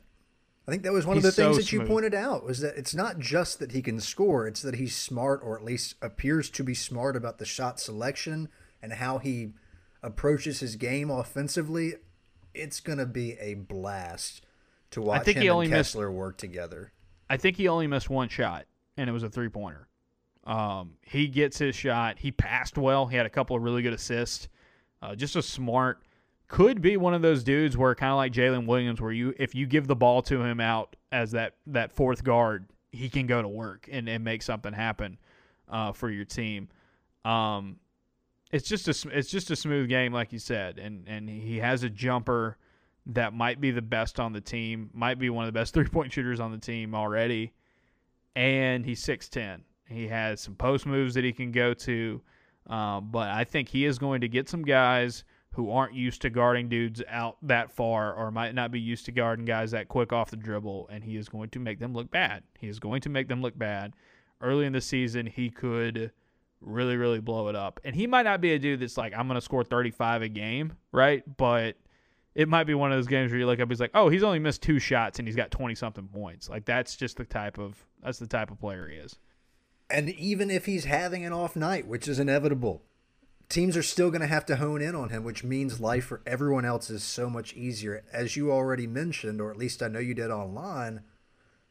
I 0.67 0.71
think 0.71 0.83
that 0.83 0.93
was 0.93 1.05
one 1.05 1.17
of 1.17 1.23
the 1.23 1.31
things 1.31 1.55
so 1.55 1.61
that 1.61 1.71
you 1.71 1.83
pointed 1.83 2.13
out 2.13 2.45
was 2.45 2.59
that 2.59 2.77
it's 2.77 2.93
not 2.93 3.17
just 3.17 3.59
that 3.59 3.71
he 3.71 3.81
can 3.81 3.99
score; 3.99 4.47
it's 4.47 4.61
that 4.61 4.75
he's 4.75 4.95
smart, 4.95 5.41
or 5.43 5.57
at 5.57 5.63
least 5.63 5.95
appears 6.01 6.49
to 6.51 6.63
be 6.63 6.75
smart 6.75 7.15
about 7.15 7.39
the 7.39 7.45
shot 7.45 7.79
selection 7.79 8.49
and 8.81 8.93
how 8.93 9.17
he 9.17 9.49
approaches 10.01 10.59
his 10.59 10.75
game 10.75 11.09
offensively 11.09 11.95
it's 12.59 12.79
gonna 12.79 13.05
be 13.05 13.33
a 13.39 13.55
blast 13.55 14.45
to 14.91 15.01
watch 15.01 15.21
I 15.21 15.23
think 15.23 15.37
him 15.37 15.43
he 15.43 15.49
only 15.49 15.65
and 15.65 15.75
Kessler 15.75 16.09
missed, 16.09 16.17
work 16.17 16.37
together. 16.37 16.91
I 17.29 17.37
think 17.37 17.57
he 17.57 17.67
only 17.67 17.87
missed 17.87 18.09
one 18.09 18.29
shot, 18.29 18.65
and 18.97 19.09
it 19.09 19.13
was 19.13 19.23
a 19.23 19.29
three 19.29 19.49
pointer. 19.49 19.87
Um, 20.45 20.93
he 21.03 21.27
gets 21.27 21.59
his 21.59 21.75
shot. 21.75 22.17
He 22.19 22.31
passed 22.31 22.77
well. 22.77 23.05
He 23.05 23.15
had 23.15 23.25
a 23.25 23.29
couple 23.29 23.55
of 23.55 23.61
really 23.61 23.81
good 23.81 23.93
assists. 23.93 24.49
Uh, 25.01 25.15
just 25.15 25.35
a 25.35 25.41
smart. 25.41 26.01
Could 26.47 26.81
be 26.81 26.97
one 26.97 27.13
of 27.13 27.21
those 27.21 27.43
dudes 27.43 27.77
where 27.77 27.93
kind 27.93 28.11
of 28.11 28.17
like 28.17 28.33
Jaylin 28.33 28.65
Williams, 28.65 28.99
where 28.99 29.11
you 29.11 29.35
if 29.37 29.53
you 29.53 29.67
give 29.67 29.85
the 29.85 29.95
ball 29.95 30.23
to 30.23 30.41
him 30.41 30.59
out 30.59 30.95
as 31.11 31.31
that 31.31 31.55
that 31.67 31.91
fourth 31.91 32.23
guard, 32.23 32.65
he 32.91 33.09
can 33.09 33.27
go 33.27 33.41
to 33.41 33.47
work 33.47 33.87
and, 33.91 34.09
and 34.09 34.23
make 34.23 34.41
something 34.41 34.73
happen 34.73 35.19
uh, 35.69 35.91
for 35.91 36.09
your 36.09 36.25
team. 36.25 36.69
Um, 37.23 37.77
it's 38.51 38.67
just 38.67 38.87
a 38.87 39.09
it's 39.17 39.29
just 39.29 39.51
a 39.51 39.55
smooth 39.55 39.89
game, 39.89 40.11
like 40.13 40.33
you 40.33 40.39
said, 40.39 40.79
and 40.79 41.07
and 41.07 41.29
he 41.29 41.57
has 41.57 41.83
a 41.83 41.89
jumper 41.89 42.57
that 43.05 43.33
might 43.33 43.61
be 43.61 43.71
the 43.71 43.81
best 43.81 44.19
on 44.19 44.33
the 44.33 44.41
team, 44.41 44.89
might 44.93 45.19
be 45.19 45.29
one 45.29 45.45
of 45.45 45.53
the 45.53 45.59
best 45.59 45.73
three 45.75 45.87
point 45.87 46.11
shooters 46.11 46.39
on 46.39 46.51
the 46.51 46.57
team 46.57 46.95
already, 46.95 47.53
and 48.35 48.85
he's 48.85 49.01
six 49.01 49.29
ten. 49.29 49.63
He 49.87 50.07
has 50.07 50.41
some 50.41 50.55
post 50.55 50.85
moves 50.85 51.15
that 51.15 51.23
he 51.23 51.31
can 51.31 51.51
go 51.51 51.73
to, 51.73 52.21
um, 52.67 53.09
but 53.11 53.29
I 53.29 53.43
think 53.43 53.69
he 53.69 53.85
is 53.85 53.97
going 53.97 54.21
to 54.21 54.27
get 54.27 54.47
some 54.47 54.63
guys 54.63 55.23
who 55.53 55.71
aren't 55.71 55.95
used 55.95 56.21
to 56.21 56.29
guarding 56.29 56.69
dudes 56.69 57.01
out 57.09 57.37
that 57.41 57.71
far 57.71 58.13
or 58.13 58.31
might 58.31 58.53
not 58.53 58.71
be 58.71 58.79
used 58.79 59.05
to 59.05 59.11
guarding 59.11 59.45
guys 59.45 59.71
that 59.71 59.87
quick 59.87 60.13
off 60.13 60.29
the 60.29 60.37
dribble, 60.37 60.87
and 60.91 61.03
he 61.03 61.17
is 61.17 61.27
going 61.27 61.49
to 61.49 61.59
make 61.59 61.79
them 61.79 61.93
look 61.93 62.09
bad. 62.11 62.43
He 62.59 62.67
is 62.67 62.79
going 62.79 63.01
to 63.01 63.09
make 63.09 63.27
them 63.27 63.41
look 63.41 63.57
bad. 63.57 63.93
Early 64.41 64.65
in 64.65 64.73
the 64.73 64.81
season, 64.81 65.25
he 65.25 65.49
could 65.49 66.11
really, 66.61 66.97
really 66.97 67.19
blow 67.19 67.47
it 67.47 67.55
up. 67.55 67.79
And 67.83 67.95
he 67.95 68.07
might 68.07 68.23
not 68.23 68.41
be 68.41 68.53
a 68.53 68.59
dude 68.59 68.79
that's 68.79 68.97
like, 68.97 69.13
I'm 69.15 69.27
going 69.27 69.35
to 69.35 69.41
score 69.41 69.63
35 69.63 70.21
a 70.23 70.29
game, 70.29 70.73
right? 70.91 71.23
But 71.37 71.77
it 72.35 72.47
might 72.47 72.65
be 72.65 72.73
one 72.73 72.91
of 72.91 72.97
those 72.97 73.07
games 73.07 73.31
where 73.31 73.39
you 73.39 73.45
look 73.45 73.59
up, 73.59 73.69
he's 73.69 73.79
like, 73.79 73.91
oh, 73.93 74.09
he's 74.09 74.23
only 74.23 74.39
missed 74.39 74.61
two 74.61 74.79
shots 74.79 75.19
and 75.19 75.27
he's 75.27 75.35
got 75.35 75.51
20 75.51 75.75
something 75.75 76.07
points. 76.07 76.49
Like 76.49 76.65
that's 76.65 76.95
just 76.95 77.17
the 77.17 77.25
type 77.25 77.57
of 77.57 77.75
that's 78.03 78.19
the 78.19 78.27
type 78.27 78.51
of 78.51 78.59
player 78.59 78.87
he 78.87 78.97
is. 78.97 79.17
And 79.89 80.09
even 80.09 80.51
if 80.51 80.65
he's 80.65 80.85
having 80.85 81.25
an 81.25 81.33
off 81.33 81.55
night, 81.55 81.87
which 81.87 82.07
is 82.07 82.19
inevitable, 82.19 82.83
teams 83.49 83.75
are 83.75 83.83
still 83.83 84.11
going 84.11 84.21
to 84.21 84.27
have 84.27 84.45
to 84.45 84.57
hone 84.57 84.81
in 84.81 84.95
on 84.95 85.09
him, 85.09 85.23
which 85.23 85.43
means 85.43 85.81
life 85.81 86.05
for 86.05 86.21
everyone 86.25 86.63
else 86.63 86.89
is 86.89 87.03
so 87.03 87.29
much 87.29 87.53
easier. 87.53 88.03
As 88.13 88.37
you 88.37 88.51
already 88.51 88.85
mentioned, 88.85 89.41
or 89.41 89.49
at 89.49 89.57
least 89.57 89.81
I 89.81 89.87
know 89.87 89.99
you 89.99 90.13
did 90.13 90.29
online, 90.29 91.01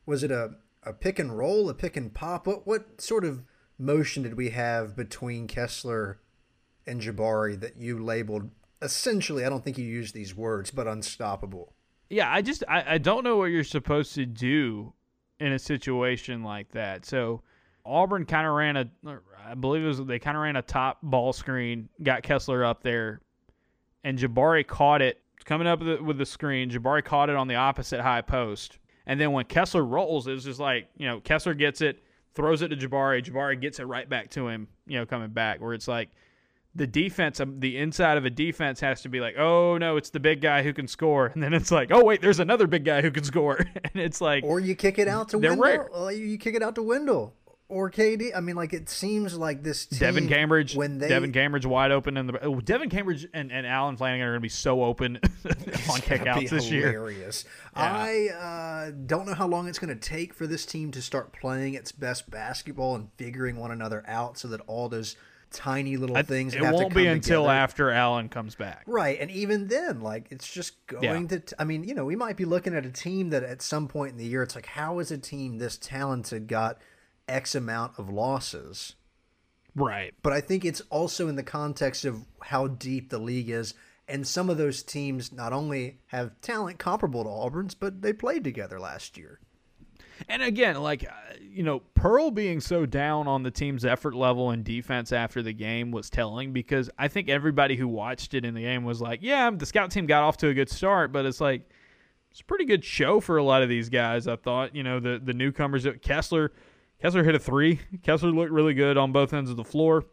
was 0.04 0.24
it 0.24 0.32
a, 0.32 0.56
a 0.82 0.92
pick 0.92 1.18
and 1.18 1.38
roll, 1.38 1.70
a 1.70 1.74
pick 1.74 1.96
and 1.96 2.12
pop? 2.12 2.46
What 2.46 2.66
what 2.66 3.00
sort 3.00 3.24
of 3.24 3.44
motion 3.78 4.22
did 4.22 4.36
we 4.36 4.50
have 4.50 4.96
between 4.96 5.46
Kessler 5.46 6.20
and 6.86 7.00
Jabari 7.00 7.58
that 7.60 7.76
you 7.76 8.02
labeled 8.02 8.50
essentially? 8.82 9.44
I 9.44 9.48
don't 9.48 9.64
think 9.64 9.78
you 9.78 9.84
used 9.84 10.14
these 10.14 10.36
words, 10.36 10.70
but 10.70 10.86
unstoppable. 10.86 11.72
Yeah, 12.10 12.32
I 12.32 12.42
just 12.42 12.64
I, 12.68 12.94
I 12.94 12.98
don't 12.98 13.24
know 13.24 13.36
what 13.36 13.46
you're 13.46 13.64
supposed 13.64 14.14
to 14.14 14.26
do 14.26 14.92
in 15.40 15.52
a 15.52 15.58
situation 15.58 16.42
like 16.42 16.70
that. 16.72 17.04
So 17.04 17.42
Auburn 17.84 18.24
kind 18.26 18.46
of 18.46 18.54
ran 18.54 18.76
a, 18.76 18.90
I 19.46 19.54
believe 19.54 19.82
it 19.82 19.86
was 19.86 20.04
they 20.04 20.18
kind 20.18 20.36
of 20.36 20.42
ran 20.42 20.56
a 20.56 20.62
top 20.62 20.98
ball 21.02 21.32
screen, 21.32 21.88
got 22.02 22.22
Kessler 22.22 22.64
up 22.64 22.82
there, 22.82 23.20
and 24.04 24.18
Jabari 24.18 24.66
caught 24.66 25.02
it 25.02 25.20
coming 25.44 25.66
up 25.66 25.80
with 25.80 25.98
the, 25.98 26.04
with 26.04 26.18
the 26.18 26.26
screen. 26.26 26.70
Jabari 26.70 27.04
caught 27.04 27.30
it 27.30 27.36
on 27.36 27.48
the 27.48 27.54
opposite 27.54 28.00
high 28.00 28.22
post, 28.22 28.78
and 29.06 29.20
then 29.20 29.32
when 29.32 29.44
Kessler 29.44 29.84
rolls, 29.84 30.26
it 30.26 30.32
was 30.32 30.44
just 30.44 30.60
like 30.60 30.88
you 30.96 31.06
know 31.06 31.20
Kessler 31.20 31.54
gets 31.54 31.80
it, 31.80 32.02
throws 32.38 32.62
it 32.62 32.68
to 32.68 32.76
Jabari. 32.76 33.22
Jabari 33.22 33.60
gets 33.60 33.80
it 33.80 33.84
right 33.84 34.08
back 34.08 34.30
to 34.30 34.46
him, 34.46 34.68
you 34.86 34.96
know, 34.96 35.04
coming 35.04 35.30
back, 35.30 35.60
where 35.60 35.74
it's 35.74 35.88
like 35.88 36.08
the 36.72 36.86
defense, 36.86 37.40
um, 37.40 37.58
the 37.58 37.76
inside 37.76 38.16
of 38.16 38.24
a 38.24 38.30
defense 38.30 38.78
has 38.78 39.02
to 39.02 39.08
be 39.08 39.18
like, 39.18 39.36
oh 39.36 39.76
no, 39.76 39.96
it's 39.96 40.10
the 40.10 40.20
big 40.20 40.40
guy 40.40 40.62
who 40.62 40.72
can 40.72 40.86
score, 40.86 41.26
and 41.34 41.42
then 41.42 41.52
it's 41.52 41.72
like, 41.72 41.90
oh 41.90 42.04
wait, 42.04 42.22
there's 42.22 42.38
another 42.38 42.68
big 42.68 42.84
guy 42.84 43.02
who 43.02 43.10
can 43.10 43.24
score, 43.24 43.56
and 43.84 43.96
it's 43.96 44.20
like, 44.20 44.44
or 44.44 44.60
you 44.60 44.76
kick 44.76 45.00
it 45.00 45.08
out 45.08 45.28
to 45.30 45.38
Wendell, 45.38 45.88
rare. 45.90 46.12
you 46.12 46.38
kick 46.38 46.54
it 46.54 46.62
out 46.62 46.76
to 46.76 46.82
Wendell 46.82 47.34
or 47.68 47.90
KD. 47.90 48.30
I 48.34 48.40
mean, 48.40 48.56
like 48.56 48.72
it 48.72 48.88
seems 48.88 49.36
like 49.36 49.62
this 49.62 49.86
team, 49.86 49.98
Devan 49.98 50.28
Cambridge 50.28 50.74
when 50.74 50.98
they 50.98 51.08
Devan 51.08 51.32
Cambridge 51.32 51.66
wide 51.66 51.90
open 51.90 52.16
in 52.16 52.26
the 52.26 52.44
oh, 52.44 52.56
Devan 52.56 52.90
Cambridge 52.90 53.26
and, 53.32 53.52
and 53.52 53.66
Allen 53.66 53.96
Flanigan 53.96 54.22
are 54.22 54.30
going 54.30 54.34
to 54.34 54.40
be 54.40 54.48
so 54.48 54.82
open 54.82 55.16
on 55.22 56.00
kickouts 56.00 56.50
this 56.50 56.68
hilarious. 56.68 57.44
year. 57.44 57.52
Yeah. 57.76 57.92
I 57.92 58.28
uh, 58.28 58.92
don't 59.06 59.26
know 59.26 59.34
how 59.34 59.46
long 59.46 59.68
it's 59.68 59.78
going 59.78 59.96
to 59.96 60.08
take 60.08 60.34
for 60.34 60.46
this 60.46 60.64
team 60.64 60.90
to 60.92 61.02
start 61.02 61.32
playing 61.32 61.74
its 61.74 61.92
best 61.92 62.30
basketball 62.30 62.94
and 62.94 63.08
figuring 63.16 63.56
one 63.56 63.70
another 63.70 64.04
out, 64.06 64.38
so 64.38 64.48
that 64.48 64.60
all 64.66 64.88
those 64.88 65.16
tiny 65.50 65.96
little 65.96 66.16
I, 66.16 66.22
things. 66.22 66.54
It 66.54 66.62
won't 66.62 66.94
be 66.94 67.06
until 67.06 67.42
together. 67.42 67.58
after 67.58 67.90
Allen 67.90 68.28
comes 68.28 68.54
back, 68.54 68.84
right? 68.86 69.18
And 69.20 69.30
even 69.30 69.68
then, 69.68 70.00
like 70.00 70.28
it's 70.30 70.50
just 70.50 70.86
going 70.86 71.22
yeah. 71.22 71.28
to. 71.28 71.40
T- 71.40 71.54
I 71.58 71.64
mean, 71.64 71.84
you 71.84 71.94
know, 71.94 72.04
we 72.04 72.16
might 72.16 72.36
be 72.36 72.44
looking 72.44 72.74
at 72.74 72.86
a 72.86 72.90
team 72.90 73.30
that 73.30 73.42
at 73.42 73.62
some 73.62 73.88
point 73.88 74.12
in 74.12 74.18
the 74.18 74.26
year, 74.26 74.42
it's 74.42 74.54
like, 74.54 74.66
how 74.66 74.98
is 74.98 75.10
a 75.10 75.18
team 75.18 75.58
this 75.58 75.76
talented 75.76 76.48
got 76.48 76.78
X 77.28 77.54
amount 77.54 77.98
of 77.98 78.08
losses. 78.08 78.94
Right. 79.74 80.14
But 80.22 80.32
I 80.32 80.40
think 80.40 80.64
it's 80.64 80.80
also 80.90 81.28
in 81.28 81.36
the 81.36 81.42
context 81.42 82.04
of 82.04 82.24
how 82.42 82.66
deep 82.66 83.10
the 83.10 83.18
league 83.18 83.50
is. 83.50 83.74
And 84.08 84.26
some 84.26 84.48
of 84.48 84.56
those 84.56 84.82
teams 84.82 85.32
not 85.32 85.52
only 85.52 85.98
have 86.06 86.40
talent 86.40 86.78
comparable 86.78 87.24
to 87.24 87.30
Auburn's, 87.30 87.74
but 87.74 88.00
they 88.00 88.12
played 88.12 88.42
together 88.42 88.80
last 88.80 89.18
year. 89.18 89.38
And 90.28 90.42
again, 90.42 90.76
like 90.82 91.04
uh, 91.04 91.34
you 91.40 91.62
know, 91.62 91.80
Pearl 91.94 92.30
being 92.30 92.60
so 92.60 92.86
down 92.86 93.28
on 93.28 93.42
the 93.42 93.50
team's 93.50 93.84
effort 93.84 94.14
level 94.14 94.50
and 94.50 94.64
defense 94.64 95.12
after 95.12 95.42
the 95.42 95.52
game 95.52 95.90
was 95.90 96.10
telling 96.10 96.52
because 96.52 96.90
I 96.98 97.08
think 97.08 97.28
everybody 97.28 97.76
who 97.76 97.86
watched 97.86 98.34
it 98.34 98.44
in 98.44 98.54
the 98.54 98.62
game 98.62 98.84
was 98.84 99.00
like, 99.00 99.20
"Yeah, 99.22 99.50
the 99.50 99.66
scout 99.66 99.90
team 99.90 100.06
got 100.06 100.22
off 100.22 100.36
to 100.38 100.48
a 100.48 100.54
good 100.54 100.70
start," 100.70 101.12
but 101.12 101.24
it's 101.24 101.40
like 101.40 101.68
it's 102.30 102.40
a 102.40 102.44
pretty 102.44 102.64
good 102.64 102.84
show 102.84 103.20
for 103.20 103.36
a 103.36 103.44
lot 103.44 103.62
of 103.62 103.68
these 103.68 103.88
guys. 103.88 104.26
I 104.26 104.36
thought, 104.36 104.74
you 104.74 104.82
know, 104.82 104.98
the 104.98 105.20
the 105.22 105.34
newcomers. 105.34 105.86
Kessler, 106.02 106.52
Kessler 107.00 107.22
hit 107.22 107.34
a 107.34 107.38
three. 107.38 107.80
Kessler 108.02 108.30
looked 108.30 108.50
really 108.50 108.74
good 108.74 108.96
on 108.96 109.12
both 109.12 109.32
ends 109.32 109.50
of 109.50 109.56
the 109.56 109.64
floor. 109.64 110.04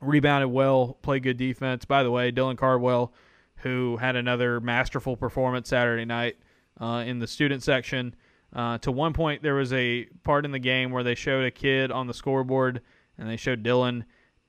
Rebounded 0.00 0.50
well, 0.50 0.98
played 1.02 1.22
good 1.22 1.36
defense. 1.36 1.84
By 1.84 2.02
the 2.02 2.10
way, 2.10 2.32
Dylan 2.32 2.58
Cardwell, 2.58 3.12
who 3.56 3.96
had 3.98 4.16
another 4.16 4.60
masterful 4.60 5.16
performance 5.16 5.68
Saturday 5.68 6.04
night 6.04 6.36
uh, 6.80 7.04
in 7.06 7.20
the 7.20 7.28
student 7.28 7.62
section. 7.62 8.16
Uh, 8.52 8.78
to 8.78 8.90
one 8.90 9.12
point, 9.12 9.42
there 9.42 9.54
was 9.54 9.72
a 9.72 10.06
part 10.24 10.44
in 10.44 10.50
the 10.50 10.58
game 10.58 10.90
where 10.90 11.04
they 11.04 11.14
showed 11.14 11.44
a 11.44 11.50
kid 11.50 11.92
on 11.92 12.08
the 12.08 12.14
scoreboard, 12.14 12.82
and 13.16 13.28
they 13.28 13.36
showed 13.36 13.62
Dylan, 13.62 14.04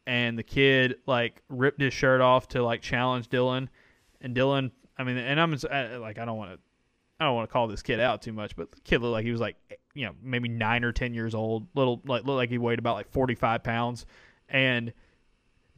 and 0.08 0.38
the 0.38 0.43
kid 0.43 0.95
like 1.06 1.41
ripped 1.49 1.80
his 1.80 1.93
shirt 1.93 2.20
off 2.20 2.47
to 2.49 2.64
like 2.64 2.82
challenge 2.82 3.30
Dylan, 3.30 3.70
and 4.22 4.36
Dylan. 4.36 4.72
I 4.97 5.04
mean, 5.04 5.18
and 5.18 5.39
I'm 5.39 5.51
like, 6.01 6.18
I 6.18 6.26
don't 6.26 6.38
want 6.38 6.51
to, 6.51 6.60
I 7.20 7.26
don't 7.26 7.36
want 7.36 7.47
to 7.47 7.54
call 7.54 7.68
this 7.68 7.84
kid 7.84 7.99
out 7.99 8.24
too 8.24 8.34
much, 8.34 8.56
but 8.56 8.72
the 8.72 8.82
kid 8.82 9.01
looked 9.01 9.14
like 9.14 9.26
he 9.26 9.32
was 9.32 9.41
like, 9.41 9.56
you 9.93 10.05
know, 10.05 10.13
maybe 10.21 10.49
nine 10.49 10.83
or 10.83 10.91
ten 10.91 11.13
years 11.13 11.35
old, 11.35 11.67
little 11.75 12.01
like 12.05 12.25
looked 12.25 12.37
like 12.37 12.49
he 12.49 12.57
weighed 12.57 12.79
about 12.79 12.95
like 12.95 13.11
45 13.11 13.63
pounds, 13.63 14.05
and 14.49 14.93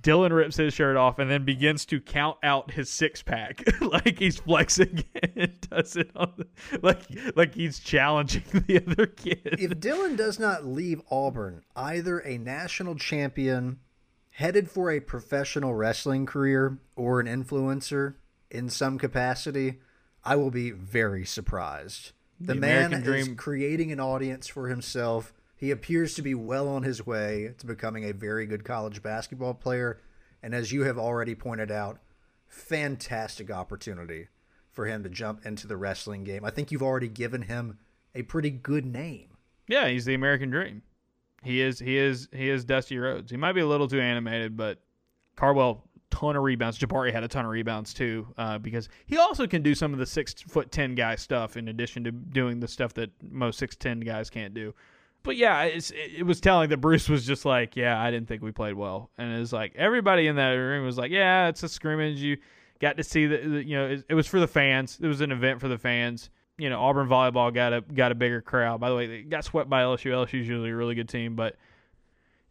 Dylan 0.05 0.31
rips 0.31 0.55
his 0.55 0.71
shirt 0.71 0.97
off 0.97 1.17
and 1.17 1.31
then 1.31 1.45
begins 1.45 1.83
to 1.87 1.99
count 1.99 2.37
out 2.43 2.69
his 2.69 2.91
six 2.91 3.23
pack 3.23 3.63
like 3.81 4.19
he's 4.19 4.37
flexing 4.37 5.03
and 5.35 5.59
does 5.61 5.95
it 5.95 6.11
on 6.15 6.31
the, 6.37 6.47
like 6.83 7.01
like 7.35 7.55
he's 7.55 7.79
challenging 7.79 8.43
the 8.67 8.83
other 8.85 9.07
kid. 9.07 9.55
If 9.59 9.71
Dylan 9.71 10.15
does 10.15 10.37
not 10.37 10.63
leave 10.63 11.01
Auburn 11.09 11.63
either 11.75 12.19
a 12.19 12.37
national 12.37 12.95
champion, 12.95 13.79
headed 14.29 14.69
for 14.69 14.91
a 14.91 14.99
professional 14.99 15.73
wrestling 15.73 16.27
career, 16.27 16.77
or 16.95 17.19
an 17.19 17.25
influencer 17.25 18.13
in 18.51 18.69
some 18.69 18.99
capacity, 18.99 19.79
I 20.23 20.35
will 20.35 20.51
be 20.51 20.69
very 20.69 21.25
surprised. 21.25 22.11
The, 22.39 22.47
The 22.53 22.55
man 22.55 22.85
American 22.93 23.13
is 23.13 23.25
dream. 23.25 23.35
creating 23.37 23.91
an 23.91 23.99
audience 23.99 24.47
for 24.47 24.67
himself. 24.67 25.33
He 25.55 25.71
appears 25.71 26.15
to 26.15 26.21
be 26.21 26.35
well 26.35 26.67
on 26.67 26.83
his 26.83 27.05
way 27.05 27.53
to 27.57 27.65
becoming 27.65 28.03
a 28.03 28.11
very 28.11 28.45
good 28.45 28.63
college 28.65 29.01
basketball 29.01 29.53
player. 29.53 30.01
And 30.43 30.53
as 30.53 30.71
you 30.71 30.83
have 30.83 30.97
already 30.97 31.33
pointed 31.33 31.71
out, 31.71 31.99
fantastic 32.47 33.49
opportunity 33.51 34.27
for 34.71 34.85
him 34.85 35.03
to 35.03 35.09
jump 35.09 35.45
into 35.45 35.67
the 35.67 35.77
wrestling 35.77 36.23
game. 36.23 36.43
I 36.43 36.49
think 36.49 36.71
you've 36.71 36.83
already 36.83 37.07
given 37.07 37.43
him 37.43 37.79
a 38.13 38.23
pretty 38.23 38.49
good 38.49 38.85
name. 38.85 39.29
Yeah, 39.67 39.87
he's 39.87 40.05
the 40.05 40.13
American 40.13 40.49
dream. 40.49 40.81
He 41.43 41.61
is 41.61 41.79
he 41.79 41.97
is 41.97 42.27
he 42.33 42.49
is 42.49 42.65
Dusty 42.65 42.97
Rhodes. 42.97 43.31
He 43.31 43.37
might 43.37 43.53
be 43.53 43.61
a 43.61 43.67
little 43.67 43.87
too 43.87 44.01
animated, 44.01 44.57
but 44.57 44.79
Cardwell 45.35 45.84
ton 46.09 46.35
of 46.35 46.43
rebounds. 46.43 46.79
Jabari 46.79 47.11
had 47.11 47.23
a 47.23 47.27
ton 47.27 47.45
of 47.45 47.51
rebounds 47.51 47.93
too, 47.93 48.27
uh, 48.37 48.57
because 48.57 48.89
he 49.05 49.17
also 49.17 49.47
can 49.47 49.61
do 49.61 49.75
some 49.75 49.93
of 49.93 49.99
the 49.99 50.05
six 50.05 50.33
foot 50.33 50.71
ten 50.71 50.95
guy 50.95 51.15
stuff 51.15 51.57
in 51.57 51.67
addition 51.67 52.03
to 52.03 52.11
doing 52.11 52.59
the 52.59 52.67
stuff 52.67 52.93
that 52.95 53.11
most 53.29 53.59
six 53.59 53.75
ten 53.75 53.99
guys 53.99 54.29
can't 54.29 54.53
do. 54.53 54.73
But 55.23 55.37
yeah, 55.37 55.63
it 55.63 56.23
was 56.23 56.39
telling 56.39 56.69
that 56.69 56.77
Bruce 56.77 57.09
was 57.09 57.25
just 57.25 57.45
like, 57.45 57.75
yeah, 57.75 57.99
I 57.99 58.11
didn't 58.11 58.27
think 58.27 58.43
we 58.43 58.51
played 58.51 58.75
well, 58.75 59.09
and 59.17 59.33
it's 59.33 59.51
like 59.51 59.73
everybody 59.75 60.27
in 60.27 60.35
that 60.35 60.51
room 60.51 60.85
was 60.85 60.97
like, 60.97 61.11
yeah, 61.11 61.47
it's 61.47 61.63
a 61.63 61.69
scrimmage. 61.69 62.19
You 62.19 62.37
got 62.79 62.97
to 62.97 63.03
see 63.03 63.25
that, 63.25 63.43
you 63.43 63.75
know, 63.75 63.87
it, 63.87 64.05
it 64.09 64.13
was 64.13 64.27
for 64.27 64.39
the 64.39 64.47
fans. 64.47 64.99
It 65.01 65.07
was 65.07 65.21
an 65.21 65.31
event 65.31 65.59
for 65.59 65.67
the 65.67 65.79
fans. 65.79 66.29
You 66.57 66.69
know, 66.69 66.79
Auburn 66.79 67.07
volleyball 67.07 67.53
got 67.53 67.73
a 67.73 67.81
got 67.81 68.11
a 68.11 68.15
bigger 68.15 68.39
crowd. 68.39 68.79
By 68.79 68.89
the 68.89 68.95
way, 68.95 69.07
they 69.07 69.21
got 69.23 69.43
swept 69.43 69.69
by 69.69 69.81
LSU. 69.81 70.11
LSU's 70.11 70.47
usually 70.47 70.69
a 70.69 70.75
really 70.75 70.95
good 70.95 71.09
team, 71.09 71.35
but 71.35 71.55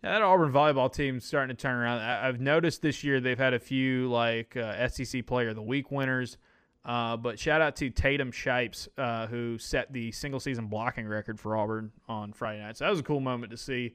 that 0.05 0.23
Auburn 0.23 0.53
volleyball 0.53 0.93
team's 0.93 1.25
starting 1.25 1.55
to 1.55 1.61
turn 1.61 1.77
around. 1.77 2.01
I, 2.01 2.29
I've 2.29 2.41
noticed 2.41 2.83
this 2.83 3.03
year 3.03 3.21
they've 3.21 3.39
had 3.39 3.55
a 3.55 3.59
few 3.59 4.09
like 4.11 4.57
uh, 4.57 4.89
SEC 4.89 5.27
Player 5.27 5.51
of 5.51 5.57
the 5.57 5.63
Week 5.63 5.91
winners. 5.91 6.37
Uh, 6.85 7.17
but 7.17 7.39
shout 7.39 7.63
out 7.63 7.77
to 7.77 7.89
Tatum 7.89 8.31
Shipes, 8.31 8.89
uh, 8.99 9.27
who 9.27 9.57
set 9.59 9.91
the 9.93 10.13
single 10.13 10.39
season 10.39 10.67
blocking 10.67 11.09
record 11.09 11.41
for 11.41 11.57
Auburn 11.57 11.91
on 12.09 12.33
Friday 12.33 12.61
night. 12.61 12.77
So 12.77 12.85
that 12.85 12.91
was 12.91 13.01
a 13.01 13.05
cool 13.05 13.21
moment 13.21 13.51
to 13.53 13.57
see. 13.57 13.95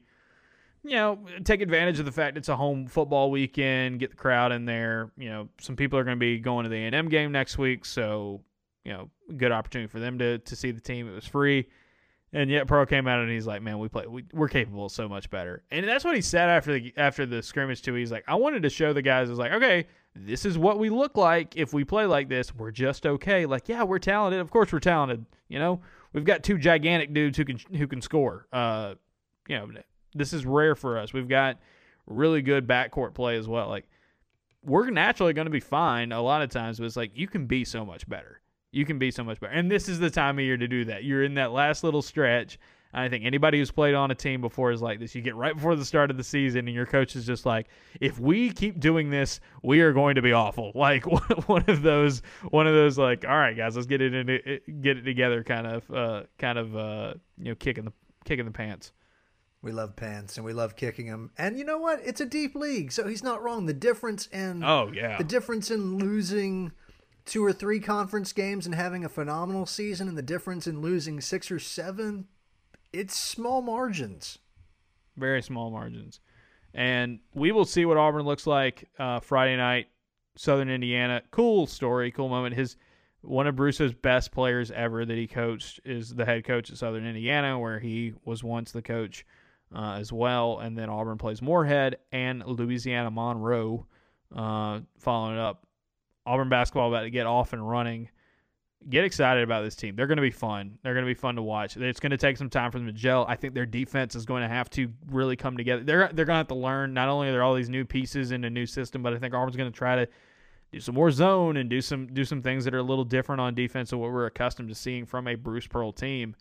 You 0.82 0.96
know, 0.96 1.18
take 1.44 1.60
advantage 1.60 2.00
of 2.00 2.06
the 2.06 2.12
fact 2.12 2.36
it's 2.36 2.48
a 2.48 2.56
home 2.56 2.86
football 2.86 3.30
weekend, 3.30 4.00
get 4.00 4.10
the 4.10 4.16
crowd 4.16 4.50
in 4.50 4.64
there. 4.64 5.12
You 5.16 5.28
know, 5.28 5.48
some 5.60 5.76
people 5.76 5.98
are 5.98 6.04
going 6.04 6.16
to 6.16 6.20
be 6.20 6.38
going 6.38 6.64
to 6.64 6.70
the 6.70 6.76
A&M 6.76 7.08
game 7.08 7.30
next 7.30 7.58
week, 7.58 7.84
so 7.84 8.40
you 8.84 8.92
know, 8.92 9.10
good 9.36 9.52
opportunity 9.52 9.88
for 9.88 10.00
them 10.00 10.18
to 10.18 10.38
to 10.38 10.56
see 10.56 10.70
the 10.70 10.80
team. 10.80 11.06
It 11.06 11.14
was 11.14 11.26
free. 11.26 11.68
And 12.32 12.48
yet 12.48 12.68
Pearl 12.68 12.86
came 12.86 13.08
out 13.08 13.20
and 13.20 13.30
he's 13.30 13.46
like, 13.46 13.60
"Man, 13.60 13.80
we 13.80 13.88
play. 13.88 14.06
We, 14.06 14.24
we're 14.32 14.48
capable 14.48 14.88
so 14.88 15.08
much 15.08 15.30
better." 15.30 15.64
And 15.72 15.86
that's 15.88 16.04
what 16.04 16.14
he 16.14 16.20
said 16.20 16.48
after 16.48 16.78
the 16.78 16.94
after 16.96 17.26
the 17.26 17.42
scrimmage 17.42 17.82
too. 17.82 17.94
He's 17.94 18.12
like, 18.12 18.24
"I 18.28 18.36
wanted 18.36 18.62
to 18.62 18.70
show 18.70 18.92
the 18.92 19.02
guys. 19.02 19.28
I 19.28 19.30
was 19.30 19.38
like, 19.38 19.52
okay, 19.52 19.86
this 20.14 20.44
is 20.44 20.58
what 20.58 20.78
we 20.78 20.90
look 20.90 21.16
like 21.16 21.56
if 21.56 21.72
we 21.72 21.84
play 21.84 22.06
like 22.06 22.28
this. 22.28 22.54
We're 22.54 22.70
just 22.70 23.06
okay. 23.06 23.46
Like, 23.46 23.68
yeah, 23.68 23.82
we're 23.82 23.98
talented. 23.98 24.40
Of 24.40 24.50
course, 24.50 24.72
we're 24.72 24.80
talented. 24.80 25.24
You 25.48 25.58
know, 25.58 25.80
we've 26.12 26.24
got 26.24 26.42
two 26.42 26.58
gigantic 26.58 27.12
dudes 27.12 27.36
who 27.36 27.44
can 27.44 27.58
who 27.76 27.86
can 27.86 28.00
score. 28.00 28.46
Uh, 28.52 28.94
you 29.48 29.56
know, 29.56 29.68
this 30.14 30.32
is 30.32 30.44
rare 30.44 30.74
for 30.74 30.98
us. 30.98 31.12
We've 31.12 31.28
got 31.28 31.58
really 32.06 32.42
good 32.42 32.66
backcourt 32.66 33.14
play 33.14 33.36
as 33.36 33.46
well. 33.46 33.68
Like, 33.68 33.88
we're 34.64 34.90
naturally 34.90 35.32
going 35.32 35.46
to 35.46 35.50
be 35.50 35.60
fine 35.60 36.12
a 36.12 36.20
lot 36.20 36.42
of 36.42 36.50
times, 36.50 36.78
but 36.78 36.86
it's 36.86 36.96
like 36.96 37.12
you 37.14 37.28
can 37.28 37.46
be 37.46 37.64
so 37.64 37.84
much 37.84 38.08
better. 38.08 38.40
You 38.72 38.84
can 38.84 38.98
be 38.98 39.10
so 39.10 39.24
much 39.24 39.40
better. 39.40 39.52
And 39.52 39.70
this 39.70 39.88
is 39.88 39.98
the 39.98 40.10
time 40.10 40.38
of 40.38 40.44
year 40.44 40.56
to 40.56 40.68
do 40.68 40.84
that. 40.86 41.04
You're 41.04 41.24
in 41.24 41.34
that 41.34 41.52
last 41.52 41.82
little 41.82 42.02
stretch. 42.02 42.58
And 42.92 43.02
I 43.02 43.08
think 43.08 43.24
anybody 43.24 43.58
who's 43.58 43.70
played 43.70 43.94
on 43.94 44.10
a 44.10 44.14
team 44.14 44.40
before 44.40 44.72
is 44.72 44.82
like 44.82 44.98
this. 44.98 45.14
You 45.14 45.22
get 45.22 45.36
right 45.36 45.54
before 45.54 45.76
the 45.76 45.84
start 45.84 46.10
of 46.10 46.16
the 46.16 46.24
season, 46.24 46.66
and 46.66 46.74
your 46.74 46.86
coach 46.86 47.14
is 47.14 47.24
just 47.24 47.46
like, 47.46 47.68
"If 48.00 48.18
we 48.18 48.50
keep 48.50 48.80
doing 48.80 49.10
this, 49.10 49.38
we 49.62 49.80
are 49.80 49.92
going 49.92 50.16
to 50.16 50.22
be 50.22 50.32
awful." 50.32 50.72
Like 50.80 51.04
one 51.46 51.64
of 51.68 51.82
those, 51.82 52.22
one 52.50 52.66
of 52.66 52.74
those, 52.74 52.98
like, 52.98 53.24
"All 53.24 53.36
right, 53.36 53.56
guys, 53.56 53.76
let's 53.76 53.86
get 53.86 54.00
it 54.00 54.12
in, 54.12 54.80
get 54.80 54.96
it 54.96 55.02
together," 55.02 55.44
kind 55.44 55.66
of, 55.66 55.90
uh, 55.90 56.22
kind 56.38 56.58
of, 56.58 56.76
uh, 56.76 57.14
you 57.38 57.50
know, 57.50 57.54
kicking 57.54 57.84
the 57.84 57.92
kicking 58.24 58.44
the 58.44 58.50
pants. 58.50 58.92
We 59.62 59.72
love 59.72 59.94
pants 59.94 60.36
and 60.36 60.44
we 60.46 60.54
love 60.54 60.74
kicking 60.74 61.06
them. 61.06 61.32
And 61.36 61.58
you 61.58 61.64
know 61.64 61.76
what? 61.76 62.00
It's 62.02 62.20
a 62.20 62.26
deep 62.26 62.54
league, 62.54 62.92
so 62.92 63.06
he's 63.06 63.22
not 63.22 63.42
wrong. 63.42 63.66
The 63.66 63.74
difference 63.74 64.26
in 64.28 64.64
Oh 64.64 64.90
yeah, 64.92 65.18
the 65.18 65.24
difference 65.24 65.70
in 65.70 65.98
losing 65.98 66.72
two 67.30 67.44
or 67.44 67.52
three 67.52 67.78
conference 67.78 68.32
games 68.32 68.66
and 68.66 68.74
having 68.74 69.04
a 69.04 69.08
phenomenal 69.08 69.64
season 69.64 70.08
and 70.08 70.18
the 70.18 70.22
difference 70.22 70.66
in 70.66 70.80
losing 70.80 71.20
six 71.20 71.48
or 71.48 71.60
seven, 71.60 72.26
it's 72.92 73.16
small 73.16 73.62
margins. 73.62 74.38
very 75.16 75.40
small 75.40 75.70
margins. 75.70 76.18
And 76.74 77.20
we 77.32 77.52
will 77.52 77.64
see 77.64 77.84
what 77.84 77.96
Auburn 77.96 78.24
looks 78.24 78.48
like 78.48 78.88
uh, 78.98 79.20
Friday 79.20 79.56
night, 79.56 79.86
Southern 80.36 80.68
Indiana. 80.68 81.22
Cool 81.30 81.68
story, 81.68 82.10
cool 82.10 82.28
moment. 82.28 82.56
His 82.56 82.76
one 83.22 83.46
of 83.46 83.54
Bruce's 83.54 83.92
best 83.92 84.32
players 84.32 84.72
ever 84.72 85.04
that 85.04 85.16
he 85.16 85.28
coached 85.28 85.78
is 85.84 86.12
the 86.14 86.24
head 86.24 86.44
coach 86.44 86.68
at 86.70 86.78
Southern 86.78 87.06
Indiana, 87.06 87.58
where 87.58 87.78
he 87.78 88.14
was 88.24 88.42
once 88.42 88.72
the 88.72 88.82
coach 88.82 89.24
uh, 89.72 89.92
as 90.00 90.12
well. 90.12 90.58
And 90.58 90.76
then 90.76 90.88
Auburn 90.88 91.18
plays 91.18 91.40
Morehead 91.42 91.98
and 92.10 92.42
Louisiana 92.44 93.10
Monroe 93.10 93.86
uh, 94.34 94.80
following 94.98 95.38
up. 95.38 95.66
Auburn 96.30 96.48
basketball 96.48 96.88
about 96.88 97.02
to 97.02 97.10
get 97.10 97.26
off 97.26 97.52
and 97.52 97.68
running. 97.68 98.08
Get 98.88 99.04
excited 99.04 99.42
about 99.42 99.62
this 99.62 99.76
team. 99.76 99.94
They're 99.94 100.06
going 100.06 100.16
to 100.16 100.22
be 100.22 100.30
fun. 100.30 100.78
They're 100.82 100.94
going 100.94 101.04
to 101.04 101.10
be 101.10 101.14
fun 101.14 101.36
to 101.36 101.42
watch. 101.42 101.76
It's 101.76 102.00
going 102.00 102.10
to 102.10 102.16
take 102.16 102.38
some 102.38 102.48
time 102.48 102.70
for 102.70 102.78
them 102.78 102.86
to 102.86 102.92
gel. 102.94 103.26
I 103.28 103.36
think 103.36 103.52
their 103.52 103.66
defense 103.66 104.14
is 104.14 104.24
going 104.24 104.42
to 104.42 104.48
have 104.48 104.70
to 104.70 104.88
really 105.10 105.36
come 105.36 105.56
together. 105.56 105.82
They're 105.82 106.08
they're 106.12 106.24
going 106.24 106.34
to 106.34 106.38
have 106.38 106.48
to 106.48 106.54
learn. 106.54 106.94
Not 106.94 107.08
only 107.08 107.28
are 107.28 107.32
there 107.32 107.42
all 107.42 107.54
these 107.54 107.68
new 107.68 107.84
pieces 107.84 108.32
in 108.32 108.44
a 108.44 108.50
new 108.50 108.64
system, 108.64 109.02
but 109.02 109.12
I 109.12 109.18
think 109.18 109.34
Auburn's 109.34 109.56
going 109.56 109.70
to 109.70 109.76
try 109.76 109.96
to 109.96 110.08
do 110.72 110.80
some 110.80 110.94
more 110.94 111.10
zone 111.10 111.58
and 111.58 111.68
do 111.68 111.80
some 111.80 112.06
do 112.06 112.24
some 112.24 112.40
things 112.40 112.64
that 112.64 112.74
are 112.74 112.78
a 112.78 112.82
little 112.82 113.04
different 113.04 113.40
on 113.40 113.54
defense 113.54 113.92
of 113.92 113.98
what 113.98 114.12
we're 114.12 114.26
accustomed 114.26 114.68
to 114.70 114.74
seeing 114.74 115.04
from 115.04 115.28
a 115.28 115.34
Bruce 115.34 115.66
Pearl 115.66 115.92
team. 115.92 116.34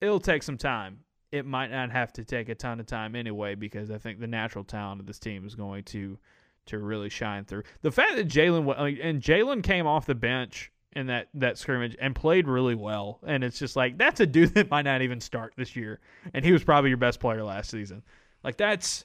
It'll 0.00 0.20
take 0.20 0.42
some 0.42 0.56
time. 0.56 1.00
It 1.30 1.44
might 1.44 1.70
not 1.70 1.90
have 1.90 2.12
to 2.14 2.24
take 2.24 2.48
a 2.48 2.54
ton 2.54 2.80
of 2.80 2.86
time 2.86 3.14
anyway, 3.16 3.54
because 3.54 3.90
I 3.90 3.98
think 3.98 4.18
the 4.18 4.26
natural 4.26 4.64
talent 4.64 5.00
of 5.00 5.06
this 5.06 5.18
team 5.18 5.46
is 5.46 5.54
going 5.54 5.84
to 5.84 6.18
to 6.66 6.78
really 6.78 7.08
shine 7.08 7.44
through. 7.44 7.64
The 7.82 7.90
fact 7.92 8.16
that 8.16 8.28
Jalen 8.28 9.00
and 9.02 9.22
Jalen 9.22 9.62
came 9.62 9.86
off 9.86 10.06
the 10.06 10.14
bench 10.14 10.70
in 10.94 11.06
that 11.06 11.28
that 11.34 11.58
scrimmage 11.58 11.96
and 12.00 12.14
played 12.14 12.46
really 12.46 12.74
well, 12.74 13.20
and 13.26 13.42
it's 13.42 13.58
just 13.58 13.76
like 13.76 13.98
that's 13.98 14.20
a 14.20 14.26
dude 14.26 14.54
that 14.54 14.70
might 14.70 14.82
not 14.82 15.02
even 15.02 15.20
start 15.20 15.54
this 15.56 15.74
year, 15.76 16.00
and 16.34 16.44
he 16.44 16.52
was 16.52 16.64
probably 16.64 16.90
your 16.90 16.98
best 16.98 17.20
player 17.20 17.42
last 17.42 17.70
season. 17.70 18.02
Like 18.44 18.56
that's 18.56 19.04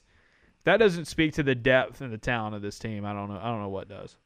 that 0.64 0.78
doesn't 0.78 1.06
speak 1.06 1.34
to 1.34 1.42
the 1.42 1.54
depth 1.54 2.00
and 2.00 2.12
the 2.12 2.18
talent 2.18 2.54
of 2.54 2.62
this 2.62 2.78
team. 2.78 3.04
I 3.04 3.12
don't 3.12 3.28
know. 3.28 3.38
I 3.40 3.44
don't 3.46 3.62
know 3.62 3.68
what 3.68 3.88
does. 3.88 4.16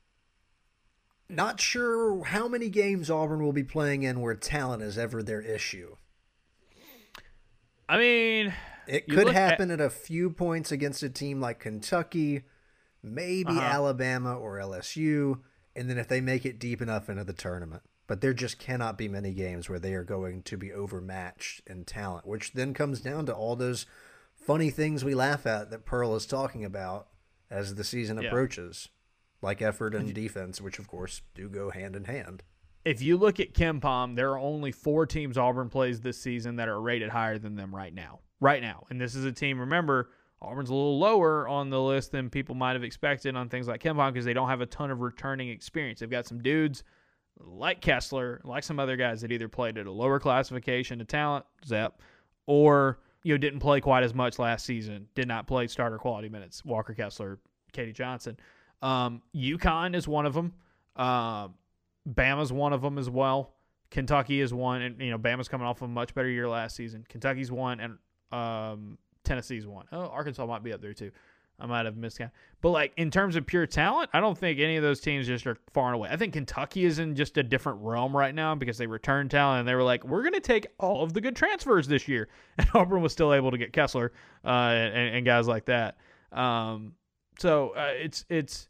Not 1.28 1.60
sure 1.60 2.24
how 2.24 2.46
many 2.48 2.68
games 2.68 3.10
Auburn 3.10 3.42
will 3.42 3.52
be 3.52 3.64
playing 3.64 4.02
in 4.02 4.20
where 4.20 4.34
talent 4.34 4.82
is 4.82 4.98
ever 4.98 5.22
their 5.22 5.40
issue. 5.40 5.96
I 7.88 7.98
mean, 7.98 8.54
It 8.86 9.06
could 9.09 9.18
look 9.26 9.28
at- 9.28 9.34
happen 9.34 9.70
at, 9.70 9.80
a 9.80 9.88
few 9.90 10.30
points 10.30 10.72
against 10.72 11.02
a 11.02 11.09
team 11.09 11.40
like 11.40 11.60
Kentucky, 11.60 12.42
maybe 13.02 13.50
Uh-huh. 13.50 13.60
Alabama 13.60 14.34
or 14.36 14.58
LSU, 14.58 15.40
and 15.74 15.88
then 15.90 15.98
if 15.98 16.08
they 16.08 16.20
make 16.20 16.44
it 16.46 16.58
deep 16.58 16.80
enough 16.82 17.08
into 17.08 17.24
the 17.24 17.32
tournament. 17.32 17.82
but 18.08 18.20
there 18.20 18.34
just 18.34 18.58
cannot 18.58 18.98
be 18.98 19.08
many 19.08 19.32
games 19.32 19.70
where 19.70 19.78
they 19.78 19.94
are 19.94 20.04
going 20.04 20.42
to 20.42 20.56
be 20.58 20.70
overmatched 20.72 21.62
in 21.66 21.82
talent, 21.84 22.26
which 22.26 22.52
then 22.52 22.74
comes 22.74 23.00
down 23.00 23.24
to 23.24 23.32
all 23.34 23.56
those 23.56 23.86
funny 24.34 24.68
things 24.70 25.02
we 25.04 25.14
laugh 25.14 25.46
at 25.46 25.70
that 25.70 25.86
Pearl 25.86 26.14
is 26.14 26.26
talking 26.26 26.62
about 26.64 27.06
as 27.50 27.76
the 27.76 27.84
season 27.84 28.18
Yeah. 28.20 28.28
approaches, 28.28 28.88
like 29.40 29.62
effort 29.62 29.94
and 29.94 30.12
defense, 30.12 30.60
which 30.60 30.78
of 30.78 30.88
course 30.88 31.22
do 31.34 31.48
go 31.48 31.70
hand 31.70 31.96
in 31.96 32.04
hand. 32.04 32.42
if 32.84 33.00
you 33.00 33.16
look 33.16 33.38
at 33.38 33.54
KenPom, 33.54 34.16
there 34.16 34.30
are 34.32 34.38
only 34.38 34.72
four 34.72 35.06
teams 35.06 35.38
Auburn 35.38 35.68
plays 35.70 36.00
this 36.00 36.20
season 36.20 36.56
that 36.56 36.68
are 36.68 36.80
rated 36.80 37.10
higher 37.10 37.38
than 37.38 37.54
them 37.54 37.74
right 37.74 37.94
now. 37.94 38.18
Right 38.40 38.60
now. 38.60 38.84
And 38.90 39.00
this 39.00 39.14
is 39.14 39.24
a 39.24 39.30
team, 39.32 39.60
remember, 39.60 40.10
Auburn's 40.43 40.70
a 40.70 40.74
little 40.74 40.98
lower 40.98 41.47
on 41.47 41.70
the 41.70 41.81
list 41.81 42.12
than 42.12 42.28
people 42.28 42.55
might 42.55 42.73
have 42.73 42.82
expected 42.82 43.36
on 43.36 43.48
things 43.48 43.69
like 43.69 43.82
Palm 43.82 44.12
because 44.12 44.24
they 44.24 44.35
don't 44.35 44.48
have 44.48 44.60
a 44.60 44.66
ton 44.66 44.90
of 44.90 45.01
returning 45.01 45.48
experience. 45.48 46.01
They've 46.01 46.10
got 46.10 46.27
some 46.27 46.43
dudes 46.43 46.82
like 47.39 47.81
Kessler, 47.81 48.40
like 48.44 48.64
some 48.64 48.78
other 48.78 48.97
guys 48.97 49.20
that 49.23 49.32
either 49.32 49.48
played 49.48 49.78
at 49.78 49.86
a 49.86 49.93
lower 49.93 50.19
classification 50.19 51.01
of 51.01 51.06
talent, 51.06 51.44
Zep, 51.64 52.01
or 52.47 52.98
you 53.23 53.32
know 53.32 53.39
didn't 53.39 53.60
play 53.60 53.81
quite 53.81 54.02
as 54.02 54.14
much 54.14 54.39
last 54.39 54.66
season, 54.66 55.06
did 55.14 55.28
not 55.28 55.47
play 55.47 55.66
starter 55.69 55.98
quality 55.98 56.28
minutes. 56.28 56.64
Walker 56.64 56.94
Kessler, 56.94 57.39
KD 57.73 57.94
Johnson. 57.94 58.36
Um, 58.82 59.23
UConn 59.35 59.94
is 59.94 60.09
one 60.09 60.27
of 60.27 60.35
them. 60.35 60.52
Um, 60.97 61.55
Bama's 62.09 62.52
one 62.52 62.73
of 62.73 62.82
them 62.82 62.98
as 62.98 63.09
well. 63.09 63.55
Kentucky 63.90 64.40
is 64.40 64.52
one, 64.52 64.82
and 64.82 65.01
you 65.01 65.10
know 65.10 65.19
Bama's 65.19 65.48
coming 65.48 65.66
off 65.66 65.82
a 65.82 65.89
much 65.89 66.14
better 66.14 66.28
year 66.28 66.48
last 66.48 66.74
season. 66.74 67.05
Kentucky's 67.09 67.52
one, 67.52 67.78
and 67.78 67.98
um, 68.32 68.98
Tennessee's 69.24 69.66
one. 69.66 69.86
Oh, 69.92 70.06
Arkansas 70.06 70.44
might 70.46 70.62
be 70.62 70.72
up 70.72 70.80
there 70.80 70.94
too. 70.94 71.10
I 71.62 71.66
might 71.66 71.86
have 71.86 71.96
missed 71.96 72.18
count. 72.18 72.32
But 72.60 72.70
like 72.70 72.92
in 72.96 73.10
terms 73.10 73.36
of 73.36 73.46
pure 73.46 73.66
talent, 73.66 74.10
I 74.12 74.20
don't 74.20 74.36
think 74.36 74.58
any 74.58 74.76
of 74.76 74.82
those 74.82 75.00
teams 75.00 75.26
just 75.26 75.46
are 75.46 75.56
far 75.72 75.86
and 75.86 75.94
away. 75.94 76.08
I 76.10 76.16
think 76.16 76.32
Kentucky 76.32 76.84
is 76.84 76.98
in 76.98 77.14
just 77.14 77.36
a 77.36 77.42
different 77.42 77.80
realm 77.82 78.16
right 78.16 78.34
now 78.34 78.54
because 78.54 78.78
they 78.78 78.86
returned 78.86 79.30
talent 79.30 79.60
and 79.60 79.68
they 79.68 79.74
were 79.74 79.82
like, 79.82 80.04
we're 80.04 80.22
going 80.22 80.34
to 80.34 80.40
take 80.40 80.66
all 80.78 81.04
of 81.04 81.12
the 81.12 81.20
good 81.20 81.36
transfers 81.36 81.86
this 81.86 82.08
year, 82.08 82.28
and 82.58 82.66
Auburn 82.74 83.00
was 83.00 83.12
still 83.12 83.32
able 83.32 83.52
to 83.52 83.58
get 83.58 83.72
Kessler 83.72 84.12
uh, 84.44 84.48
and, 84.48 85.16
and 85.16 85.26
guys 85.26 85.46
like 85.46 85.66
that. 85.66 85.98
Um, 86.32 86.94
so 87.38 87.70
uh, 87.70 87.92
it's 87.94 88.24
it's 88.28 88.68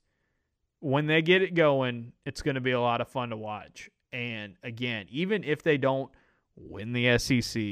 when 0.80 1.06
they 1.06 1.22
get 1.22 1.42
it 1.42 1.54
going, 1.54 2.12
it's 2.26 2.42
going 2.42 2.56
to 2.56 2.60
be 2.60 2.72
a 2.72 2.80
lot 2.80 3.00
of 3.00 3.08
fun 3.08 3.30
to 3.30 3.36
watch. 3.36 3.88
And 4.12 4.56
again, 4.62 5.06
even 5.08 5.44
if 5.44 5.62
they 5.62 5.78
don't 5.78 6.10
win 6.56 6.92
the 6.92 7.18
SEC 7.18 7.62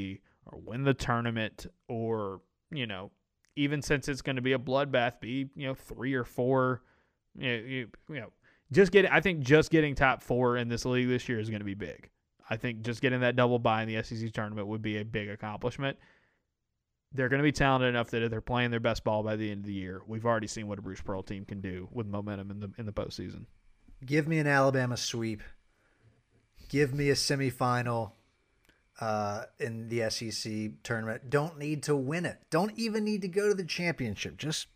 or 0.45 0.59
win 0.59 0.83
the 0.83 0.93
tournament, 0.93 1.67
or 1.87 2.41
you 2.71 2.87
know, 2.87 3.11
even 3.55 3.81
since 3.81 4.07
it's 4.07 4.21
going 4.21 4.37
to 4.37 4.41
be 4.41 4.53
a 4.53 4.59
bloodbath, 4.59 5.19
be 5.19 5.49
you 5.55 5.67
know 5.67 5.73
three 5.73 6.13
or 6.13 6.23
four, 6.23 6.81
you 7.37 7.47
know, 7.47 7.63
you, 7.63 7.87
you 8.09 8.19
know, 8.19 8.31
just 8.71 8.91
get. 8.91 9.11
I 9.11 9.19
think 9.19 9.41
just 9.41 9.71
getting 9.71 9.95
top 9.95 10.21
four 10.21 10.57
in 10.57 10.69
this 10.69 10.85
league 10.85 11.07
this 11.07 11.27
year 11.27 11.39
is 11.39 11.49
going 11.49 11.59
to 11.59 11.65
be 11.65 11.73
big. 11.73 12.09
I 12.49 12.57
think 12.57 12.81
just 12.81 13.01
getting 13.01 13.21
that 13.21 13.35
double 13.35 13.59
bye 13.59 13.83
in 13.83 13.87
the 13.87 14.01
SEC 14.03 14.31
tournament 14.33 14.67
would 14.67 14.81
be 14.81 14.97
a 14.97 15.05
big 15.05 15.29
accomplishment. 15.29 15.97
They're 17.13 17.29
going 17.29 17.39
to 17.39 17.43
be 17.43 17.51
talented 17.51 17.89
enough 17.89 18.09
that 18.11 18.23
if 18.23 18.31
they're 18.31 18.41
playing 18.41 18.71
their 18.71 18.79
best 18.79 19.03
ball 19.03 19.21
by 19.21 19.35
the 19.35 19.51
end 19.51 19.61
of 19.61 19.65
the 19.65 19.73
year, 19.73 20.01
we've 20.07 20.25
already 20.25 20.47
seen 20.47 20.67
what 20.67 20.79
a 20.79 20.81
Bruce 20.81 21.01
Pearl 21.01 21.23
team 21.23 21.43
can 21.43 21.59
do 21.59 21.89
with 21.91 22.07
momentum 22.07 22.51
in 22.51 22.59
the 22.61 22.71
in 22.77 22.85
the 22.85 22.93
postseason. 22.93 23.45
Give 24.05 24.27
me 24.27 24.39
an 24.39 24.47
Alabama 24.47 24.97
sweep. 24.97 25.43
Give 26.69 26.93
me 26.93 27.09
a 27.09 27.15
semifinal 27.15 28.13
uh, 29.01 29.45
in 29.59 29.89
the 29.89 30.09
SEC 30.09 30.71
tournament. 30.83 31.29
Don't 31.29 31.57
need 31.57 31.83
to 31.83 31.95
win 31.95 32.25
it. 32.25 32.37
Don't 32.51 32.71
even 32.77 33.03
need 33.03 33.23
to 33.23 33.27
go 33.27 33.47
to 33.49 33.55
the 33.55 33.65
championship. 33.65 34.37
Just 34.37 34.67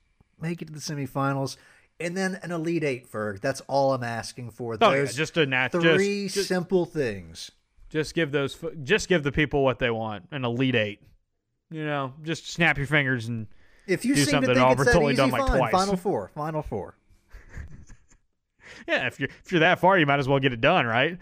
make 0.41 0.61
it 0.61 0.65
to 0.65 0.73
the 0.73 0.79
semifinals. 0.79 1.57
And 1.99 2.17
then 2.17 2.39
an 2.43 2.51
Elite 2.51 2.83
Eight, 2.83 3.09
Ferg. 3.09 3.39
That's 3.39 3.61
all 3.61 3.93
I'm 3.93 4.03
asking 4.03 4.51
for. 4.51 4.77
Oh, 4.81 4.93
yeah, 4.93 5.05
just 5.05 5.37
a 5.37 5.45
nat- 5.45 5.71
three 5.71 6.27
just, 6.27 6.49
simple 6.49 6.85
things. 6.85 7.51
just 7.89 8.13
give 8.13 8.31
those 8.31 8.57
just 8.83 9.07
give 9.07 9.23
the 9.23 9.31
people 9.31 9.63
what 9.63 9.79
they 9.79 9.91
want 9.91 10.27
an 10.31 10.43
elite 10.43 10.75
eight. 10.75 10.99
You 11.69 11.85
know, 11.85 12.13
just 12.23 12.51
snap 12.51 12.77
your 12.77 12.87
fingers 12.87 13.27
and 13.27 13.47
If 13.87 14.03
you 14.03 14.13
Do 14.13 14.21
seem 14.21 14.25
to 14.25 14.31
something 14.31 14.55
think 14.55 14.65
Auburn's 14.65 14.89
easy, 14.89 15.15
done, 15.15 15.31
like, 15.31 15.45
twice. 15.45 15.71
Final 15.71 15.95
four. 15.95 16.31
Final 16.35 16.61
four. 16.61 16.97
yeah, 18.87 19.07
if 19.07 19.19
you're 19.19 19.29
if 19.45 19.51
you're 19.51 19.61
that 19.61 19.79
far, 19.79 19.97
you 19.97 20.05
might 20.05 20.19
as 20.19 20.27
well 20.27 20.39
get 20.39 20.51
it 20.51 20.59
done, 20.59 20.85
right? 20.85 21.17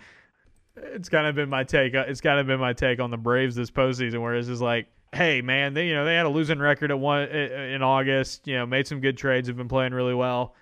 It's 0.75 1.09
kind 1.09 1.27
of 1.27 1.35
been 1.35 1.49
my 1.49 1.63
take. 1.63 1.93
uh, 1.95 2.05
It's 2.07 2.21
kind 2.21 2.39
of 2.39 2.47
been 2.47 2.59
my 2.59 2.73
take 2.73 2.99
on 2.99 3.11
the 3.11 3.17
Braves 3.17 3.55
this 3.55 3.69
postseason, 3.71 4.21
where 4.21 4.35
it's 4.35 4.47
just 4.47 4.61
like, 4.61 4.87
hey, 5.13 5.41
man, 5.41 5.73
they 5.73 5.87
you 5.87 5.93
know 5.93 6.05
they 6.05 6.15
had 6.15 6.25
a 6.25 6.29
losing 6.29 6.59
record 6.59 6.89
at 6.91 6.99
one 6.99 7.23
in 7.23 7.81
August. 7.83 8.47
You 8.47 8.55
know, 8.57 8.65
made 8.65 8.87
some 8.87 8.99
good 8.99 9.17
trades, 9.17 9.47
have 9.47 9.57
been 9.57 9.67
playing 9.67 9.93
really 9.93 10.15
well. 10.15 10.55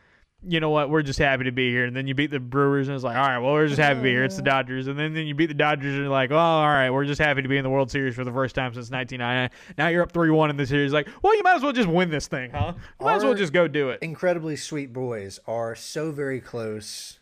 You 0.44 0.60
know 0.60 0.72
what? 0.72 0.90
We're 0.90 1.04
just 1.04 1.20
happy 1.20 1.44
to 1.44 1.52
be 1.52 1.70
here. 1.70 1.86
And 1.86 1.96
then 1.96 2.08
you 2.08 2.16
beat 2.16 2.32
the 2.32 2.40
Brewers, 2.40 2.88
and 2.88 2.96
it's 2.96 3.04
like, 3.04 3.16
all 3.16 3.22
right, 3.28 3.38
well, 3.38 3.54
we're 3.54 3.68
just 3.68 3.80
happy 3.80 3.98
to 4.00 4.02
be 4.02 4.10
here. 4.10 4.24
It's 4.24 4.38
the 4.38 4.42
Dodgers, 4.42 4.88
and 4.88 4.98
then, 4.98 5.14
then 5.14 5.28
you 5.28 5.36
beat 5.36 5.46
the 5.46 5.54
Dodgers, 5.54 5.94
and 5.94 5.98
you're 6.02 6.10
like, 6.10 6.32
oh, 6.32 6.36
all 6.36 6.68
right, 6.68 6.90
we're 6.90 7.06
just 7.06 7.22
happy 7.22 7.44
to 7.44 7.48
be 7.48 7.58
in 7.58 7.64
the 7.64 7.70
World 7.70 7.92
Series 7.92 8.16
for 8.16 8.24
the 8.24 8.32
first 8.32 8.56
time 8.56 8.74
since 8.74 8.90
1999. 8.90 9.76
Now 9.78 9.90
you're 9.90 10.02
up 10.02 10.12
three 10.12 10.32
one 10.32 10.50
in 10.50 10.58
the 10.58 10.66
series. 10.66 10.92
Like, 10.94 11.08
well, 11.22 11.36
you 11.38 11.44
might 11.44 11.58
as 11.58 11.62
well 11.62 11.74
just 11.74 11.88
win 11.88 12.10
this 12.10 12.28
thing, 12.28 12.50
huh? 12.50 12.74
You 13.00 13.06
might 13.06 13.16
as 13.18 13.24
well 13.24 13.36
just 13.36 13.54
go 13.54 13.68
do 13.68 13.92
it. 13.92 14.00
Incredibly 14.02 14.56
sweet 14.56 14.92
boys 14.92 15.40
are 15.48 15.76
so 15.76 16.12
very 16.12 16.42
close. 16.42 17.20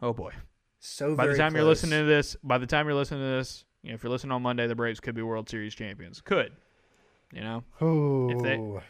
Oh 0.00 0.12
boy. 0.12 0.30
So 0.80 1.14
By 1.14 1.26
the 1.26 1.36
time 1.36 1.54
you're 1.54 1.64
listening 1.64 2.00
to 2.00 2.06
this, 2.06 2.36
by 2.42 2.56
the 2.56 2.66
time 2.66 2.86
you're 2.86 2.94
listening 2.94 3.20
to 3.20 3.36
this, 3.36 3.64
you 3.82 3.90
know, 3.90 3.94
if 3.94 4.02
you're 4.02 4.10
listening 4.10 4.32
on 4.32 4.42
Monday, 4.42 4.66
the 4.66 4.74
Braves 4.74 4.98
could 4.98 5.14
be 5.14 5.20
World 5.20 5.48
Series 5.48 5.74
champions. 5.74 6.22
Could, 6.22 6.52
you 7.32 7.42
know, 7.42 7.62
oh. 7.80 8.30
if 8.30 8.42
they- 8.42 8.80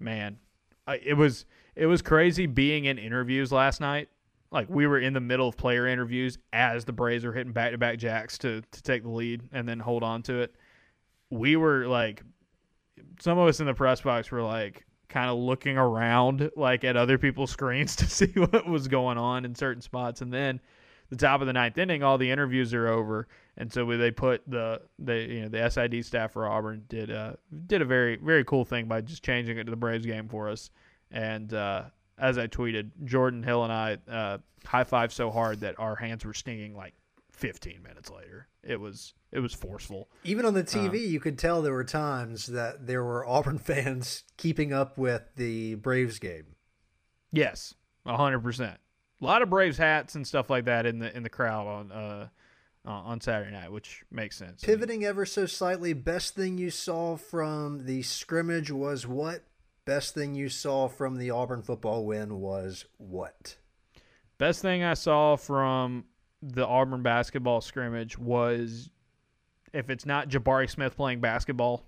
man, 0.00 0.38
I, 0.86 0.96
it 0.96 1.14
was 1.14 1.46
it 1.76 1.86
was 1.86 2.02
crazy 2.02 2.46
being 2.46 2.86
in 2.86 2.98
interviews 2.98 3.52
last 3.52 3.80
night. 3.80 4.08
Like 4.50 4.68
we 4.68 4.86
were 4.86 4.98
in 4.98 5.14
the 5.14 5.20
middle 5.20 5.48
of 5.48 5.56
player 5.56 5.86
interviews 5.86 6.38
as 6.52 6.84
the 6.84 6.92
Braves 6.92 7.24
were 7.24 7.32
hitting 7.32 7.52
back 7.52 7.70
to 7.70 7.78
back 7.78 7.98
jacks 7.98 8.36
to 8.38 8.60
to 8.60 8.82
take 8.82 9.04
the 9.04 9.10
lead 9.10 9.42
and 9.52 9.66
then 9.68 9.78
hold 9.78 10.02
on 10.02 10.22
to 10.24 10.40
it. 10.40 10.54
We 11.30 11.54
were 11.54 11.86
like, 11.86 12.22
some 13.20 13.38
of 13.38 13.48
us 13.48 13.60
in 13.60 13.66
the 13.66 13.74
press 13.74 14.00
box 14.00 14.30
were 14.32 14.42
like 14.42 14.84
kind 15.08 15.30
of 15.30 15.38
looking 15.38 15.78
around 15.78 16.50
like 16.56 16.84
at 16.84 16.96
other 16.96 17.16
people's 17.16 17.50
screens 17.50 17.94
to 17.96 18.06
see 18.06 18.32
what 18.34 18.66
was 18.66 18.88
going 18.88 19.18
on 19.18 19.44
in 19.44 19.54
certain 19.54 19.82
spots, 19.82 20.20
and 20.20 20.32
then 20.32 20.60
the 21.12 21.18
top 21.18 21.42
of 21.42 21.46
the 21.46 21.52
ninth 21.52 21.76
inning, 21.76 22.02
all 22.02 22.16
the 22.16 22.30
interviews 22.30 22.72
are 22.72 22.88
over, 22.88 23.28
and 23.58 23.70
so 23.70 23.84
they 23.98 24.10
put 24.10 24.42
the 24.48 24.80
the 24.98 25.20
you 25.20 25.40
know 25.42 25.48
the 25.48 25.68
SID 25.68 26.06
staff 26.06 26.32
for 26.32 26.46
Auburn 26.46 26.84
did 26.88 27.10
uh 27.10 27.34
did 27.66 27.82
a 27.82 27.84
very 27.84 28.16
very 28.16 28.44
cool 28.44 28.64
thing 28.64 28.86
by 28.86 29.02
just 29.02 29.22
changing 29.22 29.58
it 29.58 29.64
to 29.64 29.70
the 29.70 29.76
Braves 29.76 30.06
game 30.06 30.26
for 30.26 30.48
us, 30.48 30.70
and 31.10 31.52
uh, 31.52 31.84
as 32.16 32.38
I 32.38 32.46
tweeted, 32.46 32.92
Jordan 33.04 33.42
Hill 33.42 33.62
and 33.62 33.72
I 33.72 33.98
uh, 34.10 34.38
high 34.64 34.84
five 34.84 35.12
so 35.12 35.30
hard 35.30 35.60
that 35.60 35.78
our 35.78 35.96
hands 35.96 36.24
were 36.24 36.32
stinging 36.32 36.74
like 36.74 36.94
15 37.32 37.82
minutes 37.82 38.10
later. 38.10 38.48
It 38.62 38.80
was 38.80 39.12
it 39.32 39.40
was 39.40 39.52
forceful. 39.52 40.08
Even 40.24 40.46
on 40.46 40.54
the. 40.54 40.64
TV, 40.64 41.06
you 41.06 41.20
could 41.20 41.38
tell 41.38 41.60
there 41.60 41.74
were 41.74 41.84
times 41.84 42.46
that 42.46 42.86
there 42.86 43.04
were 43.04 43.26
Auburn 43.26 43.58
fans 43.58 44.24
keeping 44.38 44.72
up 44.72 44.96
with 44.96 45.24
the 45.36 45.74
Braves 45.74 46.18
game. 46.18 46.56
Yes, 47.32 47.74
hundred 48.06 48.40
percent. 48.40 48.78
A 49.22 49.24
lot 49.24 49.40
of 49.40 49.48
Braves 49.48 49.78
hats 49.78 50.16
and 50.16 50.26
stuff 50.26 50.50
like 50.50 50.64
that 50.64 50.84
in 50.84 50.98
the 50.98 51.16
in 51.16 51.22
the 51.22 51.30
crowd 51.30 51.66
on 51.66 51.92
uh 51.92 52.28
uh, 52.84 52.90
on 52.90 53.20
Saturday 53.20 53.52
night, 53.52 53.70
which 53.70 54.02
makes 54.10 54.36
sense. 54.36 54.64
I 54.64 54.66
mean, 54.66 54.76
Pivoting 54.76 55.04
ever 55.04 55.24
so 55.24 55.46
slightly, 55.46 55.92
best 55.92 56.34
thing 56.34 56.58
you 56.58 56.70
saw 56.70 57.16
from 57.16 57.86
the 57.86 58.02
scrimmage 58.02 58.72
was 58.72 59.06
what? 59.06 59.44
Best 59.84 60.14
thing 60.14 60.34
you 60.34 60.48
saw 60.48 60.88
from 60.88 61.16
the 61.16 61.30
Auburn 61.30 61.62
football 61.62 62.04
win 62.04 62.40
was 62.40 62.84
what? 62.98 63.56
Best 64.38 64.62
thing 64.62 64.82
I 64.82 64.94
saw 64.94 65.36
from 65.36 66.04
the 66.42 66.66
Auburn 66.66 67.02
basketball 67.02 67.60
scrimmage 67.60 68.18
was 68.18 68.90
if 69.72 69.90
it's 69.90 70.06
not 70.06 70.28
Jabari 70.28 70.68
Smith 70.68 70.96
playing 70.96 71.20
basketball, 71.20 71.84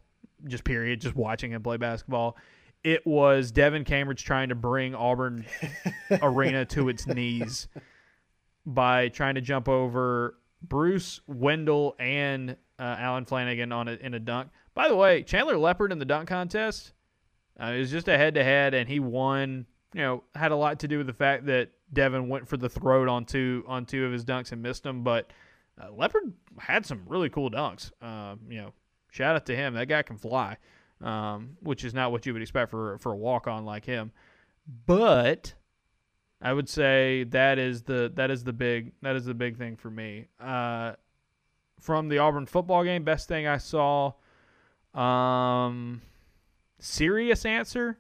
just 0.47 0.65
period, 0.65 1.01
just 1.01 1.17
watching 1.17 1.53
him 1.53 1.63
play 1.63 1.77
basketball, 1.77 2.37
it 2.85 3.07
was 3.07 3.51
Devan 3.51 3.85
Cambridge 3.85 4.25
trying 4.25 4.51
to 4.51 4.55
bring 4.55 4.95
Auburn 4.95 5.47
arena 6.23 6.67
to 6.67 6.91
its 6.91 7.07
knees 7.07 7.67
by 8.67 9.09
trying 9.09 9.35
to 9.35 9.41
jump 9.41 9.69
over 9.69 10.37
Bruce 10.63 11.21
Wendell 11.27 11.97
and 11.99 12.57
uh, 12.79 12.97
Allen 12.99 13.25
Flanigan 13.25 13.75
on 13.75 13.89
a, 13.89 13.93
in 13.93 14.15
a 14.15 14.21
dunk. 14.21 14.51
By 14.75 14.89
the 14.89 14.97
way, 14.97 15.23
Chandler 15.23 15.57
Leopard 15.57 15.93
in 15.93 15.99
the 15.99 16.05
dunk 16.05 16.29
contest, 16.29 16.93
uh, 17.61 17.67
it 17.67 17.79
was 17.79 17.91
just 17.91 18.09
a 18.09 18.19
head 18.19 18.35
to 18.35 18.45
head, 18.45 18.75
and 18.75 18.89
he 18.89 19.01
won. 19.01 19.67
You 19.95 20.01
know, 20.01 20.25
had 20.35 20.51
a 20.51 20.57
lot 20.57 20.81
to 20.81 20.89
do 20.89 20.99
with 20.99 21.07
the 21.07 21.13
fact 21.13 21.47
that 21.47 21.71
Devan 21.95 22.27
went 22.27 22.49
for 22.49 22.57
the 22.57 22.69
throat 22.69 23.09
on 23.09 23.25
two 23.25 23.63
on 23.69 23.87
two 23.87 24.05
of 24.05 24.11
his 24.11 24.25
dunks 24.25 24.51
and 24.51 24.61
missed 24.61 24.83
them. 24.83 25.05
But 25.05 25.31
uh, 25.81 25.93
Leopard 25.93 26.33
had 26.59 26.85
some 26.85 27.03
really 27.07 27.29
cool 27.29 27.49
dunks. 27.49 27.93
Um, 28.03 28.41
you 28.49 28.61
know, 28.61 28.73
shout 29.13 29.37
out 29.37 29.47
to 29.47 29.55
him. 29.55 29.75
That 29.75 29.87
guy 29.87 30.03
can 30.03 30.19
fly, 30.19 30.57
um, 31.01 31.57
which 31.61 31.85
is 31.85 31.95
not 31.95 32.13
what 32.13 32.27
you 32.27 32.33
would 32.33 32.43
expect 32.43 32.71
for 32.71 32.99
for 32.99 33.13
a 33.13 33.17
walk 33.17 33.47
on 33.47 33.65
like 33.65 33.85
him. 33.85 34.13
But 34.87 35.55
I 36.41 36.53
would 36.53 36.69
say 36.69 37.25
that 37.25 37.59
is 37.59 37.83
the 37.83 38.13
that 38.15 38.31
is 38.31 38.45
the 38.45 38.53
big 38.53 38.93
that 39.03 39.17
is 39.17 39.25
the 39.25 39.35
big 39.35 39.57
thing 39.57 39.77
for 39.77 39.91
me. 39.91 40.27
Uh, 40.41 40.93
from 41.81 42.09
the 42.09 42.19
Auburn 42.19 42.47
football 42.47 42.85
game, 42.85 43.05
best 43.05 43.29
thing 43.29 43.47
I 43.47 43.59
saw. 43.59 44.13
Um, 44.95 46.01
serious 46.79 47.45
answer. 47.45 47.99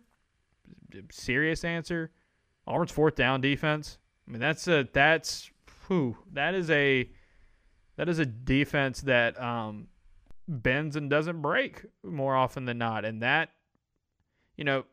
Serious 1.10 1.64
answer. 1.64 2.10
Auburn's 2.66 2.92
fourth 2.92 3.14
down 3.14 3.40
defense. 3.40 3.98
I 4.26 4.30
mean, 4.30 4.40
that's 4.40 4.68
a 4.68 4.88
that's 4.92 5.50
whew, 5.86 6.16
that 6.32 6.54
is 6.54 6.70
a 6.70 7.08
that 7.96 8.08
is 8.08 8.18
a 8.18 8.26
defense 8.26 9.02
that 9.02 9.40
um, 9.40 9.88
bends 10.48 10.96
and 10.96 11.08
doesn't 11.10 11.40
break 11.42 11.84
more 12.02 12.34
often 12.36 12.64
than 12.64 12.78
not, 12.78 13.04
and 13.04 13.22
that 13.22 13.50
you 14.56 14.64
know 14.64 14.84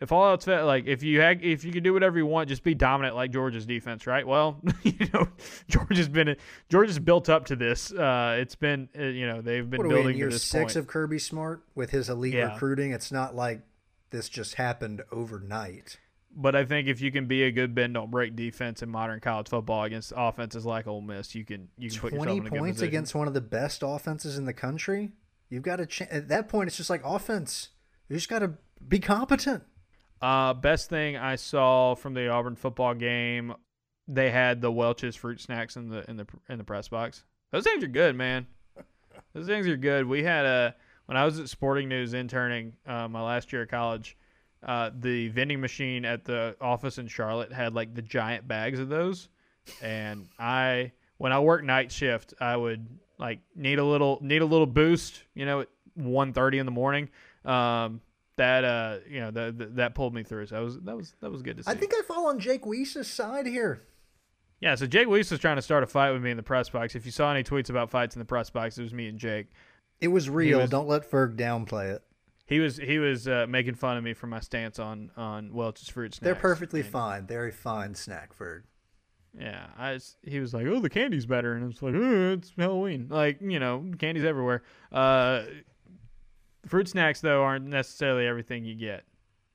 if 0.00 0.12
all 0.12 0.28
else 0.28 0.44
fail, 0.44 0.66
like 0.66 0.86
if 0.86 1.02
you 1.02 1.20
had, 1.20 1.42
if 1.42 1.64
you 1.64 1.72
could 1.72 1.84
do 1.84 1.92
whatever 1.94 2.18
you 2.18 2.26
want, 2.26 2.48
just 2.48 2.62
be 2.62 2.74
dominant 2.74 3.14
like 3.14 3.30
Georgia's 3.30 3.64
defense, 3.64 4.06
right? 4.06 4.26
Well, 4.26 4.60
you 4.82 5.08
know, 5.14 5.28
Georgia's 5.68 6.08
been 6.08 6.36
Georgia's 6.68 6.98
built 6.98 7.28
up 7.28 7.46
to 7.46 7.56
this. 7.56 7.92
Uh, 7.92 8.36
it's 8.38 8.54
been 8.56 8.88
uh, 8.98 9.04
you 9.04 9.26
know 9.26 9.40
they've 9.40 9.68
been 9.68 9.78
what 9.78 9.88
building 9.88 10.04
are 10.04 10.08
we 10.08 10.12
in 10.12 10.18
year 10.18 10.28
to 10.28 10.34
this 10.34 10.42
six 10.42 10.74
point. 10.74 10.76
of 10.76 10.86
Kirby 10.88 11.18
Smart 11.18 11.62
with 11.74 11.90
his 11.90 12.10
elite 12.10 12.34
Yeah. 12.34 12.52
recruiting. 12.52 12.92
It's 12.92 13.12
not 13.12 13.34
like 13.34 13.60
this 14.10 14.28
just 14.28 14.56
happened 14.56 15.02
overnight. 15.10 15.98
But 16.36 16.56
I 16.56 16.64
think 16.64 16.88
if 16.88 17.00
you 17.00 17.12
can 17.12 17.26
be 17.26 17.44
a 17.44 17.50
good 17.50 17.74
bend 17.74 17.94
don't 17.94 18.10
break 18.10 18.34
defense 18.34 18.82
in 18.82 18.88
modern 18.88 19.20
college 19.20 19.48
football 19.48 19.84
against 19.84 20.12
offenses 20.16 20.66
like 20.66 20.86
Ole 20.86 21.00
Miss, 21.00 21.34
you 21.34 21.44
can 21.44 21.68
you 21.78 21.90
can 21.90 22.00
put 22.00 22.12
yourself 22.12 22.26
Twenty 22.26 22.40
in 22.40 22.46
a 22.46 22.50
points 22.50 22.80
against 22.82 23.14
one 23.14 23.28
of 23.28 23.34
the 23.34 23.40
best 23.40 23.82
offenses 23.84 24.36
in 24.36 24.44
the 24.44 24.52
country. 24.52 25.12
You've 25.48 25.62
got 25.62 25.76
to 25.76 25.86
ch- 25.86 26.02
at 26.02 26.28
that 26.28 26.48
point. 26.48 26.68
It's 26.68 26.76
just 26.76 26.90
like 26.90 27.02
offense. 27.04 27.68
You 28.08 28.16
just 28.16 28.28
got 28.28 28.40
to 28.40 28.54
be 28.86 28.98
competent. 28.98 29.62
Uh, 30.20 30.54
best 30.54 30.88
thing 30.88 31.16
I 31.16 31.36
saw 31.36 31.94
from 31.94 32.14
the 32.14 32.28
Auburn 32.28 32.56
football 32.56 32.94
game, 32.94 33.54
they 34.08 34.30
had 34.30 34.60
the 34.60 34.72
Welch's 34.72 35.16
fruit 35.16 35.40
snacks 35.40 35.76
in 35.76 35.88
the 35.88 36.08
in 36.08 36.16
the 36.16 36.26
in 36.48 36.58
the 36.58 36.64
press 36.64 36.88
box. 36.88 37.24
Those 37.52 37.64
things 37.64 37.84
are 37.84 37.88
good, 37.88 38.16
man. 38.16 38.46
Those 39.34 39.46
things 39.46 39.66
are 39.68 39.76
good. 39.76 40.06
We 40.06 40.24
had 40.24 40.44
a 40.46 40.74
when 41.06 41.16
I 41.16 41.24
was 41.24 41.38
at 41.38 41.48
Sporting 41.48 41.88
News 41.88 42.14
interning 42.14 42.72
uh, 42.86 43.08
my 43.08 43.22
last 43.22 43.52
year 43.52 43.62
of 43.62 43.68
college. 43.68 44.16
Uh, 44.64 44.90
the 44.98 45.28
vending 45.28 45.60
machine 45.60 46.04
at 46.04 46.24
the 46.24 46.56
office 46.60 46.98
in 46.98 47.06
Charlotte 47.06 47.52
had 47.52 47.74
like 47.74 47.94
the 47.94 48.02
giant 48.02 48.48
bags 48.48 48.78
of 48.80 48.88
those, 48.88 49.28
and 49.82 50.26
I 50.38 50.92
when 51.18 51.32
I 51.32 51.40
worked 51.40 51.64
night 51.64 51.92
shift, 51.92 52.34
I 52.40 52.56
would 52.56 52.86
like 53.18 53.40
need 53.54 53.78
a 53.78 53.84
little 53.84 54.18
need 54.22 54.42
a 54.42 54.46
little 54.46 54.66
boost, 54.66 55.22
you 55.34 55.44
know, 55.46 55.60
at 55.60 55.68
1.30 55.98 56.58
in 56.60 56.66
the 56.66 56.72
morning. 56.72 57.08
Um, 57.44 58.00
that 58.36 58.64
uh, 58.64 58.98
you 59.08 59.20
know, 59.20 59.30
that 59.30 59.58
that- 59.58 59.76
that 59.76 59.94
pulled 59.94 60.14
me 60.14 60.22
through. 60.22 60.46
So 60.46 60.56
that 60.56 60.62
was 60.64 60.80
that 60.80 60.96
was 60.96 61.14
that 61.20 61.30
was 61.30 61.42
good 61.42 61.58
to 61.58 61.62
see. 61.62 61.70
I 61.70 61.74
think 61.74 61.92
I 61.94 62.02
fall 62.02 62.26
on 62.28 62.40
Jake 62.40 62.64
Weiss's 62.66 63.06
side 63.08 63.46
here. 63.46 63.82
Yeah, 64.60 64.76
so 64.76 64.86
Jake 64.86 65.08
Weiss 65.08 65.30
was 65.30 65.40
trying 65.40 65.56
to 65.56 65.62
start 65.62 65.82
a 65.82 65.86
fight 65.86 66.12
with 66.12 66.22
me 66.22 66.30
in 66.30 66.36
the 66.38 66.42
press 66.42 66.70
box. 66.70 66.94
If 66.94 67.04
you 67.04 67.12
saw 67.12 67.30
any 67.30 67.44
tweets 67.44 67.68
about 67.68 67.90
fights 67.90 68.16
in 68.16 68.18
the 68.18 68.24
press 68.24 68.48
box, 68.48 68.78
it 68.78 68.82
was 68.82 68.94
me 68.94 69.08
and 69.08 69.18
Jake. 69.18 69.48
It 70.00 70.08
was 70.08 70.30
real. 70.30 70.60
was- 70.60 70.70
Don't 70.70 70.88
let 70.88 71.08
Ferg 71.10 71.36
downplay 71.36 71.94
it. 71.94 72.02
He 72.46 72.60
was 72.60 72.76
he 72.76 72.98
was 72.98 73.26
uh, 73.26 73.46
making 73.48 73.74
fun 73.76 73.96
of 73.96 74.04
me 74.04 74.12
for 74.12 74.26
my 74.26 74.40
stance 74.40 74.78
on 74.78 75.10
on 75.16 75.52
Welch's 75.54 75.88
fruit 75.88 76.14
snacks. 76.14 76.24
They're 76.24 76.34
perfectly 76.34 76.80
And, 76.80 76.88
fine. 76.90 77.26
Very 77.26 77.50
fine 77.50 77.94
snack, 77.94 78.36
Ferg. 78.36 78.62
Yeah, 79.38 79.66
I 79.76 79.94
was, 79.94 80.16
he 80.22 80.38
was 80.38 80.54
like, 80.54 80.66
"Oh, 80.66 80.78
the 80.78 80.90
candy's 80.90 81.26
better," 81.26 81.54
and 81.54 81.72
it's 81.72 81.82
like, 81.82 81.94
"Oh, 81.96 82.32
it's 82.34 82.52
Halloween." 82.56 83.08
Like 83.10 83.40
you 83.40 83.58
know, 83.58 83.84
candy's 83.98 84.24
everywhere. 84.24 84.62
Uh, 84.92 85.42
fruit 86.66 86.88
snacks 86.88 87.20
though 87.20 87.42
aren't 87.42 87.66
necessarily 87.66 88.26
everything 88.26 88.64
you 88.64 88.74
get. 88.74 89.04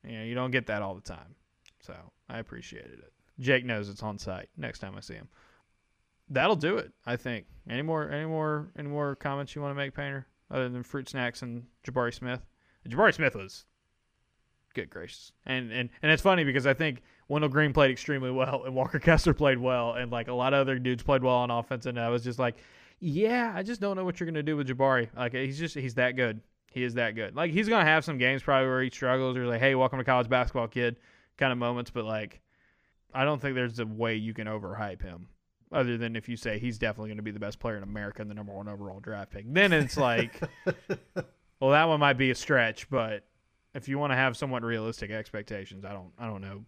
You 0.06 0.18
know, 0.18 0.24
you 0.24 0.34
don't 0.34 0.50
get 0.50 0.66
that 0.66 0.82
all 0.82 0.94
the 0.94 1.00
time. 1.00 1.34
So 1.80 1.94
I 2.28 2.38
appreciated 2.38 2.98
it. 2.98 3.12
Jake 3.38 3.64
knows 3.64 3.88
it's 3.88 4.02
on 4.02 4.18
site 4.18 4.48
next 4.56 4.80
time 4.80 4.94
I 4.96 5.00
see 5.00 5.14
him. 5.14 5.28
That'll 6.28 6.56
do 6.56 6.76
it. 6.76 6.92
I 7.06 7.16
think. 7.16 7.46
Any 7.68 7.82
more? 7.82 8.10
Any 8.10 8.26
more? 8.26 8.70
Any 8.78 8.88
more 8.88 9.16
comments 9.16 9.54
you 9.54 9.62
want 9.62 9.70
to 9.72 9.76
make, 9.76 9.94
Painter? 9.94 10.26
Other 10.50 10.68
than 10.68 10.82
fruit 10.82 11.08
snacks 11.08 11.42
and 11.42 11.64
Jabari 11.86 12.12
Smith. 12.12 12.40
Jabari 12.88 13.14
Smith 13.14 13.34
was 13.34 13.64
good 14.74 14.90
gracious. 14.90 15.32
And 15.46 15.70
and 15.72 15.90
and 16.02 16.12
it's 16.12 16.22
funny 16.22 16.44
because 16.44 16.66
I 16.66 16.74
think 16.74 17.02
Wendell 17.28 17.50
Green 17.50 17.72
played 17.72 17.90
extremely 17.90 18.30
well 18.30 18.64
and 18.64 18.74
Walker 18.74 18.98
Kessler 19.00 19.34
played 19.34 19.58
well 19.58 19.94
and 19.94 20.10
like 20.10 20.28
a 20.28 20.34
lot 20.34 20.54
of 20.54 20.60
other 20.60 20.78
dudes 20.78 21.02
played 21.02 21.22
well 21.22 21.36
on 21.36 21.50
offense 21.50 21.86
and 21.86 21.98
I 21.98 22.08
was 22.08 22.24
just 22.24 22.38
like, 22.38 22.56
yeah, 23.00 23.52
I 23.54 23.62
just 23.62 23.80
don't 23.80 23.96
know 23.96 24.04
what 24.04 24.20
you're 24.20 24.26
gonna 24.26 24.42
do 24.42 24.56
with 24.56 24.68
Jabari. 24.68 25.08
Like 25.16 25.34
he's 25.34 25.58
just 25.58 25.74
he's 25.74 25.94
that 25.94 26.16
good. 26.16 26.40
He 26.72 26.84
is 26.84 26.94
that 26.94 27.14
good. 27.14 27.34
Like 27.34 27.50
he's 27.50 27.68
gonna 27.68 27.84
have 27.84 28.04
some 28.04 28.18
games 28.18 28.42
probably 28.42 28.68
where 28.68 28.82
he 28.82 28.90
struggles 28.90 29.36
or 29.36 29.46
like, 29.46 29.60
hey, 29.60 29.74
welcome 29.74 29.98
to 29.98 30.04
college 30.04 30.28
basketball, 30.28 30.68
kid, 30.68 30.96
kind 31.36 31.52
of 31.52 31.58
moments. 31.58 31.90
But 31.90 32.04
like, 32.04 32.40
I 33.12 33.24
don't 33.24 33.40
think 33.40 33.54
there's 33.54 33.78
a 33.78 33.86
way 33.86 34.16
you 34.16 34.34
can 34.34 34.46
overhype 34.46 35.02
him. 35.02 35.28
Other 35.72 35.96
than 35.96 36.16
if 36.16 36.28
you 36.28 36.36
say 36.36 36.58
he's 36.58 36.78
definitely 36.78 37.10
going 37.10 37.18
to 37.18 37.22
be 37.22 37.30
the 37.30 37.38
best 37.38 37.60
player 37.60 37.76
in 37.76 37.84
America 37.84 38.22
and 38.22 38.28
the 38.30 38.34
number 38.34 38.52
one 38.52 38.66
overall 38.66 38.98
draft 38.98 39.30
pick, 39.30 39.44
then 39.46 39.72
it's 39.72 39.96
like, 39.96 40.40
well, 41.60 41.70
that 41.70 41.84
one 41.88 42.00
might 42.00 42.14
be 42.18 42.30
a 42.30 42.34
stretch. 42.34 42.88
But 42.90 43.24
if 43.74 43.88
you 43.88 43.98
want 43.98 44.12
to 44.12 44.16
have 44.16 44.36
somewhat 44.36 44.62
realistic 44.62 45.10
expectations, 45.10 45.84
I 45.84 45.92
don't, 45.92 46.10
I 46.18 46.26
don't 46.26 46.40
know, 46.40 46.64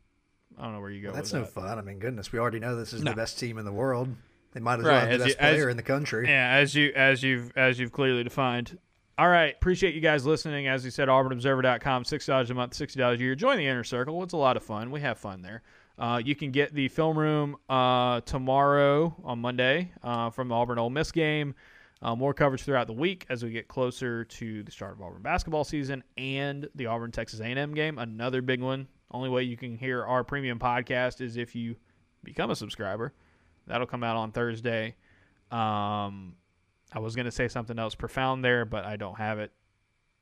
I 0.59 0.63
don't 0.65 0.75
know 0.75 0.81
where 0.81 0.91
you 0.91 1.03
go. 1.03 1.09
Well, 1.09 1.17
that's 1.17 1.33
with 1.33 1.41
no 1.43 1.45
that. 1.47 1.53
fun. 1.69 1.79
I 1.79 1.83
mean, 1.83 1.99
goodness, 1.99 2.31
we 2.33 2.39
already 2.39 2.61
know 2.61 2.77
this 2.77 2.93
is 2.93 3.03
No. 3.03 3.11
the 3.11 3.17
best 3.17 3.39
team 3.39 3.59
in 3.59 3.65
the 3.65 3.73
world. 3.73 4.09
They 4.53 4.61
might 4.61 4.81
as 4.81 4.85
Right, 4.85 4.93
well 4.93 5.01
have 5.01 5.11
as 5.13 5.19
the 5.23 5.29
you- 5.29 5.35
best 5.35 5.41
as- 5.41 5.55
player 5.55 5.69
in 5.71 5.77
the 5.79 5.83
country. 5.83 6.29
Yeah, 6.29 6.51
as 6.57 6.75
you 6.75 6.93
as 6.95 7.23
you've 7.23 7.51
as 7.57 7.79
you've 7.79 7.93
clearly 7.93 8.23
defined. 8.23 8.79
All 9.19 9.29
right, 9.29 9.55
appreciate 9.55 9.95
you 9.95 10.01
guys 10.01 10.25
listening. 10.27 10.67
As 10.69 10.85
you 10.85 10.91
said, 10.91 11.09
AuburnObserver.com, 11.09 12.05
six 12.05 12.27
dollars 12.27 12.51
a 12.51 12.55
month, 12.55 12.75
sixty 12.75 12.99
dollars 13.01 13.19
a 13.21 13.23
year. 13.23 13.35
Join 13.35 13.57
the 13.57 13.67
inner 13.67 13.85
circle. 13.85 14.23
It's 14.23 14.33
a 14.33 14.37
lot 14.39 14.57
of 14.57 14.63
fun. 14.63 14.91
We 14.91 15.01
have 15.01 15.19
fun 15.19 15.43
there. 15.43 15.63
Uh, 15.99 16.21
you 16.25 16.35
can 16.35 16.51
get 16.51 16.75
the 16.75 16.89
film 16.89 17.19
room 17.19 17.57
uh, 17.69 18.21
tomorrow 18.23 19.15
on 19.25 19.39
Monday 19.41 19.93
uh, 20.03 20.31
from 20.31 20.49
the 20.49 20.55
Auburn 20.55 20.79
Ole 20.79 20.91
Miss 20.91 21.13
game. 21.13 21.55
Uh, 22.03 22.17
more 22.17 22.35
coverage 22.35 22.63
throughout 22.63 22.89
the 22.89 22.93
week 22.93 23.25
as 23.29 23.45
we 23.45 23.51
get 23.51 23.69
closer 23.69 24.25
to 24.25 24.65
the 24.65 24.73
start 24.73 24.93
of 24.93 25.03
Auburn 25.03 25.23
basketball 25.23 25.63
season 25.63 26.03
and 26.19 26.69
the 26.75 26.87
Auburn 26.87 27.13
Texas 27.13 27.39
A&M 27.39 27.75
game. 27.75 27.97
Another 27.99 28.43
big 28.43 28.61
one. 28.61 28.89
Only 29.13 29.29
way 29.29 29.45
you 29.45 29.57
can 29.57 29.77
hear 29.77 30.05
our 30.05 30.25
premium 30.25 30.59
podcast 30.59 31.21
is 31.21 31.37
if 31.37 31.55
you 31.55 31.77
become 32.25 32.51
a 32.51 32.57
subscriber. 32.57 33.13
That'll 33.69 33.87
come 33.87 34.03
out 34.03 34.17
on 34.17 34.33
Thursday. 34.33 34.97
Um, 35.53 36.35
I 36.93 36.99
was 36.99 37.15
going 37.15 37.27
to 37.27 37.33
say 37.33 37.47
something 37.47 37.79
else 37.79 37.95
profound 37.95 38.45
there, 38.45 38.65
but 38.65 38.85
I 38.85 38.97
don't 38.97 39.17
have 39.19 39.39
it. 39.39 39.53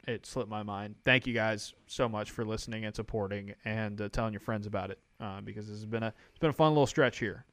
It 0.06 0.26
slipped 0.26 0.50
my 0.50 0.62
mind. 0.62 0.96
Thank 1.04 1.26
you 1.26 1.32
guys 1.32 1.72
so 1.86 2.08
much 2.08 2.30
for 2.30 2.44
listening 2.44 2.84
and 2.84 2.94
supporting 2.94 3.54
and 3.64 4.00
uh, 4.00 4.08
telling 4.08 4.32
your 4.32 4.40
friends 4.40 4.66
about 4.66 4.90
it 4.90 4.98
uh, 5.20 5.40
because 5.40 5.66
this 5.66 5.76
has 5.76 5.86
been 5.86 6.02
a 6.02 6.12
it's 6.30 6.38
been 6.38 6.50
a 6.50 6.54
fun 6.54 6.70
little 6.70 6.86
stretch 6.86 7.18
here. 7.18 7.44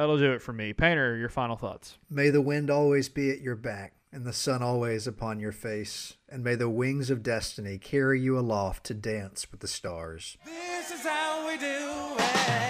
That'll 0.00 0.16
do 0.16 0.32
it 0.32 0.40
for 0.40 0.54
me. 0.54 0.72
Painter, 0.72 1.14
your 1.14 1.28
final 1.28 1.56
thoughts. 1.56 1.98
May 2.08 2.30
the 2.30 2.40
wind 2.40 2.70
always 2.70 3.10
be 3.10 3.30
at 3.30 3.42
your 3.42 3.54
back, 3.54 3.92
and 4.10 4.24
the 4.24 4.32
sun 4.32 4.62
always 4.62 5.06
upon 5.06 5.40
your 5.40 5.52
face, 5.52 6.16
and 6.26 6.42
may 6.42 6.54
the 6.54 6.70
wings 6.70 7.10
of 7.10 7.22
destiny 7.22 7.76
carry 7.76 8.18
you 8.18 8.38
aloft 8.38 8.84
to 8.84 8.94
dance 8.94 9.50
with 9.50 9.60
the 9.60 9.68
stars. 9.68 10.38
This 10.46 10.90
is 10.90 11.06
how 11.06 11.46
we 11.46 11.58
do 11.58 12.69